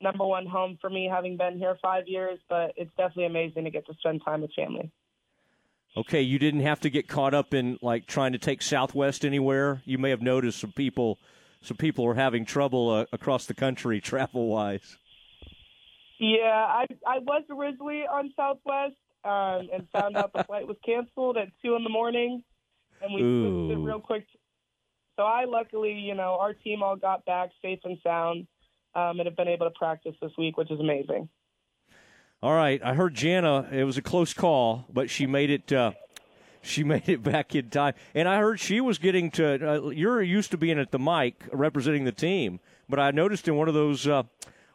number 0.00 0.24
one 0.26 0.46
home 0.46 0.78
for 0.80 0.90
me, 0.90 1.08
having 1.10 1.36
been 1.36 1.58
here 1.58 1.76
five 1.82 2.04
years. 2.06 2.38
But 2.48 2.72
it's 2.76 2.90
definitely 2.96 3.26
amazing 3.26 3.64
to 3.64 3.70
get 3.70 3.86
to 3.86 3.94
spend 3.94 4.22
time 4.24 4.42
with 4.42 4.52
family. 4.54 4.90
Okay, 5.94 6.22
you 6.22 6.38
didn't 6.38 6.60
have 6.60 6.80
to 6.80 6.90
get 6.90 7.06
caught 7.06 7.34
up 7.34 7.52
in 7.52 7.78
like 7.82 8.06
trying 8.06 8.32
to 8.32 8.38
take 8.38 8.62
Southwest 8.62 9.24
anywhere. 9.24 9.82
You 9.84 9.98
may 9.98 10.10
have 10.10 10.22
noticed 10.22 10.58
some 10.58 10.72
people, 10.72 11.18
some 11.60 11.76
people 11.76 12.06
are 12.06 12.14
having 12.14 12.46
trouble 12.46 12.90
uh, 12.90 13.04
across 13.12 13.46
the 13.46 13.54
country 13.54 14.00
travel 14.02 14.48
wise. 14.48 14.96
Yeah, 16.18 16.46
I 16.48 16.86
I 17.06 17.18
was 17.18 17.42
originally 17.50 18.02
on 18.02 18.32
Southwest 18.36 18.94
um, 19.24 19.68
and 19.72 19.86
found 19.92 20.16
out 20.16 20.32
the 20.32 20.44
flight 20.46 20.66
was 20.66 20.76
canceled 20.84 21.36
at 21.36 21.48
two 21.62 21.76
in 21.76 21.84
the 21.84 21.90
morning, 21.90 22.42
and 23.02 23.12
we 23.12 23.20
switched 23.20 23.78
it 23.78 23.84
real 23.84 24.00
quick. 24.00 24.26
So 25.16 25.24
I 25.24 25.44
luckily, 25.44 25.92
you 25.92 26.14
know, 26.14 26.38
our 26.40 26.54
team 26.54 26.82
all 26.82 26.96
got 26.96 27.24
back 27.26 27.50
safe 27.60 27.80
and 27.84 27.98
sound, 28.02 28.46
um, 28.94 29.20
and 29.20 29.26
have 29.26 29.36
been 29.36 29.48
able 29.48 29.66
to 29.66 29.74
practice 29.78 30.14
this 30.22 30.32
week, 30.38 30.56
which 30.56 30.70
is 30.70 30.80
amazing. 30.80 31.28
All 32.42 32.54
right, 32.54 32.82
I 32.82 32.94
heard 32.94 33.14
Jana. 33.14 33.68
It 33.70 33.84
was 33.84 33.96
a 33.96 34.02
close 34.02 34.34
call, 34.34 34.84
but 34.92 35.08
she 35.08 35.26
made 35.28 35.48
it. 35.48 35.72
Uh, 35.72 35.92
she 36.60 36.82
made 36.84 37.08
it 37.08 37.22
back 37.22 37.54
in 37.54 37.70
time, 37.70 37.94
and 38.16 38.28
I 38.28 38.40
heard 38.40 38.58
she 38.58 38.80
was 38.80 38.98
getting 38.98 39.30
to. 39.32 39.74
Uh, 39.74 39.88
you're 39.90 40.20
used 40.20 40.50
to 40.50 40.56
being 40.56 40.80
at 40.80 40.90
the 40.90 40.98
mic 40.98 41.44
representing 41.52 42.04
the 42.04 42.10
team, 42.10 42.58
but 42.88 42.98
I 42.98 43.12
noticed 43.12 43.46
in 43.46 43.54
one 43.56 43.68
of 43.68 43.74
those. 43.74 44.06
Uh, 44.06 44.24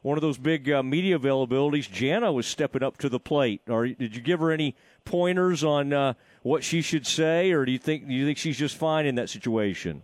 one 0.04 0.18
of 0.18 0.22
those 0.22 0.38
big 0.38 0.72
uh, 0.72 0.82
media 0.84 1.20
availabilities, 1.20 1.92
Jana 1.92 2.32
was 2.32 2.46
stepping 2.46 2.82
up 2.82 2.98
to 3.00 3.10
the 3.10 3.20
plate. 3.20 3.62
Or 3.68 3.88
did 3.88 4.16
you 4.16 4.22
give 4.22 4.40
her 4.40 4.52
any 4.52 4.74
pointers 5.04 5.66
on 5.66 5.92
uh, 5.92 6.14
what 6.44 6.64
she 6.64 6.82
should 6.82 7.06
say, 7.06 7.52
or 7.52 7.66
do 7.66 7.74
you 7.74 7.80
think 7.80 8.08
do 8.08 8.14
you 8.14 8.26
think 8.26 8.38
she's 8.38 8.58
just 8.58 8.78
fine 8.78 9.06
in 9.06 9.16
that 9.16 9.30
situation? 9.30 10.04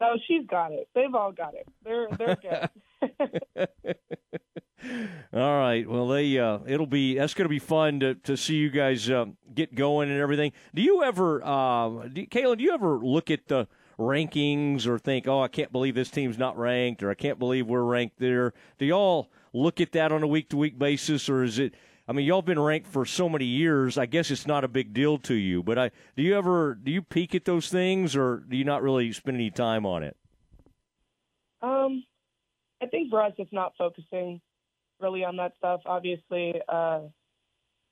No, 0.00 0.16
she's 0.26 0.44
got 0.46 0.72
it. 0.72 0.88
They've 0.94 1.14
all 1.14 1.30
got 1.30 1.54
it. 1.54 1.68
They're 1.84 2.08
they're 2.18 2.36
good. 2.42 2.70
All 5.32 5.58
right. 5.58 5.88
Well, 5.88 6.08
they 6.08 6.38
uh, 6.38 6.58
it'll 6.66 6.86
be 6.86 7.16
that's 7.16 7.34
going 7.34 7.44
to 7.44 7.50
be 7.50 7.58
fun 7.58 8.00
to, 8.00 8.14
to 8.16 8.36
see 8.36 8.56
you 8.56 8.70
guys 8.70 9.08
uh, 9.08 9.26
get 9.54 9.74
going 9.74 10.10
and 10.10 10.20
everything. 10.20 10.52
Do 10.74 10.82
you 10.82 11.02
ever, 11.02 11.44
uh, 11.44 12.08
do? 12.08 12.26
Do 12.26 12.56
you 12.58 12.72
ever 12.72 12.98
look 12.98 13.30
at 13.30 13.48
the 13.48 13.68
rankings 13.98 14.86
or 14.86 14.98
think, 14.98 15.28
oh, 15.28 15.40
I 15.40 15.48
can't 15.48 15.72
believe 15.72 15.94
this 15.94 16.10
team's 16.10 16.38
not 16.38 16.58
ranked, 16.58 17.02
or 17.02 17.10
I 17.10 17.14
can't 17.14 17.38
believe 17.38 17.66
we're 17.66 17.84
ranked 17.84 18.18
there? 18.18 18.52
Do 18.78 18.86
y'all 18.86 19.30
look 19.52 19.80
at 19.80 19.92
that 19.92 20.12
on 20.12 20.22
a 20.22 20.26
week 20.26 20.50
to 20.50 20.56
week 20.56 20.78
basis, 20.78 21.28
or 21.28 21.44
is 21.44 21.58
it? 21.58 21.74
I 22.08 22.12
mean, 22.12 22.26
y'all 22.26 22.42
been 22.42 22.58
ranked 22.58 22.88
for 22.88 23.06
so 23.06 23.28
many 23.28 23.44
years. 23.44 23.96
I 23.96 24.06
guess 24.06 24.32
it's 24.32 24.46
not 24.46 24.64
a 24.64 24.68
big 24.68 24.92
deal 24.92 25.18
to 25.18 25.34
you. 25.34 25.62
But 25.62 25.78
I, 25.78 25.90
do 26.16 26.22
you 26.22 26.36
ever 26.36 26.74
do 26.74 26.90
you 26.90 27.02
peek 27.02 27.34
at 27.34 27.44
those 27.44 27.68
things, 27.68 28.16
or 28.16 28.44
do 28.48 28.56
you 28.56 28.64
not 28.64 28.82
really 28.82 29.12
spend 29.12 29.36
any 29.36 29.50
time 29.50 29.86
on 29.86 30.02
it? 30.02 30.16
Um, 31.62 32.02
I 32.82 32.86
think 32.86 33.10
for 33.10 33.22
us, 33.22 33.32
it's 33.38 33.52
not 33.52 33.74
focusing 33.78 34.40
really 35.00 35.24
on 35.24 35.36
that 35.36 35.52
stuff. 35.58 35.82
Obviously, 35.86 36.54
uh, 36.68 37.02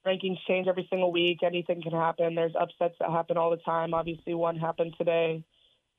rankings 0.07 0.39
change 0.49 0.67
every 0.67 0.87
single 0.91 1.13
week. 1.13 1.39
Anything 1.43 1.81
can 1.81 1.93
happen. 1.93 2.35
There's 2.35 2.55
upsets 2.59 2.97
that 2.99 3.11
happen 3.11 3.37
all 3.37 3.51
the 3.51 3.59
time. 3.59 3.95
Obviously, 3.95 4.35
one 4.35 4.57
happened 4.57 4.95
today, 4.99 5.45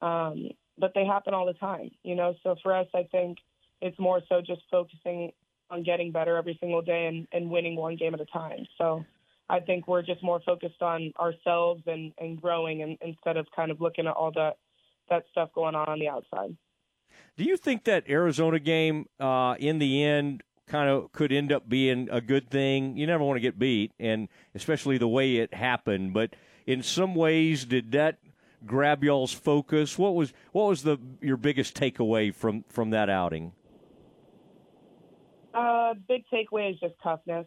um, 0.01 0.49
but 0.77 0.91
they 0.93 1.05
happen 1.05 1.33
all 1.33 1.45
the 1.45 1.53
time. 1.53 1.91
You 2.03 2.15
know, 2.15 2.35
so 2.43 2.55
for 2.61 2.75
us, 2.75 2.87
I 2.93 3.07
think 3.11 3.37
it's 3.81 3.97
more 3.97 4.21
so 4.27 4.41
just 4.41 4.61
focusing 4.69 5.31
on 5.69 5.83
getting 5.83 6.11
better 6.11 6.35
every 6.35 6.57
single 6.59 6.81
day 6.81 7.07
and, 7.07 7.27
and 7.31 7.49
winning 7.49 7.77
one 7.77 7.95
game 7.95 8.13
at 8.13 8.19
a 8.19 8.25
time. 8.25 8.65
So 8.77 9.05
I 9.49 9.61
think 9.61 9.87
we're 9.87 10.01
just 10.01 10.21
more 10.21 10.41
focused 10.45 10.81
on 10.81 11.13
ourselves 11.17 11.83
and, 11.87 12.11
and 12.19 12.41
growing 12.41 12.81
and, 12.81 12.97
instead 13.01 13.37
of 13.37 13.47
kind 13.55 13.71
of 13.71 13.79
looking 13.79 14.07
at 14.07 14.13
all 14.13 14.31
that 14.33 14.57
that 15.09 15.23
stuff 15.31 15.49
going 15.53 15.75
on 15.75 15.89
on 15.89 15.99
the 15.99 16.07
outside. 16.07 16.55
Do 17.37 17.43
you 17.43 17.57
think 17.57 17.85
that 17.85 18.09
Arizona 18.09 18.59
game 18.59 19.07
uh, 19.19 19.55
in 19.59 19.79
the 19.79 20.03
end 20.03 20.43
kind 20.67 20.89
of 20.89 21.11
could 21.11 21.31
end 21.31 21.51
up 21.51 21.67
being 21.67 22.09
a 22.11 22.21
good 22.21 22.49
thing? 22.49 22.97
You 22.97 23.07
never 23.07 23.23
want 23.23 23.37
to 23.37 23.41
get 23.41 23.57
beat, 23.59 23.91
and 23.99 24.29
especially 24.55 24.97
the 24.97 25.07
way 25.07 25.37
it 25.37 25.53
happened. 25.53 26.13
But 26.13 26.35
in 26.65 26.83
some 26.83 27.15
ways, 27.15 27.65
did 27.65 27.91
that 27.91 28.19
grab 28.65 29.03
y'all's 29.03 29.33
focus? 29.33 29.97
What 29.97 30.15
was 30.15 30.33
what 30.51 30.67
was 30.67 30.83
the 30.83 30.97
your 31.21 31.37
biggest 31.37 31.75
takeaway 31.75 32.33
from 32.33 32.63
from 32.69 32.91
that 32.91 33.09
outing? 33.09 33.53
Uh, 35.53 35.93
big 36.07 36.23
takeaway 36.33 36.71
is 36.71 36.79
just 36.79 36.95
toughness. 37.03 37.45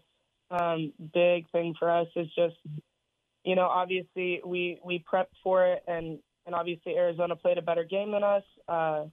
Um, 0.50 0.92
big 1.12 1.50
thing 1.50 1.74
for 1.78 1.90
us 1.90 2.06
is 2.16 2.28
just, 2.36 2.56
you 3.44 3.56
know, 3.56 3.66
obviously 3.66 4.40
we 4.44 4.78
we 4.84 5.02
prepped 5.10 5.34
for 5.42 5.64
it, 5.66 5.82
and 5.88 6.18
and 6.46 6.54
obviously 6.54 6.96
Arizona 6.96 7.36
played 7.36 7.58
a 7.58 7.62
better 7.62 7.84
game 7.84 8.12
than 8.12 8.22
us. 8.22 8.44
Uh, 8.68 9.04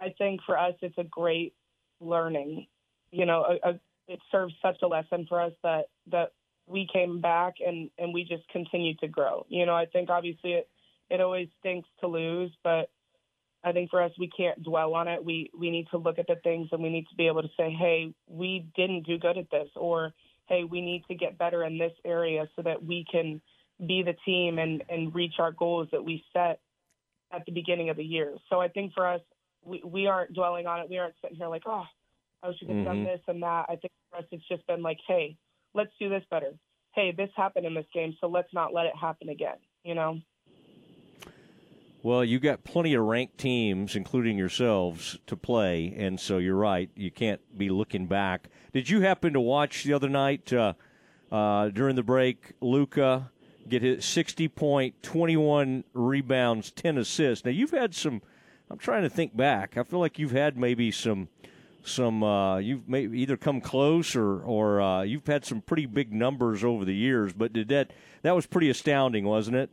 I 0.00 0.14
think 0.16 0.40
for 0.46 0.58
us 0.58 0.74
it's 0.82 0.98
a 0.98 1.04
great 1.04 1.54
learning. 2.00 2.66
You 3.10 3.26
know, 3.26 3.42
a, 3.42 3.70
a, 3.70 3.80
it 4.08 4.20
serves 4.30 4.54
such 4.62 4.78
a 4.82 4.86
lesson 4.86 5.26
for 5.28 5.40
us 5.40 5.52
that 5.62 5.86
that 6.10 6.32
we 6.66 6.88
came 6.92 7.20
back 7.20 7.54
and 7.64 7.90
and 7.98 8.14
we 8.14 8.24
just 8.24 8.48
continued 8.48 8.98
to 9.00 9.08
grow. 9.08 9.46
You 9.48 9.66
know, 9.66 9.74
I 9.74 9.86
think 9.86 10.10
obviously 10.10 10.52
it 10.52 10.68
it 11.10 11.20
always 11.20 11.48
stinks 11.60 11.88
to 12.00 12.06
lose, 12.06 12.52
but 12.62 12.90
I 13.62 13.72
think 13.72 13.90
for 13.90 14.02
us, 14.02 14.12
we 14.18 14.30
can't 14.34 14.62
dwell 14.62 14.94
on 14.94 15.08
it. 15.08 15.24
We 15.24 15.50
we 15.58 15.70
need 15.70 15.88
to 15.90 15.98
look 15.98 16.18
at 16.18 16.26
the 16.26 16.36
things 16.36 16.68
and 16.72 16.82
we 16.82 16.88
need 16.88 17.06
to 17.10 17.14
be 17.16 17.26
able 17.26 17.42
to 17.42 17.50
say, 17.56 17.70
hey, 17.70 18.14
we 18.26 18.66
didn't 18.74 19.06
do 19.06 19.18
good 19.18 19.36
at 19.36 19.50
this, 19.50 19.68
or 19.76 20.14
hey, 20.46 20.64
we 20.64 20.80
need 20.80 21.04
to 21.08 21.14
get 21.14 21.38
better 21.38 21.64
in 21.64 21.78
this 21.78 21.92
area 22.04 22.48
so 22.56 22.62
that 22.62 22.82
we 22.82 23.04
can 23.10 23.40
be 23.86 24.02
the 24.02 24.14
team 24.24 24.58
and 24.58 24.82
and 24.88 25.14
reach 25.14 25.34
our 25.38 25.52
goals 25.52 25.88
that 25.92 26.04
we 26.04 26.24
set 26.32 26.60
at 27.32 27.44
the 27.46 27.52
beginning 27.52 27.90
of 27.90 27.96
the 27.96 28.04
year. 28.04 28.36
So 28.48 28.60
I 28.60 28.68
think 28.68 28.94
for 28.94 29.06
us, 29.06 29.20
we 29.64 29.82
we 29.84 30.06
aren't 30.06 30.32
dwelling 30.34 30.66
on 30.66 30.80
it. 30.80 30.90
We 30.90 30.98
aren't 30.98 31.14
sitting 31.22 31.36
here 31.36 31.48
like, 31.48 31.62
oh, 31.66 31.84
I 32.42 32.48
wish 32.48 32.56
we 32.62 32.68
could 32.68 32.76
have 32.76 32.86
Mm-hmm. 32.86 32.94
done 32.96 33.04
this 33.04 33.20
and 33.28 33.42
that. 33.42 33.66
I 33.68 33.76
think 33.76 33.92
for 34.10 34.18
us, 34.18 34.24
it's 34.30 34.46
just 34.48 34.66
been 34.66 34.82
like, 34.82 34.98
hey, 35.06 35.36
let's 35.74 35.90
do 35.98 36.08
this 36.08 36.24
better. 36.30 36.52
Hey, 36.94 37.12
this 37.16 37.30
happened 37.36 37.66
in 37.66 37.74
this 37.74 37.86
game, 37.94 38.16
so 38.20 38.26
let's 38.28 38.52
not 38.52 38.72
let 38.74 38.86
it 38.86 38.96
happen 39.00 39.28
again. 39.28 39.56
You 39.84 39.94
know. 39.94 40.18
Well, 42.02 42.24
you 42.24 42.40
got 42.40 42.64
plenty 42.64 42.94
of 42.94 43.04
ranked 43.04 43.36
teams, 43.36 43.94
including 43.94 44.38
yourselves, 44.38 45.18
to 45.26 45.36
play, 45.36 45.94
and 45.98 46.18
so 46.18 46.38
you're 46.38 46.56
right. 46.56 46.88
You 46.96 47.10
can't 47.10 47.40
be 47.58 47.68
looking 47.68 48.06
back. 48.06 48.48
Did 48.72 48.88
you 48.88 49.02
happen 49.02 49.34
to 49.34 49.40
watch 49.40 49.84
the 49.84 49.92
other 49.92 50.08
night 50.08 50.50
uh, 50.50 50.72
uh, 51.30 51.68
during 51.68 51.96
the 51.96 52.02
break? 52.02 52.52
Luka 52.62 53.30
get 53.68 53.82
his 53.82 54.04
60 54.06 54.48
point, 54.48 55.02
21 55.02 55.84
rebounds, 55.92 56.70
10 56.70 56.96
assists. 56.96 57.44
Now 57.44 57.50
you've 57.50 57.70
had 57.70 57.94
some. 57.94 58.22
I'm 58.70 58.78
trying 58.78 59.02
to 59.02 59.10
think 59.10 59.36
back. 59.36 59.76
I 59.76 59.82
feel 59.82 59.98
like 59.98 60.18
you've 60.18 60.30
had 60.30 60.56
maybe 60.56 60.90
some 60.90 61.28
some 61.82 62.22
uh, 62.22 62.58
you've 62.58 62.88
maybe 62.88 63.20
either 63.20 63.36
come 63.36 63.60
close 63.60 64.14
or 64.14 64.40
or 64.42 64.80
uh, 64.80 65.02
you've 65.02 65.26
had 65.26 65.44
some 65.44 65.60
pretty 65.60 65.86
big 65.86 66.12
numbers 66.12 66.62
over 66.62 66.84
the 66.84 66.94
years. 66.94 67.32
But 67.32 67.52
did 67.52 67.68
that 67.68 67.92
that 68.22 68.34
was 68.34 68.46
pretty 68.46 68.70
astounding, 68.70 69.24
wasn't 69.24 69.56
it? 69.56 69.70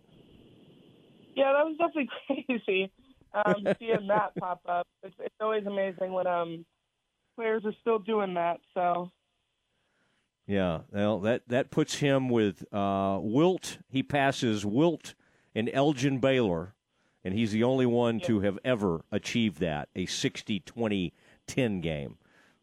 Yeah, 1.36 1.54
that 1.54 1.66
was 1.66 1.78
definitely 1.78 2.10
crazy. 2.48 2.92
Um, 3.34 3.68
seeing 3.78 4.08
that 4.08 4.34
pop 4.40 4.62
up, 4.68 4.88
it's, 5.04 5.16
it's 5.20 5.36
always 5.40 5.66
amazing 5.66 6.12
when 6.12 6.26
um 6.26 6.66
players 7.36 7.64
are 7.66 7.74
still 7.82 8.00
doing 8.00 8.34
that. 8.34 8.60
So 8.74 9.12
Yeah, 10.48 10.80
well, 10.92 11.20
that 11.20 11.44
that 11.50 11.70
puts 11.70 11.96
him 11.96 12.30
with 12.30 12.66
uh, 12.74 13.20
Wilt. 13.22 13.78
He 13.90 14.02
passes 14.02 14.66
Wilt 14.66 15.14
and 15.54 15.70
Elgin 15.72 16.20
Baylor, 16.20 16.74
and 17.24 17.34
he's 17.34 17.52
the 17.52 17.64
only 17.64 17.86
one 17.86 18.20
to 18.22 18.42
have 18.42 18.60
ever 18.64 19.04
achieved 19.12 19.60
that 19.60 19.90
a 19.96 20.06
60-20-10 20.06 21.82
game. 21.82 22.18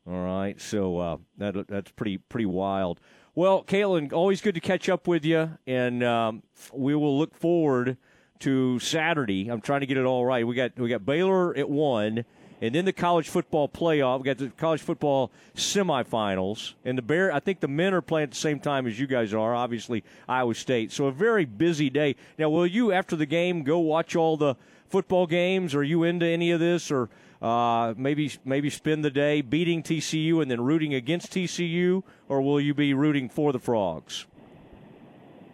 All 0.06 0.24
right, 0.24 0.60
so 0.60 0.98
uh, 0.98 1.16
that 1.38 1.66
that's 1.66 1.90
pretty 1.92 2.18
pretty 2.18 2.44
wild. 2.44 3.00
Well, 3.34 3.64
Caitlin, 3.64 4.12
always 4.12 4.42
good 4.42 4.54
to 4.54 4.60
catch 4.60 4.88
up 4.90 5.08
with 5.08 5.24
you, 5.24 5.56
and 5.66 6.04
um, 6.04 6.42
we 6.74 6.94
will 6.94 7.18
look 7.18 7.34
forward 7.34 7.96
to 8.40 8.78
Saturday. 8.80 9.48
I'm 9.48 9.62
trying 9.62 9.80
to 9.80 9.86
get 9.86 9.96
it 9.96 10.04
all 10.04 10.26
right. 10.26 10.46
We 10.46 10.54
got 10.54 10.78
we 10.78 10.90
got 10.90 11.06
Baylor 11.06 11.56
at 11.56 11.70
one, 11.70 12.26
and 12.64 12.74
then 12.74 12.84
the 12.86 12.92
college 12.92 13.28
football 13.28 13.68
playoff. 13.68 14.20
We 14.20 14.24
got 14.24 14.38
the 14.38 14.48
college 14.48 14.80
football 14.80 15.30
semifinals, 15.54 16.74
and 16.84 16.96
the 16.96 17.02
Bear. 17.02 17.32
I 17.32 17.40
think 17.40 17.60
the 17.60 17.68
men 17.68 17.92
are 17.92 18.00
playing 18.00 18.24
at 18.24 18.30
the 18.30 18.36
same 18.36 18.58
time 18.58 18.86
as 18.86 18.98
you 18.98 19.06
guys 19.06 19.34
are. 19.34 19.54
Obviously, 19.54 20.02
Iowa 20.28 20.54
State. 20.54 20.90
So 20.90 21.06
a 21.06 21.12
very 21.12 21.44
busy 21.44 21.90
day. 21.90 22.16
Now, 22.38 22.48
will 22.48 22.66
you 22.66 22.92
after 22.92 23.16
the 23.16 23.26
game 23.26 23.64
go 23.64 23.78
watch 23.78 24.16
all 24.16 24.36
the 24.36 24.56
football 24.88 25.26
games? 25.26 25.74
Are 25.74 25.82
you 25.82 26.04
into 26.04 26.26
any 26.26 26.50
of 26.52 26.60
this, 26.60 26.90
or 26.90 27.10
uh, 27.42 27.92
maybe 27.96 28.32
maybe 28.44 28.70
spend 28.70 29.04
the 29.04 29.10
day 29.10 29.42
beating 29.42 29.82
TCU 29.82 30.40
and 30.40 30.50
then 30.50 30.62
rooting 30.62 30.94
against 30.94 31.32
TCU, 31.32 32.02
or 32.28 32.40
will 32.40 32.60
you 32.60 32.72
be 32.72 32.94
rooting 32.94 33.28
for 33.28 33.52
the 33.52 33.58
Frogs? 33.58 34.26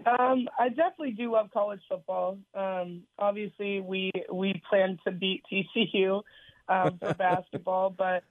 um, 0.07 0.49
I 0.59 0.69
definitely 0.69 1.13
do 1.13 1.33
love 1.33 1.51
college 1.53 1.81
football. 1.89 2.39
Um, 2.55 3.03
obviously, 3.19 3.81
we 3.81 4.11
we 4.33 4.63
plan 4.69 4.99
to 5.07 5.13
beat 5.13 5.43
TCU 5.53 6.23
um, 6.71 6.99
for 6.99 7.13
basketball, 7.19 7.91
but 7.91 8.23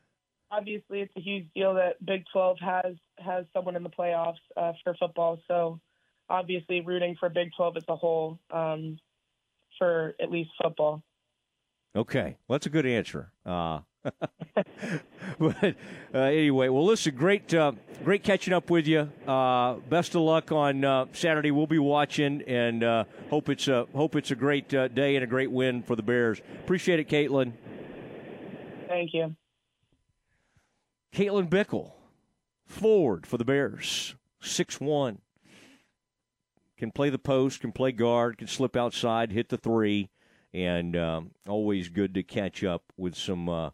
obviously 0.49 1.01
it's 1.01 1.13
a 1.15 1.21
huge 1.21 1.45
deal 1.53 1.75
that 1.75 2.03
Big 2.03 2.23
12 2.31 2.57
has 2.59 2.95
has 3.19 3.45
someone 3.53 3.75
in 3.75 3.83
the 3.83 3.89
playoffs 3.89 4.35
uh, 4.57 4.73
for 4.83 4.95
football. 4.95 5.39
So 5.47 5.79
obviously, 6.29 6.81
rooting 6.81 7.15
for 7.19 7.29
Big 7.29 7.51
12 7.55 7.77
as 7.77 7.83
a 7.87 7.95
whole 7.95 8.39
um, 8.51 8.97
for 9.77 10.15
at 10.21 10.31
least 10.31 10.49
football. 10.61 11.03
Okay, 11.95 12.37
well, 12.47 12.55
that's 12.55 12.67
a 12.67 12.69
good 12.69 12.85
answer. 12.85 13.31
Uh, 13.45 13.79
but 15.39 15.75
uh, 16.13 16.17
anyway, 16.17 16.69
well, 16.69 16.85
listen, 16.85 17.15
great, 17.15 17.53
uh, 17.53 17.73
great 18.03 18.23
catching 18.23 18.53
up 18.53 18.69
with 18.69 18.87
you. 18.87 19.11
Uh, 19.27 19.73
best 19.89 20.15
of 20.15 20.21
luck 20.21 20.51
on 20.51 20.85
uh, 20.85 21.05
Saturday. 21.13 21.51
We'll 21.51 21.67
be 21.67 21.79
watching, 21.79 22.43
and 22.43 22.83
uh, 22.83 23.03
hope 23.29 23.49
it's 23.49 23.67
a 23.67 23.87
hope 23.93 24.15
it's 24.15 24.31
a 24.31 24.35
great 24.35 24.73
uh, 24.73 24.87
day 24.87 25.15
and 25.15 25.23
a 25.23 25.27
great 25.27 25.51
win 25.51 25.83
for 25.83 25.95
the 25.95 26.03
Bears. 26.03 26.41
Appreciate 26.63 26.99
it, 26.99 27.09
Caitlin. 27.09 27.53
Thank 28.89 29.13
you. 29.13 29.35
Caitlin 31.13 31.47
Bickle, 31.47 31.91
forward 32.65 33.25
for 33.25 33.37
the 33.37 33.45
Bears, 33.45 34.15
six 34.41 34.81
one. 34.81 35.19
Can 36.75 36.91
play 36.91 37.09
the 37.09 37.19
post, 37.19 37.61
can 37.61 37.71
play 37.71 37.91
guard, 37.91 38.37
can 38.37 38.47
slip 38.47 38.75
outside, 38.75 39.31
hit 39.31 39.49
the 39.49 39.57
three, 39.57 40.09
and 40.53 40.95
um, 40.95 41.31
always 41.47 41.89
good 41.89 42.13
to 42.15 42.23
catch 42.23 42.63
up 42.63 42.83
with 42.97 43.15
some 43.15 43.47
uh, 43.47 43.69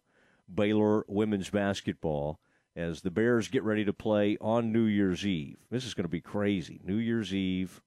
Baylor 0.52 1.04
women's 1.08 1.48
basketball 1.48 2.38
as 2.74 3.00
the 3.00 3.10
Bears 3.10 3.48
get 3.48 3.62
ready 3.62 3.84
to 3.84 3.92
play 3.92 4.36
on 4.40 4.72
New 4.72 4.84
Year's 4.84 5.24
Eve. 5.24 5.56
This 5.70 5.86
is 5.86 5.94
going 5.94 6.04
to 6.04 6.10
be 6.10 6.20
crazy. 6.20 6.80
New 6.84 6.96
Year's 6.96 7.32
Eve, 7.32 7.80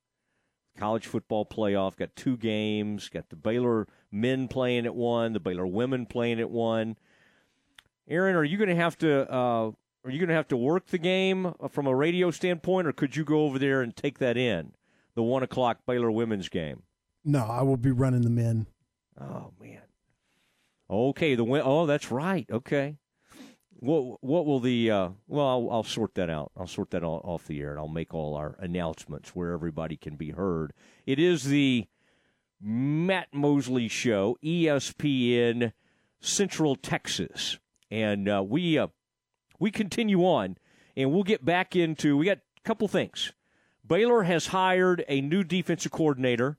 college 0.77 1.05
football 1.05 1.45
playoff, 1.45 1.95
got 1.95 2.15
two 2.15 2.37
games, 2.37 3.09
got 3.09 3.29
the 3.29 3.35
Baylor 3.35 3.87
men 4.11 4.47
playing 4.47 4.85
at 4.87 4.95
one, 4.95 5.33
the 5.33 5.39
Baylor 5.39 5.67
women 5.67 6.07
playing 6.07 6.39
at 6.39 6.49
one. 6.49 6.97
Aaron, 8.09 8.35
are 8.35 8.43
you 8.43 8.57
going 8.57 8.69
to 8.69 8.75
have 8.75 8.97
to 8.99 9.31
uh, 9.31 9.71
are 10.03 10.11
you 10.11 10.17
going 10.19 10.29
to 10.29 10.35
have 10.35 10.47
to 10.49 10.57
work 10.57 10.87
the 10.87 10.97
game 10.97 11.53
from 11.69 11.87
a 11.87 11.95
radio 11.95 12.31
standpoint, 12.31 12.87
or 12.87 12.91
could 12.91 13.15
you 13.15 13.23
go 13.23 13.45
over 13.45 13.59
there 13.59 13.81
and 13.81 13.95
take 13.95 14.17
that 14.19 14.37
in 14.37 14.73
the 15.15 15.23
one 15.23 15.43
o'clock 15.43 15.79
Baylor 15.85 16.11
women's 16.11 16.49
game? 16.49 16.83
No, 17.23 17.45
I 17.45 17.61
will 17.61 17.77
be 17.77 17.91
running 17.91 18.21
the 18.21 18.29
men. 18.29 18.67
Oh 19.19 19.51
man. 19.61 19.81
Okay, 20.89 21.35
the 21.35 21.43
win. 21.43 21.61
Oh, 21.63 21.85
that's 21.85 22.09
right. 22.09 22.47
Okay. 22.51 22.97
What 23.71 24.23
what 24.23 24.45
will 24.45 24.59
the? 24.59 24.89
Uh, 24.91 25.09
well, 25.27 25.47
I'll, 25.47 25.69
I'll 25.71 25.83
sort 25.83 26.15
that 26.15 26.29
out. 26.29 26.51
I'll 26.57 26.67
sort 26.67 26.89
that 26.91 27.03
all, 27.03 27.21
off 27.23 27.45
the 27.45 27.61
air, 27.61 27.71
and 27.71 27.79
I'll 27.79 27.87
make 27.87 28.13
all 28.13 28.35
our 28.35 28.55
announcements 28.59 29.35
where 29.35 29.51
everybody 29.51 29.95
can 29.95 30.15
be 30.15 30.31
heard. 30.31 30.73
It 31.05 31.19
is 31.19 31.43
the 31.43 31.87
Matt 32.59 33.27
Mosley 33.33 33.87
Show, 33.87 34.37
ESPN 34.43 35.73
Central 36.19 36.75
Texas, 36.75 37.59
and 37.91 38.29
uh, 38.29 38.43
we 38.45 38.77
uh, 38.77 38.87
we 39.59 39.71
continue 39.71 40.21
on, 40.23 40.57
and 40.95 41.11
we'll 41.11 41.23
get 41.23 41.43
back 41.43 41.75
into. 41.75 42.17
We 42.17 42.25
got 42.25 42.37
a 42.37 42.61
couple 42.63 42.87
things. 42.87 43.33
Baylor 43.85 44.23
has 44.23 44.47
hired 44.47 45.03
a 45.07 45.21
new 45.21 45.43
defensive 45.43 45.91
coordinator. 45.91 46.57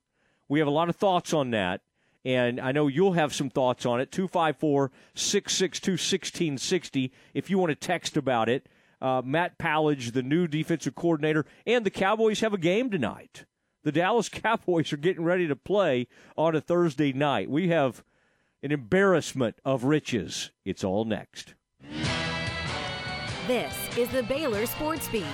We 0.49 0.59
have 0.59 0.69
a 0.69 0.73
lot 0.73 0.89
of 0.89 0.97
thoughts 0.97 1.33
on 1.33 1.51
that, 1.53 1.83
and 2.25 2.61
I 2.61 2.73
know 2.73 2.89
you'll 2.89 3.13
have 3.13 3.33
some 3.33 3.51
thoughts 3.51 3.87
on 3.87 4.01
it. 4.01 4.11
254 4.11 4.91
662 5.15 5.93
1660 5.93 7.13
if 7.35 7.49
you 7.49 7.59
want 7.59 7.71
to 7.71 7.77
text 7.77 8.17
about 8.17 8.49
it. 8.49 8.69
uh, 9.01 9.23
Matt 9.25 9.59
Powledge, 9.59 10.13
the 10.13 10.23
new 10.23 10.47
defensive 10.47 10.95
coordinator, 10.95 11.47
and 11.67 11.87
the 11.87 11.91
Cowboys 11.91 12.41
have 12.41 12.53
a 12.53 12.59
game 12.59 12.91
tonight. 12.91 13.45
The 13.83 13.93
Dallas 13.93 14.29
Cowboys 14.31 14.93
are 14.93 14.99
getting 14.99 15.25
ready 15.25 15.47
to 15.49 15.57
play 15.57 16.07
on 16.37 16.55
a 16.55 16.61
Thursday 16.61 17.13
night. 17.13 17.49
We 17.49 17.69
have 17.69 18.05
an 18.63 18.73
embarrassment 18.73 19.57
of 19.65 19.85
riches. 19.85 20.51
It's 20.65 20.85
all 20.85 21.05
next. 21.05 21.55
This 23.47 23.75
is 23.97 24.09
the 24.11 24.23
Baylor 24.23 24.67
Sports 24.67 25.09
Beat, 25.09 25.25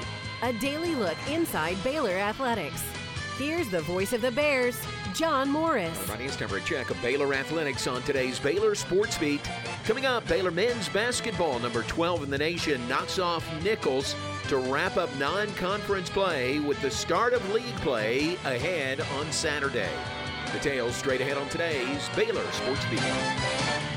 a 0.43 0.53
daily 0.55 0.95
look 0.95 1.17
inside 1.29 1.77
Baylor 1.83 2.13
athletics. 2.13 2.83
Here's 3.37 3.69
the 3.69 3.83
voice 3.83 4.15
of 4.15 4.23
the 4.23 4.31
Bears, 4.31 4.81
John 5.13 5.51
Morris. 5.51 5.99
All 6.09 6.15
right, 6.15 6.25
it's 6.25 6.37
time 6.37 6.49
for 6.49 6.57
a 6.57 6.63
check 6.63 6.89
of 6.89 7.03
Baylor 7.03 7.35
athletics 7.35 7.87
on 7.87 8.03
today's 8.03 8.39
Baylor 8.39 8.75
Sports 8.75 9.19
Beat. 9.19 9.43
Coming 9.85 10.07
up, 10.07 10.27
Baylor 10.27 10.51
men's 10.51 10.89
basketball, 10.89 11.59
number 11.59 11.83
12 11.83 12.23
in 12.23 12.31
the 12.31 12.39
nation, 12.39 12.87
knocks 12.89 13.19
off 13.19 13.47
Nicholls 13.63 14.15
to 14.49 14.57
wrap 14.57 14.97
up 14.97 15.15
non 15.19 15.49
conference 15.55 16.09
play 16.09 16.61
with 16.61 16.81
the 16.81 16.91
start 16.91 17.35
of 17.35 17.53
league 17.53 17.65
play 17.77 18.37
ahead 18.45 19.01
on 19.19 19.31
Saturday. 19.33 19.91
Details 20.63 20.97
straight 20.97 21.21
ahead 21.21 21.37
on 21.37 21.47
today's 21.51 22.09
Baylor 22.17 22.43
Sports 22.53 22.83
Beat. 22.91 23.96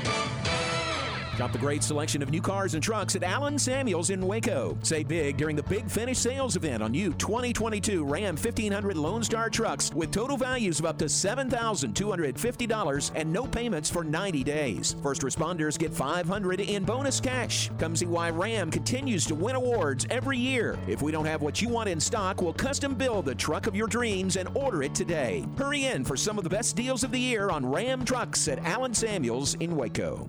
Shop 1.40 1.52
the 1.52 1.58
great 1.58 1.82
selection 1.82 2.20
of 2.20 2.28
new 2.28 2.42
cars 2.42 2.74
and 2.74 2.82
trucks 2.82 3.16
at 3.16 3.22
Allen 3.22 3.58
Samuels 3.58 4.10
in 4.10 4.26
Waco. 4.26 4.76
Say 4.82 5.02
big 5.02 5.38
during 5.38 5.56
the 5.56 5.62
Big 5.62 5.90
Finish 5.90 6.18
sales 6.18 6.54
event 6.54 6.82
on 6.82 6.90
new 6.90 7.14
2022 7.14 8.04
Ram 8.04 8.36
1500 8.36 8.94
Lone 8.94 9.22
Star 9.22 9.48
trucks 9.48 9.90
with 9.94 10.10
total 10.10 10.36
values 10.36 10.80
of 10.80 10.84
up 10.84 10.98
to 10.98 11.06
$7,250 11.06 13.10
and 13.14 13.32
no 13.32 13.46
payments 13.46 13.88
for 13.88 14.04
90 14.04 14.44
days. 14.44 14.96
First 15.02 15.22
responders 15.22 15.78
get 15.78 15.94
500 15.94 16.60
in 16.60 16.84
bonus 16.84 17.20
cash. 17.20 17.70
Come 17.78 17.96
see 17.96 18.04
why 18.04 18.28
Ram 18.28 18.70
continues 18.70 19.24
to 19.24 19.34
win 19.34 19.56
awards 19.56 20.06
every 20.10 20.36
year. 20.36 20.78
If 20.88 21.00
we 21.00 21.10
don't 21.10 21.24
have 21.24 21.40
what 21.40 21.62
you 21.62 21.70
want 21.70 21.88
in 21.88 22.00
stock, 22.00 22.42
we'll 22.42 22.52
custom 22.52 22.94
build 22.94 23.24
the 23.24 23.34
truck 23.34 23.66
of 23.66 23.74
your 23.74 23.86
dreams 23.86 24.36
and 24.36 24.54
order 24.54 24.82
it 24.82 24.94
today. 24.94 25.46
Hurry 25.56 25.86
in 25.86 26.04
for 26.04 26.18
some 26.18 26.36
of 26.36 26.44
the 26.44 26.50
best 26.50 26.76
deals 26.76 27.02
of 27.02 27.12
the 27.12 27.18
year 27.18 27.48
on 27.48 27.64
Ram 27.64 28.04
trucks 28.04 28.46
at 28.46 28.58
Allen 28.58 28.92
Samuels 28.92 29.54
in 29.54 29.74
Waco. 29.74 30.28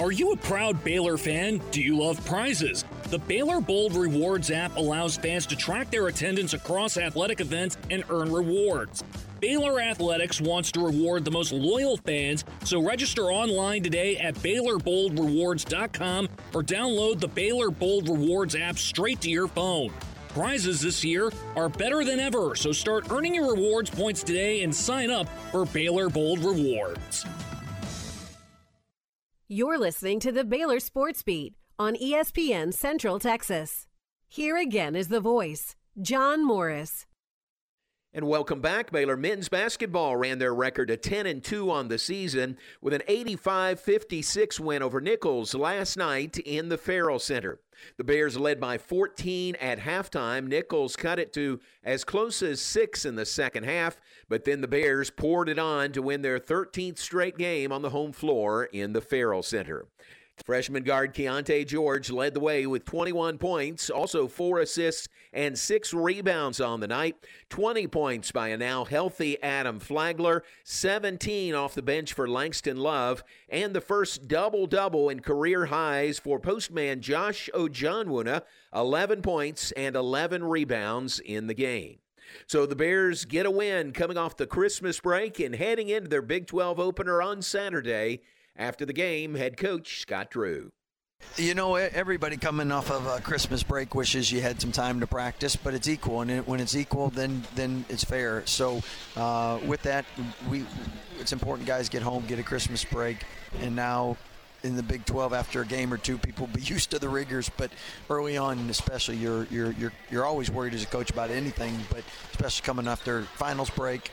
Are 0.00 0.12
you 0.12 0.32
a 0.32 0.36
proud 0.36 0.82
Baylor 0.82 1.18
fan? 1.18 1.60
Do 1.72 1.82
you 1.82 1.98
love 1.98 2.24
prizes? 2.24 2.86
The 3.10 3.18
Baylor 3.18 3.60
Bold 3.60 3.94
Rewards 3.94 4.50
app 4.50 4.74
allows 4.78 5.18
fans 5.18 5.44
to 5.48 5.56
track 5.56 5.90
their 5.90 6.06
attendance 6.06 6.54
across 6.54 6.96
athletic 6.96 7.38
events 7.40 7.76
and 7.90 8.02
earn 8.08 8.32
rewards. 8.32 9.04
Baylor 9.40 9.78
Athletics 9.78 10.40
wants 10.40 10.72
to 10.72 10.80
reward 10.80 11.26
the 11.26 11.30
most 11.30 11.52
loyal 11.52 11.98
fans, 11.98 12.46
so 12.64 12.82
register 12.82 13.24
online 13.24 13.82
today 13.82 14.16
at 14.16 14.34
BaylorBoldRewards.com 14.36 16.28
or 16.54 16.62
download 16.62 17.20
the 17.20 17.28
Baylor 17.28 17.70
Bold 17.70 18.08
Rewards 18.08 18.56
app 18.56 18.78
straight 18.78 19.20
to 19.20 19.28
your 19.28 19.48
phone. 19.48 19.92
Prizes 20.30 20.80
this 20.80 21.04
year 21.04 21.30
are 21.56 21.68
better 21.68 22.06
than 22.06 22.20
ever, 22.20 22.54
so 22.54 22.72
start 22.72 23.12
earning 23.12 23.34
your 23.34 23.54
rewards 23.54 23.90
points 23.90 24.22
today 24.22 24.62
and 24.62 24.74
sign 24.74 25.10
up 25.10 25.28
for 25.50 25.66
Baylor 25.66 26.08
Bold 26.08 26.38
Rewards. 26.38 27.26
You're 29.52 29.78
listening 29.78 30.20
to 30.20 30.30
the 30.30 30.44
Baylor 30.44 30.78
Sports 30.78 31.24
Beat 31.24 31.56
on 31.76 31.96
ESPN 31.96 32.72
Central 32.72 33.18
Texas. 33.18 33.88
Here 34.28 34.56
again 34.56 34.94
is 34.94 35.08
the 35.08 35.18
voice, 35.18 35.74
John 36.00 36.46
Morris. 36.46 37.06
And 38.14 38.28
welcome 38.28 38.60
back. 38.60 38.92
Baylor 38.92 39.16
men's 39.16 39.48
basketball 39.48 40.16
ran 40.16 40.38
their 40.38 40.54
record 40.54 40.86
to 40.86 40.96
10 40.96 41.26
and 41.26 41.42
2 41.42 41.68
on 41.68 41.88
the 41.88 41.98
season 41.98 42.58
with 42.80 42.94
an 42.94 43.02
85-56 43.08 44.60
win 44.60 44.84
over 44.84 45.00
Nicholls 45.00 45.52
last 45.52 45.96
night 45.96 46.38
in 46.38 46.68
the 46.68 46.78
Ferrell 46.78 47.18
Center. 47.18 47.58
The 47.96 48.04
Bears 48.04 48.38
led 48.38 48.60
by 48.60 48.78
14 48.78 49.56
at 49.56 49.80
halftime. 49.80 50.46
Nicholls 50.46 50.94
cut 50.94 51.18
it 51.18 51.32
to 51.32 51.58
as 51.82 52.04
close 52.04 52.40
as 52.40 52.60
6 52.60 53.04
in 53.04 53.16
the 53.16 53.26
second 53.26 53.64
half, 53.64 54.00
but 54.30 54.44
then 54.44 54.62
the 54.62 54.68
Bears 54.68 55.10
poured 55.10 55.50
it 55.50 55.58
on 55.58 55.92
to 55.92 56.00
win 56.00 56.22
their 56.22 56.38
13th 56.38 56.98
straight 56.98 57.36
game 57.36 57.72
on 57.72 57.82
the 57.82 57.90
home 57.90 58.12
floor 58.12 58.64
in 58.64 58.94
the 58.94 59.02
Ferrell 59.02 59.42
Center. 59.42 59.86
Freshman 60.44 60.84
guard 60.84 61.14
Keyonte 61.14 61.66
George 61.66 62.10
led 62.10 62.32
the 62.32 62.40
way 62.40 62.66
with 62.66 62.84
21 62.86 63.36
points, 63.38 63.90
also 63.90 64.26
four 64.26 64.60
assists 64.60 65.08
and 65.32 65.58
six 65.58 65.92
rebounds 65.92 66.60
on 66.60 66.80
the 66.80 66.88
night. 66.88 67.16
20 67.50 67.86
points 67.88 68.32
by 68.32 68.48
a 68.48 68.56
now 68.56 68.84
healthy 68.84 69.40
Adam 69.42 69.78
Flagler, 69.78 70.42
17 70.64 71.54
off 71.54 71.74
the 71.74 71.82
bench 71.82 72.12
for 72.12 72.28
Langston 72.28 72.78
Love, 72.78 73.22
and 73.48 73.74
the 73.74 73.80
first 73.80 74.28
double 74.28 74.66
double 74.66 75.08
in 75.08 75.20
career 75.20 75.66
highs 75.66 76.18
for 76.18 76.40
postman 76.40 77.00
Josh 77.00 77.50
Ojianwuna, 77.54 78.42
11 78.74 79.22
points 79.22 79.72
and 79.72 79.94
11 79.94 80.44
rebounds 80.44 81.20
in 81.20 81.48
the 81.48 81.54
game. 81.54 81.99
So 82.46 82.66
the 82.66 82.76
Bears 82.76 83.24
get 83.24 83.46
a 83.46 83.50
win 83.50 83.92
coming 83.92 84.16
off 84.16 84.36
the 84.36 84.46
Christmas 84.46 85.00
break 85.00 85.38
and 85.40 85.54
heading 85.54 85.88
into 85.88 86.08
their 86.08 86.22
Big 86.22 86.46
12 86.46 86.78
opener 86.78 87.22
on 87.22 87.42
Saturday. 87.42 88.20
After 88.56 88.84
the 88.84 88.92
game, 88.92 89.36
head 89.36 89.56
coach 89.56 90.00
Scott 90.00 90.30
Drew. 90.30 90.70
You 91.36 91.54
know, 91.54 91.76
everybody 91.76 92.36
coming 92.36 92.72
off 92.72 92.90
of 92.90 93.06
a 93.06 93.20
Christmas 93.20 93.62
break 93.62 93.94
wishes 93.94 94.32
you 94.32 94.40
had 94.40 94.60
some 94.60 94.72
time 94.72 95.00
to 95.00 95.06
practice, 95.06 95.54
but 95.54 95.74
it's 95.74 95.88
equal, 95.88 96.22
and 96.22 96.46
when 96.46 96.60
it's 96.60 96.74
equal, 96.74 97.10
then 97.10 97.42
then 97.54 97.84
it's 97.88 98.04
fair. 98.04 98.42
So, 98.46 98.82
uh, 99.16 99.58
with 99.64 99.82
that, 99.82 100.04
we 100.50 100.66
it's 101.18 101.32
important 101.32 101.68
guys 101.68 101.88
get 101.88 102.02
home, 102.02 102.24
get 102.26 102.38
a 102.38 102.42
Christmas 102.42 102.84
break, 102.84 103.18
and 103.60 103.76
now 103.76 104.16
in 104.62 104.76
the 104.76 104.82
Big 104.82 105.04
12 105.04 105.32
after 105.32 105.62
a 105.62 105.66
game 105.66 105.92
or 105.92 105.98
two, 105.98 106.18
people 106.18 106.46
be 106.48 106.60
used 106.62 106.90
to 106.90 106.98
the 106.98 107.08
rigors. 107.08 107.50
But 107.56 107.70
early 108.08 108.36
on, 108.36 108.58
especially, 108.70 109.16
you're 109.16 109.44
you're 109.50 109.72
you're 109.72 109.92
you're 110.10 110.24
always 110.24 110.50
worried 110.50 110.74
as 110.74 110.82
a 110.82 110.86
coach 110.86 111.10
about 111.10 111.30
anything, 111.30 111.76
but 111.90 112.04
especially 112.32 112.64
coming 112.64 112.88
after 112.88 113.22
finals 113.22 113.70
break, 113.70 114.10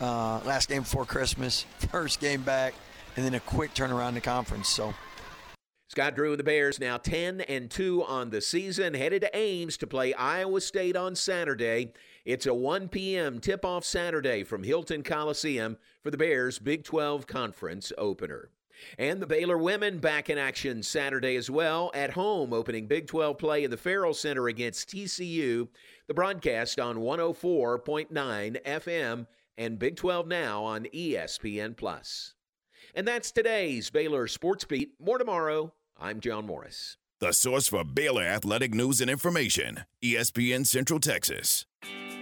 uh, 0.00 0.40
last 0.44 0.68
game 0.68 0.82
before 0.82 1.04
Christmas, 1.04 1.64
first 1.90 2.20
game 2.20 2.42
back, 2.42 2.74
and 3.16 3.24
then 3.24 3.34
a 3.34 3.40
quick 3.40 3.74
turnaround 3.74 4.14
to 4.14 4.20
conference. 4.20 4.68
So. 4.68 4.94
Scott 5.90 6.14
Drew 6.16 6.32
and 6.32 6.38
the 6.38 6.44
Bears 6.44 6.78
now 6.78 6.98
10 6.98 7.40
and 7.40 7.70
2 7.70 8.04
on 8.04 8.28
the 8.28 8.42
season, 8.42 8.92
headed 8.92 9.22
to 9.22 9.34
Ames 9.34 9.78
to 9.78 9.86
play 9.86 10.12
Iowa 10.12 10.60
State 10.60 10.96
on 10.96 11.14
Saturday. 11.14 11.94
It's 12.26 12.44
a 12.44 12.52
1 12.52 12.88
p.m. 12.88 13.40
tip 13.40 13.64
off 13.64 13.86
Saturday 13.86 14.44
from 14.44 14.64
Hilton 14.64 15.02
Coliseum 15.02 15.78
for 16.02 16.10
the 16.10 16.18
Bears' 16.18 16.58
Big 16.58 16.84
12 16.84 17.26
Conference 17.26 17.90
opener. 17.96 18.50
And 18.98 19.20
the 19.20 19.26
Baylor 19.26 19.58
women 19.58 19.98
back 19.98 20.30
in 20.30 20.38
action 20.38 20.82
Saturday 20.82 21.36
as 21.36 21.50
well 21.50 21.90
at 21.94 22.10
home, 22.10 22.52
opening 22.52 22.86
Big 22.86 23.06
12 23.06 23.38
play 23.38 23.64
in 23.64 23.70
the 23.70 23.76
Ferrell 23.76 24.14
Center 24.14 24.48
against 24.48 24.90
TCU. 24.90 25.68
The 26.06 26.14
broadcast 26.14 26.80
on 26.80 26.96
104.9 26.96 28.62
FM 28.62 29.26
and 29.56 29.78
Big 29.78 29.96
12 29.96 30.26
Now 30.26 30.64
on 30.64 30.84
ESPN 30.94 31.76
Plus. 31.76 32.34
And 32.94 33.06
that's 33.06 33.30
today's 33.30 33.90
Baylor 33.90 34.26
Sports 34.26 34.64
Beat. 34.64 34.92
More 34.98 35.18
tomorrow. 35.18 35.72
I'm 35.98 36.20
John 36.20 36.46
Morris. 36.46 36.96
The 37.20 37.32
source 37.32 37.66
for 37.66 37.84
Baylor 37.84 38.22
athletic 38.22 38.72
news 38.72 39.00
and 39.00 39.10
information, 39.10 39.84
ESPN 40.02 40.64
Central 40.66 41.00
Texas. 41.00 41.66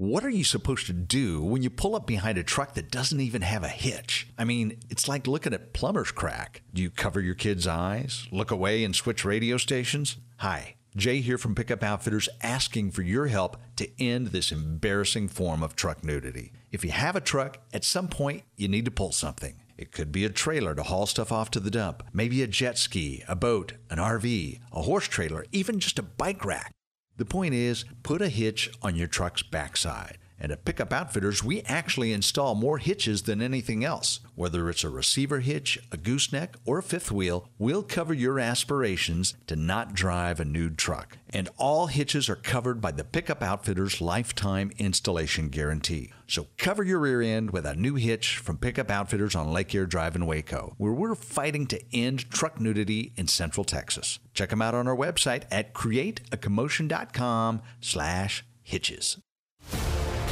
What 0.00 0.24
are 0.24 0.30
you 0.30 0.44
supposed 0.44 0.86
to 0.86 0.94
do 0.94 1.42
when 1.42 1.62
you 1.62 1.68
pull 1.68 1.94
up 1.94 2.06
behind 2.06 2.38
a 2.38 2.42
truck 2.42 2.72
that 2.72 2.90
doesn't 2.90 3.20
even 3.20 3.42
have 3.42 3.62
a 3.62 3.68
hitch? 3.68 4.28
I 4.38 4.44
mean, 4.44 4.78
it's 4.88 5.08
like 5.08 5.26
looking 5.26 5.52
at 5.52 5.74
plumber's 5.74 6.10
crack. 6.10 6.62
Do 6.72 6.80
you 6.80 6.88
cover 6.88 7.20
your 7.20 7.34
kid's 7.34 7.66
eyes, 7.66 8.26
look 8.32 8.50
away, 8.50 8.82
and 8.82 8.96
switch 8.96 9.26
radio 9.26 9.58
stations? 9.58 10.16
Hi. 10.38 10.76
Jay 10.96 11.20
here 11.20 11.36
from 11.36 11.54
Pickup 11.54 11.82
Outfitters 11.82 12.30
asking 12.42 12.92
for 12.92 13.02
your 13.02 13.26
help 13.26 13.58
to 13.76 13.90
end 14.02 14.28
this 14.28 14.50
embarrassing 14.50 15.28
form 15.28 15.62
of 15.62 15.76
truck 15.76 16.02
nudity. 16.02 16.54
If 16.72 16.82
you 16.82 16.92
have 16.92 17.14
a 17.14 17.20
truck, 17.20 17.58
at 17.74 17.84
some 17.84 18.08
point 18.08 18.44
you 18.56 18.68
need 18.68 18.86
to 18.86 18.90
pull 18.90 19.12
something. 19.12 19.60
It 19.76 19.92
could 19.92 20.12
be 20.12 20.24
a 20.24 20.30
trailer 20.30 20.74
to 20.76 20.82
haul 20.82 21.04
stuff 21.04 21.30
off 21.30 21.50
to 21.50 21.60
the 21.60 21.70
dump, 21.70 22.04
maybe 22.14 22.42
a 22.42 22.46
jet 22.46 22.78
ski, 22.78 23.22
a 23.28 23.36
boat, 23.36 23.74
an 23.90 23.98
RV, 23.98 24.60
a 24.72 24.80
horse 24.80 25.08
trailer, 25.08 25.44
even 25.52 25.78
just 25.78 25.98
a 25.98 26.02
bike 26.02 26.42
rack. 26.42 26.72
The 27.20 27.26
point 27.26 27.52
is, 27.52 27.84
put 28.02 28.22
a 28.22 28.30
hitch 28.30 28.70
on 28.80 28.96
your 28.96 29.06
truck's 29.06 29.42
backside. 29.42 30.16
And 30.40 30.50
at 30.50 30.64
Pickup 30.64 30.92
Outfitters, 30.92 31.44
we 31.44 31.60
actually 31.62 32.12
install 32.12 32.54
more 32.54 32.78
hitches 32.78 33.22
than 33.22 33.42
anything 33.42 33.84
else. 33.84 34.20
Whether 34.34 34.70
it's 34.70 34.84
a 34.84 34.88
receiver 34.88 35.40
hitch, 35.40 35.78
a 35.92 35.98
gooseneck, 35.98 36.56
or 36.64 36.78
a 36.78 36.82
fifth 36.82 37.12
wheel, 37.12 37.48
we'll 37.58 37.82
cover 37.82 38.14
your 38.14 38.40
aspirations 38.40 39.34
to 39.48 39.56
not 39.56 39.92
drive 39.92 40.40
a 40.40 40.44
nude 40.44 40.78
truck. 40.78 41.18
And 41.28 41.50
all 41.58 41.88
hitches 41.88 42.30
are 42.30 42.36
covered 42.36 42.80
by 42.80 42.90
the 42.92 43.04
Pickup 43.04 43.42
Outfitters 43.42 44.00
lifetime 44.00 44.72
installation 44.78 45.48
guarantee. 45.50 46.10
So 46.26 46.46
cover 46.56 46.82
your 46.82 47.00
rear 47.00 47.20
end 47.20 47.50
with 47.50 47.66
a 47.66 47.74
new 47.74 47.96
hitch 47.96 48.38
from 48.38 48.56
Pickup 48.56 48.90
Outfitters 48.90 49.34
on 49.34 49.52
Lake 49.52 49.74
Air 49.74 49.84
Drive 49.84 50.16
in 50.16 50.26
Waco, 50.26 50.74
where 50.78 50.92
we're 50.92 51.14
fighting 51.14 51.66
to 51.66 51.82
end 51.92 52.30
truck 52.30 52.60
nudity 52.60 53.12
in 53.16 53.26
Central 53.26 53.64
Texas. 53.64 54.18
Check 54.32 54.50
them 54.50 54.62
out 54.62 54.74
on 54.74 54.88
our 54.88 54.96
website 54.96 55.44
at 55.50 55.74
createacommotion.com 55.74 57.62
slash 57.80 58.44
hitches. 58.62 59.18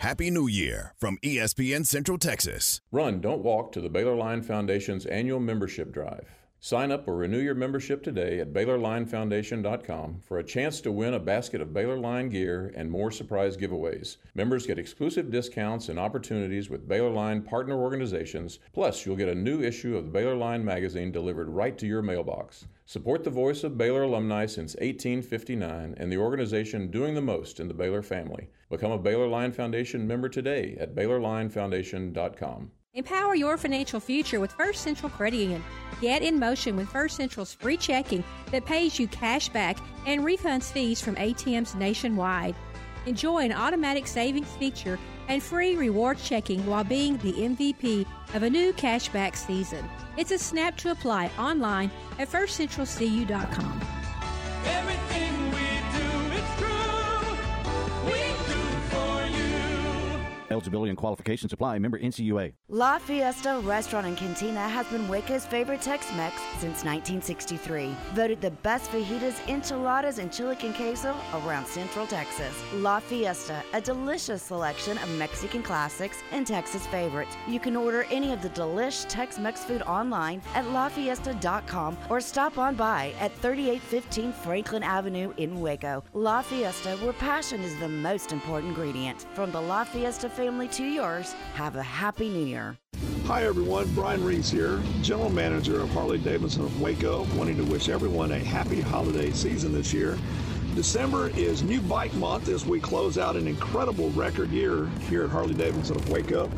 Happy 0.00 0.30
New 0.30 0.46
Year 0.46 0.94
from 0.98 1.16
ESPN 1.22 1.86
Central 1.86 2.18
Texas. 2.18 2.82
Run, 2.92 3.18
don't 3.18 3.42
walk 3.42 3.72
to 3.72 3.80
the 3.80 3.88
Baylor 3.88 4.14
Line 4.14 4.42
Foundation's 4.42 5.06
annual 5.06 5.40
membership 5.40 5.90
drive. 5.90 6.28
Sign 6.60 6.92
up 6.92 7.08
or 7.08 7.16
renew 7.16 7.40
your 7.40 7.54
membership 7.54 8.02
today 8.02 8.38
at 8.38 8.52
BaylorLineFoundation.com 8.52 10.20
for 10.20 10.38
a 10.38 10.44
chance 10.44 10.82
to 10.82 10.92
win 10.92 11.14
a 11.14 11.18
basket 11.18 11.62
of 11.62 11.72
Baylor 11.72 11.98
Line 11.98 12.28
gear 12.28 12.72
and 12.76 12.90
more 12.90 13.10
surprise 13.10 13.56
giveaways. 13.56 14.18
Members 14.34 14.66
get 14.66 14.78
exclusive 14.78 15.30
discounts 15.30 15.88
and 15.88 15.98
opportunities 15.98 16.68
with 16.68 16.86
Baylor 16.86 17.10
Line 17.10 17.40
partner 17.40 17.76
organizations. 17.76 18.58
Plus, 18.74 19.06
you'll 19.06 19.16
get 19.16 19.30
a 19.30 19.34
new 19.34 19.62
issue 19.62 19.96
of 19.96 20.04
the 20.04 20.10
Baylor 20.10 20.36
Line 20.36 20.62
magazine 20.62 21.10
delivered 21.10 21.48
right 21.48 21.76
to 21.78 21.86
your 21.86 22.02
mailbox. 22.02 22.66
Support 22.88 23.24
the 23.24 23.30
voice 23.30 23.64
of 23.64 23.76
Baylor 23.76 24.02
alumni 24.02 24.46
since 24.46 24.76
1859 24.76 25.96
and 25.96 26.12
the 26.12 26.18
organization 26.18 26.88
doing 26.88 27.16
the 27.16 27.20
most 27.20 27.58
in 27.58 27.66
the 27.66 27.74
Baylor 27.74 28.00
family. 28.00 28.48
Become 28.70 28.92
a 28.92 28.98
Baylor 28.98 29.26
Line 29.26 29.50
Foundation 29.50 30.06
member 30.06 30.28
today 30.28 30.76
at 30.78 30.94
BaylorLineFoundation.com. 30.94 32.70
Empower 32.94 33.34
your 33.34 33.56
financial 33.56 33.98
future 33.98 34.38
with 34.38 34.52
First 34.52 34.82
Central 34.82 35.10
Credit 35.10 35.36
Union. 35.36 35.64
Get 36.00 36.22
in 36.22 36.38
motion 36.38 36.76
with 36.76 36.88
First 36.88 37.16
Central's 37.16 37.52
free 37.52 37.76
checking 37.76 38.22
that 38.52 38.64
pays 38.64 39.00
you 39.00 39.08
cash 39.08 39.48
back 39.48 39.78
and 40.06 40.22
refunds 40.22 40.70
fees 40.70 41.00
from 41.00 41.16
ATMs 41.16 41.74
nationwide. 41.74 42.54
Enjoy 43.06 43.38
an 43.44 43.52
automatic 43.52 44.06
savings 44.06 44.48
feature 44.58 44.98
and 45.28 45.42
free 45.42 45.76
reward 45.76 46.18
checking 46.18 46.64
while 46.66 46.84
being 46.84 47.16
the 47.18 47.32
MVP 47.32 48.06
of 48.34 48.42
a 48.42 48.50
new 48.50 48.72
cashback 48.72 49.36
season. 49.36 49.84
It's 50.16 50.30
a 50.30 50.38
snap 50.38 50.76
to 50.78 50.90
apply 50.90 51.30
online 51.38 51.90
at 52.18 52.28
firstcentralcu.com. 52.28 53.80
Everything 54.66 54.95
Eligibility 60.56 60.88
and 60.88 60.96
qualifications 60.96 61.52
apply. 61.52 61.78
Member 61.78 61.98
NCUA. 61.98 62.54
La 62.70 62.98
Fiesta 62.98 63.60
Restaurant 63.62 64.06
and 64.06 64.16
Cantina 64.16 64.66
has 64.66 64.86
been 64.86 65.06
Waco's 65.06 65.44
favorite 65.44 65.82
Tex-Mex 65.82 66.34
since 66.58 66.82
1963. 66.82 67.94
Voted 68.14 68.40
the 68.40 68.50
best 68.50 68.90
fajitas, 68.90 69.46
enchiladas, 69.48 70.18
and 70.18 70.32
chili 70.32 70.56
con 70.56 70.72
queso 70.72 71.14
around 71.34 71.66
Central 71.66 72.06
Texas. 72.06 72.54
La 72.72 73.00
Fiesta, 73.00 73.62
a 73.74 73.80
delicious 73.82 74.42
selection 74.42 74.96
of 74.96 75.10
Mexican 75.18 75.62
classics 75.62 76.16
and 76.32 76.46
Texas 76.46 76.86
favorites. 76.86 77.36
You 77.46 77.60
can 77.60 77.76
order 77.76 78.06
any 78.10 78.32
of 78.32 78.40
the 78.40 78.48
delish 78.50 79.04
Tex-Mex 79.10 79.62
food 79.62 79.82
online 79.82 80.40
at 80.54 80.64
lafiesta.com 80.64 81.98
or 82.08 82.22
stop 82.22 82.56
on 82.56 82.76
by 82.76 83.12
at 83.20 83.30
3815 83.42 84.32
Franklin 84.32 84.82
Avenue 84.82 85.34
in 85.36 85.60
Waco. 85.60 86.02
La 86.14 86.40
Fiesta, 86.40 86.96
where 86.96 87.12
passion 87.12 87.60
is 87.60 87.78
the 87.78 87.88
most 87.88 88.32
important 88.32 88.70
ingredient. 88.70 89.26
From 89.34 89.52
the 89.52 89.60
La 89.60 89.84
Fiesta 89.84 90.30
family 90.46 90.68
to 90.68 90.84
yours, 90.84 91.32
have 91.54 91.74
a 91.74 91.82
happy 91.82 92.28
new 92.28 92.46
year. 92.46 92.78
Hi 93.24 93.42
everyone, 93.42 93.92
Brian 93.96 94.22
Reese 94.22 94.48
here, 94.48 94.80
General 95.02 95.28
Manager 95.28 95.80
of 95.80 95.90
Harley 95.90 96.18
Davidson 96.18 96.62
of 96.62 96.80
Waco, 96.80 97.26
wanting 97.34 97.56
to 97.56 97.64
wish 97.64 97.88
everyone 97.88 98.30
a 98.30 98.38
happy 98.38 98.80
holiday 98.80 99.32
season 99.32 99.72
this 99.72 99.92
year. 99.92 100.16
December 100.76 101.30
is 101.30 101.64
New 101.64 101.80
Bike 101.80 102.14
Month 102.14 102.48
as 102.48 102.64
we 102.64 102.78
close 102.78 103.18
out 103.18 103.34
an 103.34 103.48
incredible 103.48 104.10
record 104.10 104.50
year 104.50 104.86
here 105.10 105.24
at 105.24 105.30
Harley 105.30 105.54
Davidson 105.54 105.96
of 105.96 106.08
Waco. 106.10 106.48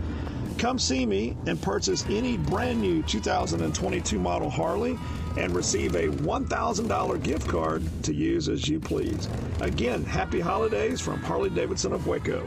Come 0.58 0.78
see 0.78 1.06
me 1.06 1.34
and 1.46 1.58
purchase 1.62 2.04
any 2.10 2.36
brand 2.36 2.82
new 2.82 3.02
2022 3.04 4.18
model 4.18 4.50
Harley 4.50 4.98
and 5.38 5.56
receive 5.56 5.94
a 5.94 6.08
$1,000 6.08 7.22
gift 7.22 7.48
card 7.48 7.82
to 8.02 8.12
use 8.12 8.50
as 8.50 8.68
you 8.68 8.80
please. 8.80 9.30
Again, 9.62 10.04
happy 10.04 10.40
holidays 10.40 11.00
from 11.00 11.22
Harley 11.22 11.48
Davidson 11.48 11.94
of 11.94 12.06
Waco. 12.06 12.44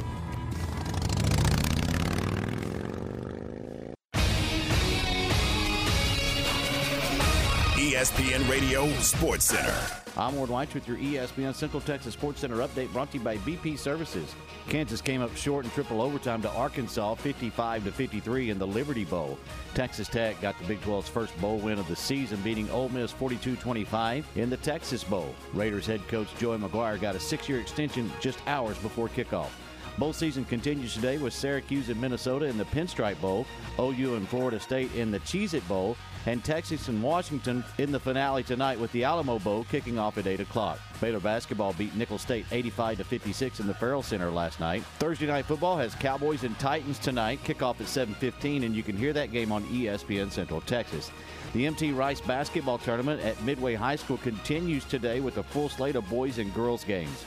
ESPN 8.01 8.49
Radio 8.49 8.89
Sports 8.93 9.45
Center. 9.45 9.79
I'm 10.17 10.35
Ward 10.35 10.49
White 10.49 10.73
with 10.73 10.87
your 10.87 10.97
ESPN 10.97 11.53
Central 11.53 11.81
Texas 11.81 12.15
Sports 12.15 12.41
Center 12.41 12.55
update 12.55 12.91
brought 12.91 13.11
to 13.11 13.19
you 13.19 13.23
by 13.23 13.37
BP 13.37 13.77
Services. 13.77 14.33
Kansas 14.69 15.01
came 15.01 15.21
up 15.21 15.35
short 15.35 15.65
in 15.65 15.71
triple 15.71 16.01
overtime 16.01 16.41
to 16.41 16.49
Arkansas 16.49 17.13
55 17.13 17.83
to 17.83 17.91
53 17.91 18.49
in 18.49 18.57
the 18.57 18.65
Liberty 18.65 19.05
Bowl. 19.05 19.37
Texas 19.75 20.07
Tech 20.07 20.41
got 20.41 20.57
the 20.57 20.65
Big 20.65 20.81
12's 20.81 21.09
first 21.09 21.39
bowl 21.39 21.59
win 21.59 21.77
of 21.77 21.87
the 21.87 21.95
season 21.95 22.41
beating 22.41 22.67
Ole 22.71 22.89
Miss 22.89 23.13
42-25 23.13 24.23
in 24.35 24.49
the 24.49 24.57
Texas 24.57 25.03
Bowl. 25.03 25.35
Raiders 25.53 25.85
head 25.85 26.01
coach 26.07 26.35
Joey 26.39 26.57
McGuire 26.57 26.99
got 26.99 27.13
a 27.13 27.19
6-year 27.19 27.59
extension 27.59 28.11
just 28.19 28.39
hours 28.47 28.79
before 28.79 29.09
kickoff. 29.09 29.51
Bowl 29.97 30.13
season 30.13 30.45
continues 30.45 30.93
today 30.93 31.17
with 31.17 31.33
Syracuse 31.33 31.89
and 31.89 31.99
Minnesota 31.99 32.45
in 32.45 32.57
the 32.57 32.65
Pinstripe 32.65 33.19
Bowl, 33.19 33.45
OU 33.79 34.15
and 34.15 34.27
Florida 34.27 34.59
State 34.59 34.93
in 34.95 35.11
the 35.11 35.19
Cheez 35.19 35.53
It 35.53 35.67
Bowl, 35.67 35.97
and 36.25 36.43
Texas 36.43 36.87
and 36.87 37.03
Washington 37.03 37.63
in 37.77 37.91
the 37.91 37.99
finale 37.99 38.43
tonight 38.43 38.79
with 38.79 38.91
the 38.93 39.03
Alamo 39.03 39.39
Bowl 39.39 39.65
kicking 39.65 39.99
off 39.99 40.17
at 40.17 40.27
8 40.27 40.39
o'clock. 40.39 40.79
Baylor 41.01 41.19
basketball 41.19 41.73
beat 41.73 41.95
Nicholls 41.95 42.21
State 42.21 42.45
85 42.51 42.99
to 42.99 43.03
56 43.03 43.59
in 43.59 43.67
the 43.67 43.73
Ferrell 43.73 44.03
Center 44.03 44.31
last 44.31 44.59
night. 44.59 44.83
Thursday 44.99 45.27
night 45.27 45.45
football 45.45 45.77
has 45.77 45.93
Cowboys 45.95 46.43
and 46.43 46.57
Titans 46.57 46.99
tonight, 46.99 47.43
kickoff 47.43 47.81
at 47.81 47.87
7:15, 47.87 48.63
and 48.63 48.75
you 48.75 48.83
can 48.83 48.95
hear 48.95 49.13
that 49.13 49.31
game 49.31 49.51
on 49.51 49.63
ESPN 49.65 50.31
Central 50.31 50.61
Texas. 50.61 51.11
The 51.53 51.65
MT 51.65 51.91
Rice 51.91 52.21
basketball 52.21 52.77
tournament 52.77 53.21
at 53.21 53.41
Midway 53.43 53.75
High 53.75 53.97
School 53.97 54.17
continues 54.17 54.85
today 54.85 55.19
with 55.19 55.37
a 55.37 55.43
full 55.43 55.69
slate 55.69 55.95
of 55.95 56.09
boys 56.09 56.37
and 56.37 56.53
girls 56.53 56.83
games. 56.83 57.25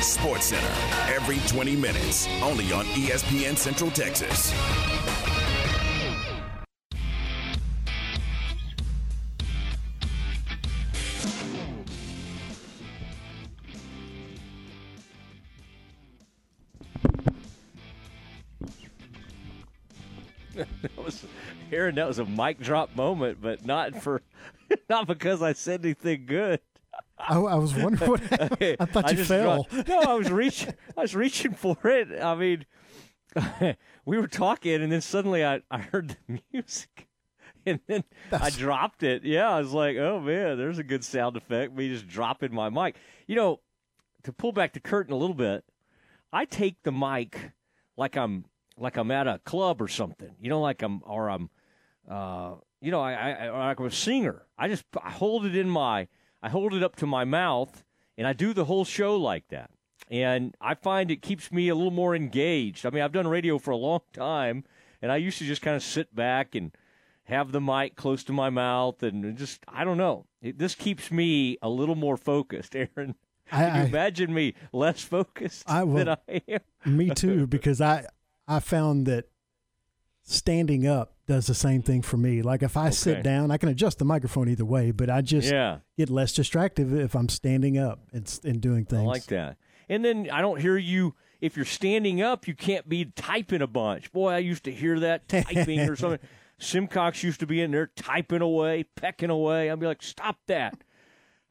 Sports 0.00 0.46
Center 0.46 1.14
every 1.14 1.38
20 1.48 1.76
minutes, 1.76 2.28
only 2.42 2.72
on 2.72 2.84
ESPN 2.86 3.56
Central 3.56 3.90
Texas. 3.90 4.52
Aaron. 21.72 21.94
That 21.96 22.06
was 22.06 22.18
a 22.18 22.24
mic 22.24 22.60
drop 22.60 22.94
moment, 22.96 23.38
but 23.40 23.64
not 23.64 24.02
for 24.02 24.22
not 24.90 25.06
because 25.06 25.42
I 25.42 25.52
said 25.52 25.84
anything 25.84 26.26
good. 26.26 26.60
I, 27.18 27.38
I 27.38 27.54
was 27.56 27.74
wondering 27.74 28.10
what 28.10 28.20
happened. 28.30 28.76
I 28.80 28.84
thought 28.84 29.12
you 29.16 29.24
fell. 29.24 29.64
dropped- 29.64 29.88
no, 29.88 30.00
I 30.00 30.14
was 30.14 30.30
reaching. 30.30 30.74
I 30.96 31.02
was 31.02 31.14
reaching 31.14 31.52
for 31.54 31.76
it. 31.84 32.08
I 32.22 32.34
mean, 32.34 32.66
we 34.04 34.18
were 34.18 34.26
talking, 34.28 34.82
and 34.82 34.90
then 34.92 35.00
suddenly 35.00 35.44
I, 35.44 35.60
I 35.70 35.78
heard 35.78 36.16
the 36.26 36.40
music, 36.52 37.08
and 37.66 37.80
then 37.86 38.04
I 38.32 38.50
dropped 38.50 39.02
it. 39.02 39.24
Yeah, 39.24 39.48
I 39.50 39.58
was 39.60 39.72
like, 39.72 39.96
oh 39.96 40.20
man, 40.20 40.56
there's 40.58 40.78
a 40.78 40.84
good 40.84 41.04
sound 41.04 41.36
effect. 41.36 41.74
Me 41.74 41.88
just 41.88 42.08
dropping 42.08 42.54
my 42.54 42.68
mic. 42.70 42.96
You 43.26 43.36
know, 43.36 43.60
to 44.24 44.32
pull 44.32 44.52
back 44.52 44.72
the 44.72 44.80
curtain 44.80 45.12
a 45.12 45.16
little 45.16 45.34
bit, 45.34 45.64
I 46.32 46.44
take 46.44 46.82
the 46.82 46.92
mic 46.92 47.52
like 47.96 48.16
I'm 48.16 48.44
like 48.76 48.96
I'm 48.96 49.10
at 49.10 49.26
a 49.26 49.40
club 49.44 49.82
or 49.82 49.88
something. 49.88 50.34
You 50.40 50.48
know, 50.50 50.60
like 50.60 50.82
I'm 50.82 51.02
or 51.04 51.28
I'm, 51.28 51.50
uh, 52.08 52.54
you 52.80 52.90
know, 52.90 53.00
I, 53.00 53.12
I 53.32 53.66
like 53.68 53.80
I'm 53.80 53.86
a 53.86 53.90
singer. 53.90 54.46
I 54.56 54.68
just 54.68 54.84
I 55.02 55.10
hold 55.10 55.44
it 55.44 55.56
in 55.56 55.68
my 55.68 56.08
I 56.42 56.48
hold 56.48 56.74
it 56.74 56.82
up 56.82 56.96
to 56.96 57.06
my 57.06 57.24
mouth 57.24 57.84
and 58.16 58.26
I 58.26 58.32
do 58.32 58.52
the 58.52 58.64
whole 58.66 58.84
show 58.84 59.16
like 59.16 59.48
that. 59.48 59.70
And 60.10 60.54
I 60.60 60.74
find 60.74 61.10
it 61.10 61.20
keeps 61.22 61.52
me 61.52 61.68
a 61.68 61.74
little 61.74 61.90
more 61.92 62.14
engaged. 62.16 62.86
I 62.86 62.90
mean, 62.90 63.02
I've 63.02 63.12
done 63.12 63.26
radio 63.28 63.58
for 63.58 63.72
a 63.72 63.76
long 63.76 64.00
time, 64.14 64.64
and 65.02 65.12
I 65.12 65.16
used 65.16 65.38
to 65.38 65.44
just 65.44 65.60
kind 65.60 65.76
of 65.76 65.82
sit 65.82 66.14
back 66.14 66.54
and 66.54 66.70
have 67.24 67.52
the 67.52 67.60
mic 67.60 67.94
close 67.94 68.24
to 68.24 68.32
my 68.32 68.48
mouth 68.48 69.02
and 69.02 69.36
just 69.36 69.60
I 69.68 69.84
don't 69.84 69.98
know. 69.98 70.24
It, 70.40 70.58
this 70.58 70.74
keeps 70.74 71.10
me 71.10 71.58
a 71.60 71.68
little 71.68 71.94
more 71.96 72.16
focused, 72.16 72.74
Aaron. 72.76 73.16
I- 73.52 73.64
Can 73.64 73.74
you 73.76 73.82
I- 73.82 73.84
imagine 73.86 74.32
me 74.32 74.54
less 74.72 75.02
focused 75.02 75.64
I 75.68 75.84
will. 75.84 75.96
than 76.04 76.08
I 76.28 76.42
am? 76.48 76.60
Me 76.96 77.10
too, 77.10 77.46
because 77.46 77.80
I 77.82 78.06
I 78.46 78.60
found 78.60 79.04
that 79.06 79.26
standing 80.30 80.86
up 80.86 81.14
does 81.26 81.46
the 81.46 81.54
same 81.54 81.82
thing 81.82 82.02
for 82.02 82.16
me. 82.16 82.42
Like 82.42 82.62
if 82.62 82.76
I 82.76 82.90
sit 82.90 83.22
down, 83.22 83.50
I 83.50 83.56
can 83.56 83.68
adjust 83.68 83.98
the 83.98 84.04
microphone 84.04 84.48
either 84.48 84.64
way, 84.64 84.90
but 84.90 85.08
I 85.10 85.20
just 85.22 85.50
Yeah. 85.50 85.78
get 85.96 86.10
less 86.10 86.32
distracted 86.32 86.92
if 86.92 87.14
I'm 87.14 87.28
standing 87.28 87.78
up 87.78 88.00
and, 88.12 88.38
and 88.44 88.60
doing 88.60 88.84
things. 88.84 89.02
I 89.02 89.06
like 89.06 89.24
that. 89.26 89.56
And 89.88 90.04
then 90.04 90.28
I 90.30 90.40
don't 90.42 90.60
hear 90.60 90.76
you 90.76 91.14
if 91.40 91.56
you're 91.56 91.64
standing 91.64 92.20
up, 92.20 92.46
you 92.48 92.54
can't 92.54 92.88
be 92.88 93.06
typing 93.06 93.62
a 93.62 93.66
bunch. 93.66 94.12
Boy, 94.12 94.30
I 94.32 94.38
used 94.38 94.64
to 94.64 94.72
hear 94.72 95.00
that 95.00 95.28
typing 95.28 95.80
or 95.80 95.96
something. 95.96 96.20
Simcox 96.58 97.22
used 97.22 97.40
to 97.40 97.46
be 97.46 97.60
in 97.60 97.70
there 97.70 97.86
typing 97.86 98.42
away, 98.42 98.84
pecking 98.96 99.30
away. 99.30 99.70
I'd 99.70 99.78
be 99.78 99.86
like, 99.86 100.02
stop 100.02 100.38
that. 100.46 100.82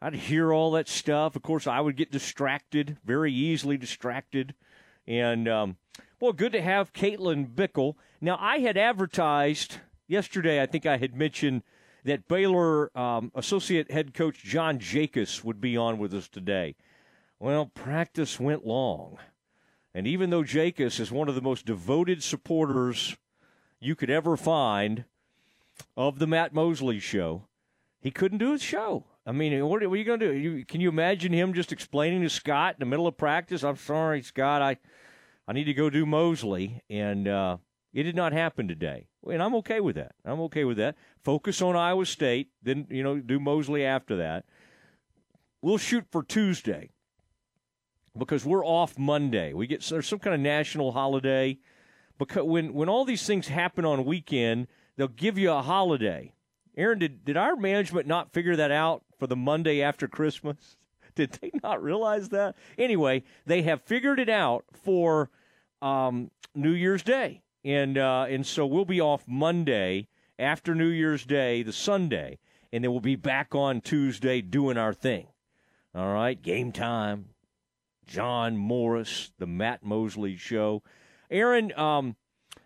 I'd 0.01 0.13
hear 0.13 0.53
all 0.53 0.71
that 0.71 0.87
stuff. 0.87 1.35
Of 1.35 1.41
course, 1.41 1.65
I 1.65 1.79
would 1.79 1.95
get 1.95 2.11
distracted, 2.11 2.97
very 3.05 3.33
easily 3.33 3.77
distracted. 3.77 4.53
And, 5.07 5.47
um, 5.47 5.77
well, 6.19 6.33
good 6.33 6.51
to 6.51 6.61
have 6.61 6.93
Caitlin 6.93 7.47
Bickle. 7.55 7.95
Now, 8.19 8.37
I 8.39 8.59
had 8.59 8.77
advertised 8.77 9.77
yesterday, 10.07 10.61
I 10.61 10.65
think 10.65 10.85
I 10.85 10.97
had 10.97 11.15
mentioned 11.15 11.63
that 12.03 12.27
Baylor 12.27 12.97
um, 12.97 13.31
associate 13.35 13.91
head 13.91 14.13
coach 14.13 14.43
John 14.43 14.79
Jacobs 14.79 15.43
would 15.43 15.61
be 15.61 15.77
on 15.77 15.97
with 15.97 16.13
us 16.13 16.27
today. 16.27 16.75
Well, 17.39 17.67
practice 17.67 18.39
went 18.39 18.65
long. 18.65 19.17
And 19.93 20.07
even 20.07 20.29
though 20.29 20.43
Jacobs 20.43 20.99
is 20.99 21.11
one 21.11 21.27
of 21.29 21.35
the 21.35 21.41
most 21.41 21.65
devoted 21.65 22.23
supporters 22.23 23.17
you 23.79 23.95
could 23.95 24.09
ever 24.09 24.35
find 24.35 25.05
of 25.95 26.17
the 26.17 26.27
Matt 26.27 26.53
Mosley 26.53 26.99
show, 26.99 27.43
he 27.99 28.09
couldn't 28.09 28.39
do 28.39 28.53
his 28.53 28.63
show. 28.63 29.05
I 29.25 29.31
mean, 29.33 29.65
what, 29.67 29.83
are 29.83 29.95
you 29.95 30.03
going 30.03 30.19
to 30.19 30.31
do? 30.31 30.37
You, 30.37 30.65
can 30.65 30.81
you 30.81 30.89
imagine 30.89 31.33
him 31.33 31.53
just 31.53 31.71
explaining 31.71 32.21
to 32.21 32.29
Scott 32.29 32.75
in 32.75 32.79
the 32.79 32.85
middle 32.85 33.07
of 33.07 33.17
practice, 33.17 33.63
I'm 33.63 33.75
sorry, 33.75 34.21
Scott, 34.21 34.61
I, 34.61 34.77
I 35.47 35.53
need 35.53 35.65
to 35.65 35.73
go 35.73 35.89
do 35.89 36.05
Mosley. 36.05 36.81
And 36.89 37.27
uh, 37.27 37.57
it 37.97 38.03
did 38.03 38.15
not 38.15 38.31
happen 38.31 38.67
today. 38.67 39.07
And 39.27 39.41
I'm 39.41 39.55
okay 39.55 39.79
with 39.79 39.95
that. 39.95 40.11
I'm 40.23 40.39
okay 40.41 40.65
with 40.65 40.77
that. 40.77 40.95
Focus 41.23 41.63
on 41.63 41.75
Iowa 41.75 42.05
State, 42.05 42.51
then, 42.61 42.85
you 42.91 43.01
know, 43.01 43.19
do 43.19 43.39
Mosley 43.39 43.83
after 43.83 44.15
that. 44.17 44.45
We'll 45.63 45.79
shoot 45.79 46.05
for 46.11 46.21
Tuesday 46.21 46.91
because 48.15 48.45
we're 48.45 48.63
off 48.63 48.99
Monday. 48.99 49.51
We 49.51 49.65
get 49.65 49.81
there's 49.81 50.07
some 50.07 50.19
kind 50.19 50.35
of 50.35 50.39
national 50.39 50.91
holiday 50.91 51.57
because 52.19 52.43
when 52.43 52.75
when 52.75 52.87
all 52.87 53.03
these 53.03 53.25
things 53.25 53.47
happen 53.47 53.83
on 53.83 54.05
weekend, 54.05 54.67
they'll 54.95 55.07
give 55.07 55.39
you 55.39 55.51
a 55.51 55.63
holiday. 55.63 56.33
Aaron, 56.77 56.99
did 56.99 57.25
did 57.25 57.35
our 57.35 57.55
management 57.55 58.05
not 58.05 58.31
figure 58.31 58.55
that 58.55 58.69
out 58.69 59.05
for 59.17 59.25
the 59.25 59.35
Monday 59.35 59.81
after 59.81 60.07
Christmas? 60.07 60.77
Did 61.15 61.31
they 61.41 61.49
not 61.63 61.81
realize 61.81 62.29
that? 62.29 62.55
Anyway, 62.77 63.23
they 63.47 63.63
have 63.63 63.81
figured 63.81 64.19
it 64.19 64.29
out 64.29 64.65
for 64.71 65.31
um, 65.81 66.29
New 66.53 66.73
Year's 66.73 67.01
Day, 67.01 67.41
and 67.67 67.97
uh, 67.97 68.25
and 68.29 68.47
so 68.47 68.65
we'll 68.65 68.85
be 68.85 69.01
off 69.01 69.27
Monday 69.27 70.07
after 70.39 70.73
New 70.73 70.87
Year's 70.87 71.25
Day, 71.25 71.63
the 71.63 71.73
Sunday, 71.73 72.39
and 72.71 72.81
then 72.81 72.91
we'll 72.91 73.01
be 73.01 73.17
back 73.17 73.53
on 73.53 73.81
Tuesday 73.81 74.39
doing 74.39 74.77
our 74.77 74.93
thing. 74.93 75.27
All 75.93 76.13
right, 76.13 76.41
game 76.41 76.71
time, 76.71 77.25
John 78.05 78.55
Morris, 78.55 79.33
the 79.37 79.45
Matt 79.45 79.83
Mosley 79.83 80.37
Show. 80.37 80.81
Aaron, 81.29 81.77
um, 81.77 82.15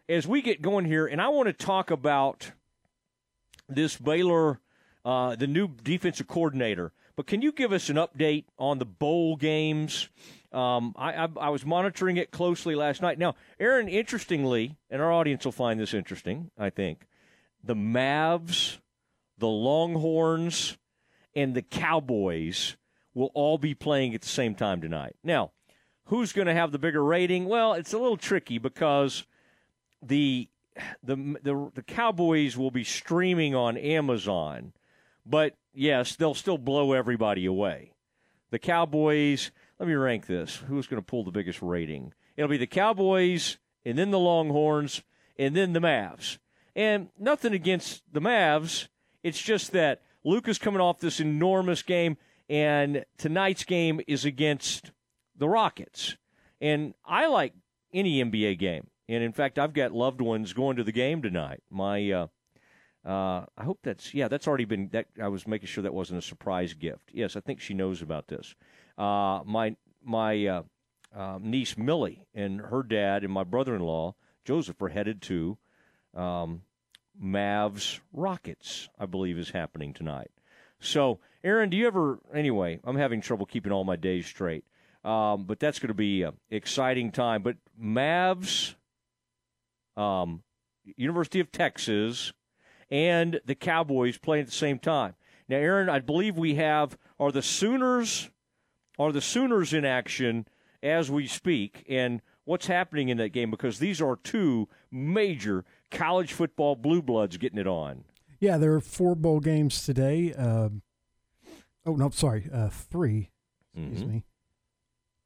as 0.07 0.27
we 0.27 0.43
get 0.43 0.61
going 0.61 0.85
here, 0.85 1.07
and 1.07 1.19
I 1.19 1.29
want 1.29 1.47
to 1.47 1.53
talk 1.53 1.89
about 1.89 2.51
this 3.67 3.97
Baylor, 3.97 4.59
uh, 5.03 5.35
the 5.35 5.47
new 5.47 5.67
defensive 5.67 6.27
coordinator. 6.27 6.93
But 7.15 7.25
can 7.25 7.41
you 7.41 7.51
give 7.51 7.71
us 7.71 7.89
an 7.89 7.95
update 7.95 8.45
on 8.59 8.77
the 8.77 8.85
bowl 8.85 9.35
games? 9.35 10.09
Um, 10.51 10.93
I, 10.97 11.13
I, 11.13 11.27
I 11.39 11.49
was 11.49 11.65
monitoring 11.65 12.17
it 12.17 12.31
closely 12.31 12.75
last 12.75 13.01
night. 13.01 13.17
Now, 13.17 13.35
Aaron, 13.59 13.87
interestingly, 13.87 14.77
and 14.89 15.01
our 15.01 15.11
audience 15.11 15.45
will 15.45 15.53
find 15.53 15.79
this 15.79 15.93
interesting, 15.93 16.51
I 16.57 16.69
think, 16.69 17.07
the 17.63 17.75
Mavs, 17.75 18.79
the 19.37 19.47
Longhorns, 19.47 20.77
and 21.35 21.55
the 21.55 21.61
Cowboys 21.61 22.75
will 23.13 23.31
all 23.33 23.57
be 23.57 23.73
playing 23.73 24.13
at 24.13 24.21
the 24.21 24.27
same 24.27 24.55
time 24.55 24.81
tonight. 24.81 25.15
Now, 25.23 25.51
who's 26.05 26.33
going 26.33 26.47
to 26.47 26.53
have 26.53 26.73
the 26.73 26.79
bigger 26.79 27.03
rating? 27.03 27.45
Well, 27.45 27.73
it's 27.73 27.93
a 27.93 27.97
little 27.97 28.17
tricky 28.17 28.57
because 28.57 29.25
the 30.01 30.49
the 31.03 31.15
the 31.43 31.71
the 31.75 31.83
Cowboys 31.83 32.57
will 32.57 32.71
be 32.71 32.83
streaming 32.83 33.55
on 33.55 33.77
Amazon, 33.77 34.73
but 35.25 35.55
yes, 35.73 36.15
they'll 36.15 36.33
still 36.33 36.57
blow 36.57 36.91
everybody 36.91 37.45
away. 37.45 37.93
The 38.49 38.59
Cowboys. 38.59 39.51
Let 39.81 39.87
me 39.87 39.95
rank 39.95 40.27
this. 40.27 40.57
Who's 40.67 40.85
going 40.85 41.01
to 41.01 41.05
pull 41.05 41.23
the 41.23 41.31
biggest 41.31 41.59
rating? 41.59 42.13
It'll 42.37 42.47
be 42.47 42.57
the 42.57 42.67
Cowboys, 42.67 43.57
and 43.83 43.97
then 43.97 44.11
the 44.11 44.19
Longhorns, 44.19 45.01
and 45.39 45.55
then 45.55 45.73
the 45.73 45.79
Mavs. 45.79 46.37
And 46.75 47.09
nothing 47.17 47.51
against 47.51 48.03
the 48.13 48.21
Mavs. 48.21 48.89
It's 49.23 49.41
just 49.41 49.71
that 49.71 50.03
Luka 50.23 50.51
is 50.51 50.59
coming 50.59 50.81
off 50.81 50.99
this 50.99 51.19
enormous 51.19 51.81
game, 51.81 52.17
and 52.47 53.05
tonight's 53.17 53.63
game 53.63 54.01
is 54.07 54.23
against 54.23 54.91
the 55.35 55.49
Rockets. 55.49 56.15
And 56.61 56.93
I 57.03 57.25
like 57.25 57.53
any 57.91 58.23
NBA 58.23 58.59
game. 58.59 58.85
And 59.09 59.23
in 59.23 59.33
fact, 59.33 59.57
I've 59.57 59.73
got 59.73 59.93
loved 59.93 60.21
ones 60.21 60.53
going 60.53 60.77
to 60.77 60.83
the 60.83 60.91
game 60.91 61.23
tonight. 61.23 61.63
My, 61.71 62.11
uh, 62.11 62.27
uh, 63.03 63.45
I 63.57 63.63
hope 63.63 63.79
that's 63.81 64.13
yeah, 64.13 64.27
that's 64.27 64.47
already 64.47 64.65
been. 64.65 64.89
That 64.89 65.07
I 65.19 65.27
was 65.27 65.47
making 65.47 65.69
sure 65.69 65.81
that 65.81 65.93
wasn't 65.93 66.19
a 66.19 66.21
surprise 66.21 66.75
gift. 66.75 67.09
Yes, 67.11 67.35
I 67.35 67.39
think 67.39 67.59
she 67.59 67.73
knows 67.73 68.03
about 68.03 68.27
this. 68.27 68.53
Uh, 69.01 69.41
my 69.45 69.75
my 70.03 70.45
uh, 70.45 70.63
uh, 71.15 71.39
niece 71.41 71.75
Millie 71.75 72.27
and 72.35 72.61
her 72.61 72.83
dad 72.83 73.23
and 73.23 73.33
my 73.33 73.43
brother-in-law 73.43 74.13
Joseph 74.45 74.79
are 74.79 74.89
headed 74.89 75.23
to 75.23 75.57
um, 76.15 76.61
Mavs 77.19 77.99
Rockets. 78.13 78.89
I 78.99 79.07
believe 79.07 79.39
is 79.39 79.49
happening 79.49 79.93
tonight. 79.93 80.29
So, 80.79 81.19
Aaron, 81.43 81.71
do 81.71 81.77
you 81.77 81.87
ever? 81.87 82.19
Anyway, 82.31 82.79
I'm 82.83 82.95
having 82.95 83.21
trouble 83.21 83.47
keeping 83.47 83.71
all 83.71 83.83
my 83.83 83.95
days 83.95 84.27
straight. 84.27 84.65
Um, 85.03 85.45
but 85.45 85.59
that's 85.59 85.79
going 85.79 85.87
to 85.87 85.95
be 85.95 86.21
an 86.21 86.33
exciting 86.51 87.11
time. 87.11 87.41
But 87.41 87.57
Mavs, 87.81 88.75
um, 89.97 90.43
University 90.95 91.39
of 91.39 91.51
Texas, 91.51 92.33
and 92.91 93.39
the 93.45 93.55
Cowboys 93.55 94.19
playing 94.19 94.41
at 94.41 94.47
the 94.47 94.53
same 94.53 94.77
time. 94.77 95.15
Now, 95.49 95.57
Aaron, 95.57 95.89
I 95.89 95.99
believe 95.99 96.37
we 96.37 96.55
have 96.55 96.99
are 97.19 97.31
the 97.31 97.41
Sooners 97.41 98.29
are 99.01 99.11
the 99.11 99.21
Sooners 99.21 99.73
in 99.73 99.83
action 99.85 100.47
as 100.83 101.09
we 101.09 101.27
speak, 101.27 101.83
and 101.89 102.21
what's 102.45 102.67
happening 102.67 103.09
in 103.09 103.17
that 103.17 103.29
game 103.29 103.49
because 103.51 103.79
these 103.79 104.01
are 104.01 104.15
two 104.15 104.67
major 104.91 105.63
college 105.89 106.33
football 106.33 106.75
blue 106.75 107.01
bloods 107.01 107.37
getting 107.37 107.59
it 107.59 107.67
on. 107.67 108.03
Yeah, 108.39 108.57
there 108.57 108.73
are 108.73 108.81
four 108.81 109.15
bowl 109.15 109.39
games 109.39 109.85
today. 109.85 110.33
Uh, 110.33 110.69
oh 111.85 111.95
no, 111.95 112.09
sorry, 112.09 112.49
uh, 112.53 112.69
3 112.69 113.29
Excuse 113.75 114.03
Mhm. 114.03 114.07
me. 114.07 114.23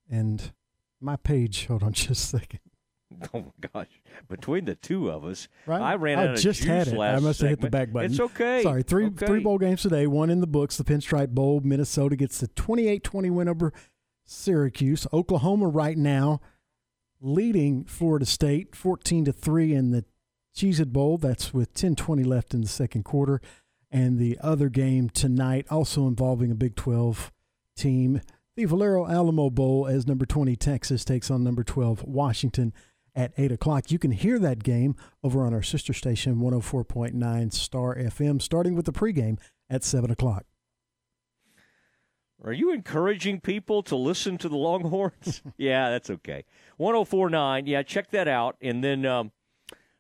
And 0.09 0.51
my 1.01 1.15
page. 1.15 1.65
Hold 1.65 1.83
on, 1.83 1.93
just 1.93 2.11
a 2.33 2.37
second. 2.39 2.59
Oh 3.33 3.39
my 3.41 3.69
gosh! 3.73 3.87
Between 4.29 4.65
the 4.65 4.75
two 4.75 5.09
of 5.09 5.23
us, 5.25 5.47
Right? 5.65 5.81
I 5.81 5.95
ran 5.95 6.19
I 6.19 6.23
out 6.27 6.29
of 6.35 6.39
just 6.39 6.59
juice 6.61 6.67
had 6.67 6.87
it. 6.87 6.95
last 6.97 7.17
I 7.17 7.19
must 7.25 7.41
have 7.41 7.49
hit 7.49 7.61
the 7.61 7.69
back 7.69 7.91
button. 7.91 8.11
It's 8.11 8.19
okay. 8.19 8.63
Sorry, 8.63 8.83
three 8.83 9.05
Okay. 9.07 9.25
three 9.25 9.39
bowl 9.41 9.57
games 9.57 9.81
today. 9.81 10.07
One 10.07 10.29
in 10.29 10.41
the 10.41 10.47
books. 10.47 10.77
The 10.77 10.83
Pinstripe 10.83 11.29
Bowl. 11.29 11.61
Minnesota 11.63 12.15
gets 12.15 12.39
the 12.39 12.47
28-20 12.49 13.31
win 13.31 13.47
over 13.47 13.73
Syracuse. 14.25 15.07
Oklahoma 15.13 15.67
right 15.67 15.97
now 15.97 16.41
leading 17.21 17.85
Florida 17.85 18.25
State 18.25 18.75
14 18.75 19.25
to 19.25 19.31
3 19.33 19.73
in 19.73 19.91
the 19.91 20.05
Cheez 20.55 20.79
It 20.79 20.91
Bowl. 20.93 21.17
That's 21.17 21.53
with 21.53 21.73
10-20 21.73 22.25
left 22.25 22.53
in 22.53 22.61
the 22.61 22.67
second 22.67 23.03
quarter. 23.03 23.41
And 23.91 24.17
the 24.19 24.37
other 24.41 24.69
game 24.69 25.09
tonight, 25.09 25.65
also 25.69 26.07
involving 26.07 26.51
a 26.51 26.55
Big 26.55 26.75
12 26.75 27.31
team, 27.77 28.21
the 28.55 28.65
Valero 28.65 29.07
Alamo 29.07 29.49
Bowl, 29.49 29.87
as 29.87 30.07
number 30.07 30.25
20 30.25 30.55
Texas 30.55 31.05
takes 31.05 31.29
on 31.31 31.43
number 31.43 31.63
12 31.63 32.03
Washington 32.03 32.73
at 33.15 33.33
8 33.37 33.51
o'clock. 33.51 33.91
You 33.91 33.99
can 33.99 34.11
hear 34.11 34.39
that 34.39 34.63
game 34.63 34.95
over 35.23 35.45
on 35.45 35.53
our 35.53 35.63
sister 35.63 35.93
station, 35.93 36.35
104.9 36.35 37.53
Star 37.53 37.95
FM, 37.95 38.41
starting 38.41 38.75
with 38.75 38.85
the 38.85 38.91
pregame 38.91 39.39
at 39.69 39.83
7 39.83 40.11
o'clock. 40.11 40.45
Are 42.43 42.53
you 42.53 42.71
encouraging 42.71 43.39
people 43.39 43.81
to 43.83 43.95
listen 43.95 44.37
to 44.39 44.49
the 44.49 44.57
Longhorns? 44.57 45.41
yeah, 45.57 45.89
that's 45.89 46.09
okay. 46.09 46.45
1049. 46.77 47.65
Yeah, 47.65 47.81
check 47.81 48.11
that 48.11 48.27
out. 48.27 48.57
And 48.61 48.83
then 48.83 49.05
um, 49.05 49.31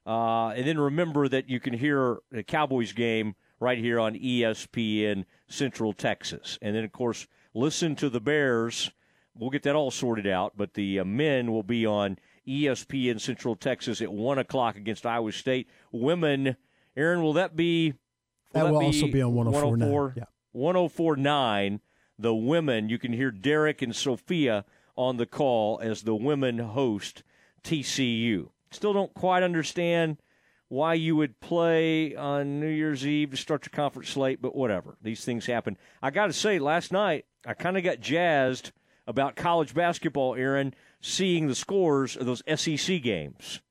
uh, 0.05 0.49
and 0.49 0.67
then 0.67 0.79
remember 0.79 1.27
that 1.27 1.49
you 1.49 1.59
can 1.59 1.73
hear 1.73 2.19
the 2.31 2.43
Cowboys 2.43 2.93
game 2.93 3.35
right 3.59 3.77
here 3.77 3.99
on 3.99 4.13
ESPN 4.13 5.25
Central 5.47 5.93
Texas. 5.93 6.59
And 6.61 6.75
then, 6.75 6.83
of 6.83 6.91
course, 6.91 7.27
listen 7.53 7.95
to 7.95 8.09
the 8.09 8.21
Bears. 8.21 8.91
We'll 9.33 9.49
get 9.49 9.63
that 9.63 9.75
all 9.75 9.91
sorted 9.91 10.27
out. 10.27 10.53
But 10.55 10.75
the 10.75 10.99
uh, 10.99 11.05
men 11.05 11.51
will 11.51 11.63
be 11.63 11.85
on 11.85 12.19
ESPN 12.47 13.19
Central 13.19 13.55
Texas 13.55 14.01
at 14.01 14.11
1 14.11 14.37
o'clock 14.37 14.75
against 14.75 15.05
Iowa 15.05 15.31
State. 15.31 15.67
Women, 15.91 16.55
Aaron, 16.95 17.21
will 17.21 17.33
that 17.33 17.55
be. 17.55 17.93
That 18.53 18.71
will 18.71 18.79
be 18.79 18.85
also 18.85 19.07
be 19.07 19.21
on 19.21 19.33
104.9, 19.33 19.51
104 19.51 20.13
yeah. 20.17 20.23
1049. 20.51 21.81
The 22.17 22.33
women, 22.33 22.87
you 22.87 22.97
can 22.97 23.11
hear 23.11 23.31
Derek 23.31 23.81
and 23.81 23.93
Sophia 23.93 24.63
on 24.95 25.17
the 25.17 25.25
call 25.25 25.79
as 25.83 26.03
the 26.03 26.15
women 26.15 26.59
host 26.59 27.23
TCU. 27.63 28.49
Still 28.71 28.93
don't 28.93 29.13
quite 29.13 29.43
understand 29.43 30.17
why 30.67 30.93
you 30.93 31.15
would 31.15 31.39
play 31.39 32.15
on 32.15 32.59
New 32.59 32.69
Year's 32.69 33.05
Eve 33.05 33.31
to 33.31 33.37
start 33.37 33.65
your 33.65 33.71
conference 33.71 34.09
slate, 34.09 34.41
but 34.41 34.55
whatever. 34.55 34.97
These 35.01 35.23
things 35.25 35.45
happen. 35.45 35.77
I 36.01 36.09
got 36.09 36.27
to 36.27 36.33
say, 36.33 36.59
last 36.59 36.91
night, 36.91 37.25
I 37.45 37.53
kind 37.53 37.77
of 37.77 37.83
got 37.83 37.99
jazzed 37.99 38.71
about 39.07 39.35
college 39.35 39.73
basketball, 39.73 40.35
Aaron, 40.35 40.73
seeing 41.05 41.47
the 41.47 41.55
scores 41.55 42.17
of 42.17 42.25
those 42.25 42.41
SEC 42.55 43.01
games. 43.03 43.61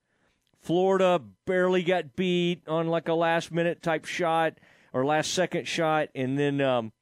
Florida 0.61 1.21
barely 1.47 1.83
got 1.83 2.15
beat 2.15 2.63
on 2.69 2.87
like 2.87 3.09
a 3.09 3.15
last 3.15 3.51
minute 3.51 3.83
type 3.83 4.05
shot 4.05 4.59
or 4.93 5.05
last 5.05 5.35
second 5.35 5.67
shot, 5.67 6.09
and 6.15 6.39
then 6.39 6.61
um, 6.61 6.93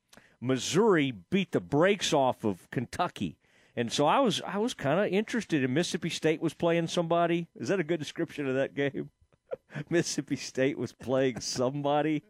Missouri 0.40 1.12
beat 1.30 1.52
the 1.52 1.60
brakes 1.60 2.14
off 2.14 2.44
of 2.44 2.70
Kentucky. 2.70 3.36
And 3.76 3.92
so 3.92 4.06
I 4.06 4.20
was 4.20 4.40
I 4.46 4.56
was 4.56 4.72
kind 4.72 4.98
of 4.98 5.12
interested 5.12 5.62
in 5.62 5.74
Mississippi 5.74 6.09
State 6.09 6.40
was 6.40 6.54
playing 6.54 6.88
somebody. 6.88 7.48
Is 7.54 7.68
that 7.68 7.78
a 7.78 7.84
good 7.84 8.00
description 8.00 8.48
of 8.48 8.54
that 8.54 8.74
game? 8.74 9.10
Mississippi 9.90 10.36
State 10.36 10.78
was 10.78 10.92
playing 10.92 11.40
somebody. 11.40 12.22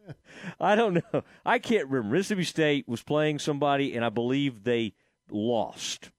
I 0.59 0.75
don't 0.75 0.95
know. 0.95 1.23
I 1.45 1.57
can't 1.57 1.87
remember. 1.87 2.17
Mississippi 2.17 2.43
State 2.43 2.87
was 2.87 3.01
playing 3.01 3.39
somebody, 3.39 3.95
and 3.95 4.03
I 4.03 4.09
believe 4.09 4.63
they 4.63 4.93
lost 5.31 6.11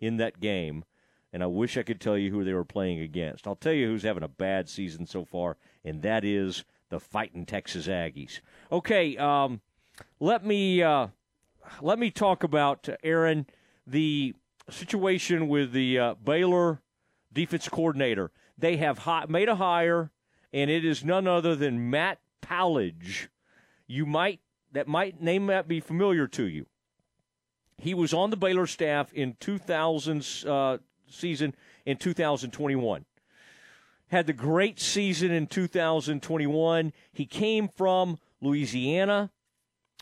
in 0.00 0.16
that 0.16 0.40
game. 0.40 0.84
And 1.32 1.42
I 1.42 1.46
wish 1.46 1.76
I 1.76 1.82
could 1.82 2.00
tell 2.00 2.16
you 2.16 2.30
who 2.30 2.42
they 2.42 2.54
were 2.54 2.64
playing 2.64 3.00
against. 3.00 3.46
I'll 3.46 3.54
tell 3.54 3.72
you 3.72 3.86
who's 3.86 4.02
having 4.02 4.22
a 4.22 4.28
bad 4.28 4.68
season 4.68 5.06
so 5.06 5.24
far, 5.24 5.56
and 5.84 6.02
that 6.02 6.24
is 6.24 6.64
the 6.88 6.98
fighting 6.98 7.44
Texas 7.44 7.86
Aggies. 7.86 8.40
Okay, 8.72 9.16
um, 9.18 9.60
let 10.20 10.44
me 10.44 10.82
uh, 10.82 11.08
let 11.82 11.98
me 11.98 12.10
talk 12.10 12.44
about 12.44 12.88
uh, 12.88 12.96
Aaron 13.02 13.46
the 13.86 14.34
situation 14.70 15.48
with 15.48 15.72
the 15.72 15.98
uh, 15.98 16.14
Baylor 16.14 16.80
defense 17.32 17.68
coordinator. 17.68 18.30
They 18.56 18.76
have 18.76 18.98
hi- 18.98 19.26
made 19.28 19.48
a 19.48 19.56
hire, 19.56 20.10
and 20.52 20.70
it 20.70 20.84
is 20.84 21.04
none 21.04 21.26
other 21.26 21.54
than 21.54 21.90
Matt 21.90 22.20
Powledge. 22.42 23.28
You 23.86 24.06
might 24.06 24.40
that 24.72 24.88
might 24.88 25.20
name 25.20 25.46
that 25.46 25.68
be 25.68 25.80
familiar 25.80 26.26
to 26.28 26.44
you. 26.46 26.66
He 27.78 27.94
was 27.94 28.12
on 28.12 28.30
the 28.30 28.36
Baylor 28.36 28.66
staff 28.66 29.12
in 29.12 29.36
2000 29.38 30.26
uh, 30.46 30.78
season 31.10 31.54
in 31.84 31.96
2021. 31.96 33.04
Had 34.08 34.26
the 34.26 34.32
great 34.32 34.80
season 34.80 35.30
in 35.30 35.46
2021. 35.46 36.92
He 37.12 37.26
came 37.26 37.68
from 37.68 38.18
Louisiana, 38.40 39.30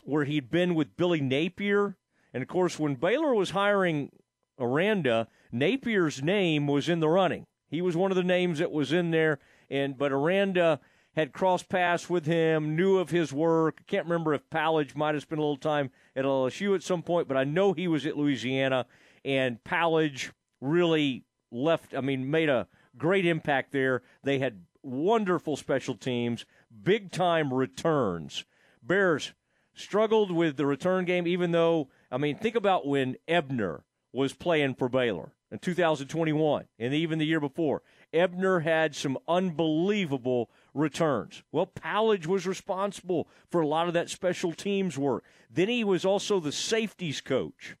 where 0.03 0.23
he'd 0.23 0.49
been 0.49 0.75
with 0.75 0.95
Billy 0.95 1.19
Napier. 1.19 1.97
And 2.33 2.41
of 2.41 2.47
course, 2.47 2.79
when 2.79 2.95
Baylor 2.95 3.33
was 3.33 3.51
hiring 3.51 4.11
Aranda, 4.59 5.27
Napier's 5.51 6.21
name 6.21 6.67
was 6.67 6.87
in 6.87 6.99
the 6.99 7.09
running. 7.09 7.45
He 7.69 7.81
was 7.81 7.97
one 7.97 8.11
of 8.11 8.17
the 8.17 8.23
names 8.23 8.59
that 8.59 8.71
was 8.71 8.93
in 8.93 9.11
there. 9.11 9.39
And 9.69 9.97
but 9.97 10.11
Aranda 10.11 10.79
had 11.17 11.33
crossed 11.33 11.67
paths 11.67 12.09
with 12.09 12.25
him, 12.25 12.75
knew 12.75 12.97
of 12.99 13.09
his 13.09 13.33
work. 13.33 13.81
Can't 13.87 14.05
remember 14.05 14.33
if 14.33 14.49
Powledge 14.49 14.95
might 14.95 15.15
have 15.15 15.23
spent 15.23 15.39
a 15.39 15.41
little 15.41 15.57
time 15.57 15.89
at 16.15 16.25
LSU 16.25 16.75
at 16.75 16.83
some 16.83 17.01
point, 17.01 17.27
but 17.27 17.35
I 17.35 17.43
know 17.43 17.73
he 17.73 17.87
was 17.87 18.05
at 18.05 18.15
Louisiana. 18.15 18.85
And 19.25 19.61
Powledge 19.63 20.31
really 20.61 21.23
left. 21.51 21.93
I 21.95 22.01
mean, 22.01 22.29
made 22.29 22.49
a 22.49 22.67
great 22.97 23.25
impact 23.25 23.71
there. 23.71 24.01
They 24.23 24.39
had 24.39 24.61
wonderful 24.83 25.57
special 25.57 25.95
teams, 25.95 26.45
big 26.83 27.11
time 27.11 27.53
returns. 27.53 28.45
Bears 28.81 29.33
struggled 29.73 30.31
with 30.31 30.57
the 30.57 30.65
return 30.65 31.05
game, 31.05 31.27
even 31.27 31.51
though, 31.51 31.89
I 32.11 32.17
mean, 32.17 32.37
think 32.37 32.55
about 32.55 32.87
when 32.87 33.17
Ebner 33.27 33.83
was 34.11 34.33
playing 34.33 34.75
for 34.75 34.89
Baylor 34.89 35.33
in 35.51 35.59
2021 35.59 36.65
and 36.79 36.93
even 36.93 37.19
the 37.19 37.25
year 37.25 37.39
before. 37.39 37.81
Ebner 38.13 38.61
had 38.61 38.95
some 38.95 39.17
unbelievable 39.27 40.49
returns. 40.73 41.43
Well, 41.51 41.67
Powledge 41.67 42.25
was 42.25 42.47
responsible 42.47 43.27
for 43.49 43.61
a 43.61 43.67
lot 43.67 43.87
of 43.87 43.93
that 43.93 44.09
special 44.09 44.53
teams 44.53 44.97
work. 44.97 45.23
Then 45.49 45.67
he 45.69 45.83
was 45.83 46.05
also 46.05 46.39
the 46.39 46.51
safeties 46.51 47.21
coach. 47.21 47.75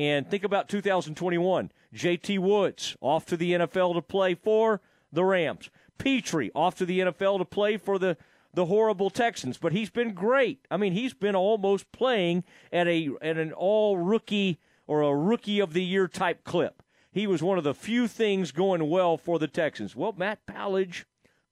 And 0.00 0.26
think 0.30 0.44
about 0.44 0.70
2021. 0.70 1.70
JT 1.94 2.38
Woods 2.38 2.96
off 3.02 3.26
to 3.26 3.36
the 3.36 3.52
NFL 3.52 3.92
to 3.96 4.00
play 4.00 4.34
for 4.34 4.80
the 5.12 5.26
Rams. 5.26 5.68
Pitre 5.98 6.48
off 6.54 6.74
to 6.76 6.86
the 6.86 7.00
NFL 7.00 7.36
to 7.36 7.44
play 7.44 7.76
for 7.76 7.98
the 7.98 8.16
the 8.54 8.64
horrible 8.64 9.10
Texans, 9.10 9.58
but 9.58 9.72
he's 9.72 9.90
been 9.90 10.14
great. 10.14 10.64
I 10.70 10.78
mean, 10.78 10.94
he's 10.94 11.12
been 11.12 11.36
almost 11.36 11.92
playing 11.92 12.44
at 12.72 12.88
a 12.88 13.10
at 13.20 13.36
an 13.36 13.52
all 13.52 13.98
rookie 13.98 14.58
or 14.86 15.02
a 15.02 15.14
rookie 15.14 15.60
of 15.60 15.74
the 15.74 15.84
year 15.84 16.08
type 16.08 16.44
clip. 16.44 16.82
He 17.12 17.26
was 17.26 17.42
one 17.42 17.58
of 17.58 17.64
the 17.64 17.74
few 17.74 18.08
things 18.08 18.52
going 18.52 18.88
well 18.88 19.18
for 19.18 19.38
the 19.38 19.48
Texans. 19.48 19.94
Well, 19.94 20.14
Matt 20.16 20.46
Powledge 20.46 21.04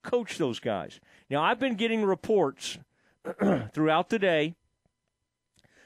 coached 0.02 0.38
those 0.38 0.58
guys. 0.58 1.00
Now, 1.28 1.42
I've 1.42 1.60
been 1.60 1.74
getting 1.74 2.02
reports 2.02 2.78
throughout 3.74 4.08
the 4.08 4.18
day 4.18 4.54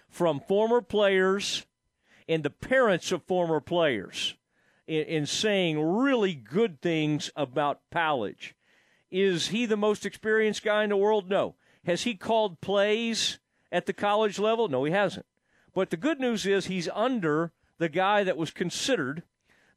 from 0.08 0.38
former 0.38 0.80
players 0.80 1.66
and 2.32 2.42
the 2.42 2.50
parents 2.50 3.12
of 3.12 3.22
former 3.24 3.60
players 3.60 4.36
in, 4.86 5.04
in 5.04 5.26
saying 5.26 5.80
really 5.80 6.34
good 6.34 6.80
things 6.80 7.30
about 7.36 7.80
Powledge. 7.92 8.54
Is 9.10 9.48
he 9.48 9.66
the 9.66 9.76
most 9.76 10.06
experienced 10.06 10.64
guy 10.64 10.84
in 10.84 10.90
the 10.90 10.96
world? 10.96 11.28
No. 11.28 11.56
Has 11.84 12.04
he 12.04 12.14
called 12.14 12.60
plays 12.60 13.38
at 13.70 13.86
the 13.86 13.92
college 13.92 14.38
level? 14.38 14.68
No, 14.68 14.84
he 14.84 14.92
hasn't. 14.92 15.26
But 15.74 15.90
the 15.90 15.96
good 15.96 16.20
news 16.20 16.46
is 16.46 16.66
he's 16.66 16.88
under 16.94 17.52
the 17.78 17.88
guy 17.88 18.24
that 18.24 18.36
was 18.36 18.50
considered 18.50 19.22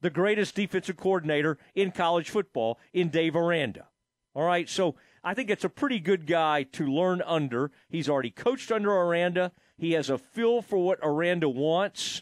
the 0.01 0.09
greatest 0.09 0.55
defensive 0.55 0.97
coordinator 0.97 1.57
in 1.73 1.91
college 1.91 2.29
football 2.29 2.79
in 2.93 3.09
Dave 3.09 3.35
Aranda. 3.35 3.87
All 4.33 4.45
right, 4.45 4.69
so 4.69 4.95
I 5.23 5.33
think 5.33 5.49
it's 5.49 5.63
a 5.63 5.69
pretty 5.69 5.99
good 5.99 6.27
guy 6.27 6.63
to 6.73 6.85
learn 6.85 7.21
under. 7.25 7.71
He's 7.89 8.07
already 8.07 8.29
coached 8.29 8.71
under 8.71 8.91
Aranda. 8.91 9.51
He 9.77 9.93
has 9.93 10.09
a 10.09 10.17
feel 10.17 10.61
for 10.61 10.77
what 10.77 10.99
Aranda 11.01 11.49
wants. 11.49 12.21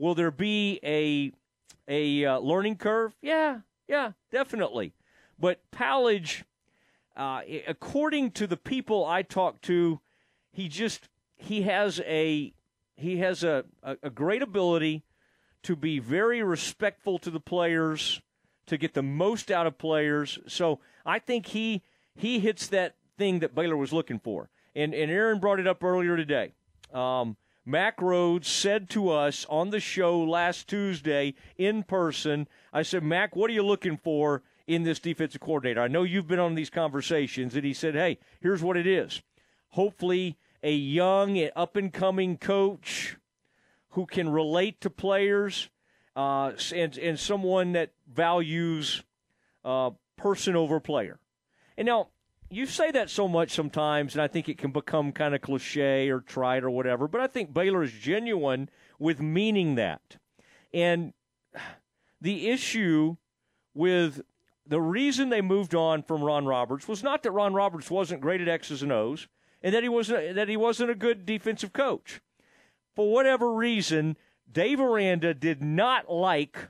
Will 0.00 0.14
there 0.14 0.30
be 0.30 0.80
a 0.82 1.30
a 1.86 2.24
uh, 2.24 2.38
learning 2.38 2.76
curve? 2.76 3.14
Yeah, 3.20 3.60
yeah, 3.86 4.12
definitely. 4.32 4.94
But 5.38 5.60
Powledge, 5.70 6.44
uh, 7.14 7.42
according 7.68 8.30
to 8.32 8.46
the 8.46 8.56
people 8.56 9.04
I 9.04 9.20
talk 9.20 9.60
to, 9.62 10.00
he 10.50 10.68
just 10.68 11.10
he 11.36 11.62
has 11.62 12.00
a 12.06 12.54
he 12.96 13.18
has 13.18 13.44
a, 13.44 13.66
a, 13.82 13.98
a 14.04 14.08
great 14.10 14.40
ability 14.40 15.04
to 15.64 15.76
be 15.76 15.98
very 15.98 16.42
respectful 16.42 17.18
to 17.18 17.30
the 17.30 17.40
players, 17.40 18.22
to 18.68 18.78
get 18.78 18.94
the 18.94 19.02
most 19.02 19.50
out 19.50 19.66
of 19.66 19.76
players. 19.76 20.38
So 20.46 20.80
I 21.04 21.18
think 21.18 21.48
he 21.48 21.82
he 22.14 22.38
hits 22.38 22.68
that 22.68 22.94
thing 23.18 23.40
that 23.40 23.54
Baylor 23.54 23.76
was 23.76 23.92
looking 23.92 24.18
for. 24.18 24.48
And 24.74 24.94
and 24.94 25.10
Aaron 25.10 25.40
brought 25.40 25.60
it 25.60 25.66
up 25.66 25.84
earlier 25.84 26.16
today. 26.16 26.54
Um, 26.90 27.36
Mack 27.66 27.98
Rhoades 27.98 28.46
said 28.46 28.88
to 28.90 29.10
us 29.10 29.46
on 29.50 29.70
the 29.70 29.80
show 29.80 30.18
last 30.20 30.66
Tuesday 30.66 31.34
in 31.56 31.82
person, 31.82 32.48
I 32.72 32.82
said, 32.82 33.02
Mack, 33.02 33.36
what 33.36 33.50
are 33.50 33.54
you 33.54 33.62
looking 33.62 33.98
for 33.98 34.42
in 34.66 34.82
this 34.82 34.98
defensive 34.98 35.40
coordinator? 35.40 35.82
I 35.82 35.88
know 35.88 36.02
you've 36.02 36.26
been 36.26 36.38
on 36.38 36.54
these 36.54 36.70
conversations. 36.70 37.54
And 37.54 37.64
he 37.64 37.74
said, 37.74 37.94
hey, 37.94 38.18
here's 38.40 38.62
what 38.62 38.76
it 38.76 38.86
is. 38.86 39.22
Hopefully, 39.70 40.38
a 40.62 40.72
young 40.72 41.38
and 41.38 41.52
up 41.54 41.76
and 41.76 41.92
coming 41.92 42.38
coach 42.38 43.16
who 43.90 44.06
can 44.06 44.30
relate 44.30 44.80
to 44.80 44.90
players 44.90 45.68
uh, 46.16 46.52
and, 46.74 46.96
and 46.98 47.18
someone 47.18 47.72
that 47.72 47.90
values 48.12 49.02
uh, 49.64 49.90
person 50.16 50.56
over 50.56 50.80
player. 50.80 51.18
And 51.76 51.86
now, 51.86 52.08
you 52.50 52.66
say 52.66 52.90
that 52.90 53.08
so 53.08 53.28
much 53.28 53.52
sometimes, 53.52 54.14
and 54.14 54.22
I 54.22 54.28
think 54.28 54.48
it 54.48 54.58
can 54.58 54.72
become 54.72 55.12
kind 55.12 55.34
of 55.34 55.40
cliche 55.40 56.10
or 56.10 56.20
trite 56.20 56.64
or 56.64 56.70
whatever, 56.70 57.06
but 57.06 57.20
I 57.20 57.28
think 57.28 57.54
Baylor 57.54 57.82
is 57.82 57.92
genuine 57.92 58.68
with 58.98 59.20
meaning 59.20 59.76
that. 59.76 60.16
And 60.74 61.12
the 62.20 62.50
issue 62.50 63.16
with 63.72 64.22
the 64.66 64.80
reason 64.80 65.28
they 65.28 65.40
moved 65.40 65.74
on 65.74 66.02
from 66.02 66.22
Ron 66.22 66.44
Roberts 66.44 66.86
was 66.86 67.02
not 67.02 67.22
that 67.22 67.30
Ron 67.30 67.54
Roberts 67.54 67.90
wasn't 67.90 68.20
great 68.20 68.40
at 68.40 68.48
X's 68.48 68.82
and 68.82 68.92
O's 68.92 69.28
and 69.62 69.74
that 69.74 69.82
he 69.82 69.88
wasn't 69.88 70.34
that 70.34 70.48
he 70.48 70.56
wasn't 70.56 70.90
a 70.90 70.94
good 70.94 71.24
defensive 71.26 71.72
coach. 71.72 72.20
For 72.94 73.12
whatever 73.12 73.52
reason, 73.52 74.16
Dave 74.50 74.80
Aranda 74.80 75.34
did 75.34 75.62
not 75.62 76.10
like 76.10 76.68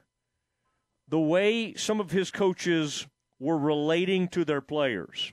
the 1.09 1.19
way 1.19 1.75
some 1.75 2.01
of 2.01 2.11
his 2.11 2.31
coaches 2.31 3.07
were 3.39 3.59
relating 3.59 4.29
to 4.29 4.45
their 4.45 4.61
players. 4.61 5.33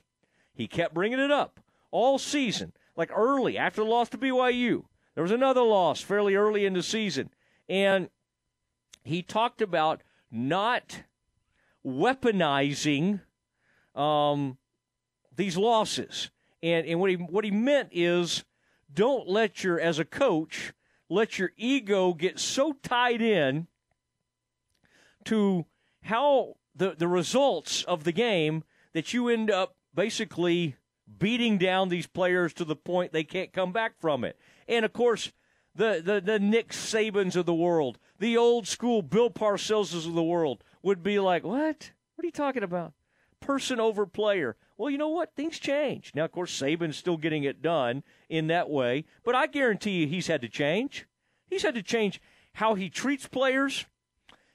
He 0.58 0.66
kept 0.66 0.92
bringing 0.92 1.20
it 1.20 1.30
up 1.30 1.60
all 1.92 2.18
season, 2.18 2.72
like 2.96 3.12
early 3.16 3.56
after 3.56 3.80
the 3.80 3.86
loss 3.88 4.08
to 4.08 4.18
BYU. 4.18 4.86
There 5.14 5.22
was 5.22 5.30
another 5.30 5.62
loss 5.62 6.00
fairly 6.00 6.34
early 6.34 6.66
in 6.66 6.72
the 6.72 6.82
season, 6.82 7.30
and 7.68 8.10
he 9.04 9.22
talked 9.22 9.62
about 9.62 10.02
not 10.32 11.02
weaponizing 11.86 13.20
um, 13.94 14.58
these 15.36 15.56
losses. 15.56 16.30
And, 16.60 16.88
and 16.88 16.98
what 16.98 17.10
he 17.10 17.16
what 17.16 17.44
he 17.44 17.52
meant 17.52 17.90
is 17.92 18.42
don't 18.92 19.28
let 19.28 19.62
your 19.62 19.78
as 19.78 20.00
a 20.00 20.04
coach 20.04 20.72
let 21.08 21.38
your 21.38 21.52
ego 21.56 22.14
get 22.14 22.40
so 22.40 22.72
tied 22.82 23.22
in 23.22 23.68
to 25.26 25.66
how 26.02 26.56
the 26.74 26.96
the 26.98 27.06
results 27.06 27.84
of 27.84 28.02
the 28.02 28.10
game 28.10 28.64
that 28.92 29.12
you 29.12 29.28
end 29.28 29.52
up 29.52 29.76
basically 29.98 30.76
beating 31.18 31.58
down 31.58 31.88
these 31.88 32.06
players 32.06 32.52
to 32.52 32.64
the 32.64 32.76
point 32.76 33.12
they 33.12 33.24
can't 33.24 33.52
come 33.52 33.72
back 33.72 33.98
from 33.98 34.22
it. 34.22 34.38
And 34.68 34.84
of 34.84 34.92
course, 34.92 35.32
the 35.74 36.00
the, 36.04 36.20
the 36.20 36.38
Nick 36.38 36.68
Sabans 36.68 37.34
of 37.34 37.46
the 37.46 37.54
world, 37.54 37.98
the 38.20 38.36
old 38.36 38.68
school 38.68 39.02
Bill 39.02 39.28
Parcells 39.28 39.92
of 39.96 40.14
the 40.14 40.22
world 40.22 40.62
would 40.84 41.02
be 41.02 41.18
like, 41.18 41.42
"What? 41.42 41.90
What 42.14 42.22
are 42.22 42.26
you 42.26 42.30
talking 42.30 42.62
about? 42.62 42.92
Person 43.40 43.80
over 43.80 44.06
player." 44.06 44.56
Well, 44.76 44.88
you 44.88 44.98
know 44.98 45.08
what? 45.08 45.34
Things 45.34 45.58
change. 45.58 46.12
Now, 46.14 46.26
of 46.26 46.30
course, 46.30 46.56
Saban's 46.56 46.96
still 46.96 47.16
getting 47.16 47.42
it 47.42 47.60
done 47.60 48.04
in 48.28 48.46
that 48.46 48.70
way, 48.70 49.04
but 49.24 49.34
I 49.34 49.48
guarantee 49.48 50.02
you 50.02 50.06
he's 50.06 50.28
had 50.28 50.42
to 50.42 50.48
change. 50.48 51.08
He's 51.48 51.62
had 51.62 51.74
to 51.74 51.82
change 51.82 52.20
how 52.52 52.74
he 52.74 52.88
treats 52.88 53.26
players. 53.26 53.86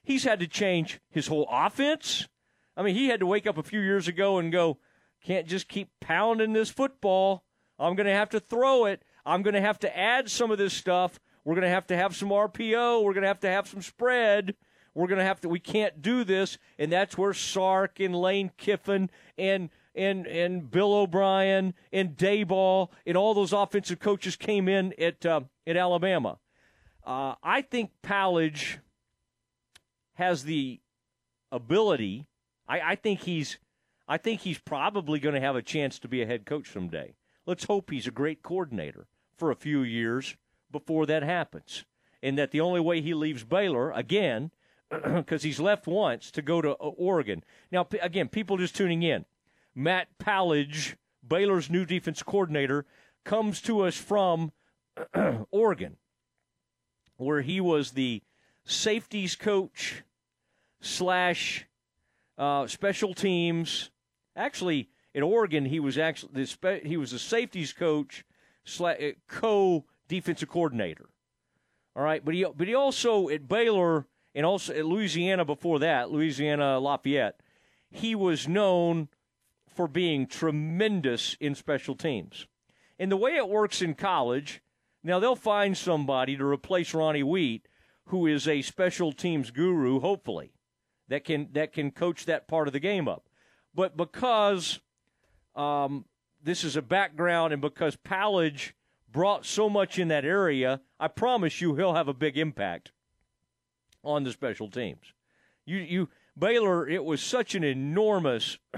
He's 0.06 0.24
had 0.24 0.40
to 0.40 0.48
change 0.48 1.02
his 1.10 1.28
whole 1.28 1.50
offense. 1.52 2.30
I 2.78 2.84
mean, 2.84 2.96
he 2.96 3.10
had 3.10 3.20
to 3.20 3.26
wake 3.26 3.46
up 3.46 3.58
a 3.58 3.64
few 3.64 3.82
years 3.82 4.08
ago 4.08 4.38
and 4.38 4.50
go, 4.50 4.78
can't 5.24 5.48
just 5.48 5.68
keep 5.68 5.90
pounding 6.00 6.54
this 6.54 6.70
football. 6.70 7.44
I'm 7.80 7.96
going 7.96 8.08
to 8.08 8.14
have 8.14 8.30
to 8.30 8.40
throw 8.40 8.86
it. 8.86 9.04
I'm 9.26 9.42
going 9.42 9.54
to 9.54 9.62
have 9.62 9.80
to 9.80 9.98
add 9.98 10.30
some 10.30 10.52
of 10.52 10.58
this 10.58 10.74
stuff. 10.74 11.20
We're 11.46 11.56
going 11.56 11.64
to 11.64 11.70
have 11.70 11.88
to 11.88 11.96
have 11.96 12.16
some 12.16 12.30
RPO. 12.30 13.04
We're 13.04 13.14
going 13.14 13.24
to 13.24 13.28
have 13.28 13.40
to 13.42 13.50
have 13.50 13.68
some 13.68 13.82
spread. 13.82 14.56
We're 14.94 15.08
going 15.08 15.20
to 15.20 15.26
have 15.26 15.42
to. 15.42 15.50
We 15.50 15.60
can't 15.60 16.02
do 16.02 16.24
this, 16.24 16.58
and 16.78 16.92
that's 16.92 17.18
where 17.18 17.34
Sark 17.34 18.00
and 18.00 18.16
Lane 18.16 18.52
Kiffin 18.58 19.10
and 19.38 19.70
and 19.96 20.28
and 20.28 20.70
Bill 20.70 20.94
O'Brien 20.94 21.74
and 21.92 22.16
Daboll 22.16 22.90
and 23.06 23.18
all 23.18 23.34
those 23.34 23.54
offensive 23.54 24.00
coaches 24.00 24.36
came 24.36 24.68
in 24.68 24.94
at 25.00 25.26
uh, 25.26 25.42
at 25.66 25.78
Alabama. 25.78 26.38
Uh, 27.06 27.36
I 27.42 27.62
think 27.62 27.92
Powledge 28.04 28.78
has 30.14 30.44
the 30.44 30.80
ability. 31.52 32.28
I, 32.68 32.82
I 32.82 32.96
think 32.96 33.22
he's 33.22 33.58
I 34.14 34.18
think 34.18 34.42
he's 34.42 34.60
probably 34.60 35.20
going 35.20 35.34
to 35.34 35.42
have 35.42 35.56
a 35.56 35.64
chance 35.64 35.98
to 35.98 36.08
be 36.08 36.22
a 36.22 36.28
head 36.28 36.46
coach 36.46 36.72
someday. 36.72 37.16
Let's 37.48 37.64
hope 37.64 37.90
he's 37.90 38.06
a 38.06 38.12
great 38.12 38.44
coordinator 38.44 39.08
for 39.38 39.50
a 39.50 39.56
few 39.56 39.82
years 39.82 40.38
before 40.72 41.08
that 41.08 41.24
happens. 41.24 41.84
And 42.22 42.38
that 42.38 42.52
the 42.52 42.62
only 42.62 42.80
way 42.80 43.02
he 43.02 43.16
leaves 43.16 43.44
Baylor, 43.44 43.90
again, 43.90 44.52
because 44.92 45.42
he's 45.42 45.60
left 45.60 45.88
once 45.88 46.30
to 46.30 46.44
go 46.44 46.62
to 46.62 46.74
uh, 46.74 46.90
Oregon. 46.96 47.44
Now, 47.72 47.88
again, 48.04 48.28
people 48.28 48.58
just 48.58 48.76
tuning 48.76 49.02
in. 49.02 49.26
Matt 49.74 50.10
Powledge, 50.20 50.96
Baylor's 51.28 51.72
new 51.72 51.84
defense 51.84 52.22
coordinator, 52.22 52.86
comes 53.24 53.64
to 53.64 53.82
us 53.82 53.98
from 53.98 54.52
Oregon, 55.50 55.98
where 57.18 57.42
he 57.42 57.60
was 57.60 57.94
the 57.94 58.22
safeties 58.64 59.36
coach 59.36 60.04
slash 60.82 61.66
uh, 62.38 62.68
special 62.68 63.16
teams. 63.16 63.90
Actually, 64.36 64.90
in 65.14 65.24
Oregon, 65.24 65.66
he 65.66 65.80
was 65.80 65.98
actually 65.98 66.48
he 66.84 66.98
was 66.98 67.14
a 67.14 67.20
safeties 67.20 67.74
coach 67.74 68.26
slash 68.66 68.98
eh, 69.00 69.12
co 69.28 69.86
defensive 70.08 70.50
coordinator. 70.50 71.10
All 71.96 72.04
right, 72.04 72.24
but 72.24 72.34
he 72.34 72.46
but 72.56 72.68
he 72.68 72.74
also 72.74 73.30
at 73.30 73.48
Baylor 73.48 74.08
and 74.34 74.46
also 74.46 74.74
at 74.74 74.86
Louisiana 74.86 75.46
before 75.46 75.80
that, 75.80 76.12
Louisiana 76.12 76.80
Lafayette, 76.80 77.40
he 77.92 78.16
was 78.16 78.48
known 78.48 79.10
for 79.68 79.88
being 79.88 80.26
tremendous 80.26 81.36
in 81.40 81.56
special 81.56 81.96
teams. 81.96 82.48
And 82.98 83.12
the 83.12 83.18
way 83.18 83.36
it 83.36 83.50
works 83.50 83.82
in 83.82 83.94
college, 83.96 84.62
now 85.04 85.20
they'll 85.20 85.36
find 85.36 85.78
somebody 85.78 86.38
to 86.38 86.46
replace 86.46 86.94
Ronnie 86.94 87.24
Wheat, 87.24 87.68
who 88.06 88.26
is 88.28 88.48
a 88.48 88.62
special 88.62 89.12
teams 89.12 89.52
guru, 89.52 90.00
hopefully, 90.00 90.54
that 91.08 91.24
can 91.24 91.50
that 91.54 91.74
can 91.74 91.92
coach 91.92 92.26
that 92.26 92.48
part 92.48 92.68
of 92.68 92.74
the 92.74 92.80
game 92.80 93.08
up. 93.08 93.28
But 93.76 93.98
because 93.98 94.80
um, 95.56 96.06
this 96.44 96.64
is 96.64 96.76
a 96.76 96.82
background 96.82 97.54
and 97.54 97.62
because 97.62 97.96
Powledge 97.96 98.72
brought 99.12 99.46
so 99.46 99.70
much 99.70 100.00
in 100.00 100.08
that 100.10 100.26
area, 100.26 100.82
I 101.00 101.08
promise 101.08 101.62
you 101.62 101.76
he'll 101.76 101.94
have 101.94 102.08
a 102.08 102.14
big 102.14 102.38
impact 102.38 102.92
on 104.04 104.24
the 104.24 104.32
special 104.32 104.70
teams. 104.70 105.14
You 105.66 105.78
you 105.78 106.10
Baylor, 106.38 106.88
it 106.88 107.06
was 107.06 107.22
such 107.22 107.56
an 107.56 107.64
enormous 107.64 108.58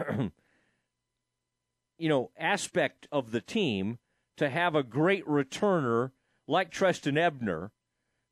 you 1.98 2.10
know, 2.10 2.32
aspect 2.38 3.08
of 3.12 3.32
the 3.32 3.42
team 3.42 3.98
to 4.38 4.50
have 4.50 4.76
a 4.76 4.84
great 4.84 5.26
returner 5.26 6.12
like 6.48 6.70
Trestan 6.70 7.18
Ebner 7.18 7.72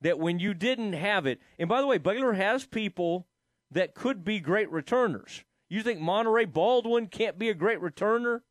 that 0.01 0.19
when 0.19 0.39
you 0.39 0.53
didn't 0.53 0.93
have 0.93 1.25
it, 1.25 1.39
and 1.57 1.69
by 1.69 1.79
the 1.79 1.87
way, 1.87 1.97
Baylor 1.97 2.33
has 2.33 2.65
people 2.65 3.25
that 3.71 3.95
could 3.95 4.25
be 4.25 4.39
great 4.39 4.69
returners. 4.69 5.43
You 5.73 5.81
think 5.81 5.99
Monaray 5.99 6.53
Baldwin 6.53 7.07
can't 7.07 7.39
be 7.39 7.49
a 7.49 7.55
great 7.55 7.81
returner? 7.81 8.41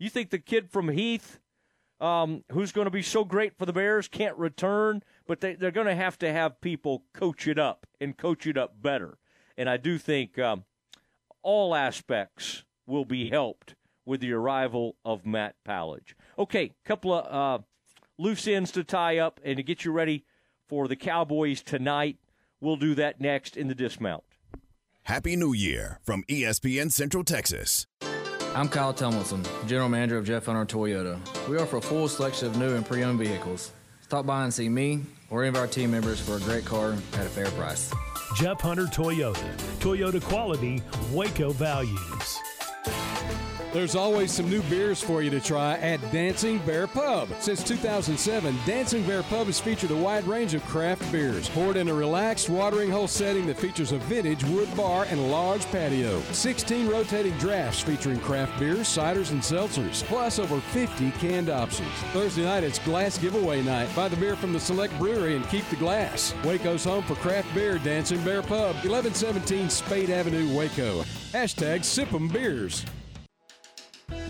You 0.00 0.10
think 0.10 0.30
the 0.30 0.40
kid 0.40 0.72
from 0.72 0.88
Heath, 0.88 1.38
um, 2.00 2.42
who's 2.50 2.72
going 2.72 2.86
to 2.86 2.90
be 2.90 3.00
so 3.00 3.22
great 3.22 3.56
for 3.56 3.64
the 3.64 3.72
Bears, 3.72 4.08
can't 4.08 4.36
return? 4.36 5.04
But 5.24 5.40
they, 5.40 5.54
they're 5.54 5.70
going 5.70 5.86
to 5.86 5.94
have 5.94 6.18
to 6.18 6.32
have 6.32 6.60
people 6.60 7.04
coach 7.12 7.46
it 7.46 7.60
up 7.60 7.86
and 8.00 8.16
coach 8.16 8.44
it 8.48 8.58
up 8.58 8.82
better. 8.82 9.18
And 9.56 9.70
I 9.70 9.76
do 9.76 9.98
think 9.98 10.36
um, 10.40 10.64
all 11.44 11.76
aspects 11.76 12.64
will 12.86 13.04
be 13.04 13.30
helped 13.30 13.76
with 14.04 14.18
the 14.18 14.32
arrival 14.32 14.96
of 15.04 15.24
Matt 15.24 15.54
Powledge. 15.64 16.14
Okay, 16.36 16.72
couple 16.84 17.14
of 17.14 17.60
uh, 17.60 17.62
loose 18.18 18.48
ends 18.48 18.72
to 18.72 18.82
tie 18.82 19.18
up 19.18 19.38
and 19.44 19.58
to 19.58 19.62
get 19.62 19.84
you 19.84 19.92
ready 19.92 20.24
for 20.66 20.88
the 20.88 20.96
Cowboys 20.96 21.62
tonight. 21.62 22.16
We'll 22.60 22.74
do 22.74 22.96
that 22.96 23.20
next 23.20 23.56
in 23.56 23.68
the 23.68 23.76
dismount. 23.76 24.24
Happy 25.06 25.36
New 25.36 25.52
Year 25.52 26.00
from 26.02 26.24
ESPN 26.30 26.90
Central 26.90 27.24
Texas. 27.24 27.86
I'm 28.54 28.70
Kyle 28.70 28.94
Tomlinson, 28.94 29.44
General 29.66 29.90
Manager 29.90 30.16
of 30.16 30.24
Jeff 30.24 30.46
Hunter 30.46 30.64
Toyota. 30.64 31.18
We 31.46 31.58
offer 31.58 31.76
a 31.76 31.82
full 31.82 32.08
selection 32.08 32.48
of 32.48 32.56
new 32.56 32.74
and 32.74 32.86
pre-owned 32.86 33.18
vehicles. 33.18 33.72
Stop 34.00 34.24
by 34.24 34.44
and 34.44 34.54
see 34.54 34.70
me 34.70 35.02
or 35.28 35.42
any 35.42 35.50
of 35.50 35.56
our 35.56 35.66
team 35.66 35.90
members 35.90 36.22
for 36.22 36.38
a 36.38 36.40
great 36.40 36.64
car 36.64 36.92
at 36.92 37.26
a 37.26 37.28
fair 37.28 37.50
price. 37.50 37.92
Jeff 38.34 38.62
Hunter 38.62 38.86
Toyota. 38.86 39.54
Toyota 39.78 40.22
quality, 40.22 40.82
Waco 41.12 41.50
values. 41.52 42.38
There's 43.74 43.96
always 43.96 44.30
some 44.30 44.48
new 44.48 44.62
beers 44.62 45.02
for 45.02 45.20
you 45.20 45.30
to 45.30 45.40
try 45.40 45.74
at 45.78 46.00
Dancing 46.12 46.58
Bear 46.58 46.86
Pub. 46.86 47.28
Since 47.40 47.64
2007, 47.64 48.56
Dancing 48.64 49.02
Bear 49.02 49.24
Pub 49.24 49.48
has 49.48 49.58
featured 49.58 49.90
a 49.90 49.96
wide 49.96 50.22
range 50.28 50.54
of 50.54 50.64
craft 50.66 51.10
beers, 51.10 51.48
poured 51.48 51.76
in 51.76 51.88
a 51.88 51.92
relaxed 51.92 52.48
watering 52.48 52.88
hole 52.88 53.08
setting 53.08 53.46
that 53.46 53.58
features 53.58 53.90
a 53.90 53.98
vintage 53.98 54.44
wood 54.44 54.68
bar 54.76 55.06
and 55.10 55.28
large 55.28 55.66
patio. 55.72 56.20
16 56.30 56.86
rotating 56.86 57.36
drafts 57.38 57.80
featuring 57.80 58.20
craft 58.20 58.56
beers, 58.60 58.86
ciders, 58.86 59.32
and 59.32 59.40
seltzers, 59.42 60.04
plus 60.04 60.38
over 60.38 60.60
50 60.60 61.10
canned 61.10 61.50
options. 61.50 61.90
Thursday 62.12 62.44
night, 62.44 62.62
it's 62.62 62.78
glass 62.78 63.18
giveaway 63.18 63.60
night. 63.60 63.88
Buy 63.96 64.06
the 64.06 64.14
beer 64.14 64.36
from 64.36 64.52
the 64.52 64.60
Select 64.60 64.96
Brewery 65.00 65.34
and 65.34 65.48
keep 65.48 65.68
the 65.68 65.74
glass. 65.74 66.32
Waco's 66.44 66.84
home 66.84 67.02
for 67.02 67.16
craft 67.16 67.52
beer, 67.52 67.78
Dancing 67.78 68.22
Bear 68.22 68.42
Pub, 68.42 68.76
1117 68.84 69.68
Spade 69.68 70.10
Avenue, 70.10 70.56
Waco. 70.56 71.02
Hashtag 71.32 71.84
Sip 71.84 72.12
'em 72.14 72.28
Beers. 72.28 72.84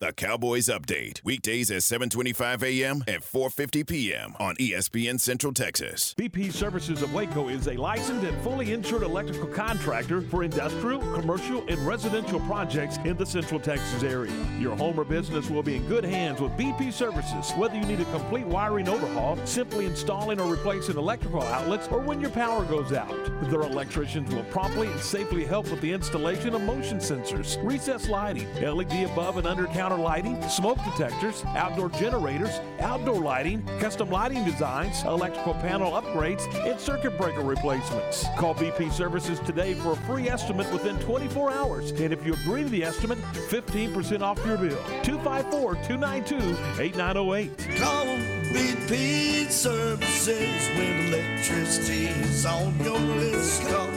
The 0.00 0.14
Cowboys 0.14 0.68
Update. 0.68 1.22
Weekdays 1.24 1.70
at 1.70 1.82
7:25 1.82 2.62
a.m. 2.62 3.04
and 3.06 3.22
4:50 3.22 3.86
p.m. 3.86 4.34
on 4.40 4.56
ESPN 4.56 5.20
Central 5.20 5.52
Texas. 5.52 6.14
BP 6.16 6.54
Services 6.54 7.02
of 7.02 7.12
Waco 7.12 7.48
is 7.48 7.66
a 7.66 7.74
licensed 7.74 8.24
and 8.24 8.42
fully 8.42 8.72
insured 8.72 9.02
electrical 9.02 9.48
contractor 9.48 10.22
for 10.22 10.42
industrial, 10.42 11.00
commercial, 11.12 11.62
and 11.68 11.78
residential 11.86 12.40
projects 12.40 12.96
in 13.04 13.14
the 13.18 13.26
Central 13.26 13.60
Texas 13.60 14.02
area. 14.02 14.32
Your 14.58 14.74
home 14.74 14.98
or 14.98 15.04
business 15.04 15.50
will 15.50 15.62
be 15.62 15.76
in 15.76 15.86
good 15.86 16.06
hands 16.06 16.40
with 16.40 16.52
BP 16.52 16.94
Services. 16.94 17.52
Whether 17.58 17.76
you 17.76 17.84
need 17.84 18.00
a 18.00 18.06
complete 18.06 18.46
wiring 18.46 18.88
overhaul, 18.88 19.36
simply 19.44 19.84
installing 19.84 20.40
or 20.40 20.50
replacing 20.50 20.96
electrical 20.96 21.42
outlets, 21.42 21.88
or 21.88 21.98
when 21.98 22.22
your 22.22 22.30
power 22.30 22.64
goes 22.64 22.94
out, 22.94 23.14
their 23.50 23.60
electricians 23.60 24.34
will 24.34 24.44
promptly 24.44 24.86
and 24.86 24.98
safely 24.98 25.44
help 25.44 25.70
with 25.70 25.82
the 25.82 25.92
installation 25.92 26.54
of 26.54 26.62
motion 26.62 27.00
sensors, 27.00 27.62
recessed 27.62 28.08
lighting, 28.08 28.48
LED 28.62 29.04
above 29.04 29.36
and 29.36 29.46
under 29.46 29.66
counter 29.66 29.89
lighting, 29.96 30.40
smoke 30.48 30.78
detectors, 30.84 31.44
outdoor 31.56 31.88
generators, 31.90 32.60
outdoor 32.80 33.20
lighting, 33.20 33.64
custom 33.78 34.10
lighting 34.10 34.44
designs, 34.44 35.02
electrical 35.04 35.54
panel 35.54 35.92
upgrades, 35.92 36.46
and 36.68 36.78
circuit 36.78 37.16
breaker 37.16 37.42
replacements. 37.42 38.26
Call 38.38 38.54
BP 38.54 38.92
Services 38.92 39.40
today 39.40 39.74
for 39.74 39.92
a 39.92 39.96
free 39.96 40.28
estimate 40.28 40.70
within 40.72 40.98
24 41.00 41.52
hours. 41.52 41.90
And 41.92 42.12
if 42.12 42.24
you 42.24 42.34
agree 42.34 42.64
to 42.64 42.68
the 42.68 42.84
estimate, 42.84 43.18
15% 43.48 44.20
off 44.22 44.44
your 44.44 44.56
bill. 44.56 44.78
254 45.02 45.74
292 45.86 46.82
8908. 46.82 47.58
Call 47.78 48.06
BP 48.52 49.50
Services 49.50 50.68
when 50.76 51.12
electricity 51.12 52.06
is 52.06 52.46
on 52.46 52.76
your 52.82 52.98
list. 52.98 53.62
Call 53.68 53.88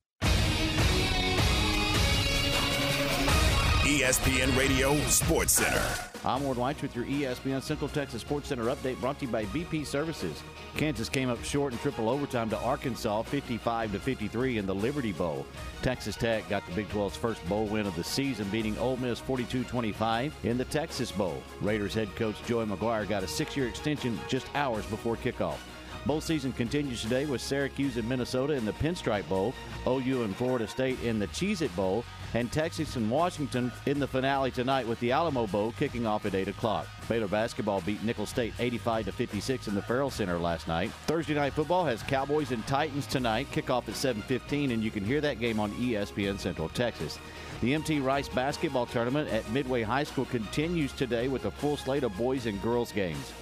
ESPN 3.91 4.57
Radio 4.57 4.95
Sports 5.07 5.51
Center. 5.51 5.83
I'm 6.23 6.45
Ward 6.45 6.57
White 6.57 6.81
with 6.81 6.95
your 6.95 7.03
ESPN 7.03 7.61
Central 7.61 7.89
Texas 7.89 8.21
Sports 8.21 8.47
Center 8.47 8.63
update 8.67 8.97
brought 9.01 9.19
to 9.19 9.25
you 9.25 9.31
by 9.33 9.43
BP 9.47 9.85
Services. 9.85 10.41
Kansas 10.77 11.09
came 11.09 11.29
up 11.29 11.43
short 11.43 11.73
in 11.73 11.79
triple 11.79 12.09
overtime 12.09 12.49
to 12.51 12.57
Arkansas 12.59 13.23
55 13.23 13.91
to 13.91 13.99
53 13.99 14.59
in 14.59 14.65
the 14.65 14.73
Liberty 14.73 15.11
Bowl. 15.11 15.45
Texas 15.81 16.15
Tech 16.15 16.47
got 16.47 16.65
the 16.67 16.73
Big 16.73 16.87
12's 16.87 17.17
first 17.17 17.45
bowl 17.49 17.65
win 17.65 17.85
of 17.85 17.93
the 17.97 18.03
season 18.03 18.47
beating 18.47 18.77
Ole 18.77 18.95
Miss 18.95 19.19
42-25 19.19 20.31
in 20.45 20.57
the 20.57 20.63
Texas 20.65 21.11
Bowl. 21.11 21.43
Raiders 21.59 21.93
head 21.93 22.15
coach 22.15 22.37
Joey 22.45 22.67
McGuire 22.67 23.09
got 23.09 23.23
a 23.23 23.27
6-year 23.27 23.67
extension 23.67 24.17
just 24.29 24.47
hours 24.55 24.85
before 24.85 25.17
kickoff. 25.17 25.57
Bowl 26.05 26.21
season 26.21 26.53
continues 26.53 27.01
today 27.01 27.25
with 27.25 27.41
Syracuse 27.41 27.97
and 27.97 28.07
Minnesota 28.07 28.53
in 28.53 28.63
the 28.63 28.73
Pinstripe 28.73 29.27
Bowl, 29.27 29.53
OU 29.85 30.23
and 30.23 30.35
Florida 30.35 30.67
State 30.67 30.99
in 31.03 31.19
the 31.19 31.27
Cheez 31.27 31.61
It 31.61 31.75
Bowl, 31.75 32.05
and 32.33 32.51
Texas 32.51 32.95
and 32.95 33.09
Washington 33.09 33.71
in 33.85 33.99
the 33.99 34.07
finale 34.07 34.51
tonight 34.51 34.87
with 34.87 34.99
the 34.99 35.11
Alamo 35.11 35.47
Bowl 35.47 35.73
kicking 35.77 36.05
off 36.05 36.25
at 36.25 36.35
8 36.35 36.47
o'clock. 36.47 36.87
Baylor 37.07 37.27
basketball 37.27 37.81
beat 37.81 38.03
Nicholls 38.03 38.29
State 38.29 38.53
85 38.59 39.05
to 39.05 39.11
56 39.11 39.67
in 39.67 39.75
the 39.75 39.81
Ferrell 39.81 40.09
Center 40.09 40.37
last 40.37 40.67
night. 40.67 40.91
Thursday 41.07 41.33
night 41.33 41.53
football 41.53 41.85
has 41.85 42.03
Cowboys 42.03 42.51
and 42.51 42.65
Titans 42.67 43.05
tonight, 43.05 43.47
kickoff 43.51 43.87
at 43.89 43.95
7:15, 43.95 44.71
and 44.71 44.83
you 44.83 44.91
can 44.91 45.03
hear 45.03 45.21
that 45.21 45.39
game 45.39 45.59
on 45.59 45.71
ESPN 45.73 46.39
Central 46.39 46.69
Texas. 46.69 47.19
The 47.61 47.73
MT 47.73 47.99
Rice 47.99 48.29
basketball 48.29 48.85
tournament 48.85 49.29
at 49.29 49.49
Midway 49.51 49.83
High 49.83 50.03
School 50.03 50.25
continues 50.25 50.91
today 50.93 51.27
with 51.27 51.45
a 51.45 51.51
full 51.51 51.77
slate 51.77 52.03
of 52.03 52.15
boys 52.17 52.45
and 52.45 52.61
girls 52.61 52.91
games. 52.91 53.33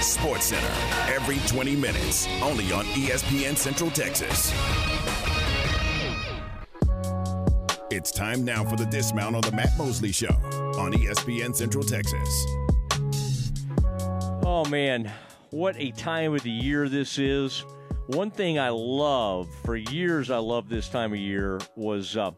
Sports 0.00 0.46
Center 0.46 1.12
every 1.12 1.38
20 1.46 1.76
minutes, 1.76 2.26
only 2.42 2.72
on 2.72 2.84
ESPN 2.94 3.56
Central 3.56 3.90
Texas. 3.90 4.52
It's 7.92 8.12
time 8.12 8.44
now 8.44 8.62
for 8.62 8.76
the 8.76 8.86
dismount 8.86 9.34
on 9.34 9.40
the 9.40 9.50
Matt 9.50 9.76
Mosley 9.76 10.12
Show 10.12 10.28
on 10.78 10.92
ESPN 10.92 11.56
Central 11.56 11.82
Texas. 11.82 12.46
Oh 14.46 14.64
man, 14.70 15.10
what 15.50 15.74
a 15.76 15.90
time 15.90 16.32
of 16.34 16.44
the 16.44 16.52
year 16.52 16.88
this 16.88 17.18
is. 17.18 17.64
One 18.06 18.30
thing 18.30 18.60
I 18.60 18.68
love, 18.68 19.52
for 19.64 19.74
years 19.74 20.30
I 20.30 20.36
loved 20.36 20.70
this 20.70 20.88
time 20.88 21.12
of 21.12 21.18
year, 21.18 21.58
was 21.74 22.16
uh, 22.16 22.30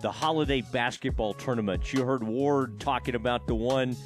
the 0.00 0.12
holiday 0.12 0.60
basketball 0.60 1.34
tournament. 1.34 1.92
You 1.92 2.04
heard 2.04 2.22
Ward 2.22 2.78
talking 2.78 3.16
about 3.16 3.48
the 3.48 3.56
one, 3.56 3.96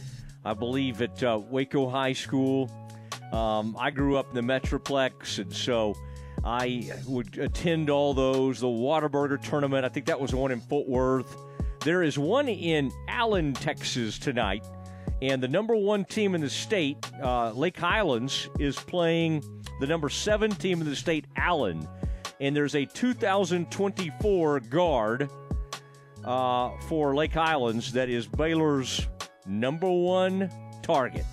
I 0.43 0.55
believe, 0.55 1.03
at 1.03 1.23
uh, 1.23 1.39
Waco 1.51 1.87
High 1.87 2.15
School. 2.15 2.71
Um, 3.31 3.77
I 3.79 3.91
grew 3.91 4.17
up 4.17 4.31
in 4.31 4.35
the 4.35 4.41
Metroplex, 4.41 5.39
and 5.39 5.53
so 5.53 5.95
I 6.45 6.91
would 7.07 7.39
attend 7.39 7.91
all 7.91 8.15
those. 8.15 8.61
The 8.61 8.67
Whataburger 8.67 9.41
tournament, 9.43 9.85
I 9.85 9.89
think 9.89 10.07
that 10.07 10.21
was 10.21 10.33
the 10.33 10.37
one 10.37 10.51
in 10.51 10.61
Fort 10.61 10.89
Worth. 10.89 11.37
There 11.85 12.03
is 12.03 12.19
one 12.19 12.49
in 12.49 12.93
Allen, 13.09 13.55
Texas 13.55 14.19
tonight, 14.19 14.65
and 15.21 15.43
the 15.43 15.49
number 15.49 15.77
one 15.77 16.05
team 16.05 16.35
in 16.35 16.41
the 16.41 16.51
state, 16.51 16.97
uh, 17.23 17.53
Lake 17.53 17.77
Highlands, 17.77 18.49
is 18.59 18.77
playing 18.77 19.43
the 19.81 19.87
number 19.87 20.09
seven 20.09 20.51
team 20.51 20.81
in 20.81 20.89
the 20.89 20.97
state, 20.97 21.27
Allen. 21.37 21.89
And 22.41 22.55
there's 22.55 22.75
a 22.75 22.85
2024 22.85 24.61
guard 24.61 25.31
uh, 26.25 26.71
for 26.89 27.15
Lake 27.15 27.35
Highlands 27.35 27.93
that 27.93 28.09
is 28.09 28.27
Baylor's 28.27 29.07
number 29.47 29.91
one 29.91 30.51
target. 30.83 31.27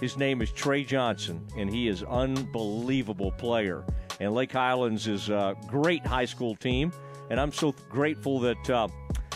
His 0.00 0.18
name 0.18 0.42
is 0.42 0.52
Tre 0.52 0.84
Johnson, 0.84 1.46
and 1.56 1.70
he 1.72 1.88
is 1.88 2.02
unbelievable 2.02 3.32
player. 3.32 3.84
And 4.20 4.32
Lake 4.34 4.52
Highlands 4.52 5.06
is 5.06 5.28
a 5.28 5.56
great 5.66 6.06
high 6.06 6.24
school 6.24 6.54
team, 6.54 6.92
and 7.30 7.38
I'm 7.38 7.52
so 7.52 7.74
grateful 7.88 8.40
that 8.40 8.70
uh, 8.70 8.88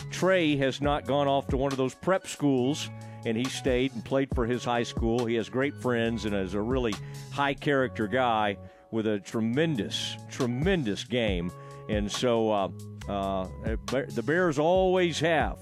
Tre 0.09 0.55
has 0.57 0.81
not 0.81 1.05
gone 1.05 1.27
off 1.27 1.47
to 1.49 1.57
one 1.57 1.71
of 1.71 1.77
those 1.77 1.95
prep 1.95 2.27
schools, 2.27 2.89
and 3.25 3.37
he 3.37 3.45
stayed 3.45 3.93
and 3.93 4.03
played 4.03 4.29
for 4.33 4.45
his 4.45 4.63
high 4.65 4.83
school. 4.83 5.25
He 5.25 5.35
has 5.35 5.49
great 5.49 5.75
friends 5.75 6.25
and 6.25 6.33
is 6.33 6.55
a 6.55 6.61
really 6.61 6.95
high 7.31 7.53
character 7.53 8.07
guy 8.07 8.57
with 8.89 9.07
a 9.07 9.19
tremendous, 9.19 10.17
tremendous 10.29 11.03
game. 11.03 11.51
And 11.89 12.11
so 12.11 12.51
uh, 12.51 12.69
Uh, 13.09 13.47
the 13.85 14.23
Bears 14.23 14.59
always 14.59 15.19
have 15.19 15.57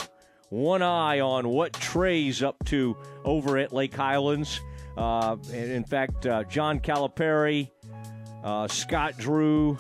one 0.50 0.82
eye 0.82 1.20
on 1.22 1.48
what 1.48 1.74
Tre's 1.74 2.44
up 2.44 2.58
to 2.66 2.98
over 3.24 3.58
at 3.58 3.72
Lake 3.72 3.96
Highlands. 3.96 4.60
Uh, 4.98 5.38
and 5.54 5.72
in 5.72 5.86
fact, 5.86 6.26
uh, 6.26 6.44
John 6.44 6.80
Calipari, 6.80 7.72
uh, 8.44 8.68
Scott 8.68 9.18
Drew, 9.18 9.78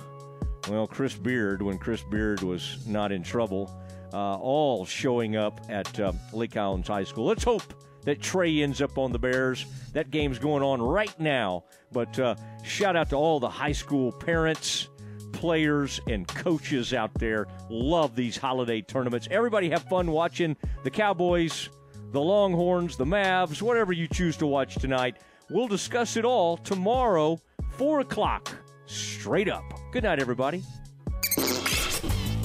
well, 0.70 0.88
Chris 0.88 1.16
Beard, 1.16 1.62
when 1.62 1.78
Chris 1.78 2.04
Beard 2.04 2.42
was 2.42 2.86
not 2.86 3.12
in 3.12 3.24
trouble, 3.24 3.72
uh, 4.14 4.36
all 4.36 4.86
showing 4.86 5.36
up 5.36 5.62
at 5.70 6.00
uh, 6.00 6.12
Lake 6.34 6.54
Highlands 6.54 6.88
High 6.88 7.04
School. 7.04 7.26
Let's 7.26 7.44
hope 7.44 7.64
that 8.04 8.22
Tre 8.22 8.62
ends 8.62 8.82
up 8.82 8.98
on 8.98 9.12
the 9.12 9.20
Bears. 9.20 9.66
That 9.94 10.12
game's 10.12 10.40
going 10.40 10.64
on 10.64 10.82
right 10.82 11.18
now. 11.20 11.66
But 11.92 12.18
uh, 12.20 12.36
shout 12.64 12.96
out 12.96 13.10
to 13.10 13.16
all 13.16 13.40
the 13.40 13.50
high 13.50 13.72
school 13.72 14.12
parents, 14.12 14.90
players, 15.32 16.00
and 16.08 16.28
coaches 16.28 16.94
out 16.94 17.14
there. 17.16 17.48
Love 17.70 18.16
these 18.16 18.38
holiday 18.38 18.82
tournaments. 18.82 19.28
Everybody 19.32 19.70
have 19.70 19.84
fun 19.84 20.12
watching 20.12 20.56
the 20.84 20.92
Cowboys, 20.92 21.70
the 22.12 22.22
Longhorns, 22.22 22.98
the 22.98 23.06
Mavs, 23.06 23.62
whatever 23.62 23.94
you 23.94 24.08
choose 24.08 24.38
to 24.38 24.48
watch 24.48 24.76
tonight. 24.76 25.18
We'll 25.50 25.68
discuss 25.68 26.16
it 26.16 26.26
all 26.26 26.58
tomorrow, 26.58 27.40
4 27.80 28.02
o'clock, 28.02 28.54
straight 28.88 29.48
up. 29.48 29.64
Good 29.94 30.04
night, 30.04 30.20
everybody. 30.20 30.64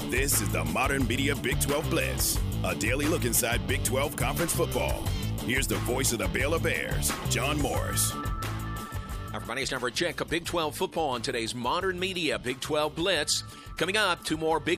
This 0.08 0.40
is 0.40 0.48
the 0.52 0.64
Modern 0.72 1.04
Media 1.08 1.34
Big 1.34 1.60
12 1.60 1.90
Blitz, 1.90 2.38
a 2.62 2.72
daily 2.76 3.06
look 3.06 3.24
inside 3.24 3.66
Big 3.66 3.82
12 3.82 4.14
conference 4.14 4.54
football. 4.54 5.02
Here's 5.44 5.66
the 5.66 5.74
voice 5.78 6.12
of 6.12 6.20
the 6.20 6.28
Baylor 6.28 6.60
Bears, 6.60 7.10
John 7.30 7.60
Morris. 7.60 8.12
Everybody's 9.34 9.72
number 9.72 9.90
check 9.90 10.20
a 10.20 10.24
Big 10.24 10.44
12 10.44 10.76
football 10.76 11.10
on 11.10 11.20
today's 11.20 11.52
Modern 11.52 11.98
Media 11.98 12.38
Big 12.38 12.60
12 12.60 12.94
Blitz. 12.94 13.42
Coming 13.76 13.96
up, 13.96 14.22
two 14.22 14.36
more 14.36 14.60
Big 14.60 14.72